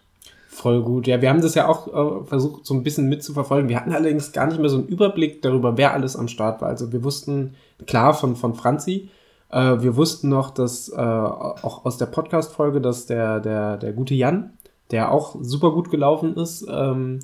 Voll 0.48 0.82
gut. 0.82 1.06
Ja, 1.06 1.20
wir 1.20 1.28
haben 1.28 1.42
das 1.42 1.54
ja 1.54 1.68
auch 1.68 2.22
äh, 2.22 2.24
versucht, 2.24 2.64
so 2.64 2.72
ein 2.72 2.82
bisschen 2.82 3.10
mitzuverfolgen. 3.10 3.68
Wir 3.68 3.76
hatten 3.76 3.92
allerdings 3.92 4.32
gar 4.32 4.46
nicht 4.46 4.58
mehr 4.58 4.70
so 4.70 4.78
einen 4.78 4.88
Überblick 4.88 5.42
darüber, 5.42 5.76
wer 5.76 5.92
alles 5.92 6.16
am 6.16 6.28
Start 6.28 6.62
war. 6.62 6.68
Also 6.68 6.92
wir 6.92 7.04
wussten 7.04 7.54
klar 7.86 8.14
von, 8.14 8.36
von 8.36 8.54
Franzi. 8.54 9.10
Äh, 9.50 9.82
wir 9.82 9.96
wussten 9.96 10.28
noch, 10.28 10.50
dass 10.50 10.88
äh, 10.88 10.96
auch 10.96 11.84
aus 11.84 11.98
der 11.98 12.06
Podcast-Folge, 12.06 12.80
dass 12.80 13.06
der, 13.06 13.40
der, 13.40 13.76
der 13.76 13.92
gute 13.92 14.14
Jan, 14.14 14.52
der 14.90 15.12
auch 15.12 15.36
super 15.40 15.72
gut 15.72 15.90
gelaufen 15.90 16.36
ist, 16.36 16.66
ähm, 16.70 17.20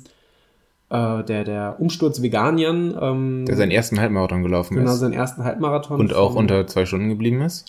äh, 0.89 1.23
der, 1.23 1.43
der 1.43 1.75
Umsturz 1.79 2.21
Vegan 2.21 2.57
Jan, 2.57 2.97
ähm, 2.99 3.45
Der 3.45 3.55
seinen 3.55 3.71
ersten 3.71 3.99
Halbmarathon 3.99 4.43
gelaufen 4.43 4.75
genau 4.75 4.93
ist 4.93 4.99
seinen 4.99 5.13
ersten 5.13 5.43
Halbmarathon. 5.43 5.99
und 5.99 6.13
auch 6.13 6.35
unter 6.35 6.65
zwei 6.67 6.85
Stunden 6.85 7.09
geblieben 7.09 7.41
ist. 7.41 7.65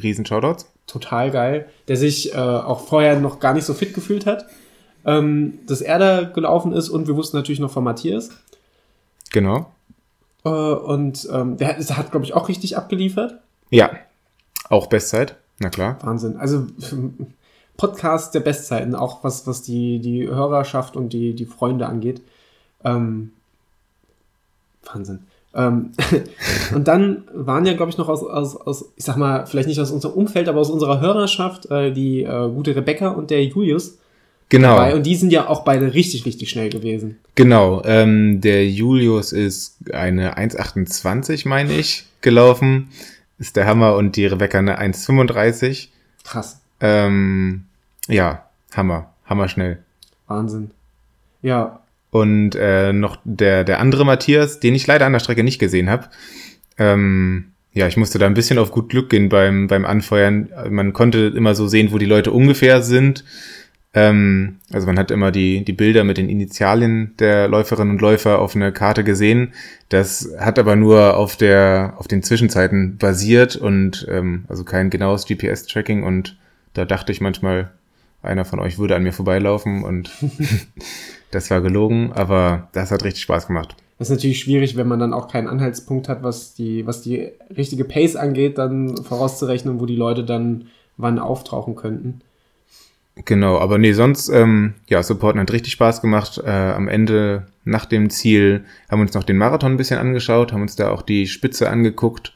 Riesen 0.00 0.26
Shoutouts. 0.26 0.70
total 0.86 1.30
geil, 1.30 1.66
der 1.88 1.96
sich 1.96 2.34
äh, 2.34 2.38
auch 2.38 2.80
vorher 2.80 3.18
noch 3.18 3.40
gar 3.40 3.54
nicht 3.54 3.64
so 3.64 3.74
fit 3.74 3.94
gefühlt 3.94 4.26
hat, 4.26 4.46
ähm, 5.04 5.58
dass 5.66 5.80
er 5.80 5.98
da 5.98 6.22
gelaufen 6.24 6.72
ist 6.72 6.88
und 6.88 7.06
wir 7.08 7.16
wussten 7.16 7.36
natürlich 7.36 7.60
noch 7.60 7.70
von 7.70 7.82
Matthias. 7.82 8.30
Genau. 9.32 9.70
Äh, 10.44 10.48
und 10.50 11.26
ähm, 11.32 11.56
der 11.56 11.68
hat, 11.68 11.96
hat 11.96 12.10
glaube 12.10 12.26
ich, 12.26 12.34
auch 12.34 12.48
richtig 12.48 12.76
abgeliefert. 12.76 13.40
Ja. 13.70 13.90
Auch 14.68 14.86
Bestzeit. 14.86 15.36
Na 15.58 15.70
klar. 15.70 15.98
Wahnsinn. 16.02 16.36
Also 16.36 16.66
Podcast 17.76 18.34
der 18.34 18.40
Bestzeiten, 18.40 18.94
auch 18.94 19.22
was, 19.24 19.46
was 19.46 19.62
die, 19.62 20.00
die 20.00 20.26
Hörerschaft 20.26 20.96
und 20.96 21.12
die, 21.12 21.34
die 21.34 21.46
Freunde 21.46 21.86
angeht. 21.86 22.20
Ähm, 22.84 23.32
Wahnsinn. 24.84 25.20
Ähm, 25.54 25.92
und 26.74 26.88
dann 26.88 27.24
waren 27.32 27.64
ja, 27.64 27.74
glaube 27.74 27.90
ich, 27.90 27.98
noch 27.98 28.08
aus, 28.08 28.22
aus, 28.22 28.56
aus, 28.56 28.92
ich 28.96 29.04
sag 29.04 29.16
mal, 29.16 29.46
vielleicht 29.46 29.68
nicht 29.68 29.80
aus 29.80 29.90
unserem 29.90 30.14
Umfeld, 30.14 30.48
aber 30.48 30.60
aus 30.60 30.70
unserer 30.70 31.00
Hörerschaft 31.00 31.70
äh, 31.70 31.92
die 31.92 32.22
äh, 32.22 32.48
gute 32.50 32.76
Rebecca 32.76 33.08
und 33.08 33.30
der 33.30 33.44
Julius 33.44 33.98
Genau. 34.48 34.76
dabei. 34.76 34.94
Und 34.94 35.06
die 35.06 35.16
sind 35.16 35.32
ja 35.32 35.48
auch 35.48 35.64
beide 35.64 35.92
richtig, 35.94 36.24
richtig 36.24 36.50
schnell 36.50 36.70
gewesen. 36.70 37.18
Genau, 37.34 37.82
ähm, 37.84 38.40
der 38.40 38.68
Julius 38.68 39.32
ist 39.32 39.76
eine 39.92 40.38
1,28, 40.38 41.48
meine 41.48 41.72
ich, 41.76 42.04
gelaufen. 42.20 42.88
Ist 43.38 43.56
der 43.56 43.66
Hammer 43.66 43.96
und 43.96 44.16
die 44.16 44.26
Rebecca 44.26 44.58
eine 44.58 44.80
1,35. 44.80 45.88
Krass. 46.24 46.60
Ähm, 46.80 47.64
ja, 48.08 48.46
Hammer, 48.74 49.12
Hammer 49.26 49.48
schnell. 49.48 49.78
Wahnsinn. 50.26 50.70
Ja, 51.42 51.80
Und 52.10 52.54
äh, 52.54 52.92
noch 52.92 53.18
der, 53.24 53.64
der 53.64 53.78
andere 53.80 54.04
Matthias, 54.06 54.58
den 54.60 54.74
ich 54.74 54.86
leider 54.86 55.06
an 55.06 55.12
der 55.12 55.20
Strecke 55.20 55.44
nicht 55.44 55.58
gesehen 55.58 55.90
habe. 55.90 56.08
Ähm, 56.78 57.52
ja, 57.72 57.86
ich 57.86 57.98
musste 57.98 58.18
da 58.18 58.24
ein 58.26 58.34
bisschen 58.34 58.58
auf 58.58 58.70
gut 58.70 58.88
Glück 58.88 59.10
gehen 59.10 59.28
beim, 59.28 59.66
beim 59.66 59.84
Anfeuern. 59.84 60.48
Man 60.70 60.94
konnte 60.94 61.32
immer 61.36 61.54
so 61.54 61.68
sehen, 61.68 61.92
wo 61.92 61.98
die 61.98 62.06
Leute 62.06 62.32
ungefähr 62.32 62.80
sind. 62.82 63.22
Ähm, 63.94 64.58
also 64.72 64.86
man 64.86 64.98
hat 64.98 65.10
immer 65.10 65.30
die, 65.30 65.64
die 65.64 65.72
Bilder 65.72 66.04
mit 66.04 66.18
den 66.18 66.28
Initialien 66.28 67.14
der 67.18 67.48
Läuferinnen 67.48 67.94
und 67.94 68.00
Läufer 68.00 68.40
auf 68.40 68.54
einer 68.54 68.72
Karte 68.72 69.04
gesehen. 69.04 69.54
Das 69.88 70.34
hat 70.38 70.58
aber 70.58 70.76
nur 70.76 71.16
auf 71.16 71.36
der, 71.36 71.94
auf 71.96 72.06
den 72.06 72.22
Zwischenzeiten 72.22 72.98
basiert 72.98 73.56
und 73.56 74.06
ähm, 74.10 74.44
also 74.48 74.64
kein 74.64 74.90
genaues 74.90 75.26
GPS-Tracking 75.26 76.02
und 76.02 76.36
da 76.74 76.84
dachte 76.84 77.10
ich 77.10 77.20
manchmal, 77.20 77.70
einer 78.22 78.44
von 78.44 78.58
euch 78.58 78.78
würde 78.78 78.96
an 78.96 79.02
mir 79.02 79.12
vorbeilaufen 79.12 79.82
und 79.82 80.10
das 81.30 81.50
war 81.50 81.60
gelogen, 81.60 82.12
aber 82.12 82.68
das 82.72 82.90
hat 82.90 83.04
richtig 83.04 83.22
Spaß 83.22 83.46
gemacht. 83.46 83.76
Das 83.98 84.10
ist 84.10 84.16
natürlich 84.16 84.40
schwierig, 84.40 84.76
wenn 84.76 84.88
man 84.88 84.98
dann 85.00 85.14
auch 85.14 85.28
keinen 85.28 85.48
Anhaltspunkt 85.48 86.08
hat, 86.08 86.22
was 86.22 86.54
die, 86.54 86.86
was 86.86 87.00
die 87.00 87.30
richtige 87.56 87.84
Pace 87.84 88.16
angeht, 88.16 88.58
dann 88.58 88.96
vorauszurechnen, 88.98 89.80
wo 89.80 89.86
die 89.86 89.96
Leute 89.96 90.22
dann 90.24 90.66
wann 90.98 91.18
auftauchen 91.18 91.76
könnten. 91.76 92.20
Genau, 93.24 93.58
aber 93.58 93.78
nee, 93.78 93.92
sonst, 93.92 94.28
ähm, 94.28 94.74
ja, 94.88 95.02
Supporten 95.02 95.40
hat 95.40 95.50
richtig 95.50 95.72
Spaß 95.72 96.02
gemacht. 96.02 96.40
Äh, 96.44 96.50
am 96.50 96.86
Ende, 96.86 97.46
nach 97.64 97.86
dem 97.86 98.10
Ziel, 98.10 98.64
haben 98.90 98.98
wir 98.98 99.02
uns 99.02 99.14
noch 99.14 99.24
den 99.24 99.38
Marathon 99.38 99.72
ein 99.72 99.76
bisschen 99.78 99.98
angeschaut, 99.98 100.52
haben 100.52 100.62
uns 100.62 100.76
da 100.76 100.90
auch 100.90 101.02
die 101.02 101.26
Spitze 101.26 101.70
angeguckt. 101.70 102.34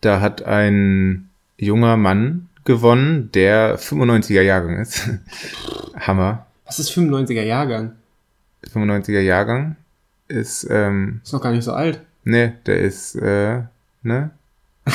Da 0.00 0.20
hat 0.20 0.42
ein 0.42 1.28
junger 1.58 1.96
Mann 1.96 2.48
gewonnen, 2.64 3.30
der 3.34 3.78
95er 3.78 4.40
Jahrgang 4.40 4.80
ist. 4.80 5.08
Hammer. 6.00 6.46
Was 6.66 6.78
ist 6.78 6.90
95er 6.92 7.42
Jahrgang? 7.42 7.92
95er 8.72 9.20
Jahrgang 9.20 9.76
ist, 10.28 10.66
ähm, 10.70 11.20
Ist 11.22 11.34
noch 11.34 11.42
gar 11.42 11.52
nicht 11.52 11.64
so 11.64 11.72
alt. 11.72 12.00
ne, 12.24 12.54
der 12.64 12.78
ist, 12.78 13.14
äh, 13.16 13.60
ne? 14.02 14.30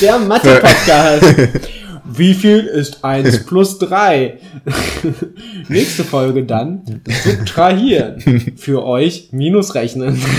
Der 0.00 0.18
Mathe-Podcast. 0.18 1.68
Wie 2.12 2.34
viel 2.34 2.60
ist 2.60 3.04
1 3.04 3.44
plus 3.46 3.78
3? 3.78 4.38
Nächste 5.68 6.04
Folge 6.04 6.44
dann 6.44 7.02
subtrahieren. 7.24 8.20
Für 8.56 8.84
euch 8.84 9.28
minus 9.32 9.74
rechnen. 9.74 10.20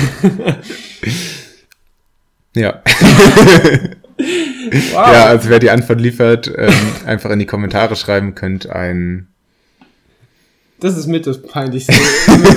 Ja. 2.54 2.82
Wow. 4.92 4.94
Ja, 4.94 5.26
also 5.28 5.48
wer 5.48 5.60
die 5.60 5.70
Antwort 5.70 6.02
liefert, 6.02 6.52
ähm, 6.54 6.74
einfach 7.06 7.30
in 7.30 7.40
die 7.40 7.46
Kommentare 7.46 7.96
schreiben 7.96 8.36
könnt 8.36 8.70
ein 8.70 9.31
das 10.82 10.98
ist 10.98 11.06
mit 11.06 11.28
das 11.28 11.40
Peinlichste, 11.42 11.94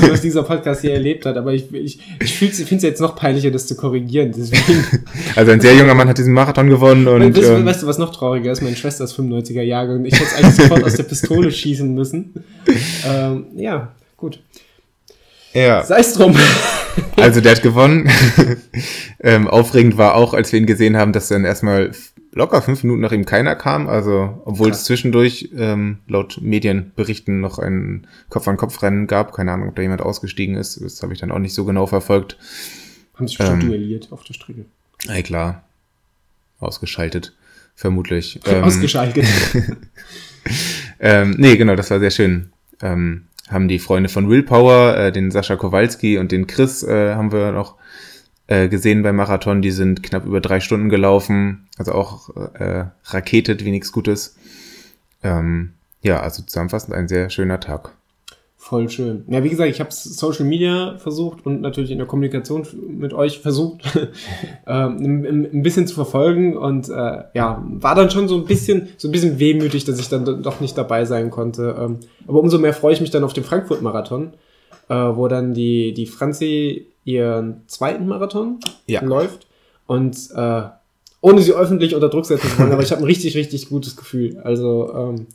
was 0.08 0.22
dieser 0.22 0.42
Podcast 0.44 0.80
hier 0.80 0.94
erlebt 0.94 1.26
hat. 1.26 1.36
Aber 1.36 1.52
ich, 1.52 1.72
ich, 1.74 2.00
ich 2.20 2.34
finde 2.34 2.76
es 2.76 2.82
jetzt 2.82 3.00
noch 3.00 3.16
peinlicher, 3.16 3.50
das 3.50 3.66
zu 3.66 3.76
korrigieren. 3.76 4.32
Deswegen. 4.36 4.84
Also 5.36 5.52
ein 5.52 5.60
sehr 5.60 5.74
junger 5.74 5.94
Mann 5.94 6.08
hat 6.08 6.16
diesen 6.16 6.32
Marathon 6.32 6.68
gewonnen. 6.68 7.06
und 7.06 7.36
weißt, 7.36 7.50
ähm, 7.50 7.66
weißt 7.66 7.82
du, 7.82 7.86
was 7.86 7.98
noch 7.98 8.14
trauriger 8.14 8.52
ist? 8.52 8.62
Meine 8.62 8.76
Schwester 8.76 9.04
ist 9.04 9.18
95er 9.18 9.62
Jahre 9.62 9.96
und 9.96 10.04
ich 10.04 10.14
hätte 10.14 10.24
es 10.24 10.34
eigentlich 10.34 10.54
sofort 10.54 10.84
aus 10.84 10.94
der 10.94 11.02
Pistole 11.02 11.50
schießen 11.50 11.92
müssen. 11.92 12.44
Ähm, 13.06 13.46
ja, 13.56 13.92
gut. 14.16 14.40
Ja. 15.52 15.84
Sei 15.84 16.00
es 16.00 16.14
drum. 16.14 16.36
Also 17.16 17.40
der 17.40 17.52
hat 17.52 17.62
gewonnen. 17.62 18.08
ähm, 19.20 19.48
aufregend 19.48 19.98
war 19.98 20.14
auch, 20.14 20.34
als 20.34 20.52
wir 20.52 20.60
ihn 20.60 20.66
gesehen 20.66 20.96
haben, 20.96 21.12
dass 21.12 21.28
dann 21.28 21.44
erstmal 21.44 21.90
locker 22.34 22.60
fünf 22.62 22.82
Minuten 22.82 23.00
nach 23.00 23.12
ihm 23.12 23.24
keiner 23.24 23.54
kam. 23.54 23.88
Also, 23.88 24.42
obwohl 24.44 24.68
Krass. 24.68 24.80
es 24.80 24.84
zwischendurch 24.84 25.50
ähm, 25.56 25.98
laut 26.06 26.38
Medienberichten 26.40 27.40
noch 27.40 27.58
ein 27.58 28.06
Kopf-an-Kopf-Rennen 28.28 29.06
gab. 29.06 29.32
Keine 29.32 29.52
Ahnung, 29.52 29.68
ob 29.68 29.76
da 29.76 29.82
jemand 29.82 30.02
ausgestiegen 30.02 30.56
ist. 30.56 30.80
Das 30.80 31.02
habe 31.02 31.12
ich 31.12 31.20
dann 31.20 31.30
auch 31.30 31.38
nicht 31.38 31.54
so 31.54 31.64
genau 31.64 31.86
verfolgt. 31.86 32.36
Haben 33.14 33.28
sich 33.28 33.38
bestimmt 33.38 33.62
ähm, 33.62 33.68
duelliert 33.70 34.08
auf 34.10 34.24
der 34.24 34.34
Strecke. 34.34 34.66
Ey, 35.08 35.22
klar. 35.22 35.64
Ausgeschaltet. 36.58 37.34
Vermutlich. 37.74 38.40
Ähm, 38.46 38.64
Ausgeschaltet. 38.64 39.26
ähm, 41.00 41.34
nee, 41.38 41.56
genau, 41.56 41.76
das 41.76 41.90
war 41.90 41.98
sehr 41.98 42.10
schön. 42.10 42.52
Ähm, 42.82 43.26
haben 43.48 43.68
die 43.68 43.78
Freunde 43.78 44.08
von 44.08 44.28
Willpower, 44.28 44.96
äh, 44.96 45.12
den 45.12 45.30
Sascha 45.30 45.56
Kowalski 45.56 46.18
und 46.18 46.32
den 46.32 46.46
Chris, 46.46 46.82
äh, 46.82 47.14
haben 47.14 47.32
wir 47.32 47.52
noch 47.52 47.76
äh, 48.46 48.68
gesehen 48.68 49.02
beim 49.02 49.16
Marathon, 49.16 49.62
die 49.62 49.70
sind 49.70 50.02
knapp 50.02 50.26
über 50.26 50.40
drei 50.40 50.60
Stunden 50.60 50.88
gelaufen, 50.88 51.66
also 51.78 51.92
auch 51.92 52.30
äh, 52.54 52.86
raketet 53.04 53.64
wie 53.64 53.70
nichts 53.70 53.92
Gutes. 53.92 54.36
Ähm, 55.22 55.72
ja, 56.02 56.20
also 56.20 56.42
zusammenfassend 56.42 56.94
ein 56.94 57.08
sehr 57.08 57.30
schöner 57.30 57.60
Tag. 57.60 57.92
Voll 58.56 58.88
schön. 58.88 59.24
Ja, 59.28 59.44
wie 59.44 59.50
gesagt, 59.50 59.68
ich 59.68 59.80
habe 59.80 59.90
Social 59.92 60.46
Media 60.46 60.96
versucht 60.96 61.44
und 61.44 61.60
natürlich 61.60 61.90
in 61.90 61.98
der 61.98 62.06
Kommunikation 62.06 62.66
mit 62.88 63.12
euch 63.12 63.40
versucht, 63.40 63.82
ähm, 64.66 65.50
ein, 65.52 65.62
bisschen 65.62 65.86
zu 65.86 65.94
verfolgen 65.94 66.56
und 66.56 66.88
äh, 66.88 67.24
ja, 67.34 67.62
war 67.66 67.94
dann 67.94 68.08
schon 68.08 68.26
so 68.26 68.36
ein 68.36 68.46
bisschen, 68.46 68.88
so 68.96 69.08
ein 69.08 69.12
bisschen 69.12 69.38
wehmütig, 69.38 69.84
dass 69.84 69.98
ich 69.98 70.08
dann 70.08 70.42
doch 70.42 70.60
nicht 70.60 70.78
dabei 70.78 71.04
sein 71.04 71.30
konnte. 71.30 71.76
Ähm, 71.78 71.98
aber 72.26 72.40
umso 72.40 72.58
mehr 72.58 72.72
freue 72.72 72.94
ich 72.94 73.02
mich 73.02 73.10
dann 73.10 73.22
auf 73.22 73.34
den 73.34 73.44
Frankfurt-Marathon, 73.44 74.32
äh, 74.88 74.94
wo 74.94 75.28
dann 75.28 75.52
die, 75.52 75.92
die 75.92 76.06
Franzi 76.06 76.86
ihren 77.04 77.62
zweiten 77.66 78.06
Marathon 78.06 78.60
ja. 78.86 79.02
läuft. 79.02 79.46
Und 79.86 80.16
äh, 80.34 80.62
ohne 81.20 81.40
sie 81.40 81.52
öffentlich 81.52 81.94
unter 81.94 82.08
Druck 82.08 82.26
setzen 82.26 82.48
zu 82.48 82.58
wollen, 82.58 82.72
aber 82.72 82.82
ich 82.82 82.90
habe 82.90 83.02
ein 83.02 83.06
richtig, 83.06 83.36
richtig 83.36 83.68
gutes 83.68 83.96
Gefühl. 83.96 84.38
Also 84.44 84.92
ähm, 84.94 85.26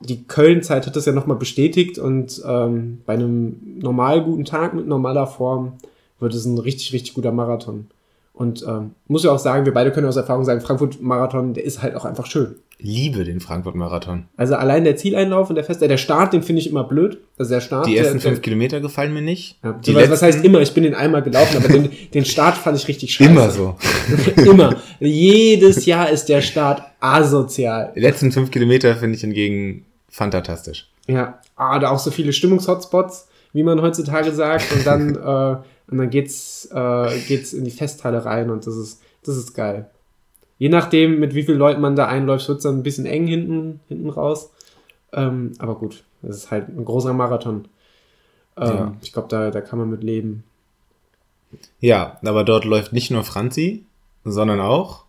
die 0.00 0.24
Köln-Zeit 0.24 0.86
hat 0.86 0.96
das 0.96 1.04
ja 1.04 1.12
nochmal 1.12 1.36
bestätigt 1.36 1.98
und 1.98 2.40
ähm, 2.46 3.02
bei 3.06 3.14
einem 3.14 3.78
normal 3.80 4.22
guten 4.22 4.44
Tag 4.44 4.74
mit 4.74 4.86
normaler 4.86 5.26
Form 5.26 5.74
wird 6.20 6.34
es 6.34 6.44
ein 6.44 6.58
richtig, 6.58 6.92
richtig 6.92 7.14
guter 7.14 7.32
Marathon. 7.32 7.88
Und 8.32 8.64
ähm, 8.66 8.92
muss 9.08 9.24
ja 9.24 9.32
auch 9.32 9.38
sagen, 9.38 9.66
wir 9.66 9.74
beide 9.74 9.92
können 9.92 10.06
aus 10.06 10.16
Erfahrung 10.16 10.44
sagen, 10.44 10.60
Frankfurt-Marathon, 10.60 11.54
der 11.54 11.64
ist 11.64 11.82
halt 11.82 11.94
auch 11.94 12.04
einfach 12.04 12.26
schön. 12.26 12.54
Liebe 12.82 13.24
den 13.24 13.40
Frankfurt-Marathon. 13.40 14.26
Also 14.36 14.54
allein 14.54 14.84
der 14.84 14.96
Zieleinlauf 14.96 15.48
und 15.48 15.56
der 15.56 15.64
Fest, 15.64 15.80
der 15.80 15.96
Start, 15.96 16.32
den 16.32 16.42
finde 16.42 16.60
ich 16.60 16.68
immer 16.68 16.84
blöd. 16.84 17.18
Also 17.38 17.54
der 17.54 17.60
Start. 17.60 17.86
Die 17.86 17.96
ersten 17.96 18.18
der, 18.18 18.30
fünf 18.30 18.42
Kilometer 18.42 18.80
gefallen 18.80 19.12
mir 19.12 19.22
nicht. 19.22 19.58
Ja, 19.62 19.72
die 19.72 19.94
was, 19.94 20.10
was 20.10 20.22
heißt 20.22 20.44
immer? 20.44 20.60
Ich 20.60 20.72
bin 20.72 20.84
den 20.84 20.94
einmal 20.94 21.22
gelaufen, 21.22 21.56
aber 21.56 21.68
den, 21.68 21.90
den 22.14 22.24
Start 22.24 22.56
fand 22.56 22.76
ich 22.76 22.88
richtig 22.88 23.14
scheiße. 23.14 23.30
Immer 23.30 23.50
so. 23.50 23.76
immer. 24.36 24.76
Jedes 24.98 25.86
Jahr 25.86 26.10
ist 26.10 26.28
der 26.28 26.40
Start 26.40 26.82
asozial. 27.00 27.92
Die 27.94 28.00
letzten 28.00 28.32
fünf 28.32 28.50
Kilometer 28.50 28.96
finde 28.96 29.16
ich 29.16 29.20
hingegen 29.20 29.86
fantastisch. 30.08 30.90
Ja, 31.06 31.40
ah, 31.56 31.78
da 31.78 31.90
auch 31.90 31.98
so 31.98 32.10
viele 32.10 32.32
Stimmungshotspots, 32.32 33.28
wie 33.52 33.62
man 33.62 33.80
heutzutage 33.82 34.32
sagt, 34.32 34.72
und 34.72 34.86
dann 34.86 35.16
äh, 35.62 35.62
und 35.90 35.98
dann 35.98 36.10
geht's, 36.10 36.68
äh, 36.72 37.18
geht's 37.26 37.52
in 37.52 37.64
die 37.64 37.70
Festhalle 37.70 38.24
rein 38.24 38.50
und 38.50 38.66
das 38.66 38.76
ist, 38.76 39.02
das 39.24 39.36
ist 39.36 39.54
geil. 39.54 39.90
Je 40.60 40.68
nachdem, 40.68 41.18
mit 41.18 41.34
wie 41.34 41.42
vielen 41.42 41.58
Leuten 41.58 41.80
man 41.80 41.96
da 41.96 42.06
einläuft, 42.06 42.46
wird 42.46 42.58
es 42.58 42.64
dann 42.64 42.76
ein 42.76 42.82
bisschen 42.82 43.06
eng 43.06 43.26
hinten, 43.26 43.80
hinten 43.88 44.10
raus. 44.10 44.50
Ähm, 45.10 45.52
aber 45.58 45.74
gut, 45.74 46.04
das 46.20 46.36
ist 46.36 46.50
halt 46.50 46.68
ein 46.68 46.84
großer 46.84 47.14
Marathon. 47.14 47.64
Ähm, 48.58 48.66
ja. 48.66 48.94
Ich 49.00 49.14
glaube, 49.14 49.28
da, 49.28 49.50
da 49.50 49.62
kann 49.62 49.78
man 49.78 49.88
mit 49.88 50.04
leben. 50.04 50.44
Ja, 51.80 52.18
aber 52.22 52.44
dort 52.44 52.66
läuft 52.66 52.92
nicht 52.92 53.10
nur 53.10 53.24
Franzi, 53.24 53.86
sondern 54.26 54.60
auch 54.60 55.04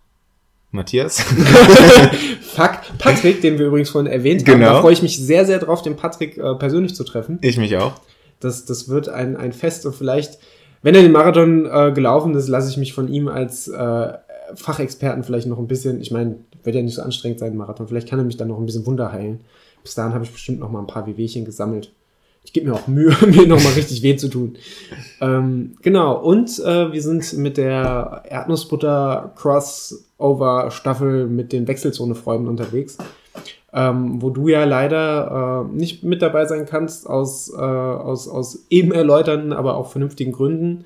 Matthias. 0.72 1.20
Fuck, 2.42 2.80
Patrick, 2.98 3.42
den 3.42 3.60
wir 3.60 3.68
übrigens 3.68 3.90
vorhin 3.90 4.10
erwähnt 4.10 4.48
haben. 4.48 4.60
Genau. 4.60 4.76
Da 4.76 4.80
freue 4.82 4.94
ich 4.94 5.02
mich 5.02 5.18
sehr, 5.18 5.46
sehr 5.46 5.60
drauf, 5.60 5.82
den 5.82 5.98
Patrick 5.98 6.38
äh, 6.38 6.56
persönlich 6.56 6.96
zu 6.96 7.04
treffen. 7.04 7.40
Ich 7.42 7.58
mich 7.58 7.76
auch. 7.76 8.00
Das, 8.40 8.64
das 8.64 8.88
wird 8.88 9.10
ein, 9.10 9.36
ein 9.36 9.52
Fest 9.52 9.86
und 9.86 9.96
vielleicht 9.98 10.40
wenn 10.84 10.96
er 10.96 11.04
den 11.04 11.12
Marathon 11.12 11.66
äh, 11.66 11.92
gelaufen 11.94 12.34
ist, 12.36 12.48
lasse 12.48 12.70
ich 12.70 12.78
mich 12.78 12.94
von 12.94 13.08
ihm 13.08 13.28
als 13.28 13.68
äh, 13.68 14.14
Fachexperten 14.56 15.24
vielleicht 15.24 15.48
noch 15.48 15.60
ein 15.60 15.68
bisschen, 15.68 16.02
ich 16.02 16.12
meine, 16.12 16.38
wird 16.64 16.76
ja 16.76 16.82
nicht 16.82 16.96
so 16.96 17.02
anstrengend 17.02 17.40
sein, 17.40 17.56
Marathon, 17.56 17.88
vielleicht 17.88 18.10
kann 18.10 18.20
er 18.20 18.26
mich 18.26 18.38
dann 18.38 18.48
noch 18.48 18.60
ein 18.60 18.66
bisschen 18.66 18.86
Wunder 18.86 19.12
heilen. 19.12 19.42
Bis 19.84 19.96
dahin 19.96 20.14
habe 20.14 20.24
ich 20.24 20.32
bestimmt 20.32 20.60
noch 20.60 20.70
mal 20.70 20.80
ein 20.80 20.88
paar 20.88 21.08
WWchen 21.08 21.46
gesammelt. 21.46 21.92
Ich 22.44 22.54
gebe 22.54 22.68
mir 22.68 22.76
auch 22.76 22.88
Mühe, 22.88 23.16
mir 23.28 23.48
noch 23.48 23.64
mal 23.64 23.74
richtig 23.74 24.02
weh 24.04 24.16
zu 24.16 24.28
tun. 24.28 24.58
Ähm, 25.20 25.76
genau, 25.82 26.20
und 26.20 26.60
äh, 26.60 26.92
wir 26.92 27.02
sind 27.02 27.34
mit 27.34 27.58
der 27.58 28.24
Erdnussbutter 28.28 29.34
Crossover 29.36 30.72
Staffel 30.72 31.28
mit 31.28 31.52
den 31.54 31.68
Wechselzone-Freunden 31.68 32.48
unterwegs 32.48 32.98
ähm, 33.74 34.22
wo 34.22 34.30
du 34.30 34.48
ja 34.48 34.66
leider 34.66 35.66
äh, 35.70 35.76
nicht 35.76 36.04
mit 36.04 36.22
dabei 36.22 36.46
sein 36.46 36.66
kannst, 36.66 37.08
aus, 37.10 37.52
äh, 37.54 37.58
aus, 37.58 38.28
aus 38.28 38.66
eben 38.70 38.92
erläuternden, 38.92 39.54
aber 39.54 39.78
auch 39.78 39.90
vernünftigen 39.90 40.32
Gründen. 40.32 40.86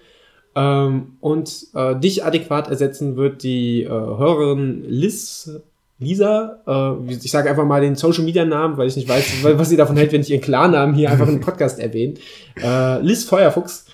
Ähm, 0.55 1.17
und 1.19 1.67
äh, 1.73 1.95
dich 1.99 2.23
adäquat 2.23 2.69
ersetzen 2.69 3.17
wird 3.17 3.43
die 3.43 3.83
äh, 3.83 3.89
Hörerin 3.89 4.85
Liz, 4.87 5.51
Lisa, 5.99 6.59
äh, 6.65 7.13
ich 7.13 7.29
sage 7.29 7.49
einfach 7.49 7.65
mal 7.65 7.81
den 7.81 7.95
Social 7.95 8.23
Media 8.23 8.45
Namen, 8.45 8.77
weil 8.77 8.87
ich 8.87 8.95
nicht 8.95 9.09
weiß, 9.09 9.43
was 9.43 9.69
sie 9.69 9.77
davon 9.77 9.97
hält, 9.97 10.13
wenn 10.13 10.21
ich 10.21 10.31
ihren 10.31 10.41
Klarnamen 10.41 10.95
hier 10.95 11.11
einfach 11.11 11.27
im 11.27 11.41
Podcast 11.41 11.79
erwähne. 11.79 12.15
Äh, 12.61 13.01
Liz 13.01 13.25
Feuerfuchs, 13.25 13.85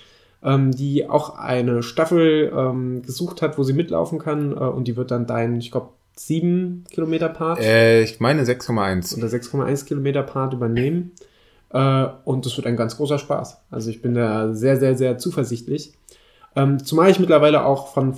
ähm, 0.44 0.70
die 0.70 1.08
auch 1.08 1.36
eine 1.36 1.82
Staffel 1.82 2.52
ähm, 2.56 3.02
gesucht 3.02 3.42
hat, 3.42 3.58
wo 3.58 3.64
sie 3.64 3.72
mitlaufen 3.72 4.20
kann 4.20 4.52
äh, 4.52 4.54
und 4.54 4.86
die 4.86 4.96
wird 4.96 5.10
dann 5.10 5.26
dein, 5.26 5.56
ich 5.56 5.72
glaube, 5.72 5.88
7 6.16 6.84
Kilometer 6.90 7.28
Part. 7.28 7.60
Äh, 7.60 8.02
ich 8.02 8.20
meine 8.20 8.44
6,1. 8.44 9.16
Oder 9.16 9.28
6,1 9.28 9.86
Kilometer 9.86 10.22
Part 10.22 10.52
übernehmen. 10.52 11.12
Äh, 11.70 12.06
und 12.24 12.44
das 12.46 12.56
wird 12.56 12.66
ein 12.66 12.76
ganz 12.76 12.96
großer 12.96 13.18
Spaß. 13.18 13.62
Also 13.70 13.90
ich 13.90 14.02
bin 14.02 14.14
da 14.14 14.52
sehr, 14.52 14.76
sehr, 14.78 14.96
sehr 14.96 15.18
zuversichtlich. 15.18 15.94
Ähm, 16.56 16.84
zumal 16.84 17.10
ich 17.10 17.18
mittlerweile 17.18 17.64
auch 17.64 17.92
von 17.92 18.16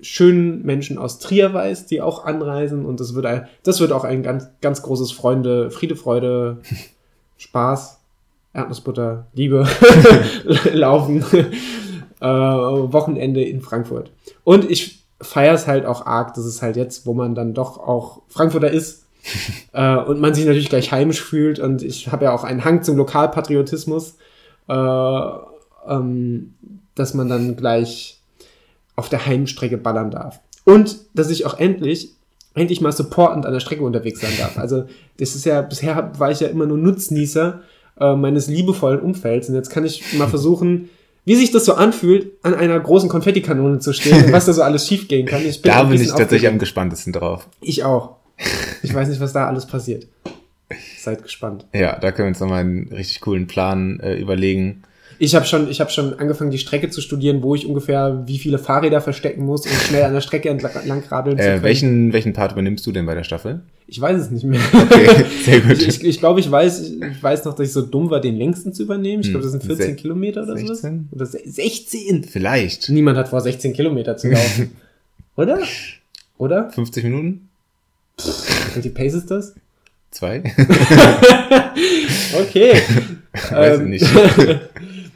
schönen 0.00 0.64
Menschen 0.64 0.98
aus 0.98 1.18
Trier 1.18 1.54
weiß, 1.54 1.86
die 1.86 2.02
auch 2.02 2.24
anreisen. 2.24 2.84
Und 2.84 3.00
das 3.00 3.14
wird, 3.14 3.26
ein, 3.26 3.48
das 3.62 3.80
wird 3.80 3.92
auch 3.92 4.04
ein 4.04 4.22
ganz, 4.22 4.48
ganz 4.60 4.82
großes 4.82 5.12
Freunde, 5.12 5.70
Friede, 5.70 5.96
Freude, 5.96 6.58
Spaß, 7.38 8.00
Erdnussbutter, 8.52 9.26
Liebe, 9.34 9.66
Laufen, 10.72 11.24
äh, 12.20 12.26
Wochenende 12.26 13.42
in 13.42 13.60
Frankfurt. 13.60 14.10
Und 14.44 14.70
ich 14.70 15.04
feiere 15.20 15.54
es 15.54 15.66
halt 15.66 15.86
auch 15.86 16.04
arg, 16.04 16.34
dass 16.34 16.44
es 16.44 16.62
halt 16.62 16.76
jetzt, 16.76 17.06
wo 17.06 17.14
man 17.14 17.34
dann 17.34 17.54
doch 17.54 17.78
auch 17.78 18.22
Frankfurter 18.28 18.70
ist 18.70 19.06
äh, 19.72 19.96
und 19.96 20.20
man 20.20 20.34
sich 20.34 20.44
natürlich 20.44 20.68
gleich 20.68 20.92
heimisch 20.92 21.22
fühlt 21.22 21.58
und 21.58 21.82
ich 21.82 22.12
habe 22.12 22.26
ja 22.26 22.34
auch 22.34 22.44
einen 22.44 22.64
Hang 22.64 22.82
zum 22.82 22.96
Lokalpatriotismus, 22.96 24.16
äh, 24.68 25.30
ähm, 25.88 26.54
dass 26.96 27.14
man 27.14 27.28
dann 27.28 27.54
gleich 27.54 28.18
auf 28.96 29.08
der 29.08 29.24
Heimstrecke 29.24 29.76
ballern 29.76 30.10
darf. 30.10 30.40
Und 30.64 30.96
dass 31.14 31.30
ich 31.30 31.46
auch 31.46 31.58
endlich, 31.58 32.10
endlich 32.54 32.80
mal 32.80 32.90
supportend 32.90 33.46
an 33.46 33.52
der 33.52 33.60
Strecke 33.60 33.84
unterwegs 33.84 34.20
sein 34.20 34.32
darf. 34.38 34.58
Also 34.58 34.86
das 35.18 35.36
ist 35.36 35.46
ja, 35.46 35.62
bisher 35.62 36.12
war 36.18 36.32
ich 36.32 36.40
ja 36.40 36.48
immer 36.48 36.66
nur 36.66 36.78
Nutznießer 36.78 37.60
äh, 38.00 38.16
meines 38.16 38.48
liebevollen 38.48 39.00
Umfelds 39.00 39.48
und 39.48 39.54
jetzt 39.54 39.70
kann 39.70 39.84
ich 39.84 40.14
mal 40.18 40.28
versuchen, 40.28 40.88
wie 41.24 41.36
sich 41.36 41.50
das 41.50 41.64
so 41.64 41.74
anfühlt, 41.74 42.32
an 42.42 42.54
einer 42.54 42.78
großen 42.78 43.08
Konfettikanone 43.08 43.80
zu 43.80 43.92
stehen 43.92 44.24
und 44.24 44.32
was 44.32 44.46
da 44.46 44.52
so 44.52 44.62
alles 44.62 44.86
schiefgehen 44.86 45.26
kann. 45.26 45.44
Ich 45.44 45.60
bin 45.60 45.72
da 45.72 45.82
bin 45.82 46.00
ich 46.00 46.08
tatsächlich 46.08 46.48
am 46.48 46.58
gespanntesten 46.58 47.12
drauf. 47.12 47.48
Ich 47.60 47.84
auch. 47.84 48.16
Ich 48.82 48.94
weiß 48.94 49.08
nicht, 49.08 49.20
was 49.20 49.32
da 49.32 49.46
alles 49.46 49.66
passiert. 49.66 50.06
Seid 50.98 51.22
gespannt. 51.22 51.66
Ja, 51.72 51.98
da 51.98 52.12
können 52.12 52.26
wir 52.26 52.30
uns 52.30 52.40
nochmal 52.40 52.60
einen 52.60 52.88
richtig 52.88 53.20
coolen 53.20 53.46
Plan 53.46 54.00
äh, 54.00 54.14
überlegen. 54.14 54.82
Ich 55.18 55.34
habe 55.34 55.46
schon, 55.46 55.70
ich 55.70 55.80
habe 55.80 55.90
schon 55.90 56.18
angefangen, 56.18 56.50
die 56.50 56.58
Strecke 56.58 56.90
zu 56.90 57.00
studieren, 57.00 57.42
wo 57.42 57.54
ich 57.54 57.66
ungefähr 57.66 58.22
wie 58.26 58.38
viele 58.38 58.58
Fahrräder 58.58 59.00
verstecken 59.00 59.44
muss, 59.44 59.66
um 59.66 59.72
schnell 59.72 60.04
an 60.04 60.12
der 60.12 60.20
Strecke 60.20 60.48
entlang 60.50 61.02
radeln 61.08 61.38
äh, 61.38 61.42
zu 61.42 61.48
können. 61.48 61.62
Welchen, 61.62 62.12
welchen 62.12 62.32
Part 62.32 62.52
übernimmst 62.52 62.86
du 62.86 62.92
denn 62.92 63.06
bei 63.06 63.14
der 63.14 63.24
Staffel? 63.24 63.60
Ich 63.86 64.00
weiß 64.00 64.20
es 64.20 64.30
nicht 64.30 64.44
mehr. 64.44 64.60
Okay, 64.72 65.24
sehr 65.44 65.60
gut. 65.62 65.72
ich, 65.80 65.88
ich, 65.88 66.04
ich 66.04 66.18
glaube, 66.18 66.40
ich 66.40 66.50
weiß, 66.50 66.90
ich 66.90 67.22
weiß 67.22 67.44
noch, 67.44 67.54
dass 67.54 67.68
ich 67.68 67.72
so 67.72 67.82
dumm 67.82 68.10
war, 68.10 68.20
den 68.20 68.36
längsten 68.36 68.74
zu 68.74 68.82
übernehmen. 68.82 69.22
Ich 69.22 69.30
glaube, 69.30 69.44
das 69.44 69.52
sind 69.52 69.64
14 69.64 69.86
Se 69.86 69.94
Kilometer 69.94 70.42
oder 70.42 70.56
16? 70.56 71.08
so. 71.10 71.16
Oder 71.16 71.26
16? 71.26 72.24
Vielleicht. 72.24 72.88
Niemand 72.88 73.16
hat 73.16 73.28
vor, 73.28 73.40
16 73.40 73.72
Kilometer 73.72 74.16
zu 74.16 74.28
laufen. 74.28 74.72
oder? 75.36 75.60
Oder? 76.38 76.70
50 76.70 77.04
Minuten? 77.04 77.48
Und 78.74 78.84
die 78.84 78.90
Pace 78.90 79.14
ist 79.14 79.30
das? 79.30 79.54
Zwei? 80.10 80.42
okay. 82.40 82.72
Weiß 83.50 83.78
Ähm, 83.80 83.92
ich 83.92 84.00
nicht. 84.02 84.14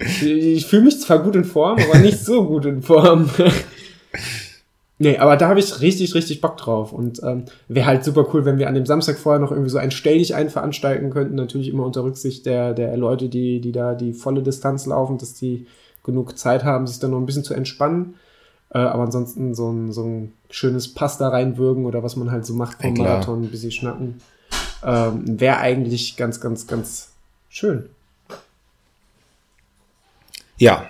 Ich 0.01 0.67
fühle 0.67 0.83
mich 0.83 1.01
zwar 1.01 1.23
gut 1.23 1.37
in 1.37 1.45
Form, 1.45 1.79
aber 1.79 1.99
nicht 1.99 2.19
so 2.19 2.47
gut 2.47 2.65
in 2.65 2.83
Form. 2.83 3.29
nee, 4.99 5.19
aber 5.19 5.37
da 5.37 5.49
habe 5.49 5.61
ich 5.61 5.81
richtig, 5.81 6.15
richtig 6.15 6.41
Bock 6.41 6.57
drauf. 6.57 6.93
Und 6.93 7.23
ähm, 7.23 7.45
wäre 7.69 7.87
halt 7.87 8.05
super 8.05 8.27
cool, 8.33 8.45
wenn 8.45 8.59
wir 8.59 8.69
an 8.69 8.75
dem 8.75 8.87
Samstag 8.87 9.19
vorher 9.19 9.41
noch 9.41 9.51
irgendwie 9.51 9.71
so 9.71 9.79
ein 9.79 9.91
Stell 9.91 10.19
dich 10.19 10.35
ein 10.35 10.49
veranstalten 10.49 11.11
könnten. 11.11 11.35
Natürlich 11.35 11.69
immer 11.69 11.85
unter 11.85 12.05
Rücksicht 12.05 12.47
der, 12.47 12.73
der 12.73 12.97
Leute, 12.97 13.29
die, 13.29 13.61
die 13.61 13.73
da 13.73 13.95
die 13.95 14.13
volle 14.13 14.43
Distanz 14.43 14.87
laufen, 14.87 15.19
dass 15.19 15.35
die 15.35 15.67
genug 16.03 16.39
Zeit 16.39 16.65
haben, 16.65 16.87
sich 16.87 16.99
dann 16.99 17.11
noch 17.11 17.19
ein 17.19 17.27
bisschen 17.27 17.45
zu 17.45 17.55
entspannen. 17.55 18.15
Äh, 18.73 18.79
aber 18.79 19.03
ansonsten 19.03 19.55
so 19.55 19.71
ein, 19.71 19.93
so 19.93 20.05
ein 20.05 20.33
schönes 20.49 20.95
Pasta 20.95 21.29
reinwürgen 21.29 21.85
oder 21.85 22.03
was 22.03 22.17
man 22.17 22.31
halt 22.31 22.47
so 22.47 22.55
macht 22.55 22.81
vom 22.81 22.97
Ja. 22.97 23.03
Marathon, 23.03 23.43
ein 23.43 23.51
bisschen 23.51 23.73
schnacken. 23.73 24.15
Ähm, 24.83 25.41
wäre 25.41 25.59
eigentlich 25.59 26.17
ganz, 26.17 26.41
ganz, 26.41 26.67
ganz 26.67 27.11
schön. 27.51 27.91
Ja. 30.61 30.87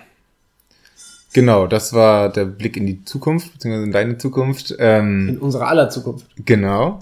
Genau, 1.33 1.67
das 1.69 1.93
war 1.93 2.29
der 2.33 2.45
Blick 2.45 2.77
in 2.77 2.87
die 2.87 3.05
Zukunft, 3.05 3.53
beziehungsweise 3.53 3.85
in 3.87 3.93
deine 3.93 4.19
Zukunft. 4.19 4.75
Ähm, 4.79 5.29
In 5.29 5.39
unserer 5.39 5.69
aller 5.69 5.89
Zukunft. 5.89 6.27
genau. 6.45 6.99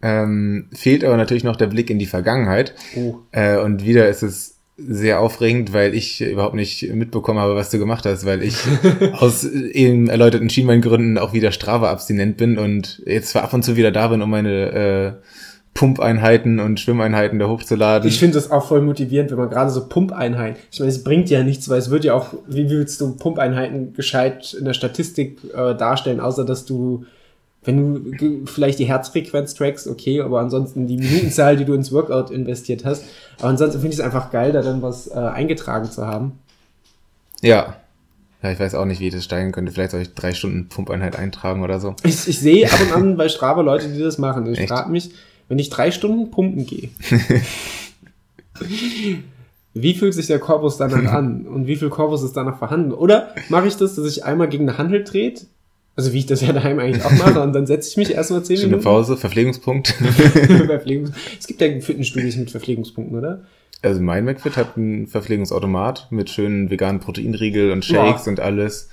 Ähm, 0.00 0.68
fehlt 0.72 1.02
aber 1.02 1.16
natürlich 1.16 1.44
noch 1.44 1.56
der 1.56 1.66
Blick 1.66 1.90
in 1.90 1.98
die 1.98 2.06
Vergangenheit. 2.06 2.74
Oh. 2.94 3.16
Äh, 3.32 3.58
und 3.58 3.84
wieder 3.84 4.08
ist 4.08 4.22
es 4.22 4.54
sehr 4.76 5.18
aufregend, 5.20 5.72
weil 5.72 5.94
ich 5.94 6.20
überhaupt 6.20 6.54
nicht 6.54 6.92
mitbekommen 6.92 7.38
habe, 7.38 7.56
was 7.56 7.70
du 7.70 7.78
gemacht 7.78 8.04
hast, 8.06 8.26
weil 8.26 8.42
ich 8.42 8.56
aus 9.12 9.44
äh, 9.44 9.70
eben 9.72 10.08
erläuterten 10.08 10.50
Schienbeingründen 10.50 11.18
auch 11.18 11.32
wieder 11.32 11.52
Strava-abstinent 11.52 12.36
bin 12.36 12.58
und 12.58 13.02
jetzt 13.06 13.30
zwar 13.30 13.42
ab 13.44 13.52
und 13.54 13.64
zu 13.64 13.76
wieder 13.76 13.90
da 13.92 14.08
bin, 14.08 14.20
um 14.22 14.30
meine 14.30 15.20
äh, 15.20 15.26
Pumpeinheiten 15.74 16.60
und 16.60 16.78
Schwimmeinheiten 16.78 17.40
da 17.40 17.48
hochzuladen. 17.48 18.08
Ich 18.08 18.20
finde 18.20 18.36
das 18.36 18.50
auch 18.52 18.64
voll 18.66 18.80
motivierend, 18.80 19.32
wenn 19.32 19.38
man 19.38 19.50
gerade 19.50 19.70
so 19.70 19.86
Pumpeinheiten. 19.86 20.56
Ich 20.70 20.78
meine, 20.78 20.90
es 20.90 21.02
bringt 21.02 21.28
ja 21.30 21.42
nichts, 21.42 21.68
weil 21.68 21.78
es 21.78 21.90
wird 21.90 22.04
ja 22.04 22.14
auch, 22.14 22.28
wie 22.46 22.70
willst 22.70 23.00
du 23.00 23.16
Pumpeinheiten 23.16 23.92
gescheit 23.92 24.54
in 24.54 24.64
der 24.64 24.74
Statistik 24.74 25.38
äh, 25.52 25.74
darstellen, 25.74 26.20
außer 26.20 26.44
dass 26.44 26.64
du, 26.64 27.04
wenn 27.64 28.16
du 28.16 28.46
vielleicht 28.46 28.78
die 28.78 28.84
Herzfrequenz 28.84 29.54
trackst, 29.54 29.88
okay, 29.88 30.20
aber 30.20 30.38
ansonsten 30.38 30.86
die 30.86 30.96
Minutenzahl, 30.96 31.56
die 31.56 31.64
du 31.64 31.74
ins 31.74 31.90
Workout 31.90 32.30
investiert 32.30 32.84
hast. 32.84 33.04
Aber 33.40 33.48
ansonsten 33.48 33.80
finde 33.80 33.94
ich 33.94 33.98
es 33.98 34.04
einfach 34.04 34.30
geil, 34.30 34.52
da 34.52 34.62
dann 34.62 34.80
was 34.80 35.08
äh, 35.08 35.14
eingetragen 35.14 35.90
zu 35.90 36.06
haben. 36.06 36.38
ja. 37.42 37.76
Ja, 38.42 38.50
ich 38.50 38.60
weiß 38.60 38.74
auch 38.74 38.84
nicht, 38.84 39.00
wie 39.00 39.06
ich 39.06 39.14
das 39.14 39.24
steigern 39.24 39.52
könnte. 39.52 39.72
Vielleicht 39.72 39.92
soll 39.92 40.02
ich 40.02 40.12
drei 40.12 40.34
Stunden 40.34 40.68
Pumpeinheit 40.68 41.16
eintragen 41.18 41.62
oder 41.62 41.80
so. 41.80 41.96
Ich, 42.02 42.28
ich 42.28 42.38
sehe 42.38 42.70
ab 42.70 42.78
und 42.78 42.92
an 42.92 43.16
bei 43.16 43.30
Strava 43.30 43.62
Leute, 43.62 43.88
die 43.88 43.98
das 43.98 44.18
machen. 44.18 44.44
Ich 44.52 44.68
frage 44.68 44.90
mich, 44.90 45.12
wenn 45.48 45.58
ich 45.58 45.70
drei 45.70 45.90
Stunden 45.90 46.30
pumpen 46.30 46.66
gehe, 46.66 46.88
wie 49.74 49.94
fühlt 49.94 50.14
sich 50.14 50.28
der 50.28 50.38
Korpus 50.38 50.76
danach 50.76 51.12
an? 51.12 51.46
Und 51.46 51.66
wie 51.66 51.76
viel 51.76 51.90
Korpus 51.90 52.22
ist 52.22 52.36
danach 52.36 52.58
vorhanden? 52.58 52.92
Oder 52.92 53.34
mache 53.48 53.66
ich 53.66 53.76
das, 53.76 53.96
dass 53.96 54.06
ich 54.06 54.24
einmal 54.24 54.48
gegen 54.48 54.68
eine 54.68 54.78
Handel 54.78 55.02
dreht? 55.04 55.46
Also 55.96 56.12
wie 56.12 56.18
ich 56.18 56.26
das 56.26 56.40
ja 56.40 56.52
daheim 56.52 56.78
eigentlich 56.78 57.04
auch 57.04 57.12
mache. 57.12 57.40
Und 57.40 57.52
dann 57.52 57.66
setze 57.66 57.88
ich 57.90 57.96
mich 57.96 58.12
erstmal 58.12 58.42
zehn 58.42 58.56
Stunde 58.56 58.76
Minuten. 58.76 58.84
Pause, 58.84 59.16
Verpflegungspunkt. 59.16 59.88
Verpflegungs 60.66 61.12
es 61.38 61.46
gibt 61.46 61.60
ja 61.60 61.68
Fitnessstudios 61.80 62.36
mit 62.36 62.50
Verpflegungspunkten, 62.50 63.16
oder? 63.16 63.42
Also 63.82 64.00
mein 64.00 64.24
McFit 64.24 64.56
hat 64.56 64.76
einen 64.76 65.06
Verpflegungsautomat 65.06 66.08
mit 66.10 66.30
schönen 66.30 66.70
veganen 66.70 67.00
Proteinriegel 67.00 67.70
und 67.70 67.84
Shakes 67.84 68.24
Boah. 68.24 68.30
und 68.30 68.40
alles. 68.40 68.88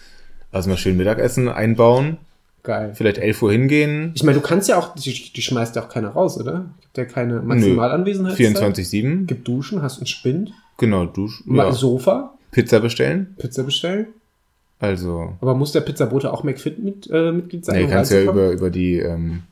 Also 0.52 0.70
mal 0.70 0.78
schön 0.78 0.97
Mittagessen 0.97 1.47
einbauen. 1.47 2.18
Geil. 2.64 2.91
Vielleicht 2.93 3.18
11 3.18 3.41
Uhr 3.41 3.51
hingehen. 3.51 4.12
Ich 4.14 4.24
meine, 4.24 4.38
du 4.39 4.43
kannst 4.43 4.70
ja 4.70 4.78
auch, 4.78 4.93
die, 4.93 5.12
die 5.34 5.41
schmeißt 5.41 5.76
ja 5.76 5.84
auch 5.84 5.89
keiner 5.89 6.09
raus, 6.09 6.39
oder? 6.39 6.66
Gibt 6.82 6.97
ja 6.97 7.05
keine 7.05 7.41
Maximalanwesenheit. 7.41 8.36
24-7. 8.38 9.26
Gibt 9.26 9.47
Duschen, 9.47 9.82
hast 9.82 9.97
einen 9.97 10.07
Spind, 10.07 10.51
Genau, 10.78 11.05
Dusch. 11.05 11.43
ja. 11.47 11.55
Ja. 11.66 11.72
Sofa, 11.72 12.34
Pizza 12.51 12.80
bestellen. 12.80 13.36
Pizza 13.39 13.64
bestellen. 13.64 14.07
Also, 14.80 15.38
Aber 15.41 15.53
muss 15.53 15.72
der 15.74 15.82
Pizzabote 15.82 16.34
auch 16.34 16.43
McFit 16.43 16.80
mit, 16.84 17.07
äh, 17.12 17.32
Mitglied 17.32 17.64
sein? 17.66 17.78
nee, 17.78 17.84
um 17.86 17.89
kannst 17.91 18.12
ja 18.12 18.24
über, 18.24 18.51
über 18.51 18.70
die, 18.72 18.97
ähm, 18.97 19.43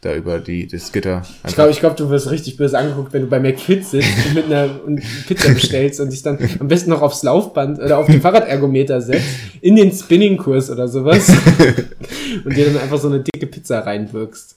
da 0.00 0.14
über 0.14 0.38
die, 0.38 0.66
das 0.66 0.92
Gitter. 0.92 1.22
Ich 1.46 1.54
glaube, 1.54 1.70
ich 1.70 1.80
glaub, 1.80 1.96
du 1.96 2.10
wirst 2.10 2.30
richtig 2.30 2.56
böse 2.56 2.78
angeguckt, 2.78 3.12
wenn 3.12 3.22
du 3.22 3.28
bei 3.28 3.40
McFit 3.40 3.84
sitzt 3.84 4.08
und 4.26 4.34
mit 4.34 4.44
einer 4.46 4.68
und 4.84 5.02
Pizza 5.26 5.52
bestellst 5.52 6.00
und 6.00 6.12
dich 6.12 6.22
dann 6.22 6.38
am 6.60 6.68
besten 6.68 6.90
noch 6.90 7.02
aufs 7.02 7.22
Laufband 7.22 7.78
oder 7.78 7.98
auf 7.98 8.06
den 8.06 8.20
Fahrradergometer 8.20 9.00
setzt, 9.00 9.26
in 9.60 9.76
den 9.76 9.90
Spinningkurs 9.92 10.70
oder 10.70 10.86
sowas 10.88 11.28
und 12.44 12.56
dir 12.56 12.66
dann 12.66 12.78
einfach 12.78 12.98
so 12.98 13.08
eine 13.08 13.20
dicke 13.20 13.46
Pizza 13.46 13.80
reinwirkst. 13.80 14.56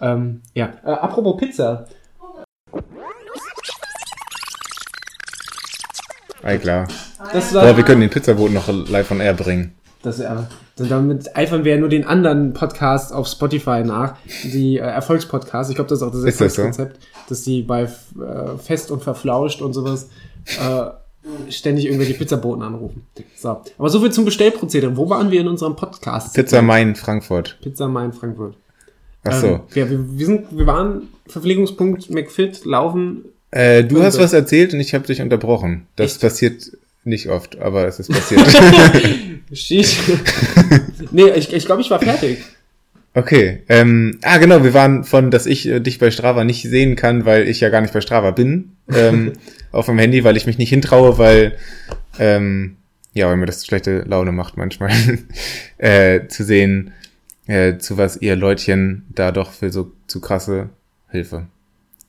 Ähm, 0.00 0.42
ja, 0.54 0.72
äh, 0.84 0.90
apropos 0.90 1.36
Pizza. 1.38 1.86
Ey, 6.42 6.58
klar. 6.58 6.88
Das 7.32 7.54
Aber 7.54 7.68
wir 7.68 7.76
war, 7.76 7.84
können 7.84 8.00
den 8.00 8.10
Pizzaboten 8.10 8.54
noch 8.54 8.68
live 8.68 9.10
on 9.12 9.20
air 9.20 9.34
bringen. 9.34 9.74
das, 10.02 10.20
äh, 10.84 10.88
damit 10.88 11.36
eifern 11.36 11.64
wir 11.64 11.74
ja 11.74 11.78
nur 11.78 11.88
den 11.88 12.04
anderen 12.04 12.52
Podcasts 12.52 13.12
auf 13.12 13.26
Spotify 13.26 13.82
nach, 13.84 14.16
die 14.44 14.76
äh, 14.76 14.80
Erfolgspodcasts. 14.80 15.70
Ich 15.70 15.76
glaube, 15.76 15.88
das 15.88 16.00
ist 16.00 16.02
auch 16.02 16.12
das 16.12 16.24
Ist 16.24 16.40
das 16.40 16.54
so? 16.54 16.62
Erfolgskonzept, 16.62 17.00
dass 17.28 17.42
die 17.42 17.62
bei 17.62 17.82
äh, 17.82 17.88
Fest 18.62 18.90
und 18.90 19.02
Verflauscht 19.02 19.62
und 19.62 19.72
sowas 19.72 20.08
äh, 20.46 21.50
ständig 21.50 21.86
irgendwelche 21.86 22.14
Pizzaboten 22.14 22.62
anrufen. 22.62 23.06
So. 23.36 23.60
Aber 23.78 23.88
so 23.88 24.00
viel 24.00 24.10
zum 24.10 24.24
Bestellprozedere. 24.24 24.96
Wo 24.96 25.08
waren 25.08 25.30
wir 25.30 25.40
in 25.40 25.48
unserem 25.48 25.76
Podcast? 25.76 26.34
Pizza 26.34 26.62
Main 26.62 26.96
Frankfurt. 26.96 27.58
Pizza 27.62 27.88
Main 27.88 28.12
Frankfurt. 28.12 28.56
Ach 29.24 29.40
so. 29.40 29.46
Ähm, 29.46 29.60
ja, 29.74 29.88
wir, 29.88 30.18
wir, 30.18 30.26
sind, 30.26 30.46
wir 30.50 30.66
waren 30.66 31.08
Verpflegungspunkt 31.26 32.10
McFit, 32.10 32.64
laufen. 32.64 33.26
Äh, 33.50 33.84
du 33.84 34.02
hast 34.02 34.18
was 34.18 34.32
erzählt 34.32 34.74
und 34.74 34.80
ich 34.80 34.94
habe 34.94 35.06
dich 35.06 35.20
unterbrochen. 35.20 35.86
Das 35.96 36.12
Echt? 36.12 36.22
passiert 36.22 36.72
nicht 37.04 37.28
oft, 37.28 37.58
aber 37.58 37.86
es 37.86 37.98
ist 37.98 38.10
passiert. 38.10 38.42
Sheesh. 39.52 39.98
nee, 41.10 41.30
ich, 41.30 41.52
ich 41.52 41.66
glaube, 41.66 41.82
ich 41.82 41.90
war 41.90 42.00
fertig. 42.00 42.38
Okay. 43.14 43.62
Ähm, 43.68 44.18
ah, 44.22 44.38
genau, 44.38 44.64
wir 44.64 44.72
waren 44.72 45.04
von, 45.04 45.30
dass 45.30 45.46
ich 45.46 45.68
äh, 45.68 45.80
dich 45.80 45.98
bei 45.98 46.10
Strava 46.10 46.44
nicht 46.44 46.62
sehen 46.62 46.96
kann, 46.96 47.24
weil 47.24 47.46
ich 47.48 47.60
ja 47.60 47.68
gar 47.68 47.80
nicht 47.80 47.92
bei 47.92 48.00
Strava 48.00 48.30
bin, 48.30 48.72
ähm, 48.92 49.34
auf 49.72 49.86
dem 49.86 49.98
Handy, 49.98 50.24
weil 50.24 50.36
ich 50.36 50.46
mich 50.46 50.58
nicht 50.58 50.70
hintraue, 50.70 51.18
weil, 51.18 51.58
ähm, 52.18 52.76
ja, 53.12 53.28
weil 53.28 53.36
mir 53.36 53.46
das 53.46 53.66
schlechte 53.66 54.02
Laune 54.02 54.32
macht 54.32 54.56
manchmal, 54.56 54.92
äh, 55.78 56.26
zu 56.28 56.44
sehen, 56.44 56.92
äh, 57.46 57.76
zu 57.76 57.98
was 57.98 58.16
ihr 58.16 58.36
Leutchen 58.36 59.04
da 59.14 59.32
doch 59.32 59.52
für 59.52 59.70
so 59.70 59.92
zu 60.06 60.20
krasse 60.20 60.70
Hilfe. 61.10 61.46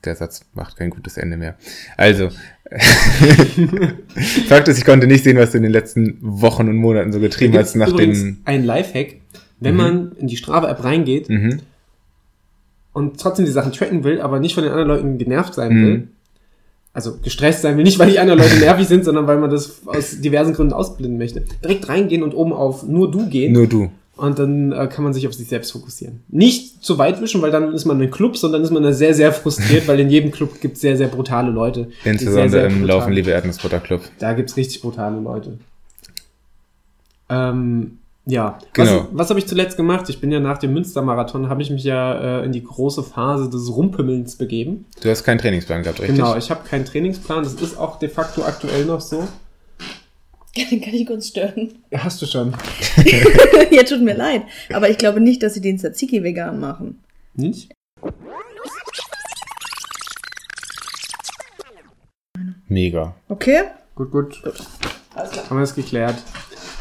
Der 0.04 0.14
Satz 0.16 0.42
macht 0.54 0.76
kein 0.76 0.90
gutes 0.90 1.16
Ende 1.16 1.36
mehr. 1.36 1.54
Also, 1.96 2.28
Fakt 4.48 4.68
ist, 4.68 4.78
ich 4.78 4.84
konnte 4.84 5.06
nicht 5.06 5.24
sehen, 5.24 5.36
was 5.38 5.50
du 5.52 5.56
in 5.58 5.62
den 5.62 5.72
letzten 5.72 6.18
Wochen 6.20 6.68
und 6.68 6.76
Monaten 6.76 7.12
so 7.12 7.20
getrieben 7.20 7.56
hast 7.56 7.74
nach 7.76 7.92
dem. 7.92 8.38
ein 8.44 8.64
Lifehack. 8.64 9.16
Wenn 9.60 9.76
man 9.76 10.12
in 10.18 10.26
die 10.26 10.36
Strava-App 10.36 10.84
reingeht 10.84 11.28
Mhm. 11.30 11.60
und 12.92 13.18
trotzdem 13.20 13.46
die 13.46 13.50
Sachen 13.52 13.72
tracken 13.72 14.04
will, 14.04 14.20
aber 14.20 14.40
nicht 14.40 14.54
von 14.54 14.62
den 14.62 14.72
anderen 14.72 14.88
Leuten 14.88 15.18
genervt 15.18 15.54
sein 15.54 15.72
Mhm. 15.72 15.86
will, 15.86 16.08
also 16.92 17.16
gestresst 17.22 17.62
sein 17.62 17.76
will, 17.76 17.84
nicht 17.84 17.98
weil 17.98 18.10
die 18.10 18.18
anderen 18.18 18.40
Leute 18.40 18.56
nervig 18.58 18.86
sind, 18.86 19.04
sondern 19.04 19.26
weil 19.26 19.38
man 19.38 19.50
das 19.50 19.80
aus 19.86 20.20
diversen 20.20 20.52
Gründen 20.52 20.74
ausblenden 20.74 21.16
möchte, 21.18 21.44
direkt 21.62 21.88
reingehen 21.88 22.22
und 22.22 22.34
oben 22.34 22.52
auf 22.52 22.82
nur 22.86 23.10
du 23.10 23.28
gehen 23.28 23.52
Nur 23.52 23.66
du. 23.66 23.90
Und 24.16 24.38
dann 24.38 24.72
äh, 24.72 24.86
kann 24.86 25.02
man 25.04 25.12
sich 25.12 25.26
auf 25.26 25.34
sich 25.34 25.48
selbst 25.48 25.72
fokussieren. 25.72 26.22
Nicht 26.28 26.84
zu 26.84 26.98
weit 26.98 27.20
wischen, 27.20 27.42
weil 27.42 27.50
dann 27.50 27.72
ist 27.74 27.84
man 27.84 28.00
ein 28.00 28.10
Club, 28.10 28.36
sondern 28.36 28.62
ist 28.62 28.70
man 28.70 28.82
da 28.82 28.92
sehr, 28.92 29.14
sehr 29.14 29.32
frustriert, 29.32 29.88
weil 29.88 29.98
in 30.00 30.08
jedem 30.10 30.30
Club 30.30 30.60
gibt 30.60 30.76
es 30.76 30.80
sehr, 30.82 30.96
sehr 30.96 31.08
brutale 31.08 31.50
Leute. 31.50 31.88
Insbesondere 32.04 32.48
sehr, 32.48 32.60
sehr 32.60 32.66
im 32.66 32.80
brutal- 32.80 32.96
Laufen 32.98 33.12
Liebe 33.12 33.30
Erdnussbutter 33.30 33.80
Club. 33.80 34.02
Da 34.18 34.32
gibt's 34.34 34.56
richtig 34.56 34.82
brutale 34.82 35.18
Leute. 35.20 35.58
Ähm, 37.28 37.98
ja. 38.26 38.58
Genau. 38.72 38.90
Was, 38.90 39.06
was 39.12 39.30
habe 39.30 39.38
ich 39.38 39.46
zuletzt 39.46 39.76
gemacht? 39.76 40.08
Ich 40.08 40.20
bin 40.20 40.30
ja 40.30 40.40
nach 40.40 40.58
dem 40.58 40.72
Münstermarathon, 40.72 41.48
habe 41.48 41.62
ich 41.62 41.70
mich 41.70 41.84
ja 41.84 42.40
äh, 42.40 42.44
in 42.44 42.52
die 42.52 42.62
große 42.64 43.02
Phase 43.02 43.50
des 43.50 43.74
Rumpimmelns 43.74 44.36
begeben. 44.36 44.86
Du 45.02 45.10
hast 45.10 45.24
keinen 45.24 45.38
Trainingsplan 45.38 45.82
gehabt, 45.82 46.00
richtig? 46.00 46.16
Genau, 46.16 46.36
ich 46.36 46.50
habe 46.50 46.66
keinen 46.66 46.84
Trainingsplan. 46.84 47.44
Das 47.44 47.54
ist 47.54 47.76
auch 47.78 47.98
de 47.98 48.08
facto 48.08 48.42
aktuell 48.44 48.84
noch 48.84 49.00
so. 49.00 49.26
Den 50.56 50.80
kann 50.82 50.94
ich 50.94 51.06
kurz 51.06 51.28
stören. 51.28 51.74
Ja, 51.90 52.04
Hast 52.04 52.22
du 52.22 52.26
schon. 52.26 52.54
ja, 53.70 53.82
tut 53.82 54.02
mir 54.02 54.14
leid. 54.16 54.42
Aber 54.72 54.88
ich 54.88 54.98
glaube 54.98 55.20
nicht, 55.20 55.42
dass 55.42 55.54
sie 55.54 55.60
den 55.60 55.78
Tzatziki 55.78 56.22
vegan 56.22 56.60
machen. 56.60 57.02
Nicht? 57.34 57.72
Mega. 62.68 63.14
Okay? 63.28 63.62
Gut, 63.94 64.10
gut. 64.10 64.42
Alles 65.14 65.30
klar. 65.30 65.50
Haben 65.50 65.56
wir 65.58 65.64
es 65.64 65.74
geklärt. 65.74 66.16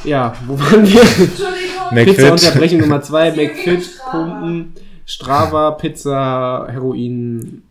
Ja, 0.03 0.36
wo 0.47 0.59
waren 0.59 0.86
wir? 0.86 1.01
Pizza 1.01 1.51
McFit. 1.91 2.32
Unterbrechung 2.32 2.80
Nummer 2.82 3.01
zwei, 3.01 3.32
McFit, 3.36 3.99
Pumpen, 4.11 4.74
Strava, 5.05 5.71
Pizza, 5.71 6.67
Heroin, 6.69 7.63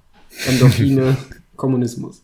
Endorphine, 0.46 1.16
Kommunismus. 1.57 2.22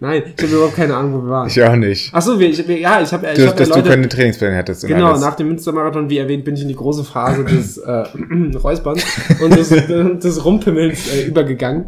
Nein, 0.00 0.22
ich 0.36 0.42
habe 0.42 0.52
überhaupt 0.54 0.76
keine 0.76 0.96
Ahnung, 0.96 1.14
wo 1.14 1.26
wir 1.26 1.30
waren. 1.30 1.48
Ich 1.48 1.62
auch 1.62 1.76
nicht. 1.76 2.12
Achso, 2.14 2.38
wir, 2.38 2.48
ich, 2.48 2.66
wir- 2.66 2.78
ja, 2.78 3.00
ich 3.00 3.12
habe 3.12 3.26
ich 3.28 3.34
Du, 3.38 3.46
hab 3.48 3.56
dass 3.56 3.68
ja 3.68 3.74
du 3.74 3.80
Leute, 3.80 3.90
keine 3.90 4.08
Trainingspläne 4.08 4.56
hattest. 4.56 4.86
Genau, 4.86 5.08
alles. 5.10 5.20
nach 5.20 5.34
dem 5.36 5.48
Münstermarathon, 5.48 6.08
wie 6.10 6.18
erwähnt, 6.18 6.44
bin 6.44 6.54
ich 6.54 6.62
in 6.62 6.68
die 6.68 6.74
große 6.76 7.04
Phase 7.04 7.44
des 7.44 7.78
äh, 7.78 8.04
Räusperns 8.62 9.04
und 9.42 9.56
des, 9.56 9.68
des 10.20 10.44
Rumpimmelns 10.44 11.12
äh, 11.12 11.24
übergegangen. 11.26 11.86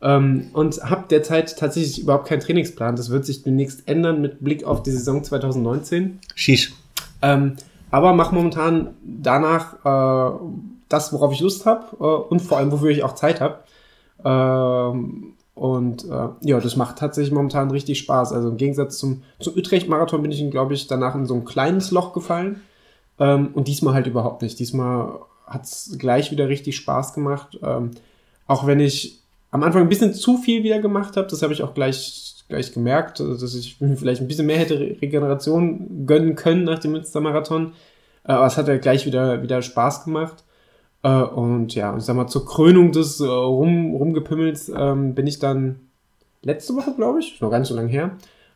Ähm, 0.00 0.46
und 0.52 0.80
habe 0.84 1.04
derzeit 1.10 1.58
tatsächlich 1.58 2.00
überhaupt 2.00 2.28
keinen 2.28 2.40
Trainingsplan. 2.40 2.94
Das 2.94 3.10
wird 3.10 3.26
sich 3.26 3.42
demnächst 3.42 3.88
ändern 3.88 4.20
mit 4.20 4.42
Blick 4.44 4.62
auf 4.64 4.82
die 4.84 4.92
Saison 4.92 5.24
2019. 5.24 6.20
Shish. 6.36 6.72
Ähm, 7.20 7.54
aber 7.90 8.12
mache 8.12 8.34
momentan 8.34 8.90
danach 9.02 9.74
äh, 9.84 10.38
das, 10.88 11.12
worauf 11.12 11.32
ich 11.32 11.40
Lust 11.40 11.66
habe 11.66 11.84
äh, 11.98 12.04
und 12.04 12.40
vor 12.42 12.58
allem, 12.58 12.70
wofür 12.70 12.90
ich 12.90 13.02
auch 13.02 13.14
Zeit 13.16 13.40
habe. 13.40 13.58
Ähm, 14.24 15.34
und 15.58 16.04
äh, 16.04 16.28
ja, 16.42 16.60
das 16.60 16.76
macht 16.76 16.98
tatsächlich 16.98 17.32
momentan 17.32 17.70
richtig 17.70 17.98
Spaß. 17.98 18.32
Also 18.32 18.48
im 18.48 18.56
Gegensatz 18.56 18.98
zum, 18.98 19.22
zum 19.40 19.54
Utrecht-Marathon 19.56 20.22
bin 20.22 20.30
ich, 20.30 20.50
glaube 20.50 20.74
ich, 20.74 20.86
danach 20.86 21.14
in 21.14 21.26
so 21.26 21.34
ein 21.34 21.44
kleines 21.44 21.90
Loch 21.90 22.12
gefallen. 22.12 22.60
Ähm, 23.18 23.50
und 23.54 23.66
diesmal 23.66 23.94
halt 23.94 24.06
überhaupt 24.06 24.42
nicht. 24.42 24.58
Diesmal 24.58 25.18
hat 25.46 25.64
es 25.64 25.96
gleich 25.98 26.30
wieder 26.30 26.48
richtig 26.48 26.76
Spaß 26.76 27.14
gemacht. 27.14 27.58
Ähm, 27.62 27.90
auch 28.46 28.66
wenn 28.66 28.80
ich 28.80 29.20
am 29.50 29.62
Anfang 29.62 29.82
ein 29.82 29.88
bisschen 29.88 30.14
zu 30.14 30.38
viel 30.38 30.62
wieder 30.62 30.78
gemacht 30.78 31.16
habe, 31.16 31.26
das 31.26 31.42
habe 31.42 31.52
ich 31.52 31.62
auch 31.62 31.74
gleich, 31.74 32.36
gleich 32.48 32.72
gemerkt, 32.72 33.18
dass 33.20 33.54
ich 33.54 33.80
mir 33.80 33.96
vielleicht 33.96 34.20
ein 34.20 34.28
bisschen 34.28 34.46
mehr 34.46 34.58
hätte 34.58 34.78
Re- 34.78 34.96
Regeneration 35.02 36.06
gönnen 36.06 36.36
können 36.36 36.64
nach 36.64 36.78
dem 36.78 36.92
Münstermarathon. 36.92 37.72
Äh, 38.24 38.32
aber 38.32 38.46
es 38.46 38.56
hat 38.56 38.68
ja 38.68 38.76
gleich 38.76 39.06
wieder, 39.06 39.42
wieder 39.42 39.60
Spaß 39.62 40.04
gemacht. 40.04 40.44
Äh, 41.02 41.22
und 41.22 41.74
ja, 41.74 41.96
ich 41.96 42.04
sag 42.04 42.16
mal, 42.16 42.26
zur 42.26 42.44
Krönung 42.46 42.92
des 42.92 43.20
äh, 43.20 43.26
Rum, 43.26 43.94
Rumgepimmels 43.94 44.72
ähm, 44.74 45.14
bin 45.14 45.26
ich 45.26 45.38
dann 45.38 45.80
letzte 46.42 46.74
Woche, 46.74 46.94
glaube 46.96 47.20
ich, 47.20 47.40
noch 47.40 47.50
gar 47.50 47.58
nicht 47.58 47.68
so 47.68 47.74
lange 47.74 47.88
her, 47.88 48.12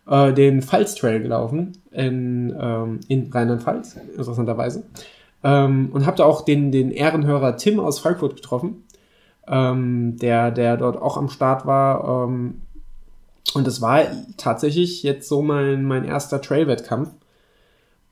äh, 0.06 0.32
den 0.32 0.62
Pfalz 0.62 0.94
Trail 0.94 1.20
gelaufen 1.20 1.72
in, 1.90 2.54
ähm, 2.58 3.00
in 3.08 3.30
Rheinland-Pfalz, 3.32 3.96
interessanterweise. 3.96 4.84
Ähm, 5.44 5.90
und 5.92 6.06
habe 6.06 6.16
da 6.16 6.24
auch 6.24 6.44
den, 6.44 6.70
den 6.70 6.90
Ehrenhörer 6.90 7.56
Tim 7.56 7.80
aus 7.80 7.98
Frankfurt 7.98 8.36
getroffen, 8.36 8.84
ähm, 9.48 10.16
der, 10.18 10.50
der 10.50 10.76
dort 10.76 11.00
auch 11.00 11.16
am 11.16 11.28
Start 11.28 11.66
war. 11.66 12.26
Ähm, 12.28 12.62
und 13.54 13.66
das 13.66 13.80
war 13.80 14.02
tatsächlich 14.36 15.02
jetzt 15.02 15.28
so 15.28 15.42
mein, 15.42 15.84
mein 15.84 16.04
erster 16.04 16.40
Trail-Wettkampf. 16.40 17.10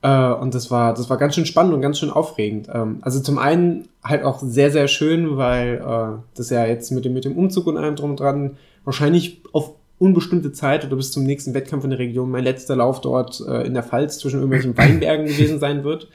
Äh, 0.02 0.32
und 0.32 0.54
das 0.54 0.70
war, 0.70 0.94
das 0.94 1.10
war 1.10 1.16
ganz 1.16 1.34
schön 1.34 1.46
spannend 1.46 1.74
und 1.74 1.82
ganz 1.82 1.98
schön 1.98 2.10
aufregend. 2.10 2.68
Ähm, 2.72 2.98
also 3.02 3.20
zum 3.20 3.38
einen 3.38 3.88
halt 4.02 4.24
auch 4.24 4.40
sehr, 4.42 4.70
sehr 4.70 4.88
schön, 4.88 5.36
weil 5.36 5.74
äh, 5.76 6.22
das 6.34 6.50
ja 6.50 6.64
jetzt 6.64 6.90
mit 6.90 7.04
dem, 7.04 7.12
mit 7.12 7.24
dem 7.24 7.36
Umzug 7.36 7.66
und 7.66 7.76
allem 7.76 7.96
drum 7.96 8.10
und 8.10 8.20
dran 8.20 8.56
wahrscheinlich 8.84 9.42
auf 9.52 9.74
unbestimmte 9.98 10.52
Zeit 10.52 10.86
oder 10.86 10.96
bis 10.96 11.12
zum 11.12 11.24
nächsten 11.24 11.52
Wettkampf 11.52 11.84
in 11.84 11.90
der 11.90 11.98
Region 11.98 12.30
mein 12.30 12.44
letzter 12.44 12.74
Lauf 12.74 13.02
dort 13.02 13.42
äh, 13.46 13.66
in 13.66 13.74
der 13.74 13.82
Pfalz 13.82 14.18
zwischen 14.18 14.40
irgendwelchen 14.40 14.76
Weinbergen 14.76 15.26
gewesen 15.26 15.58
sein 15.58 15.84
wird. 15.84 16.08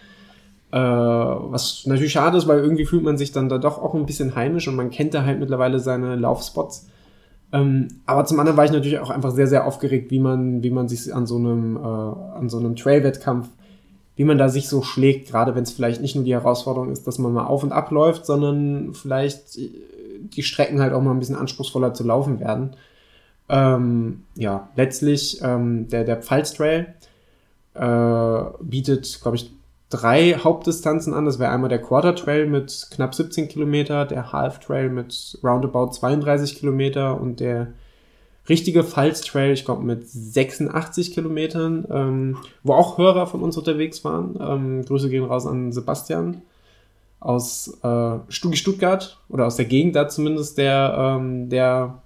Äh, 0.71 0.79
was 0.79 1.86
natürlich 1.86 2.11
schade 2.11 2.38
ist, 2.39 2.47
weil 2.47 2.59
irgendwie 2.59 2.86
fühlt 2.86 3.03
man 3.03 3.17
sich 3.17 3.31
dann 3.31 3.47
da 3.47 3.59
doch 3.59 3.77
auch 3.77 3.93
ein 3.93 4.07
bisschen 4.07 4.36
heimisch 4.36 4.67
und 4.67 4.75
man 4.75 4.89
kennt 4.89 5.13
da 5.13 5.23
halt 5.23 5.39
mittlerweile 5.39 5.79
seine 5.79 6.15
Laufspots. 6.15 6.88
Ähm, 7.53 7.88
aber 8.07 8.25
zum 8.25 8.39
anderen 8.39 8.57
war 8.57 8.65
ich 8.65 8.71
natürlich 8.71 8.99
auch 8.99 9.11
einfach 9.11 9.31
sehr, 9.31 9.47
sehr 9.47 9.67
aufgeregt, 9.67 10.09
wie 10.09 10.19
man, 10.19 10.63
wie 10.63 10.71
man 10.71 10.88
sich 10.88 11.13
an 11.13 11.27
so 11.27 11.38
einem, 11.38 11.77
äh, 11.77 11.79
an 11.79 12.49
so 12.49 12.57
einem 12.57 12.75
Trail-Wettkampf, 12.75 13.49
wie 14.16 14.24
man 14.24 14.38
da 14.38 14.49
sich 14.49 14.70
so 14.70 14.82
schlägt, 14.82 15.30
gerade 15.30 15.55
wenn 15.55 15.63
es 15.63 15.72
vielleicht 15.72 16.01
nicht 16.01 16.16
nur 16.16 16.24
die 16.24 16.34
Herausforderung 16.34 16.91
ist, 16.91 17.05
dass 17.05 17.20
man 17.20 17.34
mal 17.34 17.45
auf 17.45 17.63
und 17.63 17.72
ab 17.72 17.91
läuft, 17.91 18.26
sondern 18.26 18.93
vielleicht 18.93 19.57
äh, 19.57 19.70
die 20.20 20.43
Strecken 20.43 20.82
halt 20.82 20.93
auch 20.93 21.01
mal 21.01 21.11
ein 21.11 21.20
bisschen 21.20 21.36
anspruchsvoller 21.36 21.93
zu 21.93 22.03
laufen 22.03 22.39
werden. 22.39 22.76
Ähm, 23.47 24.24
ja, 24.36 24.70
letztlich 24.76 25.41
ähm, 25.41 25.88
der, 25.89 26.03
der 26.03 26.18
Pfalz 26.18 26.53
Trail 26.53 26.95
äh, 27.76 28.63
bietet, 28.63 29.20
glaube 29.22 29.38
ich, 29.38 29.51
drei 29.89 30.34
Hauptdistanzen 30.34 31.13
an. 31.13 31.26
Das 31.26 31.39
wäre 31.39 31.51
einmal 31.51 31.70
der 31.70 31.82
Quarter 31.82 32.16
Trail 32.16 32.47
mit 32.47 32.88
knapp 32.91 33.13
17 33.13 33.47
Kilometer, 33.47 34.05
der 34.05 34.32
Half 34.32 34.59
Trail 34.59 34.89
mit 34.89 35.38
roundabout 35.43 35.91
32 35.91 36.55
Kilometer 36.57 37.20
und 37.20 37.39
der 37.39 37.68
richtige 38.47 38.83
Pfalz 38.83 39.21
Trail, 39.21 39.53
ich 39.53 39.65
glaube, 39.65 39.83
mit 39.83 40.07
86 40.07 41.13
Kilometern, 41.13 41.85
ähm, 41.89 42.37
wo 42.63 42.73
auch 42.73 42.97
Hörer 42.97 43.27
von 43.27 43.41
uns 43.41 43.57
unterwegs 43.57 44.03
waren. 44.03 44.37
Ähm, 44.39 44.85
Grüße 44.85 45.09
gehen 45.09 45.25
raus 45.25 45.45
an 45.45 45.71
Sebastian 45.71 46.41
aus 47.19 47.79
äh, 47.81 48.19
Stugi 48.29 48.57
Stuttgart 48.57 49.17
oder 49.29 49.47
aus 49.47 49.55
der 49.55 49.65
Gegend 49.65 49.95
da 49.95 50.07
zumindest, 50.07 50.57
der, 50.57 50.95
ähm, 50.97 51.49
der 51.49 52.01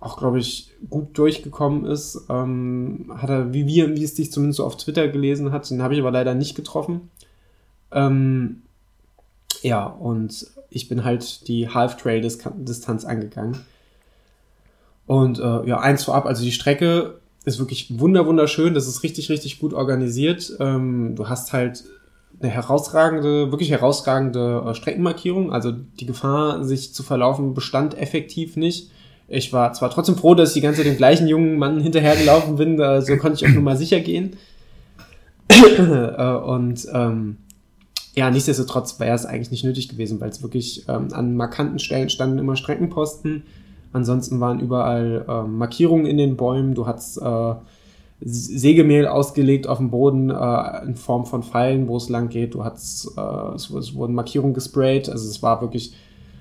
auch, 0.00 0.18
glaube 0.18 0.38
ich, 0.38 0.70
gut 0.90 1.16
durchgekommen 1.16 1.84
ist. 1.84 2.26
Ähm, 2.28 3.12
hat 3.16 3.30
er, 3.30 3.52
wie, 3.52 3.66
wie, 3.66 3.94
wie 3.94 4.04
es 4.04 4.14
dich 4.14 4.32
zumindest 4.32 4.56
so 4.56 4.64
auf 4.64 4.76
Twitter 4.76 5.08
gelesen 5.08 5.52
hat, 5.52 5.70
den 5.70 5.82
habe 5.82 5.94
ich 5.94 6.00
aber 6.00 6.10
leider 6.10 6.34
nicht 6.34 6.54
getroffen. 6.54 7.10
Ähm, 7.92 8.62
ja, 9.60 9.84
und 9.86 10.46
ich 10.70 10.88
bin 10.88 11.04
halt 11.04 11.46
die 11.46 11.68
Half-Trail-Distanz 11.68 13.04
angegangen. 13.04 13.60
Und 15.06 15.38
äh, 15.38 15.66
ja, 15.66 15.80
eins 15.80 16.04
vorab, 16.04 16.26
also 16.26 16.44
die 16.44 16.52
Strecke 16.52 17.18
ist 17.44 17.58
wirklich 17.58 17.98
wunder 17.98 18.26
wunderschön, 18.26 18.74
das 18.74 18.86
ist 18.86 19.02
richtig, 19.02 19.28
richtig 19.30 19.58
gut 19.58 19.74
organisiert. 19.74 20.52
Ähm, 20.60 21.14
du 21.16 21.28
hast 21.28 21.52
halt 21.52 21.84
eine 22.40 22.50
herausragende, 22.50 23.50
wirklich 23.50 23.70
herausragende 23.70 24.64
äh, 24.66 24.74
Streckenmarkierung. 24.74 25.52
Also 25.52 25.72
die 25.72 26.06
Gefahr, 26.06 26.64
sich 26.64 26.94
zu 26.94 27.02
verlaufen, 27.02 27.54
bestand 27.54 27.98
effektiv 27.98 28.56
nicht. 28.56 28.90
Ich 29.28 29.52
war 29.52 29.72
zwar 29.72 29.90
trotzdem 29.90 30.16
froh, 30.16 30.34
dass 30.34 30.50
ich 30.50 30.54
die 30.54 30.60
ganze 30.60 30.82
Zeit 30.82 30.90
dem 30.90 30.96
gleichen 30.96 31.26
jungen 31.26 31.58
Mann 31.58 31.80
hinterhergelaufen 31.80 32.56
bin, 32.56 32.76
da, 32.76 33.00
so 33.00 33.16
konnte 33.16 33.36
ich 33.36 33.46
auch 33.48 33.54
nur 33.54 33.62
mal 33.62 33.76
sicher 33.76 34.00
gehen. 34.00 34.36
Äh, 35.48 36.34
und 36.34 36.88
ähm, 36.92 37.36
ja, 38.14 38.30
nichtsdestotrotz 38.30 38.98
wäre 39.00 39.14
es 39.14 39.26
eigentlich 39.26 39.50
nicht 39.50 39.64
nötig 39.64 39.88
gewesen, 39.88 40.20
weil 40.20 40.30
es 40.30 40.42
wirklich 40.42 40.88
ähm, 40.88 41.08
an 41.12 41.36
markanten 41.36 41.78
Stellen 41.78 42.10
standen 42.10 42.38
immer 42.38 42.56
Streckenposten. 42.56 43.44
Ansonsten 43.92 44.40
waren 44.40 44.60
überall 44.60 45.24
ähm, 45.28 45.58
Markierungen 45.58 46.06
in 46.06 46.16
den 46.16 46.36
Bäumen. 46.36 46.74
Du 46.74 46.86
hattest 46.86 47.20
äh, 47.20 47.54
Sägemehl 48.24 49.06
ausgelegt 49.06 49.66
auf 49.66 49.78
dem 49.78 49.90
Boden 49.90 50.30
äh, 50.30 50.84
in 50.84 50.94
Form 50.94 51.26
von 51.26 51.42
Pfeilen, 51.42 51.88
wo 51.88 51.96
es 51.96 52.08
lang 52.08 52.28
geht. 52.28 52.54
Du 52.54 52.64
hattest, 52.64 53.16
äh, 53.18 53.54
es, 53.54 53.70
es 53.70 53.94
wurden 53.94 54.14
Markierungen 54.14 54.54
gesprayt. 54.54 55.08
Also 55.08 55.28
es 55.28 55.42
war 55.42 55.60
wirklich 55.60 55.94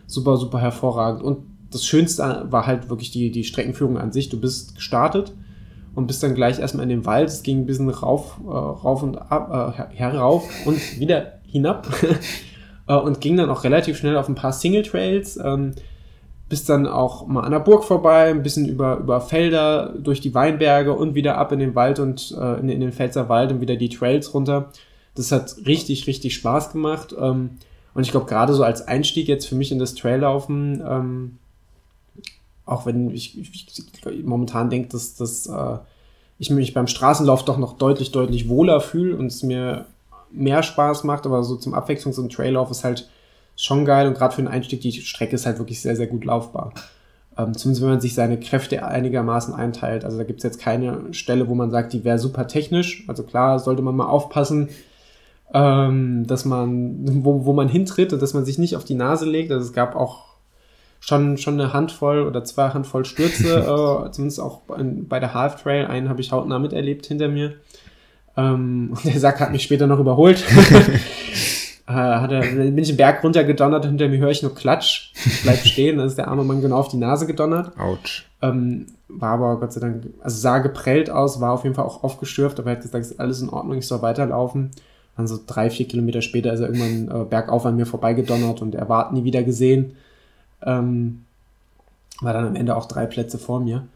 super, 0.05 0.37
super 0.37 0.59
hervorragend. 0.59 1.23
Und 1.23 1.39
das 1.71 1.85
Schönste 1.85 2.45
war 2.49 2.67
halt 2.67 2.89
wirklich 2.89 3.11
die, 3.11 3.31
die 3.31 3.43
Streckenführung 3.43 3.97
an 3.97 4.11
sich. 4.11 4.29
Du 4.29 4.39
bist 4.39 4.75
gestartet 4.75 5.33
und 5.95 6.07
bist 6.07 6.21
dann 6.21 6.35
gleich 6.35 6.59
erstmal 6.59 6.83
in 6.83 6.89
den 6.89 7.05
Wald. 7.05 7.29
Es 7.29 7.43
ging 7.43 7.59
ein 7.59 7.65
bisschen 7.65 7.89
rauf, 7.89 8.39
äh, 8.45 8.49
rauf 8.49 9.03
und 9.03 9.17
ab, 9.17 9.75
äh, 9.77 9.95
herauf 9.95 10.47
und 10.65 10.99
wieder 10.99 11.39
hinab. 11.47 11.87
äh, 12.87 12.95
und 12.95 13.21
ging 13.21 13.37
dann 13.37 13.49
auch 13.49 13.63
relativ 13.63 13.97
schnell 13.97 14.17
auf 14.17 14.29
ein 14.29 14.35
paar 14.35 14.53
Single 14.53 14.83
Trails. 14.83 15.39
Ähm, 15.43 15.73
bist 16.51 16.67
dann 16.67 16.85
auch 16.85 17.27
mal 17.27 17.45
an 17.45 17.51
der 17.53 17.59
Burg 17.59 17.85
vorbei, 17.85 18.29
ein 18.29 18.43
bisschen 18.43 18.67
über, 18.67 18.97
über 18.97 19.21
Felder, 19.21 19.93
durch 19.97 20.19
die 20.19 20.33
Weinberge 20.33 20.91
und 20.91 21.15
wieder 21.15 21.37
ab 21.37 21.53
in 21.53 21.59
den 21.59 21.75
Wald 21.75 21.97
und 21.97 22.35
äh, 22.37 22.59
in, 22.59 22.67
in 22.67 22.81
den 22.81 22.91
Pfälzer 22.91 23.29
Wald 23.29 23.53
und 23.53 23.61
wieder 23.61 23.77
die 23.77 23.87
Trails 23.87 24.33
runter. 24.33 24.69
Das 25.15 25.31
hat 25.31 25.55
richtig, 25.65 26.07
richtig 26.07 26.35
Spaß 26.35 26.73
gemacht. 26.73 27.15
Ähm, 27.17 27.51
und 27.93 28.03
ich 28.03 28.11
glaube, 28.11 28.25
gerade 28.25 28.53
so 28.53 28.65
als 28.65 28.85
Einstieg 28.85 29.29
jetzt 29.29 29.47
für 29.47 29.55
mich 29.55 29.71
in 29.71 29.79
das 29.79 29.95
Traillaufen, 29.95 30.83
ähm, 30.85 31.37
auch 32.65 32.85
wenn 32.85 33.11
ich, 33.11 33.39
ich, 33.39 33.85
ich 34.05 34.23
momentan 34.25 34.69
denke, 34.69 34.89
dass, 34.89 35.15
dass 35.15 35.47
äh, 35.47 35.77
ich 36.37 36.49
mich 36.49 36.73
beim 36.73 36.87
Straßenlauf 36.87 37.45
doch 37.45 37.57
noch 37.57 37.77
deutlich, 37.77 38.11
deutlich 38.11 38.49
wohler 38.49 38.81
fühle 38.81 39.15
und 39.15 39.27
es 39.27 39.41
mir 39.41 39.85
mehr 40.31 40.63
Spaß 40.63 41.05
macht, 41.05 41.25
aber 41.25 41.43
so 41.43 41.55
zum 41.55 41.73
Abwechslungs- 41.73 42.19
und 42.19 42.33
Traillauf 42.33 42.71
ist 42.71 42.83
halt 42.83 43.09
schon 43.61 43.85
geil 43.85 44.07
und 44.07 44.17
gerade 44.17 44.35
für 44.35 44.41
den 44.41 44.47
Einstieg, 44.47 44.81
die 44.81 44.91
Strecke 44.91 45.35
ist 45.35 45.45
halt 45.45 45.59
wirklich 45.59 45.81
sehr, 45.81 45.95
sehr 45.95 46.07
gut 46.07 46.25
laufbar. 46.25 46.73
Ähm, 47.37 47.53
zumindest 47.53 47.81
wenn 47.81 47.91
man 47.91 48.01
sich 48.01 48.13
seine 48.13 48.39
Kräfte 48.39 48.85
einigermaßen 48.85 49.53
einteilt. 49.53 50.03
Also 50.03 50.17
da 50.17 50.23
gibt 50.23 50.39
es 50.39 50.43
jetzt 50.43 50.59
keine 50.59 51.13
Stelle, 51.13 51.47
wo 51.47 51.55
man 51.55 51.71
sagt, 51.71 51.93
die 51.93 52.03
wäre 52.03 52.19
super 52.19 52.47
technisch. 52.47 53.05
Also 53.07 53.23
klar, 53.23 53.59
sollte 53.59 53.81
man 53.81 53.95
mal 53.95 54.07
aufpassen, 54.07 54.69
ähm, 55.53 56.25
dass 56.27 56.43
man, 56.45 57.23
wo, 57.23 57.45
wo 57.45 57.53
man 57.53 57.69
hintritt 57.69 58.11
und 58.13 58.21
dass 58.21 58.33
man 58.33 58.45
sich 58.45 58.57
nicht 58.57 58.75
auf 58.75 58.83
die 58.83 58.95
Nase 58.95 59.25
legt. 59.25 59.51
Also 59.51 59.65
es 59.65 59.73
gab 59.73 59.95
auch 59.95 60.31
schon, 60.99 61.37
schon 61.37 61.59
eine 61.59 61.71
Handvoll 61.71 62.23
oder 62.23 62.43
zwei 62.43 62.69
Handvoll 62.69 63.05
Stürze, 63.05 63.59
äh, 64.07 64.11
zumindest 64.11 64.39
auch 64.39 64.61
bei, 64.61 64.83
bei 64.83 65.19
der 65.19 65.33
Half 65.33 65.61
Trail. 65.61 65.85
Einen 65.85 66.09
habe 66.09 66.19
ich 66.19 66.31
hautnah 66.31 66.59
miterlebt 66.59 67.05
hinter 67.05 67.29
mir. 67.29 67.53
Ähm, 68.35 68.89
und 68.91 69.05
der 69.05 69.19
Sack 69.19 69.39
hat 69.39 69.51
mich 69.51 69.63
später 69.63 69.87
noch 69.87 69.99
überholt. 69.99 70.43
äh, 71.91 72.19
hat 72.19 72.31
er, 72.31 72.41
bin 72.41 72.77
ich 72.77 72.87
den 72.87 72.97
Berg 72.97 73.23
runtergedonnert, 73.23 73.85
hinter 73.85 74.07
mir 74.07 74.19
höre 74.19 74.31
ich 74.31 74.43
nur 74.43 74.55
Klatsch. 74.55 75.13
Bleib 75.43 75.59
stehen, 75.59 75.97
dann 75.97 76.07
ist 76.07 76.17
der 76.17 76.27
arme 76.27 76.43
Mann 76.43 76.61
genau 76.61 76.77
auf 76.77 76.87
die 76.87 76.97
Nase 76.97 77.25
gedonnert. 77.27 77.77
Autsch. 77.77 78.29
Ähm, 78.41 78.87
war 79.07 79.33
aber 79.33 79.59
Gott 79.59 79.73
sei 79.73 79.81
Dank, 79.81 80.05
also 80.21 80.37
sah 80.37 80.59
geprellt 80.59 81.09
aus, 81.09 81.41
war 81.41 81.51
auf 81.53 81.63
jeden 81.63 81.75
Fall 81.75 81.85
auch 81.85 82.03
aufgestürft, 82.03 82.59
aber 82.59 82.71
er 82.71 82.77
hat 82.77 82.83
gesagt, 82.83 83.05
ist 83.05 83.19
alles 83.19 83.41
in 83.41 83.49
Ordnung, 83.49 83.77
ich 83.77 83.87
soll 83.87 84.01
weiterlaufen. 84.01 84.71
Dann 85.17 85.27
so 85.27 85.37
drei, 85.45 85.69
vier 85.69 85.87
Kilometer 85.87 86.21
später 86.21 86.53
ist 86.53 86.61
er 86.61 86.69
irgendwann 86.69 87.21
äh, 87.21 87.25
bergauf 87.25 87.65
an 87.65 87.75
mir 87.75 87.85
vorbeigedonnert 87.85 88.61
und 88.61 88.75
er 88.75 88.89
war 88.89 89.11
nie 89.11 89.23
wieder 89.23 89.43
gesehen. 89.43 89.95
Ähm, 90.63 91.25
war 92.21 92.33
dann 92.33 92.47
am 92.47 92.55
Ende 92.55 92.75
auch 92.75 92.85
drei 92.85 93.05
Plätze 93.05 93.37
vor 93.37 93.59
mir. 93.59 93.87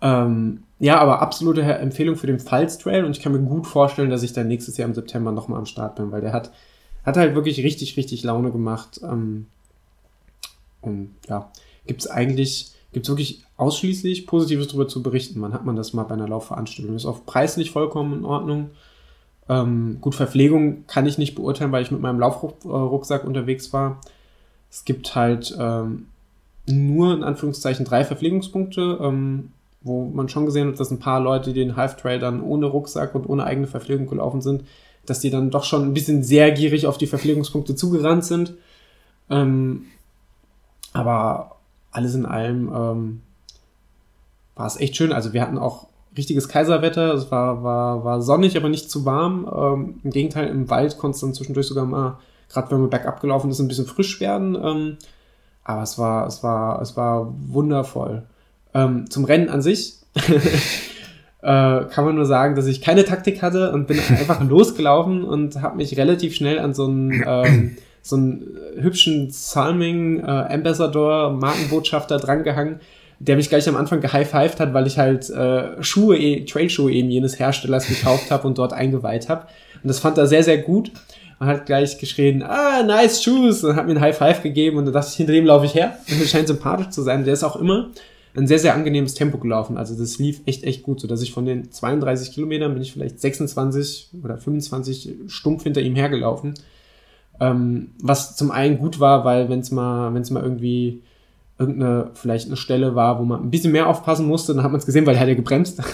Ähm, 0.00 0.62
ja, 0.78 0.98
aber 0.98 1.22
absolute 1.22 1.62
Empfehlung 1.62 2.16
für 2.16 2.26
den 2.26 2.40
Pfalz 2.40 2.78
Trail 2.78 3.04
und 3.04 3.16
ich 3.16 3.22
kann 3.22 3.32
mir 3.32 3.38
gut 3.40 3.66
vorstellen, 3.66 4.10
dass 4.10 4.22
ich 4.22 4.32
dann 4.32 4.48
nächstes 4.48 4.76
Jahr 4.76 4.88
im 4.88 4.94
September 4.94 5.32
nochmal 5.32 5.58
am 5.58 5.66
Start 5.66 5.96
bin, 5.96 6.12
weil 6.12 6.20
der 6.20 6.32
hat, 6.32 6.50
hat 7.04 7.16
halt 7.16 7.34
wirklich 7.34 7.62
richtig, 7.62 7.96
richtig 7.96 8.22
Laune 8.22 8.50
gemacht. 8.50 9.00
Ähm, 9.02 9.46
und 10.80 11.14
ja, 11.28 11.50
gibt's 11.86 12.06
eigentlich, 12.06 12.72
gibt's 12.92 13.08
wirklich 13.08 13.42
ausschließlich 13.56 14.26
Positives 14.26 14.68
darüber 14.68 14.88
zu 14.88 15.02
berichten. 15.02 15.40
Man 15.40 15.52
hat 15.52 15.64
man 15.64 15.76
das 15.76 15.92
mal 15.92 16.04
bei 16.04 16.14
einer 16.14 16.28
Laufveranstaltung. 16.28 16.96
Ist 16.96 17.06
auch 17.06 17.24
preislich 17.24 17.70
vollkommen 17.70 18.18
in 18.18 18.24
Ordnung. 18.24 18.70
Ähm, 19.48 19.98
gut, 20.00 20.14
Verpflegung 20.14 20.86
kann 20.86 21.06
ich 21.06 21.18
nicht 21.18 21.34
beurteilen, 21.34 21.72
weil 21.72 21.82
ich 21.82 21.90
mit 21.90 22.00
meinem 22.00 22.18
Laufrucksack 22.18 23.24
unterwegs 23.24 23.72
war. 23.72 24.00
Es 24.70 24.84
gibt 24.84 25.14
halt 25.14 25.54
ähm, 25.58 26.06
nur 26.66 27.14
in 27.14 27.22
Anführungszeichen 27.22 27.84
drei 27.84 28.04
Verpflegungspunkte, 28.04 28.98
ähm, 29.02 29.50
wo 29.82 30.06
man 30.06 30.30
schon 30.30 30.46
gesehen 30.46 30.68
hat, 30.68 30.80
dass 30.80 30.90
ein 30.90 30.98
paar 30.98 31.20
Leute, 31.20 31.52
die 31.52 31.60
den 31.60 31.76
Half 31.76 31.96
Trail 31.96 32.18
dann 32.18 32.42
ohne 32.42 32.66
Rucksack 32.66 33.14
und 33.14 33.28
ohne 33.28 33.44
eigene 33.44 33.66
Verpflegung 33.66 34.06
gelaufen 34.06 34.40
sind, 34.40 34.64
dass 35.06 35.20
die 35.20 35.30
dann 35.30 35.50
doch 35.50 35.64
schon 35.64 35.82
ein 35.82 35.94
bisschen 35.94 36.22
sehr 36.22 36.52
gierig 36.52 36.86
auf 36.86 36.98
die 36.98 37.06
Verpflegungspunkte 37.06 37.74
zugerannt 37.74 38.24
sind. 38.24 38.54
Ähm, 39.30 39.86
aber 40.92 41.56
alles 41.90 42.14
in 42.14 42.26
allem 42.26 42.72
ähm, 42.74 43.20
war 44.54 44.66
es 44.66 44.78
echt 44.78 44.96
schön. 44.96 45.12
Also 45.12 45.32
wir 45.32 45.42
hatten 45.42 45.58
auch 45.58 45.88
richtiges 46.16 46.48
Kaiserwetter. 46.48 47.14
Es 47.14 47.30
war, 47.30 47.62
war, 47.62 48.04
war 48.04 48.22
sonnig, 48.22 48.56
aber 48.56 48.68
nicht 48.68 48.90
zu 48.90 49.04
warm. 49.04 49.50
Ähm, 49.52 50.00
Im 50.04 50.10
Gegenteil, 50.10 50.48
im 50.48 50.70
Wald 50.70 50.98
konnte 50.98 51.16
es 51.16 51.20
dann 51.20 51.34
zwischendurch 51.34 51.66
sogar 51.66 51.84
mal, 51.84 52.18
gerade 52.48 52.70
wenn 52.70 52.80
man 52.80 52.90
bergab 52.90 53.20
gelaufen 53.20 53.50
ist, 53.50 53.58
ein 53.58 53.68
bisschen 53.68 53.86
frisch 53.86 54.20
werden. 54.20 54.54
Ähm, 54.54 54.96
aber 55.64 55.82
es 55.82 55.98
war, 55.98 56.26
es 56.26 56.42
war, 56.42 56.80
es 56.82 56.96
war 56.96 57.34
wundervoll. 57.48 58.24
Ähm, 58.74 59.10
zum 59.10 59.24
Rennen 59.24 59.48
an 59.48 59.62
sich 59.62 59.94
äh, 61.44 61.84
kann 61.90 62.06
man 62.06 62.14
nur 62.14 62.24
sagen, 62.24 62.54
dass 62.56 62.66
ich 62.66 62.80
keine 62.80 63.04
Taktik 63.04 63.42
hatte 63.42 63.70
und 63.72 63.86
bin 63.86 63.98
einfach 64.08 64.42
losgelaufen 64.42 65.24
und 65.24 65.60
habe 65.60 65.76
mich 65.76 65.96
relativ 65.98 66.34
schnell 66.34 66.58
an 66.58 66.72
so 66.72 66.86
einen, 66.86 67.22
ähm, 67.26 67.76
so 68.00 68.16
einen 68.16 68.56
hübschen 68.80 69.30
Salming 69.30 70.20
äh, 70.20 70.22
Ambassador 70.26 71.30
Markenbotschafter 71.32 72.16
drangehangen, 72.16 72.80
der 73.18 73.36
mich 73.36 73.50
gleich 73.50 73.68
am 73.68 73.76
Anfang 73.76 74.00
gehighfived 74.00 74.58
hat, 74.58 74.72
weil 74.72 74.86
ich 74.86 74.98
halt 74.98 75.28
äh, 75.28 75.82
Schuhe, 75.82 76.16
eh, 76.16 76.46
Trailschuhe 76.46 76.90
eben 76.90 77.10
jenes 77.10 77.38
Herstellers 77.38 77.86
gekauft 77.86 78.30
habe 78.30 78.46
und 78.46 78.56
dort 78.56 78.72
eingeweiht 78.72 79.28
habe. 79.28 79.42
Und 79.82 79.88
das 79.88 79.98
fand 79.98 80.16
er 80.16 80.26
sehr, 80.26 80.42
sehr 80.42 80.58
gut. 80.58 80.90
Und 81.40 81.48
hat 81.48 81.66
gleich 81.66 81.98
geschrien, 81.98 82.42
ah, 82.42 82.82
nice 82.84 83.22
shoes, 83.22 83.64
und 83.64 83.74
hat 83.74 83.86
mir 83.86 83.92
ein 83.92 84.00
High 84.00 84.16
Five 84.16 84.42
gegeben 84.42 84.78
und 84.78 84.84
dann 84.84 84.94
dachte 84.94 85.08
ich, 85.10 85.16
hinter 85.16 85.32
dem 85.32 85.44
laufe 85.44 85.66
ich 85.66 85.74
her. 85.74 85.98
Und 86.08 86.20
der 86.20 86.26
scheint 86.26 86.46
sympathisch 86.46 86.90
zu 86.90 87.02
sein. 87.02 87.24
Der 87.24 87.34
ist 87.34 87.42
auch 87.42 87.56
immer 87.56 87.90
ein 88.36 88.46
sehr, 88.46 88.58
sehr 88.58 88.74
angenehmes 88.74 89.14
Tempo 89.14 89.38
gelaufen. 89.38 89.76
Also 89.76 89.96
das 89.96 90.18
lief 90.18 90.40
echt, 90.46 90.64
echt 90.64 90.82
gut, 90.82 91.00
so 91.00 91.06
dass 91.06 91.22
ich 91.22 91.32
von 91.32 91.46
den 91.46 91.70
32 91.70 92.32
Kilometern 92.32 92.72
bin 92.72 92.82
ich 92.82 92.92
vielleicht 92.92 93.20
26 93.20 94.10
oder 94.22 94.38
25 94.38 95.14
stumpf 95.28 95.62
hinter 95.62 95.80
ihm 95.80 95.94
hergelaufen. 95.94 96.54
Ähm, 97.40 97.92
was 98.00 98.36
zum 98.36 98.50
einen 98.50 98.78
gut 98.78 99.00
war, 99.00 99.24
weil 99.24 99.48
wenn 99.48 99.60
es 99.60 99.70
mal, 99.70 100.14
wenn 100.14 100.22
es 100.22 100.30
mal 100.30 100.42
irgendwie 100.42 101.02
irgendeine, 101.58 102.10
vielleicht 102.14 102.46
eine 102.46 102.56
Stelle 102.56 102.94
war, 102.94 103.20
wo 103.20 103.24
man 103.24 103.40
ein 103.40 103.50
bisschen 103.50 103.72
mehr 103.72 103.88
aufpassen 103.88 104.26
musste, 104.26 104.54
dann 104.54 104.64
hat 104.64 104.72
man 104.72 104.80
es 104.80 104.86
gesehen, 104.86 105.06
weil 105.06 105.14
er 105.14 105.20
hat 105.20 105.28
ja 105.28 105.34
gebremst. 105.34 105.80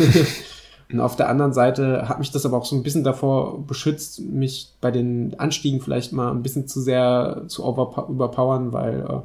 Und 0.93 1.01
auf 1.01 1.15
der 1.15 1.29
anderen 1.29 1.53
Seite 1.53 2.09
hat 2.09 2.19
mich 2.19 2.33
das 2.33 2.45
aber 2.45 2.57
auch 2.57 2.65
so 2.65 2.75
ein 2.75 2.83
bisschen 2.83 3.05
davor 3.05 3.65
beschützt, 3.65 4.21
mich 4.21 4.73
bei 4.81 4.91
den 4.91 5.39
Anstiegen 5.39 5.81
vielleicht 5.81 6.13
mal 6.13 6.33
ein 6.33 6.43
bisschen 6.43 6.67
zu 6.67 6.81
sehr 6.81 7.45
zu 7.47 7.63
überpowern, 7.63 8.73
weil 8.73 9.01
äh, 9.01 9.21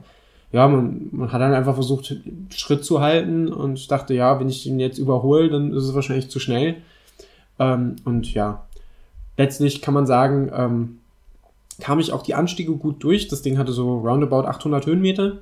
ja, 0.55 0.69
man, 0.69 1.09
man 1.11 1.33
hat 1.33 1.41
dann 1.41 1.53
einfach 1.53 1.73
versucht, 1.73 2.15
Schritt 2.49 2.85
zu 2.85 3.01
halten 3.01 3.49
und 3.51 3.91
dachte, 3.91 4.13
ja, 4.13 4.39
wenn 4.39 4.47
ich 4.47 4.65
ihn 4.65 4.79
jetzt 4.79 4.97
überhole, 4.97 5.49
dann 5.49 5.73
ist 5.73 5.83
es 5.83 5.93
wahrscheinlich 5.93 6.29
zu 6.29 6.39
schnell. 6.39 6.77
Ähm, 7.59 7.97
und 8.05 8.33
ja, 8.33 8.65
letztlich 9.35 9.81
kann 9.81 9.93
man 9.93 10.05
sagen, 10.05 10.49
ähm, 10.55 10.99
kam 11.81 11.99
ich 11.99 12.13
auch 12.13 12.21
die 12.21 12.35
Anstiege 12.35 12.71
gut 12.71 13.03
durch. 13.03 13.27
Das 13.27 13.41
Ding 13.41 13.57
hatte 13.57 13.73
so 13.73 13.97
roundabout 13.97 14.47
800 14.47 14.85
Höhenmeter. 14.85 15.39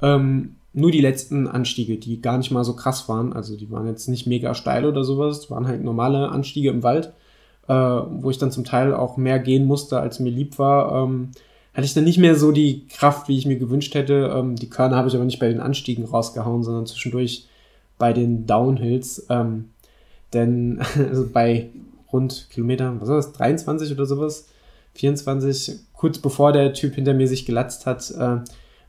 Ähm, 0.00 0.56
nur 0.72 0.90
die 0.90 1.02
letzten 1.02 1.46
Anstiege, 1.46 1.98
die 1.98 2.22
gar 2.22 2.38
nicht 2.38 2.50
mal 2.50 2.64
so 2.64 2.74
krass 2.74 3.06
waren, 3.06 3.34
also 3.34 3.58
die 3.58 3.70
waren 3.70 3.86
jetzt 3.86 4.08
nicht 4.08 4.26
mega 4.26 4.54
steil 4.54 4.86
oder 4.86 5.04
sowas, 5.04 5.50
waren 5.50 5.68
halt 5.68 5.84
normale 5.84 6.30
Anstiege 6.30 6.70
im 6.70 6.82
Wald, 6.82 7.12
äh, 7.68 7.74
wo 7.74 8.30
ich 8.30 8.38
dann 8.38 8.50
zum 8.50 8.64
Teil 8.64 8.94
auch 8.94 9.18
mehr 9.18 9.40
gehen 9.40 9.66
musste, 9.66 10.00
als 10.00 10.20
mir 10.20 10.30
lieb 10.30 10.58
war. 10.58 11.04
Ähm, 11.04 11.32
hatte 11.74 11.84
ich 11.84 11.94
dann 11.94 12.04
nicht 12.04 12.18
mehr 12.18 12.36
so 12.36 12.52
die 12.52 12.86
Kraft, 12.86 13.28
wie 13.28 13.36
ich 13.36 13.46
mir 13.46 13.56
gewünscht 13.56 13.94
hätte. 13.94 14.32
Ähm, 14.34 14.54
die 14.56 14.70
Körner 14.70 14.96
habe 14.96 15.08
ich 15.08 15.14
aber 15.14 15.24
nicht 15.24 15.40
bei 15.40 15.48
den 15.48 15.60
Anstiegen 15.60 16.04
rausgehauen, 16.04 16.62
sondern 16.62 16.86
zwischendurch 16.86 17.48
bei 17.98 18.12
den 18.12 18.46
Downhills. 18.46 19.26
Ähm, 19.28 19.70
denn 20.32 20.80
also 21.10 21.26
bei 21.32 21.70
rund 22.12 22.48
Kilometer, 22.50 22.94
was 23.00 23.08
war 23.08 23.16
das, 23.16 23.32
23 23.32 23.92
oder 23.92 24.06
sowas, 24.06 24.48
24, 24.94 25.80
kurz 25.92 26.18
bevor 26.18 26.52
der 26.52 26.72
Typ 26.72 26.94
hinter 26.94 27.12
mir 27.12 27.26
sich 27.26 27.44
gelatzt 27.44 27.86
hat, 27.86 28.08
äh, 28.12 28.38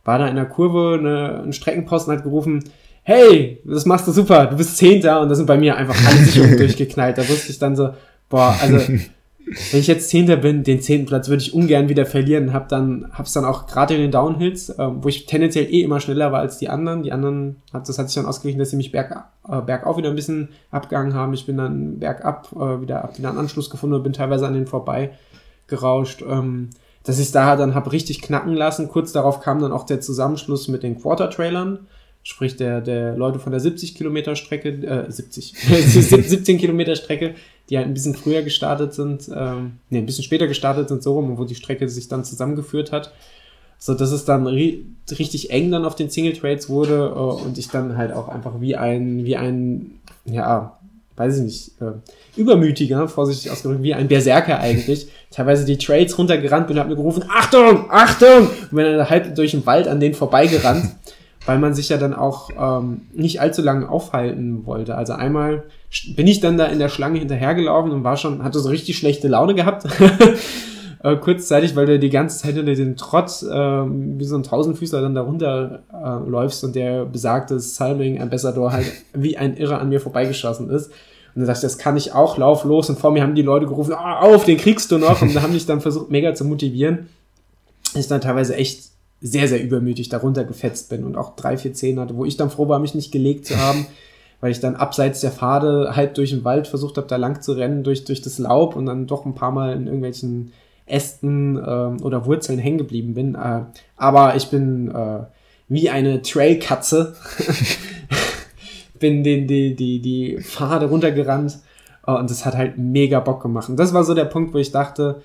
war 0.04 0.20
da 0.20 0.28
in 0.28 0.36
der 0.36 0.46
Kurve 0.46 1.00
eine, 1.00 1.42
ein 1.44 1.54
Streckenposten 1.54 2.14
hat 2.14 2.24
gerufen, 2.24 2.64
hey, 3.02 3.62
das 3.66 3.86
machst 3.86 4.08
du 4.08 4.12
super, 4.12 4.46
du 4.46 4.58
bist 4.58 4.78
Zehnter 4.78 5.22
und 5.22 5.30
da 5.30 5.36
sind 5.36 5.48
bei 5.48 5.58
mir 5.58 5.76
einfach 5.76 5.96
alle 6.08 6.18
Sicherungen 6.26 6.58
durchgeknallt. 6.58 7.18
Da 7.18 7.28
wusste 7.28 7.52
ich 7.52 7.58
dann 7.58 7.76
so, 7.76 7.90
boah, 8.30 8.56
also 8.62 8.80
wenn 9.46 9.80
ich 9.80 9.88
jetzt 9.88 10.10
Zehnter 10.10 10.38
bin, 10.38 10.64
den 10.64 10.82
zehnten 10.82 11.06
Platz 11.06 11.28
würde 11.30 11.44
ich 11.44 11.54
ungern 11.54 11.88
wieder 11.88 12.06
verlieren. 12.06 12.52
Hab 12.52 12.68
dann, 12.70 13.08
hab's 13.12 13.34
dann 13.34 13.46
auch 13.46 13.68
gerade 13.68 13.94
in 13.94 14.02
den 14.02 14.12
Downhills, 14.12 14.70
äh, 14.70 14.88
wo 14.92 15.08
ich 15.08 15.28
tendenziell 15.28 15.66
eh 15.66 15.82
immer 15.82 16.00
schneller 16.00 16.32
war 16.32 16.40
als 16.40 16.58
die 16.58 16.70
anderen. 16.70 17.04
Die 17.04 17.12
anderen, 17.12 17.58
hat, 17.72 17.88
das 17.88 18.00
hat 18.00 18.10
sich 18.10 18.16
dann 18.16 18.26
ausgeglichen, 18.26 18.60
dass 18.60 18.72
sie 18.72 18.78
mich 18.78 18.92
berg, 18.92 19.26
äh, 19.48 19.62
bergauf 19.62 19.98
wieder 19.98 20.10
ein 20.10 20.16
bisschen 20.16 20.50
abgegangen 20.72 21.14
haben. 21.14 21.34
Ich 21.34 21.46
bin 21.46 21.58
dann 21.58 22.00
bergab 22.00 22.50
äh, 22.54 22.82
wieder, 22.82 23.10
wieder 23.16 23.30
einen 23.30 23.38
Anschluss 23.38 23.70
gefunden 23.70 23.96
und 23.96 24.04
bin 24.04 24.14
teilweise 24.14 24.48
an 24.48 24.54
denen 24.54 24.68
vorbei 24.68 25.12
gerauscht. 25.68 26.24
Ähm, 26.28 26.70
dass 27.04 27.20
ich 27.20 27.32
da 27.32 27.56
dann 27.56 27.76
hab 27.76 27.92
richtig 27.92 28.22
knacken 28.22 28.56
lassen. 28.56 28.90
Kurz 28.90 29.12
darauf 29.12 29.40
kam 29.40 29.62
dann 29.62 29.72
auch 29.72 29.86
der 29.86 30.02
Zusammenschluss 30.02 30.68
mit 30.68 30.82
den 30.82 31.00
Quarter-Trailern, 31.00 31.88
sprich 32.26 32.58
der, 32.58 32.82
der 32.82 33.16
Leute 33.16 33.38
von 33.38 33.52
der 33.52 33.62
70 33.62 33.94
Kilometer 33.94 34.36
Strecke, 34.36 34.70
äh, 34.70 35.12
70, 35.12 35.54
17 35.56 36.58
Kilometer 36.60 36.96
Strecke, 36.96 37.36
die 37.70 37.78
halt 37.78 37.86
ein 37.86 37.94
bisschen 37.94 38.16
früher 38.16 38.42
gestartet 38.42 38.96
sind, 38.96 39.30
ähm, 39.34 39.74
nee, 39.92 40.00
ein 40.00 40.08
bisschen 40.08 40.24
später 40.24 40.48
gestartet 40.48 40.90
sind, 40.90 41.04
so 41.04 41.14
rum, 41.14 41.38
wo 41.38 41.46
die 41.46 41.54
Strecke 41.54 41.88
sich 41.88 42.08
dann 42.08 42.26
zusammengeführt 42.26 42.92
hat. 42.92 43.14
So 43.78 43.94
dass 43.94 44.12
es 44.12 44.26
dann 44.26 44.48
ri 44.48 44.86
richtig 45.20 45.52
eng 45.52 45.70
dann 45.70 45.86
auf 45.86 45.96
den 45.96 46.10
Single 46.10 46.34
Trades 46.34 46.68
wurde 46.68 47.14
äh, 47.16 47.46
und 47.46 47.60
ich 47.60 47.70
dann 47.70 47.96
halt 47.96 48.12
auch 48.12 48.28
einfach 48.28 48.60
wie 48.60 48.76
ein, 48.76 49.24
wie 49.26 49.36
ein, 49.36 50.00
ja, 50.26 50.80
weiß 51.18 51.38
ich 51.38 51.44
nicht, 51.44 51.82
äh, 51.82 51.92
übermütiger, 52.36 53.08
vorsichtig 53.08 53.52
ausgedrückt, 53.52 53.84
wie 53.84 53.94
ein 53.94 54.08
Berserker 54.08 54.60
eigentlich, 54.60 55.10
teilweise 55.30 55.64
die 55.64 55.78
Trades 55.78 56.18
runtergerannt 56.18 56.66
bin 56.66 56.78
und 56.78 56.82
hab 56.82 56.90
mir 56.90 56.96
gerufen, 56.96 57.24
Achtung, 57.30 57.86
Achtung! 57.92 58.48
Und 58.48 58.72
bin 58.72 58.86
dann 58.86 59.08
halb 59.08 59.36
durch 59.36 59.52
den 59.52 59.64
Wald 59.68 59.88
an 59.88 60.00
denen 60.00 60.16
vorbeigerannt, 60.16 60.96
weil 61.46 61.60
man 61.60 61.74
sich 61.74 61.90
ja 61.90 61.98
dann 61.98 62.14
auch 62.14 62.50
ähm, 62.60 63.02
nicht 63.14 63.42
allzu 63.42 63.62
lange 63.62 63.90
aufhalten 63.90 64.66
wollte. 64.66 64.96
Also 64.96 65.14
einmal 65.14 65.64
bin 66.16 66.28
ich 66.28 66.40
dann 66.40 66.58
da 66.58 66.66
in 66.66 66.80
der 66.80 66.90
Schlange 66.90 67.20
hinterhergelaufen 67.20 67.92
und 67.92 68.04
war 68.04 68.18
schon, 68.18 68.44
hatte 68.44 68.60
so 68.60 68.70
richtig 68.70 68.98
schlechte 68.98 69.28
Laune 69.28 69.54
gehabt. 69.54 69.86
äh, 71.04 71.16
kurzzeitig, 71.18 71.76
weil 71.76 71.86
du 71.86 72.00
die 72.00 72.10
ganze 72.10 72.40
Zeit 72.40 72.58
unter 72.58 72.74
den 72.74 72.98
Trott 72.98 73.44
äh, 73.44 73.56
wie 73.56 74.26
so 74.26 74.36
ein 74.36 74.44
Tausendfüßler 74.44 75.02
dann 75.02 75.14
darunter 75.14 75.84
äh, 75.94 76.30
läufst 76.30 76.64
und 76.64 76.76
der 76.76 77.06
besagte 77.06 77.60
Salming 77.60 78.22
Ambassador 78.22 78.74
halt 78.74 78.92
wie 79.14 79.38
ein 79.38 79.56
Irrer 79.56 79.80
an 79.80 79.90
mir 79.90 80.02
vorbeigeschossen 80.02 80.70
ist. 80.70 80.88
Und 80.88 81.42
dann 81.42 81.48
dachte 81.48 81.60
ich, 81.60 81.74
das 81.74 81.78
kann 81.78 81.98
ich 81.98 82.14
auch, 82.14 82.38
lauf 82.38 82.64
los. 82.64 82.90
Und 82.90 82.98
vor 82.98 83.12
mir 83.12 83.22
haben 83.22 83.36
die 83.36 83.42
Leute 83.42 83.66
gerufen, 83.66 83.94
oh, 83.94 84.36
auf, 84.36 84.46
den 84.46 84.58
kriegst 84.58 84.90
du 84.92 84.98
noch. 84.98 85.22
Und 85.22 85.36
da 85.36 85.42
haben 85.42 85.52
mich 85.52 85.66
dann 85.66 85.82
versucht, 85.82 86.10
mega 86.10 86.34
zu 86.34 86.46
motivieren. 86.46 87.10
Ich 87.94 88.08
dann 88.08 88.22
teilweise 88.22 88.56
echt 88.56 88.95
sehr, 89.26 89.48
sehr 89.48 89.64
übermütig 89.64 90.10
darunter 90.10 90.44
gefetzt 90.44 90.90
bin 90.90 91.04
und 91.04 91.18
auch 91.18 91.36
drei, 91.36 91.58
vier 91.58 91.74
Zehen 91.74 92.00
hatte, 92.00 92.16
wo 92.16 92.26
ich 92.26 92.38
dann 92.38 92.52
froh 92.52 92.68
war, 92.68 92.78
mich 92.78 92.94
nicht 92.94 93.12
gelegt 93.12 93.48
zu 93.48 93.58
haben, 93.58 93.88
weil 94.40 94.52
ich 94.52 94.60
dann 94.60 94.76
abseits 94.76 95.22
der 95.22 95.32
Pfade 95.32 95.96
halb 95.96 96.14
durch 96.14 96.30
den 96.30 96.44
Wald 96.44 96.68
versucht 96.68 96.98
habe, 96.98 97.08
da 97.08 97.16
lang 97.16 97.42
zu 97.42 97.54
rennen, 97.54 97.84
durch, 97.84 98.06
durch 98.06 98.22
das 98.22 98.38
Laub 98.38 98.76
und 98.76 98.86
dann 98.86 99.08
doch 99.08 99.26
ein 99.26 99.34
paar 99.34 99.52
Mal 99.52 99.74
in 99.74 99.88
irgendwelchen 99.88 100.54
Ästen 100.86 101.58
äh, 101.58 102.04
oder 102.04 102.28
Wurzeln 102.28 102.60
hängen 102.60 102.78
geblieben 102.78 103.16
bin. 103.16 103.34
Äh, 103.34 103.62
aber 103.98 104.36
ich 104.36 104.50
bin 104.50 104.94
äh, 104.94 105.24
wie 105.68 105.90
eine 105.90 106.22
Trailkatze, 106.22 107.16
bin 109.00 109.24
den, 109.24 109.48
die, 109.48 109.76
die, 109.76 110.02
die 110.02 110.38
Pfade 110.40 110.86
runtergerannt 110.86 111.58
äh, 112.06 112.12
und 112.12 112.30
das 112.30 112.46
hat 112.46 112.56
halt 112.56 112.78
mega 112.78 113.20
Bock 113.22 113.42
gemacht. 113.42 113.70
Und 113.70 113.78
das 113.78 113.92
war 113.92 114.04
so 114.04 114.14
der 114.14 114.26
Punkt, 114.26 114.54
wo 114.54 114.60
ich 114.60 114.72
dachte, 114.72 115.24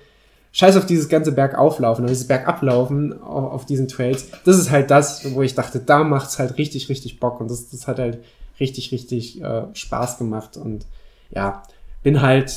scheiß 0.51 0.77
auf 0.77 0.85
dieses 0.85 1.09
ganze 1.09 1.31
Bergauflaufen 1.31 2.05
dieses 2.07 2.27
Bergablaufen 2.27 3.21
auf, 3.21 3.53
auf 3.53 3.65
diesen 3.65 3.87
Trails. 3.87 4.27
Das 4.45 4.57
ist 4.57 4.71
halt 4.71 4.91
das, 4.91 5.33
wo 5.33 5.41
ich 5.41 5.55
dachte, 5.55 5.79
da 5.79 6.03
macht's 6.03 6.39
halt 6.39 6.57
richtig, 6.57 6.89
richtig 6.89 7.19
Bock 7.19 7.39
und 7.39 7.49
das, 7.49 7.69
das 7.69 7.87
hat 7.87 7.99
halt 7.99 8.19
richtig, 8.59 8.91
richtig 8.91 9.41
äh, 9.41 9.63
Spaß 9.73 10.17
gemacht 10.17 10.57
und 10.57 10.85
ja, 11.31 11.63
bin 12.03 12.21
halt 12.21 12.53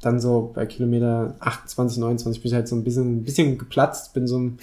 dann 0.00 0.20
so 0.20 0.52
bei 0.54 0.66
Kilometer 0.66 1.34
28, 1.40 1.98
29 1.98 2.42
bin 2.42 2.48
ich 2.50 2.54
halt 2.54 2.68
so 2.68 2.76
ein 2.76 2.84
bisschen, 2.84 3.18
ein 3.18 3.24
bisschen 3.24 3.58
geplatzt, 3.58 4.14
bin 4.14 4.26
so 4.26 4.38
ein, 4.38 4.58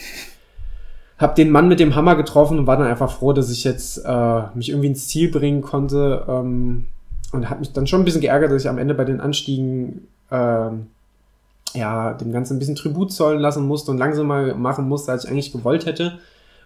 hab 1.17 1.35
den 1.35 1.49
Mann 1.49 1.67
mit 1.67 1.79
dem 1.79 1.95
Hammer 1.95 2.15
getroffen 2.15 2.59
und 2.59 2.67
war 2.67 2.77
dann 2.77 2.87
einfach 2.87 3.11
froh, 3.11 3.33
dass 3.33 3.49
ich 3.49 3.63
jetzt 3.63 4.03
äh, 4.05 4.41
mich 4.53 4.69
irgendwie 4.69 4.87
ins 4.87 5.07
Ziel 5.07 5.31
bringen 5.31 5.61
konnte. 5.61 6.25
Ähm, 6.27 6.87
und 7.31 7.49
hat 7.49 7.59
mich 7.59 7.73
dann 7.73 7.87
schon 7.87 8.01
ein 8.01 8.05
bisschen 8.05 8.21
geärgert, 8.21 8.51
dass 8.51 8.63
ich 8.63 8.69
am 8.69 8.77
Ende 8.77 8.93
bei 8.93 9.03
den 9.05 9.19
Anstiegen 9.19 10.07
ähm, 10.31 10.87
ja, 11.75 12.13
dem 12.13 12.31
Ganzen 12.31 12.55
ein 12.55 12.59
bisschen 12.59 12.75
Tribut 12.75 13.11
zollen 13.11 13.39
lassen 13.39 13.67
musste 13.67 13.91
und 13.91 13.97
langsamer 13.97 14.55
machen 14.55 14.87
musste, 14.87 15.11
als 15.11 15.25
ich 15.25 15.31
eigentlich 15.31 15.51
gewollt 15.51 15.85
hätte. 15.85 16.19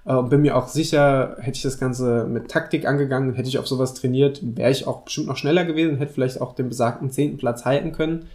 Äh, 0.05 0.13
und 0.13 0.29
bin 0.29 0.41
mir 0.41 0.55
auch 0.55 0.67
sicher, 0.67 1.35
hätte 1.39 1.57
ich 1.57 1.63
das 1.63 1.79
Ganze 1.79 2.25
mit 2.25 2.49
Taktik 2.49 2.87
angegangen, 2.87 3.33
hätte 3.33 3.49
ich 3.49 3.59
auf 3.59 3.67
sowas 3.67 3.93
trainiert, 3.93 4.39
wäre 4.43 4.71
ich 4.71 4.87
auch 4.87 5.01
bestimmt 5.01 5.27
noch 5.27 5.37
schneller 5.37 5.65
gewesen, 5.65 5.97
hätte 5.97 6.13
vielleicht 6.13 6.41
auch 6.41 6.53
den 6.53 6.69
besagten 6.69 7.11
zehnten 7.11 7.37
Platz 7.37 7.65
halten 7.65 7.91
können. 7.91 8.27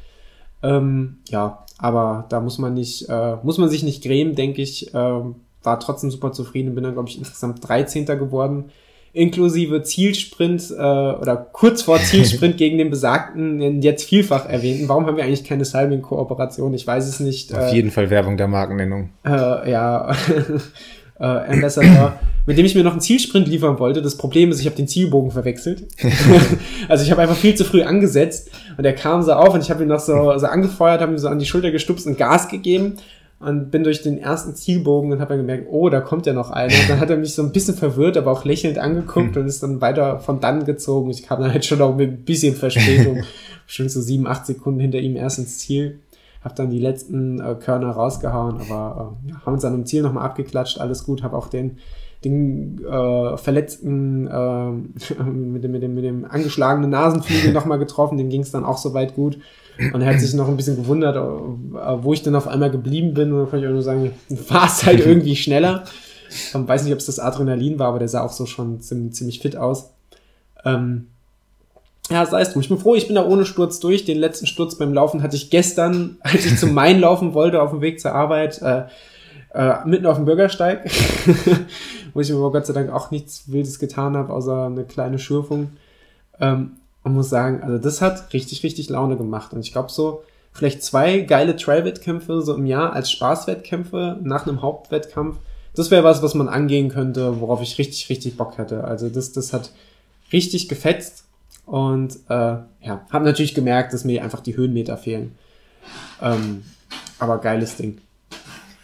Ähm, 0.63 1.19
ja, 1.29 1.65
aber 1.79 2.27
da 2.29 2.41
muss 2.41 2.59
man 2.59 2.75
nicht, 2.75 3.09
äh, 3.09 3.37
muss 3.43 3.59
man 3.59 3.69
sich 3.69 3.83
nicht 3.83 4.03
grämen, 4.03 4.35
denke 4.35 4.63
ich. 4.63 4.95
Äh, 4.95 5.23
war 5.63 5.81
trotzdem 5.81 6.11
super 6.11 6.33
zufrieden, 6.33 6.75
bin 6.75 6.85
dann, 6.85 6.93
glaube 6.93 7.09
ich, 7.09 7.19
insgesamt 7.19 7.67
13. 7.67 8.07
geworden 8.07 8.71
inklusive 9.15 9.83
Zielsprint 9.83 10.71
äh, 10.71 10.75
oder 10.75 11.37
kurz 11.53 11.83
vor 11.83 11.99
Zielsprint 11.99 12.57
gegen 12.59 12.79
den 12.79 12.91
besagten, 12.91 13.81
jetzt 13.81 14.05
vielfach 14.09 14.49
erwähnten. 14.49 14.89
Warum 14.89 15.07
haben 15.07 15.17
wir 15.17 15.25
eigentlich 15.25 15.45
keine 15.45 15.65
Salming-Kooperation? 15.65 16.75
Ich 16.75 16.87
weiß 16.87 17.07
es 17.09 17.21
nicht. 17.21 17.55
Auf 17.55 17.71
äh, 17.71 17.75
jeden 17.75 17.93
Fall 17.93 18.11
Werbung 18.11 18.37
der 18.37 18.49
Markennennung. 18.49 19.11
Äh, 19.25 19.71
ja, 19.71 20.11
äh, 21.21 21.25
Ambassador, 21.25 22.19
mit 22.45 22.59
dem 22.59 22.67
ich 22.67 22.75
mir 22.75 22.83
noch 22.83 22.91
einen 22.91 23.01
Zielsprint 23.01 23.47
liefern 23.47 23.79
wollte. 23.79 24.03
Das 24.03 24.17
Problem 24.17 24.51
ist, 24.51 24.59
ich 24.59 24.67
habe 24.67 24.77
den 24.77 24.89
Zielbogen 24.89 25.31
verwechselt. 25.31 25.87
also 26.89 27.05
ich 27.05 27.11
habe 27.13 27.23
einfach 27.23 27.37
viel 27.37 27.55
zu 27.55 27.65
früh 27.65 27.83
angesetzt 27.83 28.51
und 28.77 28.85
er 28.85 28.95
kam 28.95 29.23
so 29.23 29.33
auf 29.33 29.55
und 29.55 29.63
ich 29.63 29.71
habe 29.71 29.85
ihn 29.85 29.89
noch 29.89 30.01
so, 30.01 30.37
so 30.37 30.47
angefeuert, 30.47 31.01
habe 31.01 31.13
ihm 31.13 31.19
so 31.19 31.29
an 31.29 31.39
die 31.39 31.47
Schulter 31.47 31.71
gestupst 31.71 32.09
und 32.09 32.19
Gas 32.19 32.49
gegeben 32.49 32.97
und 33.41 33.71
bin 33.71 33.85
durch 33.85 34.03
den 34.03 34.19
ersten 34.19 34.55
Zielbogen 34.55 35.13
und 35.13 35.21
habe 35.21 35.31
dann 35.31 35.39
gemerkt, 35.39 35.67
oh, 35.71 35.89
da 35.89 36.01
kommt 36.01 36.27
ja 36.27 36.33
noch 36.33 36.51
einer. 36.51 36.73
Und 36.73 36.89
dann 36.89 37.01
hat 37.01 37.11
er 37.11 37.17
mich 37.17 37.35
so 37.35 37.43
ein 37.43 37.53
bisschen 37.53 37.75
verwirrt, 37.75 38.17
aber 38.17 38.31
auch 38.31 38.45
lächelnd 38.45 38.79
angeguckt 38.79 39.37
und 39.37 39.47
ist 39.47 39.63
dann 39.63 39.81
weiter 39.81 40.21
von 40.21 40.41
dann 40.41 40.65
gezogen. 40.65 41.11
Ich 41.11 41.25
kam 41.25 41.41
dann 41.41 41.53
halt 41.53 41.65
schon 41.65 41.83
auch 41.83 41.95
mit 41.95 42.11
ein 42.11 42.25
bisschen 42.25 42.55
Verspätung, 42.55 43.23
schon 43.67 43.89
so 43.89 44.01
sieben, 44.01 44.27
acht 44.27 44.47
Sekunden 44.47 44.81
hinter 44.81 44.99
ihm 44.99 45.17
erst 45.17 45.39
ins 45.39 45.59
Ziel. 45.59 46.01
Hab 46.43 46.57
dann 46.57 46.71
die 46.71 46.79
letzten 46.79 47.41
äh, 47.41 47.55
Körner 47.55 47.91
rausgehauen, 47.91 48.61
aber 48.61 49.17
äh, 49.27 49.33
haben 49.45 49.55
uns 49.55 49.63
dann 49.63 49.75
im 49.75 49.87
Ziel 49.87 50.03
nochmal 50.03 50.25
abgeklatscht, 50.25 50.79
alles 50.79 51.05
gut. 51.05 51.23
Hab 51.23 51.33
auch 51.33 51.49
den, 51.49 51.79
den 52.25 52.85
äh, 52.85 53.37
verletzten, 53.37 54.27
äh, 54.27 54.71
mit, 55.23 55.65
dem, 55.65 55.73
mit, 55.73 55.83
dem, 55.83 55.95
mit 55.95 56.05
dem 56.05 56.25
angeschlagenen 56.25 56.91
Nasenflügel 56.91 57.53
nochmal 57.53 57.79
getroffen, 57.79 58.19
dem 58.19 58.29
ging 58.29 58.43
es 58.43 58.51
dann 58.51 58.65
auch 58.65 58.79
soweit 58.79 59.15
gut. 59.15 59.39
Und 59.93 60.03
er 60.03 60.15
hat 60.15 60.21
sich 60.21 60.35
noch 60.35 60.49
ein 60.49 60.57
bisschen 60.57 60.77
gewundert, 60.77 61.17
äh, 61.17 62.05
wo 62.05 62.13
ich 62.13 62.23
dann 62.23 62.37
auf 62.37 62.47
einmal 62.47 62.71
geblieben 62.71 63.15
bin. 63.15 63.33
Und 63.33 63.41
dann 63.41 63.51
kann 63.51 63.61
ich 63.61 63.67
auch 63.67 63.73
nur 63.73 63.83
sagen, 63.83 64.13
war 64.49 64.67
es 64.67 64.85
halt 64.85 65.01
irgendwie 65.07 65.37
schneller. 65.37 65.85
Ich 66.29 66.55
weiß 66.55 66.85
nicht, 66.85 66.93
ob 66.93 66.99
es 66.99 67.07
das 67.07 67.19
Adrenalin 67.19 67.79
war, 67.79 67.89
aber 67.89 67.99
der 67.99 68.09
sah 68.09 68.23
auch 68.23 68.33
so 68.33 68.47
schon 68.47 68.81
ziemlich, 68.81 69.41
fit 69.41 69.57
aus. 69.57 69.91
Ähm, 70.65 71.09
ja, 72.11 72.25
sei 72.27 72.41
es 72.43 72.53
drum. 72.53 72.63
Ich 72.63 72.69
bin 72.69 72.79
froh, 72.79 72.95
ich 72.95 73.07
bin 73.07 73.17
da 73.17 73.27
ohne 73.27 73.45
Sturz 73.45 73.81
durch. 73.81 74.05
Den 74.05 74.19
letzten 74.19 74.47
Sturz 74.47 74.77
beim 74.77 74.93
Laufen 74.93 75.23
hatte 75.23 75.37
ich 75.37 75.51
gestern, 75.51 76.19
als 76.23 76.47
ich 76.47 76.59
zum 76.59 76.73
Main 76.73 77.01
laufen 77.01 77.35
wollte, 77.35 77.61
auf 77.61 77.71
dem 77.71 77.81
Weg 77.81 78.01
zur 78.01 78.13
Arbeit, 78.13 78.63
äh, 78.63 78.85
äh, 79.55 79.87
mitten 79.87 80.07
auf 80.07 80.17
dem 80.17 80.25
Bürgersteig, 80.25 80.91
wo 82.15 82.21
ich 82.21 82.33
aber 82.33 82.53
Gott 82.53 82.67
sei 82.67 82.73
Dank 82.73 82.93
auch 82.93 83.11
nichts 83.11 83.51
Wildes 83.51 83.79
getan 83.79 84.17
habe, 84.17 84.33
außer 84.33 84.67
eine 84.67 84.85
kleine 84.85 85.19
Schürfung. 85.19 85.71
Ähm, 86.41 86.73
und 87.05 87.15
muss 87.15 87.29
sagen, 87.29 87.63
also 87.63 87.79
das 87.79 88.01
hat 88.01 88.33
richtig, 88.33 88.63
richtig 88.65 88.89
Laune 88.89 89.17
gemacht. 89.17 89.53
Und 89.53 89.61
ich 89.61 89.73
glaube 89.73 89.91
so, 89.91 90.25
vielleicht 90.53 90.83
zwei 90.83 91.21
geile 91.21 91.55
Trail-Wettkämpfe 91.55 92.43
so 92.43 92.55
im 92.55 92.67
Jahr 92.67 92.93
als 92.93 93.13
Spaßwettkämpfe 93.13 94.19
nach 94.23 94.47
einem 94.47 94.63
Hauptwettkampf. 94.63 95.37
Das 95.75 95.91
wäre 95.91 96.03
was, 96.03 96.23
was 96.23 96.35
man 96.35 96.49
angehen 96.49 96.89
könnte, 96.89 97.41
worauf 97.41 97.61
ich 97.61 97.79
richtig, 97.79 98.09
richtig 98.09 98.37
Bock 98.37 98.59
hätte. 98.59 98.85
Also 98.85 99.09
das, 99.11 99.33
das 99.33 99.53
hat 99.53 99.71
richtig 100.33 100.69
gefetzt. 100.69 101.25
Und 101.67 102.17
äh, 102.29 102.57
ja, 102.81 103.07
habe 103.11 103.25
natürlich 103.25 103.55
gemerkt, 103.55 103.93
dass 103.93 104.05
mir 104.05 104.23
einfach 104.23 104.41
die 104.41 104.57
Höhenmeter 104.57 104.97
fehlen. 104.97 105.37
Ähm, 106.23 106.65
aber 107.19 107.39
geiles 107.39 107.77
Ding. 107.77 107.99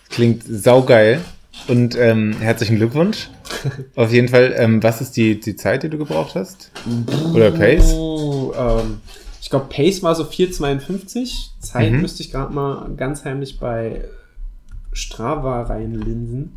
Klingt 0.08 0.42
saugeil. 0.44 1.20
Und 1.68 1.96
ähm, 1.96 2.34
herzlichen 2.40 2.76
Glückwunsch. 2.76 3.28
Auf 3.96 4.12
jeden 4.12 4.28
Fall, 4.28 4.54
ähm, 4.56 4.82
was 4.82 5.00
ist 5.00 5.16
die, 5.16 5.38
die 5.38 5.56
Zeit, 5.56 5.82
die 5.82 5.88
du 5.88 5.98
gebraucht 5.98 6.34
hast? 6.34 6.70
Oder 7.34 7.50
Pace? 7.50 7.92
ähm, 7.92 9.00
ich 9.40 9.50
glaube, 9.50 9.66
Pace 9.68 10.02
war 10.02 10.14
so 10.14 10.24
4,52. 10.24 11.60
Zeit 11.60 11.92
mhm. 11.92 12.02
müsste 12.02 12.22
ich 12.22 12.30
gerade 12.30 12.52
mal 12.52 12.90
ganz 12.96 13.24
heimlich 13.24 13.58
bei 13.58 14.04
Strava 14.92 15.62
reinlinsen. 15.62 16.52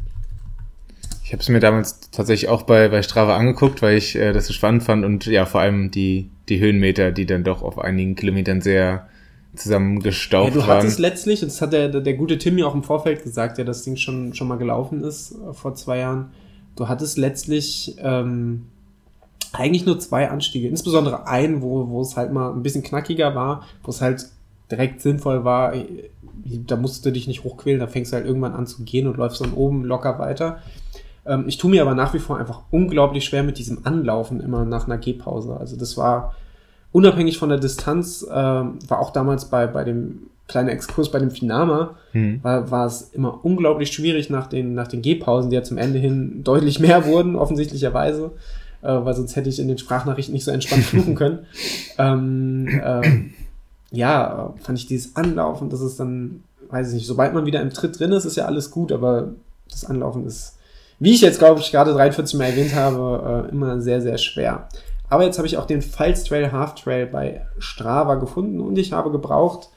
Ich 1.24 1.32
habe 1.32 1.42
es 1.42 1.50
mir 1.50 1.60
damals 1.60 2.12
tatsächlich 2.12 2.50
auch 2.50 2.64
bei, 2.64 2.90
bei 2.90 3.02
Strava 3.02 3.38
angeguckt, 3.38 3.82
weil 3.82 3.98
ich 3.98 4.16
äh, 4.16 4.34
das 4.34 4.48
so 4.48 4.54
spannend 4.54 4.84
fand 4.84 5.06
und 5.06 5.26
ja, 5.26 5.46
vor 5.46 5.62
allem 5.62 5.90
die, 5.90 6.30
die 6.50 6.60
Höhenmeter, 6.60 7.12
die 7.12 7.26
dann 7.26 7.44
doch 7.44 7.64
auf 7.64 7.80
einigen 7.80 8.16
Kilometern 8.16 8.62
sehr 8.62 9.08
zusammengestaucht 9.56 10.50
ja, 10.50 10.54
du 10.54 10.68
waren. 10.68 10.78
hattest 10.78 11.00
letztlich, 11.00 11.42
das 11.42 11.62
hat 11.62 11.74
der, 11.74 11.90
der 11.90 12.14
gute 12.16 12.38
Timmy 12.38 12.64
auch 12.64 12.74
im 12.74 12.84
Vorfeld 12.84 13.24
gesagt, 13.24 13.58
der 13.58 13.66
das 13.66 13.84
Ding 13.84 13.98
schon, 13.98 14.34
schon 14.34 14.48
mal 14.48 14.58
gelaufen 14.58 15.04
ist 15.04 15.34
äh, 15.34 15.54
vor 15.54 15.76
zwei 15.76 16.00
Jahren. 16.00 16.32
Du 16.76 16.88
hattest 16.88 17.18
letztlich 17.18 17.96
ähm, 18.00 18.66
eigentlich 19.52 19.86
nur 19.86 20.00
zwei 20.00 20.30
Anstiege, 20.30 20.68
insbesondere 20.68 21.28
einen, 21.28 21.62
wo, 21.62 21.88
wo 21.90 22.02
es 22.02 22.18
halt 22.18 22.34
mal 22.34 22.52
ein 22.52 22.64
bisschen 22.64 22.84
knackiger 22.84 23.36
war, 23.36 23.68
wo 23.84 23.92
es 23.92 24.02
halt 24.02 24.28
direkt 24.72 25.02
sinnvoll 25.02 25.44
war, 25.44 25.76
äh, 25.76 26.10
da 26.46 26.76
musst 26.76 27.06
du 27.06 27.12
dich 27.12 27.28
nicht 27.28 27.44
hochquälen, 27.44 27.80
da 27.80 27.88
fängst 27.88 28.12
du 28.12 28.16
halt 28.16 28.26
irgendwann 28.26 28.54
an 28.54 28.66
zu 28.66 28.84
gehen 28.84 29.08
und 29.08 29.18
läufst 29.18 29.42
dann 29.42 29.54
oben 29.54 29.86
locker 29.86 30.18
weiter. 30.18 30.60
Ähm, 31.26 31.46
ich 31.48 31.58
tue 31.58 31.70
mir 31.70 31.84
aber 31.84 31.94
nach 31.94 32.14
wie 32.14 32.20
vor 32.20 32.38
einfach 32.38 32.62
unglaublich 32.72 33.24
schwer 33.26 33.44
mit 33.44 33.60
diesem 33.60 33.86
Anlaufen 33.86 34.40
immer 34.40 34.66
nach 34.66 34.88
einer 34.88 34.98
Gehpause. 34.98 35.56
Also 35.58 35.78
das 35.78 35.96
war 35.96 36.34
unabhängig 36.94 37.38
von 37.38 37.50
der 37.50 37.58
Distanz, 37.58 38.24
äh, 38.24 38.34
war 38.34 39.00
auch 39.00 39.12
damals 39.12 39.46
bei, 39.46 39.68
bei 39.68 39.84
dem 39.84 40.30
kleinen 40.48 40.70
Exkurs 40.70 41.10
bei 41.10 41.20
dem 41.20 41.32
Finama, 41.32 41.96
hm. 42.12 42.40
war, 42.44 42.70
war 42.70 42.86
es 42.86 43.10
immer 43.14 43.44
unglaublich 43.44 43.92
schwierig 43.92 44.30
nach 44.30 44.48
den, 44.48 44.74
nach 44.76 44.88
den 44.88 45.02
Gehpausen, 45.02 45.50
die 45.50 45.56
ja 45.56 45.64
zum 45.64 45.78
Ende 45.78 46.00
hin 46.00 46.42
deutlich 46.44 46.80
mehr 46.80 47.06
wurden, 47.06 47.36
offensichtlicherweise, 47.36 48.32
äh, 48.82 48.88
weil 48.88 49.16
sonst 49.16 49.36
hätte 49.36 49.50
ich 49.50 49.60
in 49.60 49.68
den 49.68 49.78
Sprachnachrichten 49.78 50.34
nicht 50.34 50.46
so 50.46 50.52
entspannt 50.52 50.84
fluchen 50.84 51.16
können. 51.16 51.40
ähm, 51.98 52.68
äh, 52.68 53.02
ja, 53.92 54.54
fand 54.62 54.78
ich 54.78 54.86
dieses 54.86 55.16
Anlaufen, 55.16 55.70
das 55.70 55.82
ist 55.82 56.00
dann, 56.00 56.44
weiß 56.70 56.90
ich 56.90 56.94
nicht, 56.96 57.08
sobald 57.08 57.34
man 57.34 57.46
wieder 57.46 57.62
im 57.62 57.72
Tritt 57.72 58.00
drin 58.00 58.12
ist, 58.12 58.26
ist 58.26 58.38
ja 58.38 58.46
alles 58.46 58.70
gut, 58.70 58.92
aber 58.92 59.30
das 59.70 59.86
Anlaufen 59.86 60.26
ist, 60.28 60.58
wie 61.00 61.14
ich 61.14 61.22
jetzt, 61.22 61.40
glaube 61.40 61.60
ich, 61.60 61.72
gerade 61.72 61.94
43 61.94 62.38
Mal 62.38 62.46
erwähnt 62.46 62.76
habe, 62.76 63.48
äh, 63.48 63.52
immer 63.52 63.82
sehr, 63.82 64.02
sehr 64.02 64.18
schwer. 64.18 64.68
Aber 65.14 65.26
jetzt 65.26 65.38
habe 65.38 65.48
ich 65.48 65.58
auch 65.58 65.68
den 65.68 65.84
Pfalz 65.84 66.24
Trail 66.24 66.52
Half 66.52 66.74
Trail 66.74 67.06
bei 67.06 67.46
Strava 67.60 68.16
gefunden 68.16 68.60
und 68.60 68.80
ich 68.80 68.94
habe 68.94 69.12
gebraucht 69.12 69.70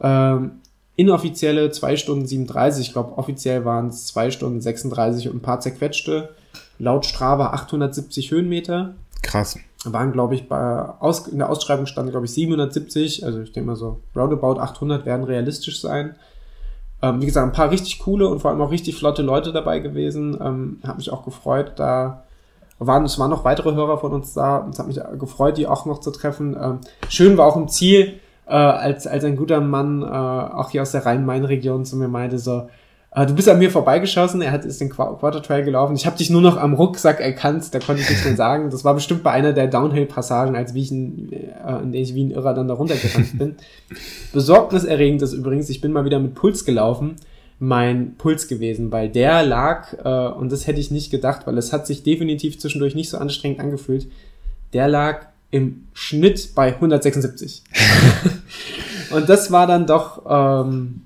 ähm, 0.00 0.52
inoffizielle 0.96 1.70
2 1.70 1.98
Stunden 1.98 2.26
37. 2.26 2.86
Ich 2.86 2.92
glaube, 2.94 3.18
offiziell 3.18 3.66
waren 3.66 3.88
es 3.88 4.06
2 4.06 4.30
Stunden 4.30 4.62
36 4.62 5.28
und 5.28 5.36
ein 5.36 5.42
paar 5.42 5.60
zerquetschte. 5.60 6.30
Laut 6.78 7.04
Strava 7.04 7.48
870 7.48 8.30
Höhenmeter. 8.30 8.94
Krass. 9.20 9.58
Waren, 9.84 10.12
glaube 10.12 10.34
ich, 10.34 10.48
bei 10.48 10.88
Aus, 10.98 11.28
in 11.28 11.36
der 11.36 11.50
Ausschreibung 11.50 11.84
stand, 11.84 12.10
glaube 12.10 12.24
ich, 12.24 12.32
770. 12.32 13.22
Also 13.22 13.42
ich 13.42 13.52
denke 13.52 13.66
mal 13.66 13.76
so, 13.76 14.00
roundabout 14.16 14.58
800 14.58 15.04
werden 15.04 15.26
realistisch 15.26 15.78
sein. 15.78 16.14
Ähm, 17.02 17.20
wie 17.20 17.26
gesagt, 17.26 17.46
ein 17.46 17.52
paar 17.52 17.70
richtig 17.70 17.98
coole 17.98 18.28
und 18.28 18.40
vor 18.40 18.50
allem 18.50 18.62
auch 18.62 18.70
richtig 18.70 18.96
flotte 18.96 19.20
Leute 19.20 19.52
dabei 19.52 19.80
gewesen. 19.80 20.38
Ähm, 20.40 20.78
Hat 20.86 20.96
mich 20.96 21.12
auch 21.12 21.22
gefreut, 21.26 21.72
da 21.76 22.23
waren, 22.86 23.04
es 23.04 23.18
waren 23.18 23.30
noch 23.30 23.44
weitere 23.44 23.74
Hörer 23.74 23.98
von 23.98 24.12
uns 24.12 24.34
da. 24.34 24.66
Es 24.70 24.78
hat 24.78 24.86
mich 24.86 25.00
gefreut, 25.18 25.56
die 25.56 25.66
auch 25.66 25.86
noch 25.86 26.00
zu 26.00 26.10
treffen. 26.10 26.56
Ähm, 26.60 26.78
schön 27.08 27.36
war 27.36 27.46
auch 27.46 27.56
im 27.56 27.68
Ziel, 27.68 28.20
äh, 28.46 28.52
als, 28.52 29.06
als 29.06 29.24
ein 29.24 29.36
guter 29.36 29.60
Mann, 29.60 30.02
äh, 30.02 30.06
auch 30.06 30.70
hier 30.70 30.82
aus 30.82 30.92
der 30.92 31.06
Rhein-Main-Region 31.06 31.84
zu 31.84 31.96
mir 31.96 32.08
meinte, 32.08 32.38
so, 32.38 32.68
äh, 33.14 33.26
du 33.26 33.34
bist 33.34 33.48
an 33.48 33.58
mir 33.58 33.70
vorbeigeschossen, 33.70 34.42
er 34.42 34.52
hat 34.52 34.64
ist 34.64 34.80
den 34.80 34.90
Quarter 34.90 35.42
Trail 35.42 35.64
gelaufen. 35.64 35.94
Ich 35.94 36.06
habe 36.06 36.16
dich 36.16 36.30
nur 36.30 36.40
noch 36.40 36.56
am 36.56 36.74
Rucksack 36.74 37.20
erkannt, 37.20 37.72
da 37.72 37.78
konnte 37.78 38.02
ich 38.02 38.08
nichts 38.08 38.24
mehr 38.24 38.36
sagen. 38.36 38.70
Das 38.70 38.84
war 38.84 38.94
bestimmt 38.94 39.22
bei 39.22 39.30
einer 39.30 39.52
der 39.52 39.68
Downhill-Passagen, 39.68 40.56
als 40.56 40.74
wie 40.74 40.82
ich 40.82 40.90
in, 40.90 41.32
äh, 41.32 41.82
in 41.82 41.92
der 41.92 42.00
ich 42.00 42.14
wie 42.14 42.24
ein 42.24 42.32
Irrer 42.32 42.54
dann 42.54 42.68
da 42.68 42.74
runtergerannt 42.74 43.38
bin. 43.38 43.56
Besorgniserregend 44.32 45.22
ist 45.22 45.32
übrigens, 45.32 45.70
ich 45.70 45.80
bin 45.80 45.92
mal 45.92 46.04
wieder 46.04 46.18
mit 46.18 46.34
Puls 46.34 46.64
gelaufen 46.64 47.16
mein 47.58 48.16
Puls 48.16 48.48
gewesen, 48.48 48.90
weil 48.92 49.08
der 49.08 49.44
lag, 49.44 49.92
äh, 50.04 50.34
und 50.34 50.50
das 50.50 50.66
hätte 50.66 50.80
ich 50.80 50.90
nicht 50.90 51.10
gedacht, 51.10 51.46
weil 51.46 51.56
es 51.58 51.72
hat 51.72 51.86
sich 51.86 52.02
definitiv 52.02 52.58
zwischendurch 52.58 52.94
nicht 52.94 53.10
so 53.10 53.18
anstrengend 53.18 53.60
angefühlt, 53.60 54.08
der 54.72 54.88
lag 54.88 55.26
im 55.50 55.86
Schnitt 55.92 56.54
bei 56.54 56.74
176. 56.74 57.62
und 59.14 59.28
das 59.28 59.52
war 59.52 59.66
dann 59.66 59.86
doch, 59.86 60.22
ähm, 60.28 61.02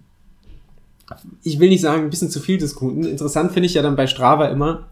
ich 1.42 1.60
will 1.60 1.68
nicht 1.68 1.82
sagen, 1.82 2.04
ein 2.04 2.10
bisschen 2.10 2.30
zu 2.30 2.40
viel 2.40 2.58
des 2.58 2.74
Guten. 2.74 3.04
Interessant 3.04 3.52
finde 3.52 3.66
ich 3.66 3.74
ja 3.74 3.82
dann 3.82 3.96
bei 3.96 4.06
Strava 4.06 4.46
immer, 4.46 4.86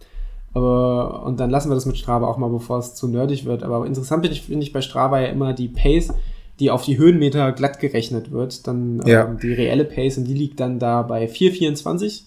aber, 0.52 1.22
und 1.24 1.40
dann 1.40 1.50
lassen 1.50 1.70
wir 1.70 1.74
das 1.74 1.86
mit 1.86 1.96
Strava 1.96 2.26
auch 2.26 2.38
mal, 2.38 2.50
bevor 2.50 2.78
es 2.78 2.94
zu 2.94 3.08
nerdig 3.08 3.44
wird, 3.46 3.62
aber 3.62 3.86
interessant 3.86 4.22
finde 4.22 4.36
ich, 4.36 4.42
find 4.42 4.62
ich 4.62 4.72
bei 4.72 4.82
Strava 4.82 5.20
ja 5.20 5.28
immer 5.28 5.54
die 5.54 5.68
Pace, 5.68 6.12
die 6.60 6.70
auf 6.70 6.84
die 6.84 6.98
Höhenmeter 6.98 7.52
glatt 7.52 7.80
gerechnet 7.80 8.30
wird. 8.30 8.66
Dann 8.66 9.02
ja. 9.06 9.24
ähm, 9.24 9.38
die 9.38 9.52
reelle 9.52 9.84
Pace 9.84 10.18
und 10.18 10.24
die 10.24 10.34
liegt 10.34 10.60
dann 10.60 10.78
da 10.78 11.02
bei 11.02 11.26
4,24. 11.26 12.22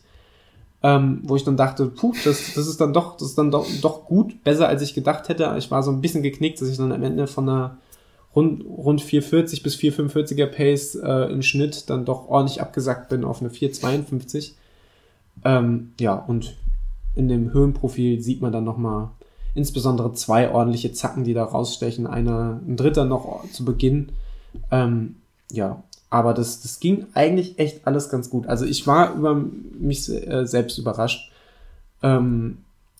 Ähm, 0.82 1.20
wo 1.24 1.36
ich 1.36 1.44
dann 1.44 1.58
dachte, 1.58 1.88
puh, 1.88 2.14
das, 2.24 2.54
das 2.54 2.68
ist 2.68 2.80
dann 2.80 2.94
doch, 2.94 3.18
das 3.18 3.30
ist 3.30 3.38
dann 3.38 3.52
doch, 3.52 3.68
doch 3.82 4.06
gut, 4.06 4.46
besser 4.46 4.70
als 4.70 4.82
ich 4.82 4.94
gedacht 4.94 5.28
hätte. 5.28 5.54
Ich 5.58 5.70
war 5.72 5.84
so 5.84 5.92
ein 5.92 6.00
bisschen 6.00 6.24
geknickt, 6.24 6.62
dass 6.62 6.70
ich 6.70 6.78
dann 6.78 6.94
am 6.94 7.04
Ende 7.04 7.28
von 7.28 7.50
einer 7.50 7.78
rund, 8.34 8.64
rund 8.66 9.02
440 9.02 9.62
bis 9.62 9.76
445er 9.76 10.46
Pace 10.46 10.96
äh, 10.96 11.32
im 11.32 11.42
Schnitt 11.42 11.90
dann 11.90 12.06
doch 12.06 12.30
ordentlich 12.30 12.62
abgesackt 12.62 13.10
bin 13.10 13.26
auf 13.26 13.42
eine 13.42 13.50
452. 13.50 14.56
Ähm, 15.44 15.92
ja, 16.00 16.14
und 16.14 16.56
in 17.16 17.28
dem 17.28 17.52
Höhenprofil 17.52 18.22
sieht 18.22 18.42
man 18.42 18.54
dann 18.54 18.64
nochmal 18.64 19.10
insbesondere 19.60 20.14
zwei 20.14 20.52
ordentliche 20.52 20.94
Zacken, 20.94 21.26
die 21.26 21.34
da 21.34 21.44
rausstechen. 21.44 22.08
Einer, 22.08 22.62
ein 22.66 22.78
dritter 22.78 23.04
noch 23.04 23.44
zu 23.52 23.66
Beginn. 23.66 24.14
Ähm, 24.72 25.18
ja, 25.52 25.84
aber 26.10 26.34
das, 26.34 26.62
das 26.62 26.80
ging 26.80 27.08
eigentlich 27.14 27.60
echt 27.60 27.86
alles 27.86 28.10
ganz 28.10 28.30
gut. 28.30 28.48
Also 28.48 28.66
ich 28.66 28.88
war 28.88 29.14
über 29.16 29.36
mich 29.36 30.10
äh, 30.10 30.46
selbst 30.46 30.78
überrascht 30.78 31.30
ähm, 32.02 32.60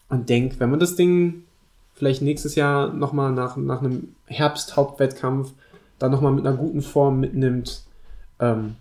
und 0.10 0.28
denke, 0.28 0.60
wenn 0.60 0.70
man 0.70 0.82
das 0.82 0.96
Ding 0.96 1.44
vielleicht 1.94 2.22
nächstes 2.22 2.56
Jahr 2.56 2.94
nochmal 2.94 3.32
nach, 3.32 3.56
nach 3.56 3.82
einem 3.82 4.16
Herbst-Hauptwettkampf 4.26 5.54
dann 5.98 6.12
nochmal 6.12 6.34
mit 6.34 6.46
einer 6.46 6.58
guten 6.58 6.82
Form 6.82 7.20
mitnimmt, 7.20 7.84
ähm, 8.40 8.76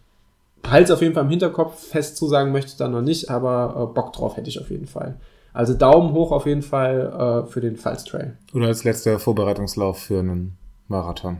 halt 0.66 0.90
auf 0.90 1.00
jeden 1.00 1.14
Fall 1.14 1.24
im 1.24 1.30
Hinterkopf, 1.30 1.88
fest 1.88 2.16
zusagen 2.16 2.52
möchte 2.52 2.72
ich 2.72 2.76
dann 2.76 2.92
noch 2.92 3.02
nicht, 3.02 3.30
aber 3.30 3.88
äh, 3.90 3.94
Bock 3.94 4.12
drauf 4.12 4.36
hätte 4.36 4.48
ich 4.48 4.60
auf 4.60 4.70
jeden 4.70 4.86
Fall. 4.86 5.16
Also 5.58 5.74
Daumen 5.74 6.12
hoch 6.12 6.30
auf 6.30 6.46
jeden 6.46 6.62
Fall 6.62 7.44
äh, 7.46 7.50
für 7.50 7.60
den 7.60 7.76
Pfalz 7.76 8.04
Trail. 8.04 8.36
Oder 8.54 8.68
als 8.68 8.84
letzter 8.84 9.18
Vorbereitungslauf 9.18 9.98
für 9.98 10.20
einen 10.20 10.56
Marathon. 10.86 11.38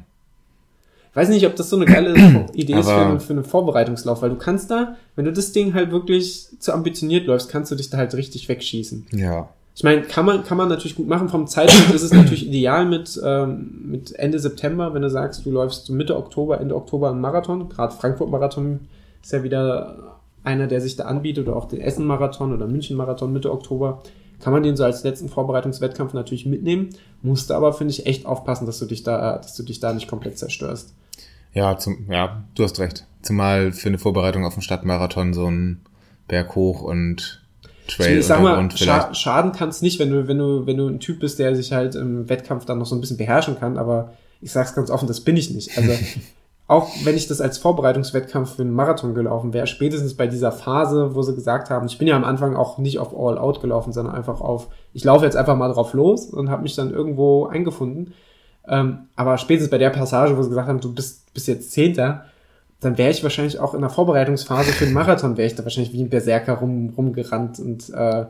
Ich 1.11 1.17
weiß 1.17 1.29
nicht, 1.29 1.47
ob 1.47 1.55
das 1.55 1.71
so 1.71 1.77
eine 1.77 1.85
geile 1.85 2.15
Idee 2.53 2.75
ist 2.81 2.89
für, 2.89 2.97
einen- 2.97 3.21
für 3.21 3.33
einen 3.33 3.45
Vorbereitungslauf, 3.45 4.21
weil 4.21 4.31
du 4.31 4.37
kannst 4.37 4.73
da, 4.73 4.97
wenn 5.15 5.25
du 5.25 5.33
das 5.33 5.53
Ding 5.53 5.73
halt 5.73 5.93
wirklich 5.93 6.49
zu 6.59 6.73
ambitioniert 6.73 7.27
läufst, 7.29 7.49
kannst 7.49 7.71
du 7.71 7.77
dich 7.77 7.91
da 7.91 7.97
halt 7.99 8.13
richtig 8.15 8.49
wegschießen. 8.49 9.07
Ja. 9.13 9.51
Ich 9.77 9.85
meine, 9.85 10.03
kann 10.03 10.27
man, 10.27 10.43
kann 10.43 10.59
man 10.59 10.69
natürlich 10.69 10.97
gut 10.97 11.07
machen. 11.07 11.29
Vom 11.29 11.47
Zeitpunkt 11.47 11.95
ist 11.95 12.03
es 12.03 12.13
natürlich 12.13 12.45
ideal 12.49 12.87
mit, 12.87 13.21
ähm, 13.25 13.83
mit 13.85 14.17
Ende 14.17 14.41
September, 14.41 14.95
wenn 14.95 15.03
du 15.03 15.11
sagst, 15.11 15.47
du 15.47 15.53
läufst 15.53 15.91
Mitte 15.91 16.17
Oktober, 16.17 16.61
Ende 16.61 16.75
Oktober 16.75 17.11
einen 17.11 17.21
Marathon. 17.21 17.69
Gerade 17.69 17.95
Frankfurt-Marathon 17.95 18.81
ist 19.23 19.33
ja 19.33 19.45
wieder 19.45 20.18
einer, 20.49 20.67
der 20.67 20.81
sich 20.81 20.97
da 20.97 21.05
anbietet, 21.05 21.47
oder 21.47 21.57
auch 21.57 21.67
den 21.67 21.81
Essen-Marathon 21.81 22.55
oder 22.55 22.67
München-Marathon 22.67 23.33
Mitte 23.33 23.53
Oktober. 23.53 24.03
Kann 24.41 24.53
man 24.53 24.63
den 24.63 24.77
so 24.77 24.85
als 24.85 25.05
letzten 25.05 25.29
Vorbereitungswettkampf 25.29 26.15
natürlich 26.15 26.47
mitnehmen. 26.47 26.91
Musst 27.23 27.53
aber, 27.53 27.73
finde 27.73 27.93
ich, 27.93 28.07
echt 28.07 28.25
aufpassen, 28.25 28.67
dass 28.67 28.79
du 28.79 28.87
dich 28.87 29.03
da, 29.03 29.37
dass 29.37 29.55
du 29.55 29.63
dich 29.63 29.81
da 29.81 29.93
nicht 29.93 30.09
komplett 30.09 30.39
zerstörst. 30.39 30.95
Ja, 31.53 31.77
zum, 31.77 32.07
ja, 32.11 32.45
du 32.55 32.63
hast 32.63 32.79
recht. 32.79 33.05
Zumal 33.23 33.73
für 33.73 33.89
eine 33.89 33.99
Vorbereitung 33.99 34.45
auf 34.45 34.55
den 34.55 34.63
Stadtmarathon 34.63 35.35
so 35.35 35.51
ein 35.51 35.81
Berg 36.29 36.55
hoch 36.55 36.83
und 36.83 37.43
Trail 37.89 38.19
ich 38.19 38.27
sag 38.27 38.43
mal, 38.43 38.71
scha 38.77 39.13
schaden 39.15 39.53
kann 39.53 39.71
es 39.71 39.83
nicht, 39.83 39.99
wenn 39.99 40.11
du, 40.11 40.29
wenn 40.29 40.39
du, 40.39 40.67
wenn 40.67 40.77
du 40.77 40.87
ein 40.87 41.01
Typ 41.01 41.21
bist, 41.21 41.39
der 41.39 41.57
sich 41.57 41.73
halt 41.73 41.95
im 41.95 42.29
Wettkampf 42.29 42.65
dann 42.65 42.79
noch 42.79 42.87
so 42.87 42.95
ein 42.95 43.01
bisschen 43.01 43.17
beherrschen 43.17 43.59
kann, 43.59 43.79
aber 43.79 44.13
ich 44.41 44.53
sag's 44.53 44.75
ganz 44.75 44.91
offen, 44.91 45.09
das 45.09 45.21
bin 45.21 45.37
ich 45.37 45.51
nicht. 45.51 45.77
Also 45.77 45.93
auch 46.69 46.91
wenn 47.05 47.17
ich 47.17 47.27
das 47.27 47.41
als 47.41 47.57
Vorbereitungswettkampf 47.57 48.57
für 48.57 48.63
einen 48.63 48.75
Marathon 48.75 49.15
gelaufen 49.15 49.55
wäre, 49.55 49.67
spätestens 49.67 50.15
bei 50.15 50.27
dieser 50.27 50.53
Phase, 50.53 51.15
wo 51.15 51.23
sie 51.23 51.35
gesagt 51.35 51.71
haben, 51.71 51.87
ich 51.87 51.97
bin 51.97 52.07
ja 52.07 52.15
am 52.15 52.25
Anfang 52.25 52.55
auch 52.57 52.77
nicht 52.77 52.99
auf 52.99 53.19
All 53.19 53.39
Out 53.39 53.63
gelaufen, 53.63 53.95
sondern 53.95 54.15
einfach 54.15 54.43
auf, 54.43 54.69
ich 54.93 55.03
laufe 55.03 55.25
jetzt 55.25 55.37
einfach 55.37 55.57
mal 55.57 55.73
drauf 55.73 55.95
los 55.95 56.27
und 56.27 56.51
habe 56.51 56.63
mich 56.63 56.77
dann 56.77 56.93
irgendwo 56.93 57.47
eingefunden. 57.47 58.13
Ähm, 58.69 59.09
aber 59.17 59.39
spätestens 59.39 59.71
bei 59.71 59.79
der 59.79 59.89
Passage, 59.89 60.37
wo 60.37 60.43
sie 60.43 60.51
gesagt 60.51 60.69
haben, 60.69 60.81
du 60.81 60.95
bist, 60.95 61.33
bist 61.33 61.49
jetzt 61.49 61.73
Zehnter, 61.73 62.27
dann 62.81 62.99
wäre 62.99 63.11
ich 63.11 63.23
wahrscheinlich 63.23 63.59
auch 63.59 63.73
in 63.73 63.81
der 63.81 63.91
Vorbereitungsphase 63.91 64.71
für 64.73 64.85
den 64.85 64.93
Marathon, 64.93 65.39
wäre 65.39 65.47
ich 65.47 65.55
da 65.55 65.65
wahrscheinlich 65.65 65.95
wie 65.95 66.03
ein 66.03 66.11
Berserker 66.11 66.53
rum, 66.53 66.93
rumgerannt 66.95 67.59
und 67.61 67.89
äh, 67.95 68.27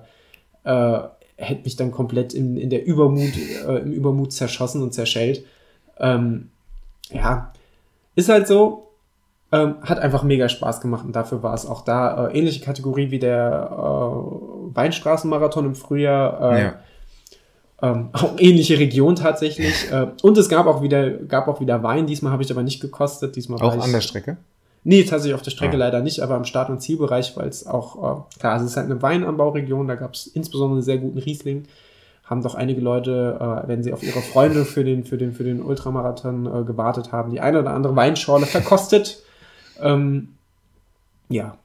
äh, 0.63 1.01
hätte 1.35 1.65
mich 1.65 1.75
dann 1.75 1.91
komplett 1.91 2.35
in, 2.35 2.57
in 2.57 2.71
der 2.71 2.87
Übermut, 2.87 3.33
äh, 3.67 3.79
im 3.79 3.93
Übermut 3.93 4.33
zerschossen 4.33 4.81
und 4.81 4.95
zerschellt. 4.95 5.45
Ähm, 5.99 6.51
ja, 7.11 7.53
ist 8.19 8.29
halt 8.29 8.47
so. 8.49 8.85
Ähm, 9.51 9.77
hat 9.81 9.99
einfach 9.99 10.25
mega 10.25 10.47
Spaß 10.47 10.83
gemacht 10.83 11.07
und 11.07 11.17
dafür 11.17 11.43
war 11.43 11.55
es 11.55 11.65
auch 11.65 11.81
da. 11.83 12.27
Äh, 12.29 12.39
ähnliche 12.39 12.63
Kategorie 12.63 13.11
wie 13.11 13.19
der 13.19 13.71
äh, 13.73 14.75
Weinstraßenmarathon 14.77 15.65
im 15.65 15.75
Frühjahr. 15.75 16.53
Äh, 16.53 16.63
Ja. 16.63 16.75
ähm, 17.83 18.11
auch 18.13 18.33
ähnliche 18.37 18.79
Region 18.79 19.17
tatsächlich. 19.17 19.91
äh, 19.91 20.09
und 20.23 20.37
es 20.37 20.49
gab 20.51 20.67
auch 20.67 20.83
wieder, 20.83 21.09
gab 21.11 21.49
auch 21.49 21.61
wieder 21.61 21.83
Wein. 21.83 22.07
Diesmal 22.07 22.33
habe 22.33 22.43
ich 22.43 22.51
aber 22.51 22.63
nicht 22.63 22.81
gekostet. 22.81 23.37
Diesmal 23.37 23.59
war 23.61 23.69
Auch 23.69 23.77
ich, 23.77 23.83
an 23.83 23.93
der 23.93 24.03
Strecke? 24.03 24.37
Nee, 24.85 25.03
tatsächlich 25.05 25.35
auf 25.35 25.43
der 25.43 25.51
Strecke 25.51 25.77
Ah. 25.77 25.79
leider 25.79 26.01
nicht, 26.03 26.21
aber 26.21 26.35
am 26.35 26.45
Start- 26.45 26.69
und 26.71 26.81
Zielbereich, 26.81 27.37
weil 27.37 27.49
es 27.49 27.67
auch, 27.67 27.97
äh, 28.37 28.39
klar, 28.41 28.57
es 28.57 28.63
ist 28.63 28.77
halt 28.77 28.91
eine 28.91 29.01
Weinanbauregion, 29.03 29.89
da 29.89 29.95
gab 29.97 30.15
es 30.15 30.27
insbesondere 30.27 30.77
einen 30.77 30.83
sehr 30.85 30.99
guten 30.99 31.19
Riesling. 31.19 31.65
Haben 32.29 32.43
doch 32.43 32.55
einige 32.55 32.81
Leute, 32.81 33.39
äh, 33.41 33.69
wenn 33.69 33.83
sie 33.83 33.93
auf 33.93 34.03
ihre 34.03 34.21
Freunde 34.21 34.65
für 34.65 34.85
den, 34.85 35.05
für 35.05 35.17
den, 35.17 35.33
für 35.33 35.45
den 35.45 35.63
Ultramarathon 35.63 36.47
äh, 36.47 36.65
gewartet 36.65 37.11
haben, 37.11 37.31
die 37.31 37.41
eine 37.41 37.61
oder 37.61 37.73
andere 37.73 37.97
Weinschorle 37.97 38.47
verkostet. 38.47 39.23
Ähm, 39.81 40.35
ja, 41.29 41.57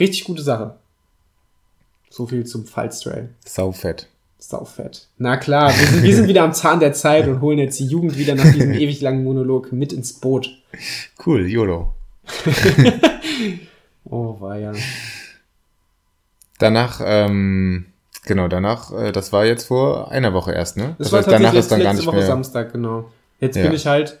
richtig 0.00 0.24
gute 0.24 0.42
Sache. 0.42 0.74
So 2.10 2.26
viel 2.26 2.44
zum 2.44 2.64
Pfalz 2.64 2.98
Trail. 2.98 3.28
Saufett. 3.44 4.08
Saufett. 4.40 5.06
Na 5.16 5.36
klar, 5.36 5.68
wir 5.68 5.86
sind, 5.86 6.02
wir 6.02 6.16
sind 6.16 6.26
wieder 6.26 6.42
am 6.42 6.52
Zahn 6.52 6.80
der 6.80 6.92
Zeit 6.92 7.28
und 7.28 7.40
holen 7.40 7.60
jetzt 7.60 7.78
die 7.78 7.86
Jugend 7.86 8.18
wieder 8.18 8.34
nach 8.34 8.52
diesem 8.52 8.72
ewig 8.80 9.00
langen 9.00 9.22
Monolog 9.22 9.70
mit 9.70 9.92
ins 9.92 10.14
Boot. 10.14 10.50
Cool, 11.24 11.46
YOLO. 11.46 11.94
Oh, 14.04 14.38
war 14.40 14.58
ja. 14.58 14.72
Danach, 16.58 17.00
ähm, 17.02 17.91
genau, 18.22 18.48
danach, 18.48 18.92
äh, 18.92 19.12
das 19.12 19.32
war 19.32 19.44
jetzt 19.44 19.66
vor 19.66 20.10
einer 20.10 20.32
Woche 20.32 20.52
erst, 20.52 20.76
ne? 20.76 20.94
Das, 20.98 21.12
war 21.12 21.18
heißt, 21.20 21.30
danach 21.30 21.50
ist 21.50 21.54
letzte, 21.54 21.70
dann 21.74 21.82
gar 21.82 21.92
letzte 21.92 21.96
nicht 22.02 22.06
Woche 22.08 22.16
mehr. 22.16 22.26
Samstag, 22.26 22.72
genau. 22.72 23.04
Jetzt 23.40 23.56
Ja. 23.56 23.62
bin 23.64 23.72
ich 23.72 23.86
halt, 23.86 24.18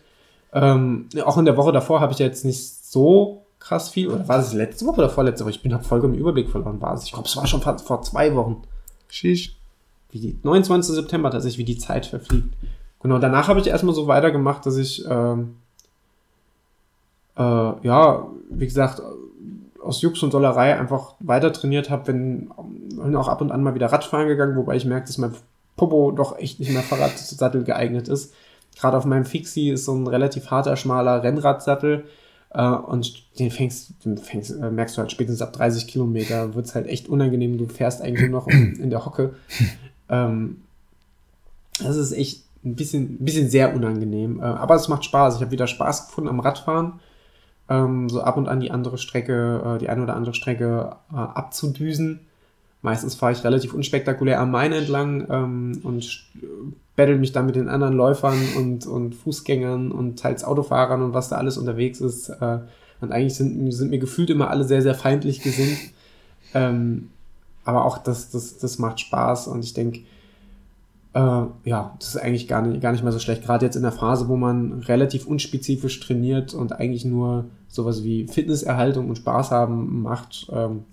ähm, 0.52 1.08
auch 1.24 1.38
in 1.38 1.44
der 1.44 1.56
Woche 1.56 1.72
davor 1.72 2.00
habe 2.00 2.12
ich 2.12 2.18
jetzt 2.18 2.44
nicht 2.44 2.60
so 2.84 3.44
krass 3.58 3.90
viel, 3.90 4.08
oder 4.08 4.26
war 4.28 4.38
es 4.40 4.52
letzte 4.52 4.84
Woche 4.86 4.98
oder 4.98 5.08
vorletzte 5.08 5.44
Woche? 5.44 5.52
Ich 5.52 5.62
bin 5.62 5.72
hab 5.72 5.86
vollkommen 5.86 6.14
Überblick 6.14 6.50
verloren. 6.50 6.80
War 6.80 6.94
es? 6.94 7.04
Ich 7.04 7.12
glaube, 7.12 7.28
es 7.28 7.36
war 7.36 7.46
schon 7.46 7.60
fast 7.62 7.86
vor 7.86 8.02
zwei 8.02 8.34
Wochen. 8.34 8.62
Sheesh. 9.08 9.56
Wie 10.10 10.18
die 10.18 10.38
29. 10.42 10.94
September 10.94 11.30
tatsächlich, 11.30 11.58
wie 11.58 11.72
die 11.72 11.78
Zeit 11.78 12.06
verfliegt. 12.06 12.54
Genau, 13.02 13.18
danach 13.18 13.48
habe 13.48 13.60
ich 13.60 13.66
erstmal 13.66 13.94
so 13.94 14.06
weitergemacht, 14.08 14.66
dass 14.66 14.76
ich, 14.76 15.04
ähm, 15.08 15.56
äh, 17.36 17.40
ja, 17.86 18.26
wie 18.50 18.66
gesagt, 18.66 19.00
aus 19.82 20.00
Jux 20.00 20.22
und 20.22 20.34
Dollerei 20.34 20.78
einfach 20.78 21.14
weiter 21.20 21.52
trainiert 21.52 21.90
habe, 21.90 22.08
wenn 22.08 22.50
bin 22.90 23.16
auch 23.16 23.28
ab 23.28 23.40
und 23.40 23.50
an 23.50 23.62
mal 23.62 23.74
wieder 23.74 23.86
Radfahren 23.86 24.28
gegangen, 24.28 24.56
wobei 24.56 24.76
ich 24.76 24.84
merke, 24.84 25.06
dass 25.06 25.18
mein 25.18 25.34
Popo 25.76 26.12
doch 26.12 26.38
echt 26.38 26.60
nicht 26.60 26.72
mehr 26.72 26.82
Fahrradsattel 26.82 27.64
geeignet 27.64 28.08
ist. 28.08 28.32
Gerade 28.78 28.96
auf 28.96 29.04
meinem 29.04 29.24
Fixie 29.24 29.70
ist 29.70 29.84
so 29.84 29.94
ein 29.94 30.06
relativ 30.06 30.50
harter, 30.50 30.76
schmaler 30.76 31.22
Rennradsattel. 31.22 32.04
Äh, 32.50 32.68
und 32.68 33.38
den 33.38 33.50
fängst, 33.50 33.92
den 34.04 34.18
fängst, 34.18 34.50
äh, 34.50 34.70
merkst 34.70 34.96
du 34.96 35.00
halt 35.00 35.12
spätestens 35.12 35.42
ab 35.42 35.52
30 35.52 35.86
Kilometer, 35.86 36.54
wird's 36.54 36.74
halt 36.74 36.86
echt 36.86 37.08
unangenehm. 37.08 37.58
Du 37.58 37.66
fährst 37.66 38.02
eigentlich 38.02 38.30
nur 38.30 38.40
noch 38.40 38.48
in 38.48 38.90
der 38.90 39.04
Hocke. 39.04 39.34
Ähm, 40.08 40.58
das 41.78 41.96
ist 41.96 42.12
echt 42.12 42.42
ein 42.64 42.74
bisschen, 42.74 43.14
ein 43.14 43.24
bisschen 43.24 43.48
sehr 43.48 43.74
unangenehm. 43.74 44.40
Äh, 44.40 44.42
aber 44.42 44.74
es 44.74 44.88
macht 44.88 45.06
Spaß. 45.06 45.36
Ich 45.36 45.40
habe 45.40 45.52
wieder 45.52 45.66
Spaß 45.66 46.08
gefunden 46.08 46.28
am 46.28 46.40
Radfahren. 46.40 47.00
Ähm, 47.72 48.10
so 48.10 48.20
ab 48.20 48.36
und 48.36 48.48
an 48.48 48.60
die 48.60 48.70
andere 48.70 48.98
Strecke, 48.98 49.62
äh, 49.64 49.78
die 49.78 49.88
eine 49.88 50.02
oder 50.02 50.14
andere 50.14 50.34
Strecke 50.34 50.96
äh, 51.10 51.16
abzudüsen. 51.16 52.20
Meistens 52.82 53.14
fahre 53.14 53.32
ich 53.32 53.44
relativ 53.44 53.72
unspektakulär 53.72 54.40
am 54.40 54.50
Main 54.50 54.72
entlang 54.72 55.26
ähm, 55.30 55.80
und 55.82 56.04
äh, 56.42 56.46
battle 56.96 57.16
mich 57.16 57.32
dann 57.32 57.46
mit 57.46 57.56
den 57.56 57.70
anderen 57.70 57.94
Läufern 57.94 58.36
und, 58.56 58.86
und 58.86 59.14
Fußgängern 59.14 59.90
und 59.90 60.18
teils 60.18 60.44
Autofahrern 60.44 61.00
und 61.00 61.14
was 61.14 61.30
da 61.30 61.36
alles 61.36 61.56
unterwegs 61.56 62.00
ist. 62.02 62.28
Äh, 62.28 62.58
und 63.00 63.10
eigentlich 63.10 63.34
sind, 63.34 63.72
sind 63.72 63.90
mir 63.90 63.98
gefühlt 63.98 64.28
immer 64.28 64.50
alle 64.50 64.64
sehr, 64.64 64.82
sehr 64.82 64.94
feindlich 64.94 65.40
gesinnt. 65.40 65.78
Ähm, 66.54 67.08
aber 67.64 67.86
auch 67.86 67.98
das, 67.98 68.30
das, 68.30 68.58
das 68.58 68.78
macht 68.78 69.00
Spaß 69.00 69.46
und 69.46 69.64
ich 69.64 69.72
denke, 69.72 70.00
äh, 71.14 71.20
ja, 71.64 71.94
das 71.98 72.08
ist 72.08 72.16
eigentlich 72.16 72.48
gar 72.48 72.62
nicht, 72.62 72.80
gar 72.80 72.92
nicht 72.92 73.04
mal 73.04 73.12
so 73.12 73.18
schlecht. 73.18 73.44
Gerade 73.44 73.66
jetzt 73.66 73.76
in 73.76 73.82
der 73.82 73.92
Phase, 73.92 74.28
wo 74.28 74.36
man 74.36 74.80
relativ 74.84 75.26
unspezifisch 75.26 76.00
trainiert 76.00 76.54
und 76.54 76.72
eigentlich 76.72 77.04
nur 77.04 77.46
sowas 77.68 78.02
wie 78.02 78.26
Fitnesserhaltung 78.26 79.08
und 79.08 79.16
Spaß 79.16 79.50
haben 79.50 80.02
macht. 80.02 80.46
Ähm, 80.52 80.84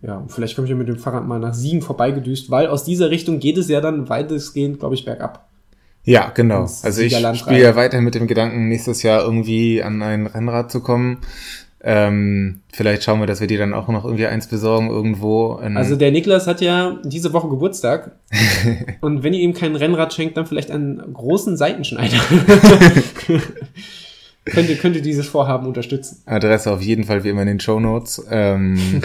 ja, 0.00 0.24
vielleicht 0.28 0.54
komme 0.54 0.66
ich 0.66 0.70
ja 0.70 0.76
mit 0.76 0.88
dem 0.88 0.98
Fahrrad 0.98 1.26
mal 1.26 1.40
nach 1.40 1.54
Siegen 1.54 1.82
vorbeigedüst, 1.82 2.50
weil 2.50 2.68
aus 2.68 2.84
dieser 2.84 3.10
Richtung 3.10 3.40
geht 3.40 3.58
es 3.58 3.68
ja 3.68 3.80
dann 3.80 4.08
weitestgehend, 4.08 4.78
glaube 4.78 4.94
ich, 4.94 5.04
bergab. 5.04 5.48
Ja, 6.04 6.30
genau. 6.30 6.60
Also 6.60 7.02
ich 7.02 7.14
spiele 7.14 7.60
ja 7.60 7.76
weiter 7.76 8.00
mit 8.00 8.14
dem 8.14 8.28
Gedanken, 8.28 8.68
nächstes 8.68 9.02
Jahr 9.02 9.22
irgendwie 9.22 9.82
an 9.82 10.00
ein 10.00 10.26
Rennrad 10.26 10.70
zu 10.70 10.80
kommen. 10.80 11.18
Ähm, 11.80 12.60
vielleicht 12.72 13.04
schauen 13.04 13.20
wir, 13.20 13.26
dass 13.26 13.40
wir 13.40 13.46
dir 13.46 13.58
dann 13.58 13.72
auch 13.72 13.86
noch 13.86 14.04
irgendwie 14.04 14.26
eins 14.26 14.48
besorgen 14.48 14.90
irgendwo. 14.90 15.52
Also 15.54 15.94
der 15.94 16.10
Niklas 16.10 16.48
hat 16.48 16.60
ja 16.60 16.98
diese 17.04 17.32
Woche 17.32 17.48
Geburtstag 17.48 18.16
und 19.00 19.22
wenn 19.22 19.32
ihr 19.32 19.40
ihm 19.40 19.54
kein 19.54 19.76
Rennrad 19.76 20.12
schenkt, 20.12 20.36
dann 20.36 20.46
vielleicht 20.46 20.72
einen 20.72 21.14
großen 21.14 21.56
Seitenschneider. 21.56 22.16
könnt, 24.44 24.68
ihr, 24.68 24.76
könnt 24.76 24.96
ihr 24.96 25.02
dieses 25.02 25.28
Vorhaben 25.28 25.68
unterstützen. 25.68 26.22
Adresse 26.26 26.72
auf 26.72 26.82
jeden 26.82 27.04
Fall 27.04 27.22
wie 27.22 27.28
immer 27.28 27.42
in 27.42 27.48
den 27.48 27.60
Show 27.60 27.78
Notes. 27.78 28.26
Ähm, 28.28 29.00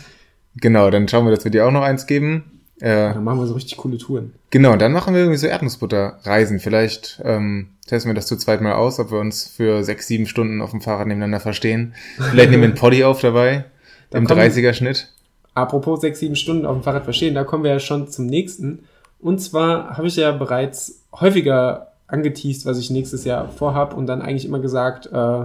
genau, 0.56 0.90
dann 0.90 1.08
schauen 1.08 1.24
wir, 1.24 1.34
dass 1.34 1.44
wir 1.44 1.50
dir 1.50 1.66
auch 1.66 1.72
noch 1.72 1.82
eins 1.82 2.06
geben. 2.06 2.57
Äh, 2.80 3.12
Dann 3.14 3.24
machen 3.24 3.40
wir 3.40 3.46
so 3.46 3.54
richtig 3.54 3.76
coole 3.76 3.98
Touren. 3.98 4.32
genau, 4.50 4.72
und 4.72 4.80
dann 4.80 4.92
machen 4.92 5.12
wir 5.14 5.20
irgendwie 5.22 5.38
so 5.38 5.46
Erdnussbutter-Reisen. 5.48 6.60
Vielleicht 6.60 7.20
ähm, 7.24 7.70
testen 7.86 8.10
wir 8.10 8.14
das 8.14 8.26
zu 8.26 8.36
zweit 8.36 8.60
mal 8.60 8.74
aus, 8.74 8.98
ob 9.00 9.10
wir 9.10 9.18
uns 9.18 9.48
für 9.48 9.82
sechs, 9.82 10.06
sieben 10.06 10.26
Stunden 10.26 10.60
auf 10.60 10.70
dem 10.70 10.80
Fahrrad 10.80 11.06
nebeneinander 11.08 11.40
verstehen. 11.40 11.94
Vielleicht 12.30 12.50
nehmen 12.50 12.62
wir 12.62 12.68
einen 12.68 12.78
Poddy 12.78 13.02
auf 13.04 13.20
dabei, 13.20 13.64
Da 14.10 14.18
im 14.18 14.26
kommen- 14.26 14.40
30er-Schnitt. 14.40 15.08
Apropos 15.54 16.00
sechs, 16.02 16.20
sieben 16.20 16.36
Stunden 16.36 16.66
auf 16.66 16.76
dem 16.76 16.84
Fahrrad 16.84 17.02
verstehen, 17.04 17.34
da 17.34 17.42
kommen 17.42 17.64
wir 17.64 17.72
ja 17.72 17.80
schon 17.80 18.06
zum 18.08 18.26
nächsten. 18.26 18.84
Und 19.18 19.40
zwar 19.40 19.96
habe 19.96 20.06
ich 20.06 20.14
ja 20.14 20.30
bereits 20.30 21.02
häufiger 21.12 21.88
angeteased, 22.06 22.64
was 22.64 22.78
ich 22.78 22.90
nächstes 22.90 23.24
Jahr 23.24 23.48
vorhab 23.48 23.96
und 23.96 24.06
dann 24.06 24.22
eigentlich 24.22 24.44
immer 24.44 24.60
gesagt, 24.60 25.06
äh, 25.06 25.40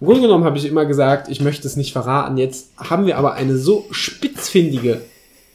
im 0.00 0.06
Grunde 0.06 0.22
genommen 0.22 0.44
habe 0.44 0.56
ich 0.56 0.64
immer 0.66 0.86
gesagt, 0.86 1.28
ich 1.28 1.42
möchte 1.42 1.66
es 1.68 1.76
nicht 1.76 1.92
verraten. 1.92 2.38
Jetzt 2.38 2.70
haben 2.78 3.04
wir 3.04 3.18
aber 3.18 3.34
eine 3.34 3.58
so 3.58 3.84
spitzfindige 3.90 5.02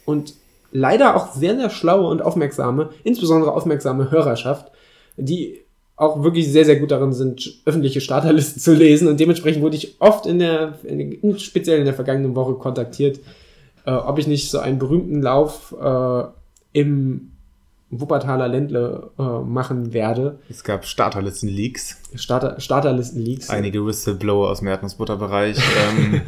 und 0.04 0.34
leider 0.72 1.16
auch 1.16 1.32
sehr, 1.32 1.56
sehr 1.56 1.70
schlaue 1.70 2.08
und 2.08 2.22
aufmerksame, 2.22 2.90
insbesondere 3.04 3.52
aufmerksame 3.52 4.10
Hörerschaft, 4.10 4.70
die 5.16 5.60
auch 5.96 6.22
wirklich 6.22 6.50
sehr, 6.52 6.66
sehr 6.66 6.76
gut 6.76 6.90
darin 6.90 7.12
sind, 7.12 7.60
öffentliche 7.64 8.00
Starterlisten 8.00 8.60
zu 8.60 8.74
lesen. 8.74 9.08
Und 9.08 9.18
dementsprechend 9.18 9.62
wurde 9.62 9.76
ich 9.76 9.96
oft 9.98 10.26
in 10.26 10.38
der, 10.38 10.74
in, 10.84 11.38
speziell 11.38 11.78
in 11.78 11.86
der 11.86 11.94
vergangenen 11.94 12.36
Woche 12.36 12.54
kontaktiert, 12.54 13.20
äh, 13.86 13.92
ob 13.92 14.18
ich 14.18 14.26
nicht 14.26 14.50
so 14.50 14.58
einen 14.58 14.78
berühmten 14.78 15.22
Lauf 15.22 15.74
äh, 15.80 16.24
im 16.72 17.32
Wuppertaler 17.88 18.48
Ländle 18.48 19.10
äh, 19.18 19.22
machen 19.22 19.92
werde. 19.92 20.40
Es 20.50 20.64
gab 20.64 20.84
Starterlisten-Leaks. 20.84 22.02
Starter, 22.16 22.60
Starterlisten-Leaks. 22.60 23.48
Einige 23.48 23.86
Whistleblower 23.86 24.50
aus 24.50 24.58
dem 24.58 24.68
Erdnussbutterbereich 24.68 25.56
ähm, 25.56 26.20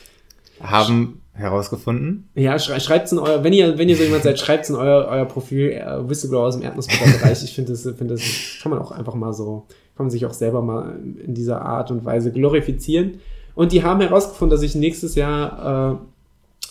haben 0.62 1.19
herausgefunden. 1.40 2.28
Ja, 2.34 2.58
schrei 2.58 2.80
schreibt's 2.80 3.12
in 3.12 3.18
euer, 3.18 3.42
wenn 3.42 3.52
ihr, 3.52 3.78
wenn 3.78 3.88
ihr 3.88 3.96
so 3.96 4.02
jemand 4.02 4.22
seid, 4.22 4.38
schreibt's 4.38 4.70
in 4.70 4.76
euer, 4.76 5.06
euer 5.08 5.24
Profil, 5.24 5.70
äh, 5.70 6.08
Whistleblower 6.08 6.46
aus 6.46 6.54
dem 6.54 6.62
Erdnussbutterbereich. 6.62 7.42
Ich 7.42 7.54
finde 7.54 7.72
das, 7.72 7.82
finde 7.82 8.14
das 8.14 8.22
kann 8.62 8.70
man 8.70 8.78
auch 8.78 8.92
einfach 8.92 9.14
mal 9.14 9.32
so, 9.32 9.66
kann 9.96 10.06
man 10.06 10.10
sich 10.10 10.26
auch 10.26 10.32
selber 10.32 10.62
mal 10.62 10.98
in 11.24 11.34
dieser 11.34 11.62
Art 11.62 11.90
und 11.90 12.04
Weise 12.04 12.32
glorifizieren. 12.32 13.20
Und 13.54 13.72
die 13.72 13.82
haben 13.82 14.00
herausgefunden, 14.00 14.54
dass 14.54 14.62
ich 14.62 14.74
nächstes 14.74 15.14
Jahr 15.16 15.92
äh, 15.92 15.96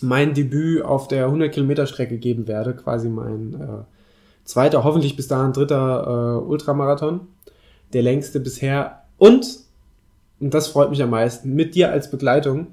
mein 0.01 0.33
Debüt 0.33 0.83
auf 0.83 1.07
der 1.07 1.25
100 1.25 1.51
Kilometer 1.51 1.85
Strecke 1.85 2.17
geben 2.17 2.47
werde, 2.47 2.73
quasi 2.73 3.09
mein 3.09 3.53
äh, 3.55 4.45
zweiter, 4.45 4.83
hoffentlich 4.83 5.15
bis 5.15 5.27
dahin 5.27 5.53
dritter 5.53 6.39
äh, 6.41 6.45
Ultramarathon, 6.47 7.21
der 7.93 8.03
längste 8.03 8.39
bisher 8.39 9.03
und 9.17 9.67
und 10.39 10.53
das 10.53 10.67
freut 10.67 10.89
mich 10.89 11.03
am 11.03 11.09
meisten 11.09 11.53
mit 11.53 11.75
dir 11.75 11.91
als 11.91 12.09
Begleitung 12.09 12.67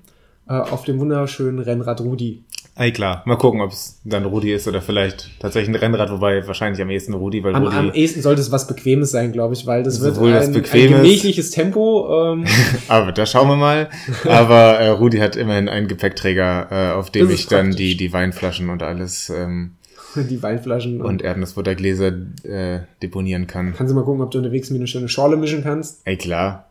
äh, 0.49 0.55
auf 0.55 0.85
dem 0.85 0.99
wunderschönen 0.99 1.59
Rennrad 1.59 2.01
Rudi. 2.01 2.45
Ey, 2.79 2.93
klar. 2.93 3.23
Mal 3.25 3.37
gucken, 3.37 3.63
ob 3.63 3.73
es 3.73 4.01
dann 4.05 4.27
Rudi 4.27 4.53
ist 4.53 4.69
oder 4.69 4.83
vielleicht 4.83 5.31
tatsächlich 5.41 5.75
ein 5.75 5.81
Rennrad, 5.81 6.11
wobei 6.11 6.47
wahrscheinlich 6.47 6.81
am 6.83 6.91
ehesten 6.91 7.15
Rudi, 7.15 7.43
weil 7.43 7.55
Am, 7.55 7.65
Rudi. 7.65 7.75
am 7.77 7.93
ehesten 7.93 8.21
sollte 8.21 8.43
es 8.43 8.53
was 8.53 8.67
Bequemes 8.67 9.11
sein, 9.11 9.33
glaube 9.33 9.55
ich, 9.55 9.67
weil 9.67 9.83
das 9.83 10.03
wird 10.03 10.19
ein, 10.19 10.53
das 10.53 10.73
ein 10.73 10.89
gemächliches 10.89 11.51
Tempo. 11.53 12.35
Ähm, 12.35 12.45
aber 12.89 13.13
da 13.13 13.25
schauen 13.25 13.49
wir 13.49 13.57
mal. 13.57 13.89
Aber 14.27 14.79
äh, 14.79 14.89
Rudi 14.89 15.19
hat 15.19 15.37
immerhin 15.37 15.71
einen 15.71 15.89
Gepäckträger, 15.89 16.69
äh, 16.71 16.93
auf 16.93 17.09
dem 17.09 17.31
ich 17.31 17.47
dann 17.47 17.69
praktisch. 17.69 17.77
die, 17.77 17.97
die 17.97 18.13
Weinflaschen 18.13 18.69
und 18.69 18.83
alles 18.83 19.31
ähm, 19.31 19.77
die 20.15 20.43
Weinflaschen. 20.43 21.01
und 21.01 21.23
Erdnussbuttergläser 21.23 22.13
äh, 22.43 22.81
deponieren 23.03 23.47
kann. 23.47 23.73
kannst 23.75 23.91
du 23.91 23.95
mal 23.95 24.05
gucken, 24.05 24.21
ob 24.21 24.31
du 24.31 24.39
unterwegs 24.39 24.69
mir 24.69 24.77
eine 24.77 24.87
schöne 24.87 25.09
Schorle 25.09 25.39
mischen 25.39 25.63
kannst. 25.63 26.03
Ey, 26.05 26.19
klar. 26.19 26.66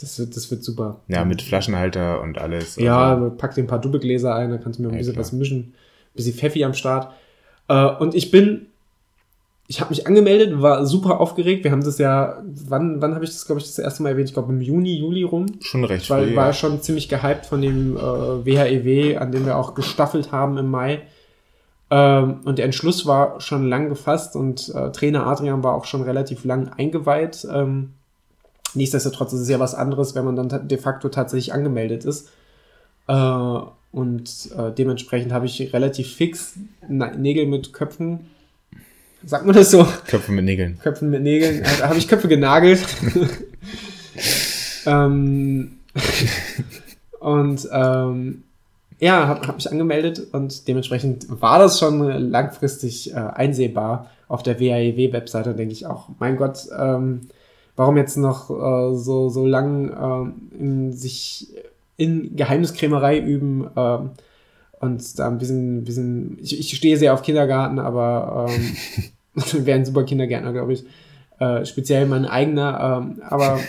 Das 0.00 0.18
wird, 0.18 0.36
das 0.36 0.50
wird 0.50 0.62
super. 0.62 1.00
Ja, 1.08 1.24
mit 1.24 1.42
Flaschenhalter 1.42 2.20
und 2.22 2.38
alles. 2.38 2.76
Ja, 2.76 3.14
Also, 3.14 3.30
pack 3.36 3.54
dir 3.54 3.62
ein 3.64 3.66
paar 3.66 3.80
Doppelgläser 3.80 4.34
ein, 4.34 4.50
da 4.50 4.58
kannst 4.58 4.78
du 4.78 4.82
mir 4.84 4.88
ein 4.88 4.92
Ja, 4.94 4.98
bisschen 4.98 5.14
klar. 5.14 5.24
was 5.24 5.32
mischen. 5.32 5.58
Ein 5.58 5.72
bisschen 6.14 6.34
Pfeffi 6.34 6.64
am 6.64 6.74
Start. 6.74 7.12
Äh, 7.68 7.84
und 7.96 8.14
ich 8.14 8.30
bin, 8.30 8.66
ich 9.66 9.80
habe 9.80 9.90
mich 9.90 10.06
angemeldet, 10.06 10.62
war 10.62 10.86
super 10.86 11.20
aufgeregt. 11.20 11.64
Wir 11.64 11.72
haben 11.72 11.82
das 11.84 11.98
ja, 11.98 12.40
wann, 12.68 13.02
wann 13.02 13.14
habe 13.14 13.24
ich 13.24 13.30
das, 13.32 13.44
glaube 13.44 13.60
ich, 13.60 13.66
das 13.66 13.78
erste 13.78 14.02
Mal 14.04 14.10
erwähnt? 14.10 14.28
Ich 14.28 14.34
glaube 14.34 14.52
im 14.52 14.60
Juni, 14.60 14.96
Juli 14.98 15.24
rum. 15.24 15.46
schon 15.60 15.84
recht 15.84 16.08
weil 16.10 16.28
früh. 16.28 16.36
war 16.36 16.46
ja. 16.46 16.52
schon 16.52 16.80
ziemlich 16.80 17.08
gehypt 17.08 17.46
von 17.46 17.60
dem 17.60 17.96
äh, 17.96 18.00
WHEW, 18.00 19.16
an 19.18 19.32
dem 19.32 19.46
wir 19.46 19.56
auch 19.56 19.74
gestaffelt 19.74 20.30
haben 20.30 20.58
im 20.58 20.70
Mai. 20.70 21.02
Ähm, 21.90 22.40
und 22.44 22.58
der 22.58 22.66
Entschluss 22.66 23.04
war 23.06 23.40
schon 23.40 23.66
lang 23.68 23.88
gefasst 23.88 24.36
und 24.36 24.68
äh, 24.74 24.92
Trainer 24.92 25.26
Adrian 25.26 25.62
war 25.64 25.74
auch 25.74 25.86
schon 25.86 26.02
relativ 26.02 26.44
lang 26.44 26.68
eingeweiht. 26.68 27.46
Ähm, 27.52 27.94
nichtsdestotrotz 28.78 29.32
ist 29.34 29.40
es 29.40 29.48
ja 29.48 29.60
was 29.60 29.74
anderes, 29.74 30.14
wenn 30.14 30.24
man 30.24 30.36
dann 30.36 30.68
de 30.68 30.78
facto 30.78 31.08
tatsächlich 31.10 31.52
angemeldet 31.52 32.04
ist. 32.04 32.30
Äh, 33.06 33.58
und 33.92 34.50
äh, 34.56 34.72
dementsprechend 34.72 35.32
habe 35.32 35.46
ich 35.46 35.72
relativ 35.72 36.14
fix 36.14 36.54
Nägel 36.88 37.46
mit 37.46 37.72
Köpfen. 37.72 38.26
Sagt 39.24 39.46
man 39.46 39.54
das 39.54 39.70
so? 39.70 39.86
Köpfe 40.06 40.32
mit 40.32 40.44
Nägeln. 40.44 40.78
Köpfen 40.78 41.10
mit 41.10 41.22
Nägeln. 41.22 41.64
Also, 41.64 41.84
habe 41.84 41.98
ich 41.98 42.06
Köpfe 42.06 42.28
genagelt. 42.28 42.86
ähm, 44.86 45.78
und 47.18 47.68
ähm, 47.72 48.44
ja, 49.00 49.26
habe 49.26 49.46
hab 49.46 49.56
mich 49.56 49.70
angemeldet 49.70 50.20
und 50.32 50.68
dementsprechend 50.68 51.26
war 51.40 51.58
das 51.58 51.78
schon 51.78 52.00
langfristig 52.30 53.12
äh, 53.12 53.16
einsehbar 53.16 54.10
auf 54.28 54.42
der 54.42 54.60
WAEW-Webseite. 54.60 55.54
denke 55.54 55.72
ich 55.72 55.86
auch, 55.86 56.08
mein 56.18 56.36
Gott, 56.36 56.66
ähm, 56.76 57.28
warum 57.78 57.96
jetzt 57.96 58.16
noch 58.16 58.50
äh, 58.50 58.96
so, 58.96 59.28
so 59.28 59.46
lang 59.46 59.92
ähm, 59.96 60.34
in, 60.58 60.92
sich 60.92 61.46
in 61.96 62.34
Geheimniskrämerei 62.34 63.20
üben 63.20 63.68
ähm, 63.76 64.10
und 64.80 65.18
da 65.18 65.28
ein 65.28 65.38
bisschen, 65.38 65.84
bisschen 65.84 66.38
ich, 66.42 66.58
ich 66.58 66.76
stehe 66.76 66.96
sehr 66.96 67.14
auf 67.14 67.22
Kindergarten, 67.22 67.78
aber 67.78 68.48
ähm, 68.50 69.64
wäre 69.64 69.78
ein 69.78 69.84
super 69.84 70.02
Kindergärtner, 70.02 70.52
glaube 70.52 70.72
ich. 70.72 70.84
Äh, 71.38 71.64
speziell 71.66 72.06
mein 72.06 72.26
eigener, 72.26 73.00
ähm, 73.00 73.22
aber 73.22 73.60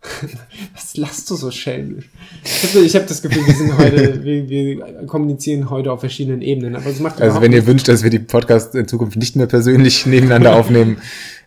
was 0.72 0.96
lachst 0.96 1.28
du 1.28 1.34
so 1.34 1.50
schelmisch? 1.50 2.08
Ich 2.44 2.72
habe 2.72 2.86
hab 2.86 3.08
das 3.08 3.20
Gefühl, 3.20 3.48
wir 3.48 3.54
sind 3.54 3.76
heute, 3.78 4.22
wir, 4.24 4.48
wir 4.48 5.06
kommunizieren 5.06 5.70
heute 5.70 5.90
auf 5.90 5.98
verschiedenen 5.98 6.40
Ebenen, 6.40 6.76
aber 6.76 6.86
es 6.86 7.00
macht 7.00 7.20
Also 7.20 7.40
wenn 7.40 7.52
ihr 7.52 7.66
wünscht, 7.66 7.88
dass 7.88 8.04
wir 8.04 8.10
die 8.10 8.20
Podcasts 8.20 8.76
in 8.76 8.86
Zukunft 8.86 9.16
nicht 9.16 9.34
mehr 9.34 9.46
persönlich 9.46 10.06
nebeneinander 10.06 10.54
aufnehmen, 10.54 10.98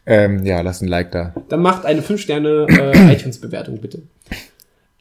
ähm, 0.05 0.45
ja, 0.45 0.61
lasst 0.61 0.81
ein 0.81 0.87
Like 0.87 1.11
da. 1.11 1.33
Dann 1.49 1.61
macht 1.61 1.85
eine 1.85 2.01
5-Sterne 2.01 2.67
äh, 2.69 3.13
iTunes-Bewertung, 3.13 3.79
bitte. 3.79 4.03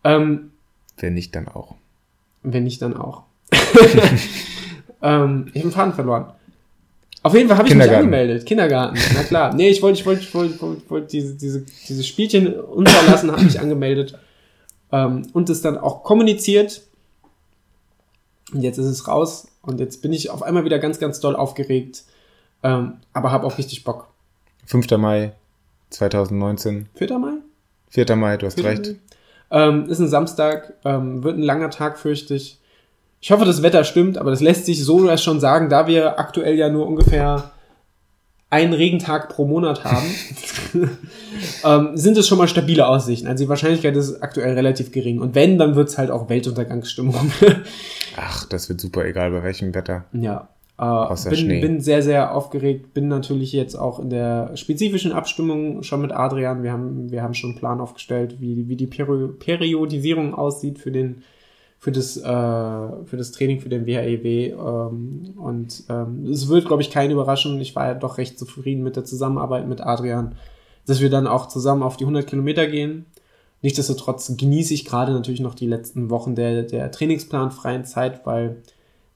Ähm, 0.04 0.50
Wenn 0.98 1.14
nicht, 1.14 1.34
dann 1.34 1.48
auch. 1.48 1.74
wenn 2.42 2.64
nicht, 2.64 2.82
dann 2.82 2.96
auch. 2.96 3.24
ähm, 5.02 5.46
ich 5.52 5.60
habe 5.60 5.68
den 5.68 5.72
Faden 5.72 5.94
verloren. 5.94 6.32
Auf 7.24 7.34
jeden 7.34 7.48
Fall 7.48 7.58
habe 7.58 7.68
ich 7.68 7.74
mich 7.74 7.90
angemeldet. 7.90 8.46
Kindergarten, 8.46 8.98
na 9.14 9.22
klar. 9.22 9.54
Nee, 9.54 9.68
ich 9.68 9.80
wollte 9.80 10.00
ich 10.00 10.06
wollte, 10.06 10.22
ich 10.22 10.34
wollte, 10.34 10.60
wollte, 10.60 10.90
wollte 10.90 11.06
diese, 11.06 11.34
diese, 11.34 11.64
diese 11.88 12.02
Spielchen 12.02 12.52
unterlassen, 12.52 13.30
habe 13.30 13.44
mich 13.44 13.60
angemeldet 13.60 14.18
ähm, 14.90 15.22
und 15.32 15.48
es 15.48 15.62
dann 15.62 15.78
auch 15.78 16.02
kommuniziert. 16.02 16.82
Und 18.52 18.62
jetzt 18.62 18.78
ist 18.78 18.86
es 18.86 19.06
raus 19.06 19.46
und 19.62 19.78
jetzt 19.78 20.02
bin 20.02 20.12
ich 20.12 20.30
auf 20.30 20.42
einmal 20.42 20.64
wieder 20.64 20.80
ganz, 20.80 20.98
ganz 20.98 21.20
doll 21.20 21.36
aufgeregt, 21.36 22.04
ähm, 22.64 22.94
aber 23.12 23.30
habe 23.30 23.46
auch 23.46 23.56
richtig 23.56 23.84
Bock. 23.84 24.11
5. 24.66 24.90
Mai 24.98 25.32
2019. 25.90 26.88
4. 26.94 27.18
Mai? 27.18 27.32
4. 27.90 28.16
Mai, 28.16 28.36
du 28.36 28.46
hast 28.46 28.54
Vierter 28.54 28.70
recht. 28.70 28.86
Mai? 28.86 28.96
Ähm, 29.52 29.86
ist 29.88 29.98
ein 29.98 30.08
Samstag, 30.08 30.74
ähm, 30.84 31.22
wird 31.22 31.36
ein 31.36 31.42
langer 31.42 31.70
Tag, 31.70 31.98
fürchte 31.98 32.34
ich. 32.34 32.58
Ich 33.20 33.30
hoffe, 33.30 33.44
das 33.44 33.62
Wetter 33.62 33.84
stimmt, 33.84 34.18
aber 34.18 34.30
das 34.30 34.40
lässt 34.40 34.66
sich 34.66 34.82
so 34.82 35.06
erst 35.06 35.24
schon 35.24 35.40
sagen, 35.40 35.68
da 35.68 35.86
wir 35.86 36.18
aktuell 36.18 36.56
ja 36.56 36.68
nur 36.70 36.86
ungefähr 36.86 37.52
einen 38.50 38.72
Regentag 38.72 39.28
pro 39.28 39.46
Monat 39.46 39.84
haben, 39.84 40.06
ähm, 41.64 41.96
sind 41.96 42.18
es 42.18 42.28
schon 42.28 42.38
mal 42.38 42.48
stabile 42.48 42.86
Aussichten. 42.86 43.26
Also 43.26 43.44
die 43.44 43.48
Wahrscheinlichkeit 43.48 43.96
ist 43.96 44.22
aktuell 44.22 44.54
relativ 44.54 44.90
gering. 44.92 45.20
Und 45.20 45.34
wenn, 45.34 45.56
dann 45.56 45.74
wird's 45.74 45.96
halt 45.96 46.10
auch 46.10 46.28
Weltuntergangsstimmung. 46.28 47.32
Ach, 48.16 48.44
das 48.46 48.68
wird 48.68 48.80
super, 48.80 49.06
egal 49.06 49.30
bei 49.30 49.42
welchem 49.42 49.74
Wetter. 49.74 50.04
Ja. 50.12 50.48
Äh, 50.82 51.30
bin, 51.30 51.60
bin 51.60 51.80
sehr, 51.80 52.02
sehr 52.02 52.34
aufgeregt. 52.34 52.92
Bin 52.92 53.06
natürlich 53.06 53.52
jetzt 53.52 53.76
auch 53.76 54.00
in 54.00 54.10
der 54.10 54.56
spezifischen 54.56 55.12
Abstimmung 55.12 55.84
schon 55.84 56.00
mit 56.00 56.10
Adrian. 56.10 56.64
Wir 56.64 56.72
haben, 56.72 57.12
wir 57.12 57.22
haben 57.22 57.34
schon 57.34 57.50
einen 57.50 57.58
Plan 57.58 57.80
aufgestellt, 57.80 58.40
wie, 58.40 58.68
wie 58.68 58.74
die 58.74 58.88
Peri 58.88 59.28
Periodisierung 59.38 60.34
aussieht 60.34 60.80
für 60.80 60.90
den 60.90 61.22
für 61.78 61.92
das, 61.92 62.16
äh, 62.16 62.22
für 62.22 63.16
das 63.16 63.32
Training 63.32 63.60
für 63.60 63.68
den 63.68 63.86
WHEW. 63.86 64.54
Ähm, 64.54 65.34
und 65.36 65.84
ähm, 65.88 66.26
es 66.26 66.48
wird, 66.48 66.66
glaube 66.66 66.82
ich, 66.82 66.90
keinen 66.90 67.12
überraschen. 67.12 67.60
Ich 67.60 67.76
war 67.76 67.86
ja 67.86 67.94
doch 67.94 68.18
recht 68.18 68.38
zufrieden 68.38 68.82
mit 68.82 68.96
der 68.96 69.04
Zusammenarbeit 69.04 69.68
mit 69.68 69.80
Adrian, 69.80 70.34
dass 70.86 71.00
wir 71.00 71.10
dann 71.10 71.28
auch 71.28 71.46
zusammen 71.46 71.82
auf 71.82 71.96
die 71.96 72.04
100 72.04 72.26
Kilometer 72.26 72.66
gehen. 72.66 73.06
Nichtsdestotrotz 73.62 74.36
genieße 74.36 74.74
ich 74.74 74.84
gerade 74.84 75.12
natürlich 75.12 75.40
noch 75.40 75.54
die 75.54 75.66
letzten 75.66 76.10
Wochen 76.10 76.34
der, 76.34 76.64
der 76.64 76.90
trainingsplanfreien 76.90 77.84
Zeit, 77.84 78.26
weil 78.26 78.62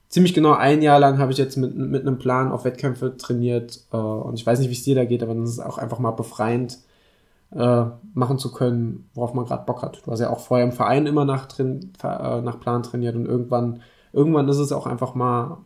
ziemlich 0.09 0.35
genau 0.35 0.53
ein 0.53 0.83
Jahr 0.83 0.99
lang 0.99 1.19
habe 1.19 1.33
ich 1.33 1.39
jetzt 1.39 1.57
mit, 1.57 1.77
mit 1.77 2.03
einem 2.03 2.19
Plan 2.19 2.53
auf 2.53 2.65
Wettkämpfe 2.65 3.17
trainiert 3.17 3.81
äh, 3.93 3.97
und 3.97 4.35
ich 4.35 4.47
weiß 4.47 4.59
nicht, 4.59 4.69
wie 4.69 4.75
es 4.75 4.85
dir 4.85 4.95
da 4.95 5.05
geht, 5.05 5.23
aber 5.23 5.35
das 5.35 5.51
ist 5.51 5.61
auch 5.61 5.79
einfach 5.79 5.99
mal 5.99 6.13
befreiend, 6.13 6.79
äh, 7.53 7.85
machen 8.15 8.39
zu 8.39 8.53
können, 8.53 9.09
worauf 9.15 9.35
man 9.35 9.47
gerade 9.47 9.65
Bock 9.67 9.83
hat. 9.83 10.03
Du 10.05 10.11
hast 10.11 10.21
ja 10.21 10.31
auch 10.31 10.41
vorher 10.41 10.67
im 10.67 10.73
Verein 10.73 11.07
immer 11.07 11.25
nach, 11.25 11.47
Train, 11.47 11.93
äh, 12.03 12.41
nach 12.41 12.61
Plan 12.61 12.83
trainiert 12.83 13.17
und 13.17 13.27
irgendwann, 13.27 13.83
irgendwann 14.13 14.49
ist 14.49 14.59
es 14.59 14.73
auch 14.73 14.87
einfach 14.87 15.15
mal 15.15 15.59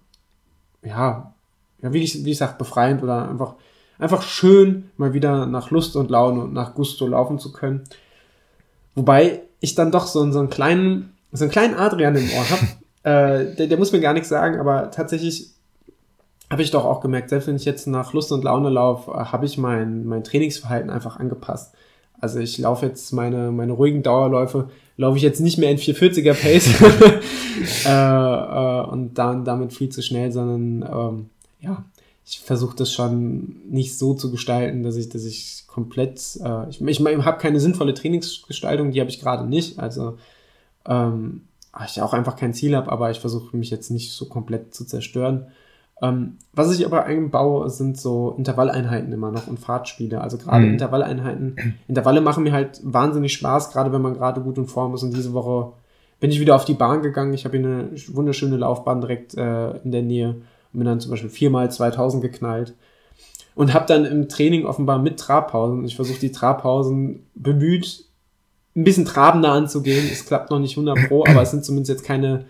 ja, 0.82 1.34
ja, 1.82 1.92
wie 1.92 2.02
ich, 2.02 2.24
wie 2.24 2.30
ich 2.30 2.38
sag, 2.38 2.58
befreiend 2.58 3.02
oder 3.02 3.28
einfach, 3.28 3.54
einfach 3.98 4.22
schön, 4.22 4.90
mal 4.96 5.12
wieder 5.12 5.46
nach 5.46 5.70
Lust 5.70 5.96
und 5.96 6.10
Laune 6.10 6.42
und 6.42 6.52
nach 6.52 6.74
Gusto 6.74 7.06
laufen 7.06 7.38
zu 7.38 7.52
können. 7.52 7.84
Wobei 8.94 9.42
ich 9.60 9.74
dann 9.74 9.90
doch 9.90 10.06
so, 10.06 10.30
so 10.30 10.38
einen 10.38 10.50
kleinen, 10.50 11.16
so 11.32 11.44
einen 11.44 11.52
kleinen 11.52 11.74
Adrian 11.74 12.16
im 12.16 12.30
Ohr 12.30 12.50
habe. 12.50 12.66
Äh, 13.02 13.54
der, 13.54 13.66
der 13.66 13.78
muss 13.78 13.92
mir 13.92 14.00
gar 14.00 14.12
nichts 14.12 14.28
sagen, 14.28 14.58
aber 14.58 14.90
tatsächlich 14.90 15.50
habe 16.50 16.62
ich 16.62 16.70
doch 16.70 16.84
auch 16.84 17.00
gemerkt, 17.00 17.30
selbst 17.30 17.46
wenn 17.46 17.56
ich 17.56 17.64
jetzt 17.64 17.86
nach 17.86 18.12
Lust 18.12 18.32
und 18.32 18.44
Laune 18.44 18.70
laufe, 18.70 19.10
äh, 19.12 19.24
habe 19.26 19.46
ich 19.46 19.56
mein, 19.56 20.04
mein 20.04 20.24
Trainingsverhalten 20.24 20.90
einfach 20.90 21.18
angepasst. 21.18 21.74
Also 22.20 22.38
ich 22.38 22.58
laufe 22.58 22.86
jetzt 22.86 23.12
meine, 23.12 23.50
meine 23.50 23.72
ruhigen 23.72 24.02
Dauerläufe, 24.02 24.68
laufe 24.96 25.16
ich 25.16 25.22
jetzt 25.22 25.40
nicht 25.40 25.56
mehr 25.56 25.70
in 25.70 25.78
440er 25.78 26.34
Pace 26.34 26.68
äh, 27.86 27.90
äh, 27.90 28.86
und 28.90 29.14
dann 29.14 29.44
damit 29.44 29.72
viel 29.72 29.88
zu 29.88 30.02
schnell, 30.02 30.30
sondern 30.30 30.88
ähm, 30.92 31.30
ja, 31.60 31.84
ich 32.26 32.40
versuche 32.40 32.76
das 32.76 32.92
schon 32.92 33.56
nicht 33.70 33.96
so 33.96 34.12
zu 34.14 34.30
gestalten, 34.30 34.82
dass 34.82 34.96
ich, 34.96 35.08
dass 35.08 35.24
ich 35.24 35.64
komplett, 35.66 36.20
äh, 36.44 36.68
ich, 36.68 36.80
ich, 36.82 37.00
ich 37.00 37.24
habe 37.24 37.38
keine 37.38 37.60
sinnvolle 37.60 37.94
Trainingsgestaltung, 37.94 38.90
die 38.90 39.00
habe 39.00 39.10
ich 39.10 39.20
gerade 39.20 39.46
nicht. 39.46 39.78
Also 39.78 40.18
ähm, 40.86 41.42
ich 41.86 42.02
auch 42.02 42.12
einfach 42.12 42.36
kein 42.36 42.54
Ziel 42.54 42.76
habe, 42.76 42.90
aber 42.90 43.10
ich 43.10 43.20
versuche 43.20 43.56
mich 43.56 43.70
jetzt 43.70 43.90
nicht 43.90 44.12
so 44.12 44.26
komplett 44.26 44.74
zu 44.74 44.84
zerstören. 44.84 45.46
Ähm, 46.02 46.38
was 46.52 46.72
ich 46.74 46.86
aber 46.86 47.04
einbaue, 47.04 47.68
sind 47.68 48.00
so 48.00 48.34
Intervalleinheiten 48.38 49.12
immer 49.12 49.30
noch 49.30 49.46
und 49.46 49.58
Fahrtspiele. 49.58 50.20
Also 50.20 50.38
gerade 50.38 50.64
mhm. 50.64 50.72
Intervalleinheiten. 50.72 51.76
Intervalle 51.88 52.20
machen 52.20 52.44
mir 52.44 52.52
halt 52.52 52.80
wahnsinnig 52.82 53.32
Spaß, 53.34 53.70
gerade 53.70 53.92
wenn 53.92 54.02
man 54.02 54.14
gerade 54.14 54.40
gut 54.40 54.58
in 54.58 54.66
Form 54.66 54.94
ist. 54.94 55.02
Und 55.02 55.14
diese 55.14 55.32
Woche 55.32 55.72
bin 56.18 56.30
ich 56.30 56.40
wieder 56.40 56.56
auf 56.56 56.64
die 56.64 56.74
Bahn 56.74 57.02
gegangen. 57.02 57.34
Ich 57.34 57.44
habe 57.44 57.58
hier 57.58 57.66
eine 57.66 57.90
wunderschöne 58.08 58.56
Laufbahn 58.56 59.00
direkt 59.00 59.36
äh, 59.36 59.76
in 59.78 59.92
der 59.92 60.02
Nähe. 60.02 60.28
Und 60.72 60.78
bin 60.78 60.84
dann 60.84 61.00
zum 61.00 61.10
Beispiel 61.10 61.30
viermal 61.30 61.70
2000 61.70 62.22
geknallt. 62.22 62.74
Und 63.54 63.74
habe 63.74 63.86
dann 63.86 64.06
im 64.06 64.28
Training 64.28 64.64
offenbar 64.64 64.98
mit 64.98 65.18
Trabpausen, 65.18 65.84
ich 65.84 65.96
versuche 65.96 66.20
die 66.20 66.32
Trabpausen 66.32 67.26
bemüht, 67.34 68.06
ein 68.80 68.84
bisschen 68.84 69.04
trabender 69.04 69.52
anzugehen. 69.52 70.08
Es 70.10 70.26
klappt 70.26 70.50
noch 70.50 70.58
nicht 70.58 70.72
100 70.72 71.08
pro, 71.08 71.24
aber 71.26 71.42
es 71.42 71.50
sind 71.50 71.64
zumindest 71.64 71.90
jetzt 71.90 72.04
keine 72.04 72.44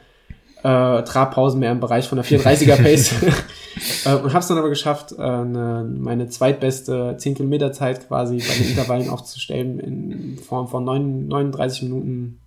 äh, 0.62 1.02
Trabpausen 1.02 1.60
mehr 1.60 1.72
im 1.72 1.80
Bereich 1.80 2.06
von 2.06 2.16
der 2.16 2.24
430er 2.24 2.76
Pace. 2.76 3.14
äh, 4.04 4.14
und 4.14 4.32
habe 4.32 4.38
es 4.38 4.46
dann 4.46 4.58
aber 4.58 4.68
geschafft, 4.68 5.12
äh, 5.12 5.22
eine, 5.22 5.88
meine 5.98 6.28
zweitbeste 6.28 7.16
10 7.18 7.34
Kilometer 7.34 7.72
Zeit 7.72 8.08
quasi 8.08 8.38
bei 8.38 8.54
den 8.54 8.70
Intervallen 8.70 9.08
aufzustellen 9.08 9.80
in 9.80 10.38
Form 10.38 10.68
von 10.68 10.84
9, 10.84 11.28
39 11.28 11.82
Minuten 11.82 12.40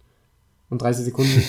und 0.69 0.81
30 0.81 1.05
Sekunden. 1.05 1.43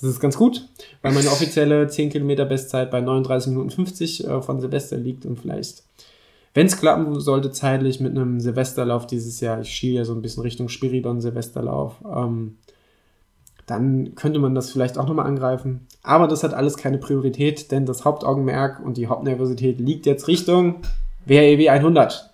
Das 0.00 0.10
ist 0.10 0.20
ganz 0.20 0.36
gut, 0.36 0.68
weil 1.02 1.12
meine 1.12 1.28
offizielle 1.28 1.88
10 1.88 2.10
Kilometer 2.10 2.44
Bestzeit 2.44 2.90
bei 2.90 3.00
39 3.00 3.50
Minuten 3.50 3.70
50 3.70 4.26
äh, 4.26 4.42
von 4.42 4.60
Silvester 4.60 4.96
liegt 4.96 5.26
und 5.26 5.40
vielleicht, 5.40 5.82
wenn 6.54 6.66
es 6.66 6.78
klappen 6.78 7.20
sollte, 7.20 7.50
zeitlich 7.50 8.00
mit 8.00 8.12
einem 8.12 8.40
Silvesterlauf 8.40 9.06
dieses 9.06 9.40
Jahr, 9.40 9.60
ich 9.60 9.68
schiele 9.68 9.98
ja 9.98 10.04
so 10.04 10.14
ein 10.14 10.22
bisschen 10.22 10.42
Richtung 10.42 10.68
Spiridon 10.68 11.20
Silvesterlauf, 11.20 11.96
ähm, 12.04 12.56
dann 13.66 14.14
könnte 14.14 14.38
man 14.38 14.54
das 14.54 14.70
vielleicht 14.70 14.96
auch 14.96 15.06
nochmal 15.06 15.26
angreifen. 15.26 15.86
Aber 16.02 16.26
das 16.26 16.42
hat 16.42 16.54
alles 16.54 16.76
keine 16.76 16.98
Priorität, 16.98 17.70
denn 17.70 17.84
das 17.84 18.04
Hauptaugenmerk 18.04 18.80
und 18.80 18.96
die 18.96 19.08
Hauptnervosität 19.08 19.78
liegt 19.78 20.06
jetzt 20.06 20.26
Richtung 20.26 20.76
WREW 21.26 21.68
100. 21.68 22.30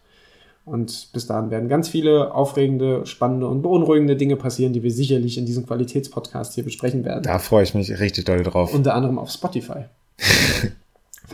Und 0.65 1.11
bis 1.13 1.27
dahin 1.27 1.51
werden 1.51 1.69
ganz 1.69 1.89
viele 1.89 2.33
aufregende, 2.33 3.05
spannende 3.05 3.49
und 3.49 3.61
beunruhigende 3.63 4.17
Dinge 4.17 4.37
passieren, 4.37 4.73
die 4.73 4.83
wir 4.83 4.93
sicherlich 4.93 5.37
in 5.37 5.45
diesem 5.45 5.67
Qualitätspodcast 5.67 6.55
hier 6.55 6.65
besprechen 6.65 7.05
werden. 7.05 7.23
Da 7.25 7.39
freue 7.39 7.65
ich 7.65 7.75
mich 7.75 8.01
richtig 8.01 8.25
doll 8.25 8.43
drauf. 8.43 8.73
Unter 8.73 8.95
anderem 8.95 9.19
auf 9.19 9.31
Spotify. 9.31 9.87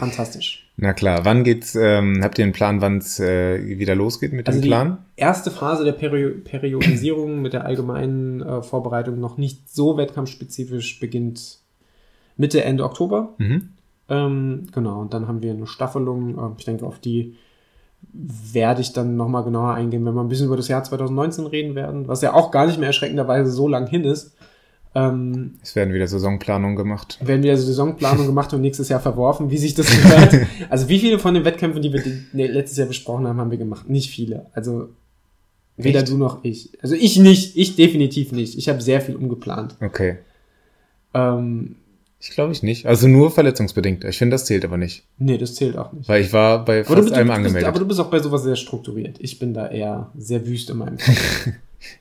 Fantastisch. 0.01 0.67
Na 0.77 0.95
klar, 0.95 1.25
wann 1.25 1.45
geht's, 1.45 1.75
ähm, 1.75 2.21
habt 2.23 2.39
ihr 2.39 2.45
einen 2.45 2.55
Plan, 2.55 2.81
wann 2.81 2.99
es 2.99 3.21
äh, 3.21 3.79
wieder 3.79 3.95
losgeht 3.95 4.33
mit 4.33 4.49
also 4.49 4.61
dem 4.61 4.67
Plan? 4.67 4.99
Die 5.17 5.21
erste 5.21 5.51
Phase 5.51 5.85
der 5.85 5.93
Peri 5.93 6.31
Periodisierung 6.31 7.43
mit 7.43 7.53
der 7.53 7.67
allgemeinen 7.67 8.41
äh, 8.41 8.63
Vorbereitung 8.63 9.21
noch 9.21 9.37
nicht 9.37 9.69
so 9.71 9.99
wettkampfspezifisch 9.99 10.99
beginnt 10.99 11.59
Mitte, 12.39 12.65
Ende 12.65 12.85
Oktober. 12.85 13.35
Mhm. 13.37 13.69
Ähm, 14.09 14.67
genau, 14.73 15.03
und 15.03 15.13
dann 15.13 15.29
haben 15.29 15.43
wir 15.43 15.53
eine 15.53 15.67
Staffelung. 15.67 16.39
Äh, 16.39 16.59
ich 16.59 16.65
denke, 16.65 16.87
auf 16.87 16.99
die 16.99 17.37
werde 18.13 18.81
ich 18.81 18.95
dann 18.95 19.17
nochmal 19.17 19.45
genauer 19.45 19.75
eingehen, 19.75 20.05
wenn 20.07 20.15
wir 20.15 20.23
ein 20.23 20.29
bisschen 20.29 20.47
über 20.47 20.57
das 20.57 20.69
Jahr 20.69 20.83
2019 20.83 21.47
reden 21.47 21.75
werden, 21.75 22.09
was 22.09 22.23
ja 22.23 22.33
auch 22.33 22.51
gar 22.51 22.67
nicht 22.67 22.79
mehr 22.79 22.89
erschreckenderweise 22.89 23.51
so 23.51 23.69
lang 23.69 23.87
hin 23.87 24.05
ist. 24.05 24.35
Ähm, 24.95 25.55
es 25.63 25.77
werden 25.77 25.95
wieder 25.95 26.09
Saisonplanungen 26.09 26.75
gemacht. 26.75 27.19
Werden 27.25 27.43
wieder 27.43 27.57
Saisonplanungen 27.57 28.27
gemacht 28.27 28.53
und 28.53 28.61
nächstes 28.61 28.89
Jahr 28.89 29.01
verworfen, 29.01 29.51
wie 29.51 29.59
sich 29.59 29.75
das 29.75 29.87
gehört. 29.87 30.47
also 30.69 30.89
wie 30.89 30.99
viele 30.99 31.19
von 31.19 31.35
den 31.35 31.45
Wettkämpfen, 31.45 31.81
die 31.81 31.93
wir 31.93 32.03
nee, 32.33 32.47
letztes 32.47 32.79
Jahr 32.79 32.89
besprochen 32.89 33.27
haben, 33.27 33.39
haben 33.39 33.51
wir 33.51 33.59
gemacht? 33.59 33.89
Nicht 33.89 34.11
viele. 34.11 34.47
Also 34.53 34.89
weder 35.77 36.01
Echt? 36.01 36.09
du 36.09 36.17
noch 36.17 36.43
ich. 36.43 36.71
Also 36.83 36.97
ich 36.97 37.19
nicht, 37.19 37.57
ich 37.57 37.77
definitiv 37.77 38.33
nicht. 38.33 38.59
Ich 38.59 38.69
habe 38.69 38.81
sehr 38.81 39.01
viel 39.01 39.15
umgeplant. 39.15 39.77
Okay. 39.81 40.19
Ähm, 41.15 41.77
ich 42.19 42.31
glaube 42.31 42.53
ich 42.53 42.65
nicht. 42.65 42.87
Also 42.87 43.07
nur 43.07 43.31
verletzungsbedingt. 43.31 44.05
Ich 44.05 44.19
finde, 44.19 44.35
das 44.35 44.45
zählt 44.45 44.65
aber 44.65 44.77
nicht. 44.77 45.05
Nee, 45.19 45.39
das 45.39 45.55
zählt 45.55 45.77
auch 45.77 45.93
nicht. 45.93 46.09
Weil 46.09 46.23
ich 46.23 46.33
war 46.33 46.65
bei 46.65 46.83
fast 46.83 47.01
bist, 47.01 47.15
einem 47.15 47.31
angemeldet. 47.31 47.69
aber 47.69 47.79
du 47.79 47.87
bist 47.87 48.01
auch 48.01 48.11
bei 48.11 48.19
sowas 48.19 48.43
sehr 48.43 48.57
strukturiert. 48.57 49.19
Ich 49.21 49.39
bin 49.39 49.55
da 49.55 49.69
eher 49.69 50.11
sehr 50.19 50.45
wüst 50.47 50.69
in 50.69 50.79
meinem 50.79 50.99
Kopf. 50.99 51.49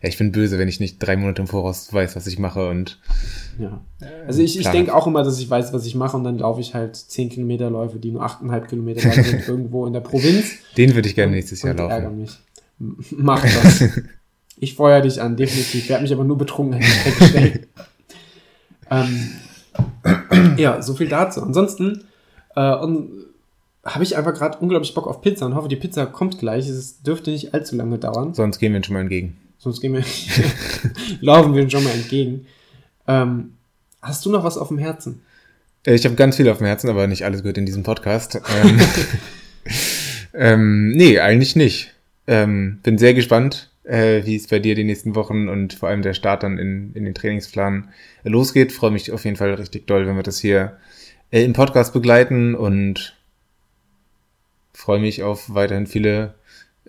Ja, 0.02 0.10
ich 0.10 0.18
bin 0.18 0.32
böse, 0.32 0.58
wenn 0.60 0.68
ich 0.68 0.80
nicht 0.80 1.00
drei 1.00 1.16
Monate 1.16 1.42
im 1.42 1.48
Voraus 1.48 1.94
weiß, 1.94 2.16
was 2.16 2.28
ich 2.28 2.40
mache 2.40 2.70
und. 2.70 3.00
Ja. 3.58 3.82
Also 4.28 4.42
ich, 4.42 4.60
ich 4.60 4.68
denke 4.68 4.94
auch 4.94 5.08
immer, 5.08 5.24
dass 5.24 5.40
ich 5.40 5.50
weiß, 5.50 5.74
was 5.74 5.86
ich 5.86 5.96
mache 5.96 6.18
und 6.18 6.24
dann 6.24 6.38
laufe 6.38 6.62
ich 6.62 6.74
halt 6.74 6.96
zehn 6.96 7.30
Kilometerläufe, 7.30 8.00
die 8.00 8.12
nur 8.12 8.24
achteinhalb 8.24 8.68
Kilometer 8.68 9.08
lang 9.08 9.24
sind, 9.24 9.48
irgendwo 9.48 9.86
in 9.86 9.94
der 9.94 10.02
Provinz. 10.02 10.52
Den 10.78 10.96
würde 10.96 11.08
ich 11.08 11.16
gerne 11.16 11.34
nächstes 11.34 11.62
Jahr 11.62 11.76
laufen. 11.76 11.92
Ärger 11.92 12.10
mich. 12.12 12.40
Mach 13.12 13.42
das. 13.42 13.84
ich 14.58 14.76
feuer 14.76 15.02
dich 15.02 15.22
an, 15.22 15.36
definitiv. 15.38 15.84
Ich 15.84 15.90
werde 15.90 16.04
mich 16.04 16.14
aber 16.14 16.24
nur 16.24 16.38
betrunken 16.38 16.82
ähm, 18.92 19.30
ja, 20.58 20.82
so 20.82 20.94
viel 20.94 21.08
dazu. 21.08 21.42
Ansonsten 21.42 22.06
äh, 22.56 22.62
habe 22.62 24.04
ich 24.04 24.18
einfach 24.18 24.34
gerade 24.34 24.58
unglaublich 24.60 24.94
Bock 24.94 25.08
auf 25.08 25.22
Pizza 25.22 25.46
und 25.46 25.56
hoffe, 25.56 25.68
die 25.68 25.76
Pizza 25.76 26.06
kommt 26.06 26.40
gleich. 26.40 26.68
Es 26.68 27.02
dürfte 27.02 27.32
nicht 27.32 27.54
allzu 27.54 27.76
lange 27.76 27.98
dauern. 27.98 28.34
Sonst 28.34 28.60
gehen 28.60 28.74
wir 28.74 28.84
schon 28.84 28.94
mal 28.94 29.02
entgegen. 29.02 29.38
Sonst 29.60 29.82
gehen 29.82 29.94
wir, 29.94 30.04
laufen 31.22 31.54
wir 31.54 31.70
schon 31.70 31.84
mal 31.84 31.92
entgegen. 31.92 32.48
Ähm, 33.08 33.58
hast 34.02 34.26
du 34.26 34.32
noch 34.32 34.46
was 34.46 34.58
auf 34.58 34.70
dem 34.70 34.78
Herzen? 34.78 35.22
Äh, 35.86 35.96
ich 35.96 36.06
habe 36.06 36.16
ganz 36.16 36.38
viel 36.38 36.48
auf 36.50 36.60
dem 36.60 36.68
Herzen, 36.68 36.90
aber 36.90 37.08
nicht 37.08 37.26
alles 37.26 37.42
gehört 37.42 37.58
in 37.58 37.66
diesem 37.66 37.84
Podcast. 37.84 38.40
ähm, 38.64 38.80
ähm, 40.34 40.90
nee, 40.92 41.20
eigentlich 41.20 41.58
nicht. 41.58 41.94
Ähm, 42.26 42.80
bin 42.84 42.98
sehr 42.98 43.14
gespannt, 43.14 43.70
äh, 43.84 44.26
wie 44.26 44.38
es 44.38 44.48
bei 44.48 44.60
dir 44.60 44.76
die 44.76 44.86
nächsten 44.86 45.14
Wochen 45.16 45.50
und 45.50 45.74
vor 45.74 45.90
allem 45.90 46.04
der 46.04 46.14
Start 46.14 46.44
dann 46.44 46.58
in, 46.58 46.94
in 46.94 47.04
den 47.04 47.14
Trainingsplan 47.14 47.90
losgeht. 48.24 48.72
Freue 48.72 48.92
mich 48.92 49.12
auf 49.12 49.26
jeden 49.26 49.36
Fall 49.36 49.54
richtig 49.56 49.88
doll, 49.88 50.08
wenn 50.08 50.16
wir 50.16 50.24
das 50.24 50.40
hier 50.40 50.78
äh, 51.32 51.44
im 51.44 51.52
Podcast 51.52 51.92
begleiten 51.92 52.56
und 52.56 53.18
freue 54.74 55.00
mich 55.00 55.22
auf 55.22 55.54
weiterhin 55.54 55.86
viele 55.86 56.36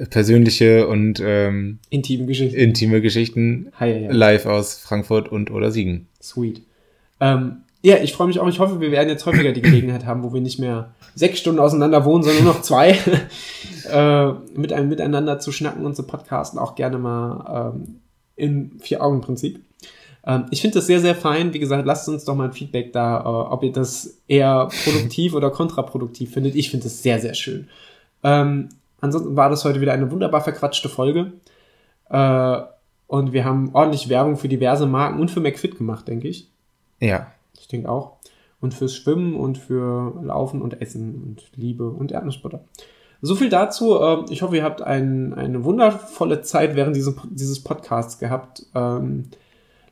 persönliche 0.09 0.88
und 0.88 1.20
ähm, 1.22 1.78
intime 1.90 2.27
Geschichten, 2.27 2.56
intime 2.56 3.01
Geschichten 3.01 3.73
hi, 3.78 3.93
hi, 3.93 4.06
hi. 4.06 4.12
live 4.12 4.47
aus 4.47 4.78
Frankfurt 4.78 5.31
und 5.31 5.51
oder 5.51 5.70
Siegen. 5.70 6.09
Sweet. 6.23 6.62
Ähm, 7.20 7.62
ja, 7.82 7.97
ich 7.97 8.12
freue 8.12 8.27
mich 8.27 8.39
auch. 8.39 8.48
Ich 8.48 8.59
hoffe, 8.59 8.81
wir 8.81 8.90
werden 8.90 9.09
jetzt 9.09 9.24
häufiger 9.24 9.52
die 9.52 9.62
Gelegenheit 9.62 10.05
haben, 10.05 10.23
wo 10.23 10.35
wir 10.35 10.40
nicht 10.40 10.59
mehr 10.59 10.94
sechs 11.15 11.40
Stunden 11.40 11.60
auseinander 11.60 12.05
wohnen, 12.05 12.23
sondern 12.23 12.44
nur 12.44 12.55
noch 12.55 12.62
zwei, 12.62 12.98
äh, 13.90 14.32
mit 14.55 14.73
einem 14.73 14.89
miteinander 14.89 15.39
zu 15.39 15.51
schnacken 15.51 15.86
und 15.86 15.97
zu 15.97 16.02
podcasten. 16.02 16.59
Auch 16.59 16.74
gerne 16.74 16.98
mal 16.98 17.73
ähm, 17.74 18.01
im 18.36 18.81
Vier-Augen-Prinzip. 18.81 19.60
Ähm, 20.27 20.47
ich 20.51 20.60
finde 20.60 20.74
das 20.74 20.86
sehr, 20.86 21.01
sehr 21.01 21.15
fein. 21.15 21.55
Wie 21.55 21.59
gesagt, 21.59 21.86
lasst 21.86 22.09
uns 22.09 22.24
doch 22.24 22.35
mal 22.35 22.44
ein 22.48 22.52
Feedback 22.52 22.93
da, 22.93 23.20
äh, 23.20 23.24
ob 23.24 23.62
ihr 23.62 23.73
das 23.73 24.19
eher 24.28 24.69
produktiv 24.85 25.35
oder 25.35 25.51
kontraproduktiv 25.51 26.32
findet. 26.32 26.55
Ich 26.56 26.70
finde 26.70 26.86
es 26.86 27.02
sehr, 27.02 27.19
sehr 27.19 27.35
schön. 27.35 27.69
Ähm, 28.23 28.69
ansonsten 29.01 29.36
war 29.36 29.51
das 29.51 29.64
heute 29.64 29.81
wieder 29.81 29.93
eine 29.93 30.10
wunderbar 30.10 30.40
verquatschte 30.40 30.89
Folge. 30.89 31.32
Äh, 32.09 32.60
und 33.06 33.32
wir 33.32 33.44
haben 33.44 33.70
ordentlich 33.72 34.09
Werbung 34.09 34.36
für 34.36 34.48
diverse 34.48 34.86
Marken 34.86 35.20
und 35.20 35.31
für 35.31 35.40
McFit 35.40 35.78
gemacht, 35.78 36.06
denke 36.06 36.28
ich. 36.28 36.48
Ja. 37.01 37.28
Ich 37.59 37.68
denke 37.68 37.89
auch. 37.89 38.18
Und 38.60 38.74
fürs 38.74 38.94
Schwimmen 38.94 39.35
und 39.35 39.59
für 39.59 40.14
Laufen 40.22 40.62
und 40.62 40.81
Essen 40.81 41.22
und 41.22 41.43
Liebe 41.56 41.89
und 41.89 42.12
Erdnussbutter. 42.12 42.60
So 43.22 43.35
viel 43.35 43.48
dazu. 43.48 44.01
Ähm, 44.01 44.27
ich 44.31 44.43
hoffe, 44.43 44.56
ihr 44.56 44.64
habt 44.64 44.82
ein, 44.82 45.35
eine 45.35 45.64
wundervolle 45.64 46.43
Zeit 46.43 46.77
während 46.77 46.97
diesem, 46.97 47.16
dieses 47.31 47.62
Podcasts 47.62 48.18
gehabt. 48.18 48.64
Ähm, 48.74 49.24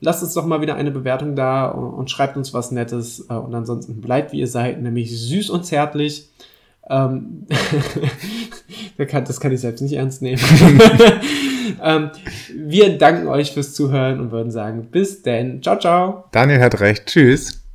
lasst 0.00 0.22
uns 0.22 0.34
doch 0.34 0.46
mal 0.46 0.60
wieder 0.60 0.76
eine 0.76 0.90
Bewertung 0.90 1.34
da 1.34 1.68
und 1.68 2.10
schreibt 2.10 2.36
uns 2.36 2.54
was 2.54 2.70
Nettes. 2.70 3.26
Äh, 3.28 3.34
und 3.34 3.54
ansonsten 3.54 4.00
bleibt 4.00 4.32
wie 4.32 4.40
ihr 4.40 4.46
seid, 4.46 4.80
nämlich 4.80 5.18
süß 5.18 5.50
und 5.50 5.64
zärtlich. 5.64 6.30
Ähm, 6.90 7.46
das 8.96 9.40
kann 9.40 9.52
ich 9.52 9.60
selbst 9.60 9.80
nicht 9.80 9.94
ernst 9.94 10.22
nehmen. 10.22 10.40
ähm, 11.82 12.10
wir 12.54 12.98
danken 12.98 13.28
euch 13.28 13.52
fürs 13.52 13.74
Zuhören 13.74 14.20
und 14.20 14.30
würden 14.30 14.50
sagen, 14.50 14.88
bis 14.90 15.22
denn. 15.22 15.62
Ciao, 15.62 15.78
ciao. 15.78 16.24
Daniel 16.32 16.60
hat 16.60 16.80
recht. 16.80 17.06
Tschüss. 17.06 17.67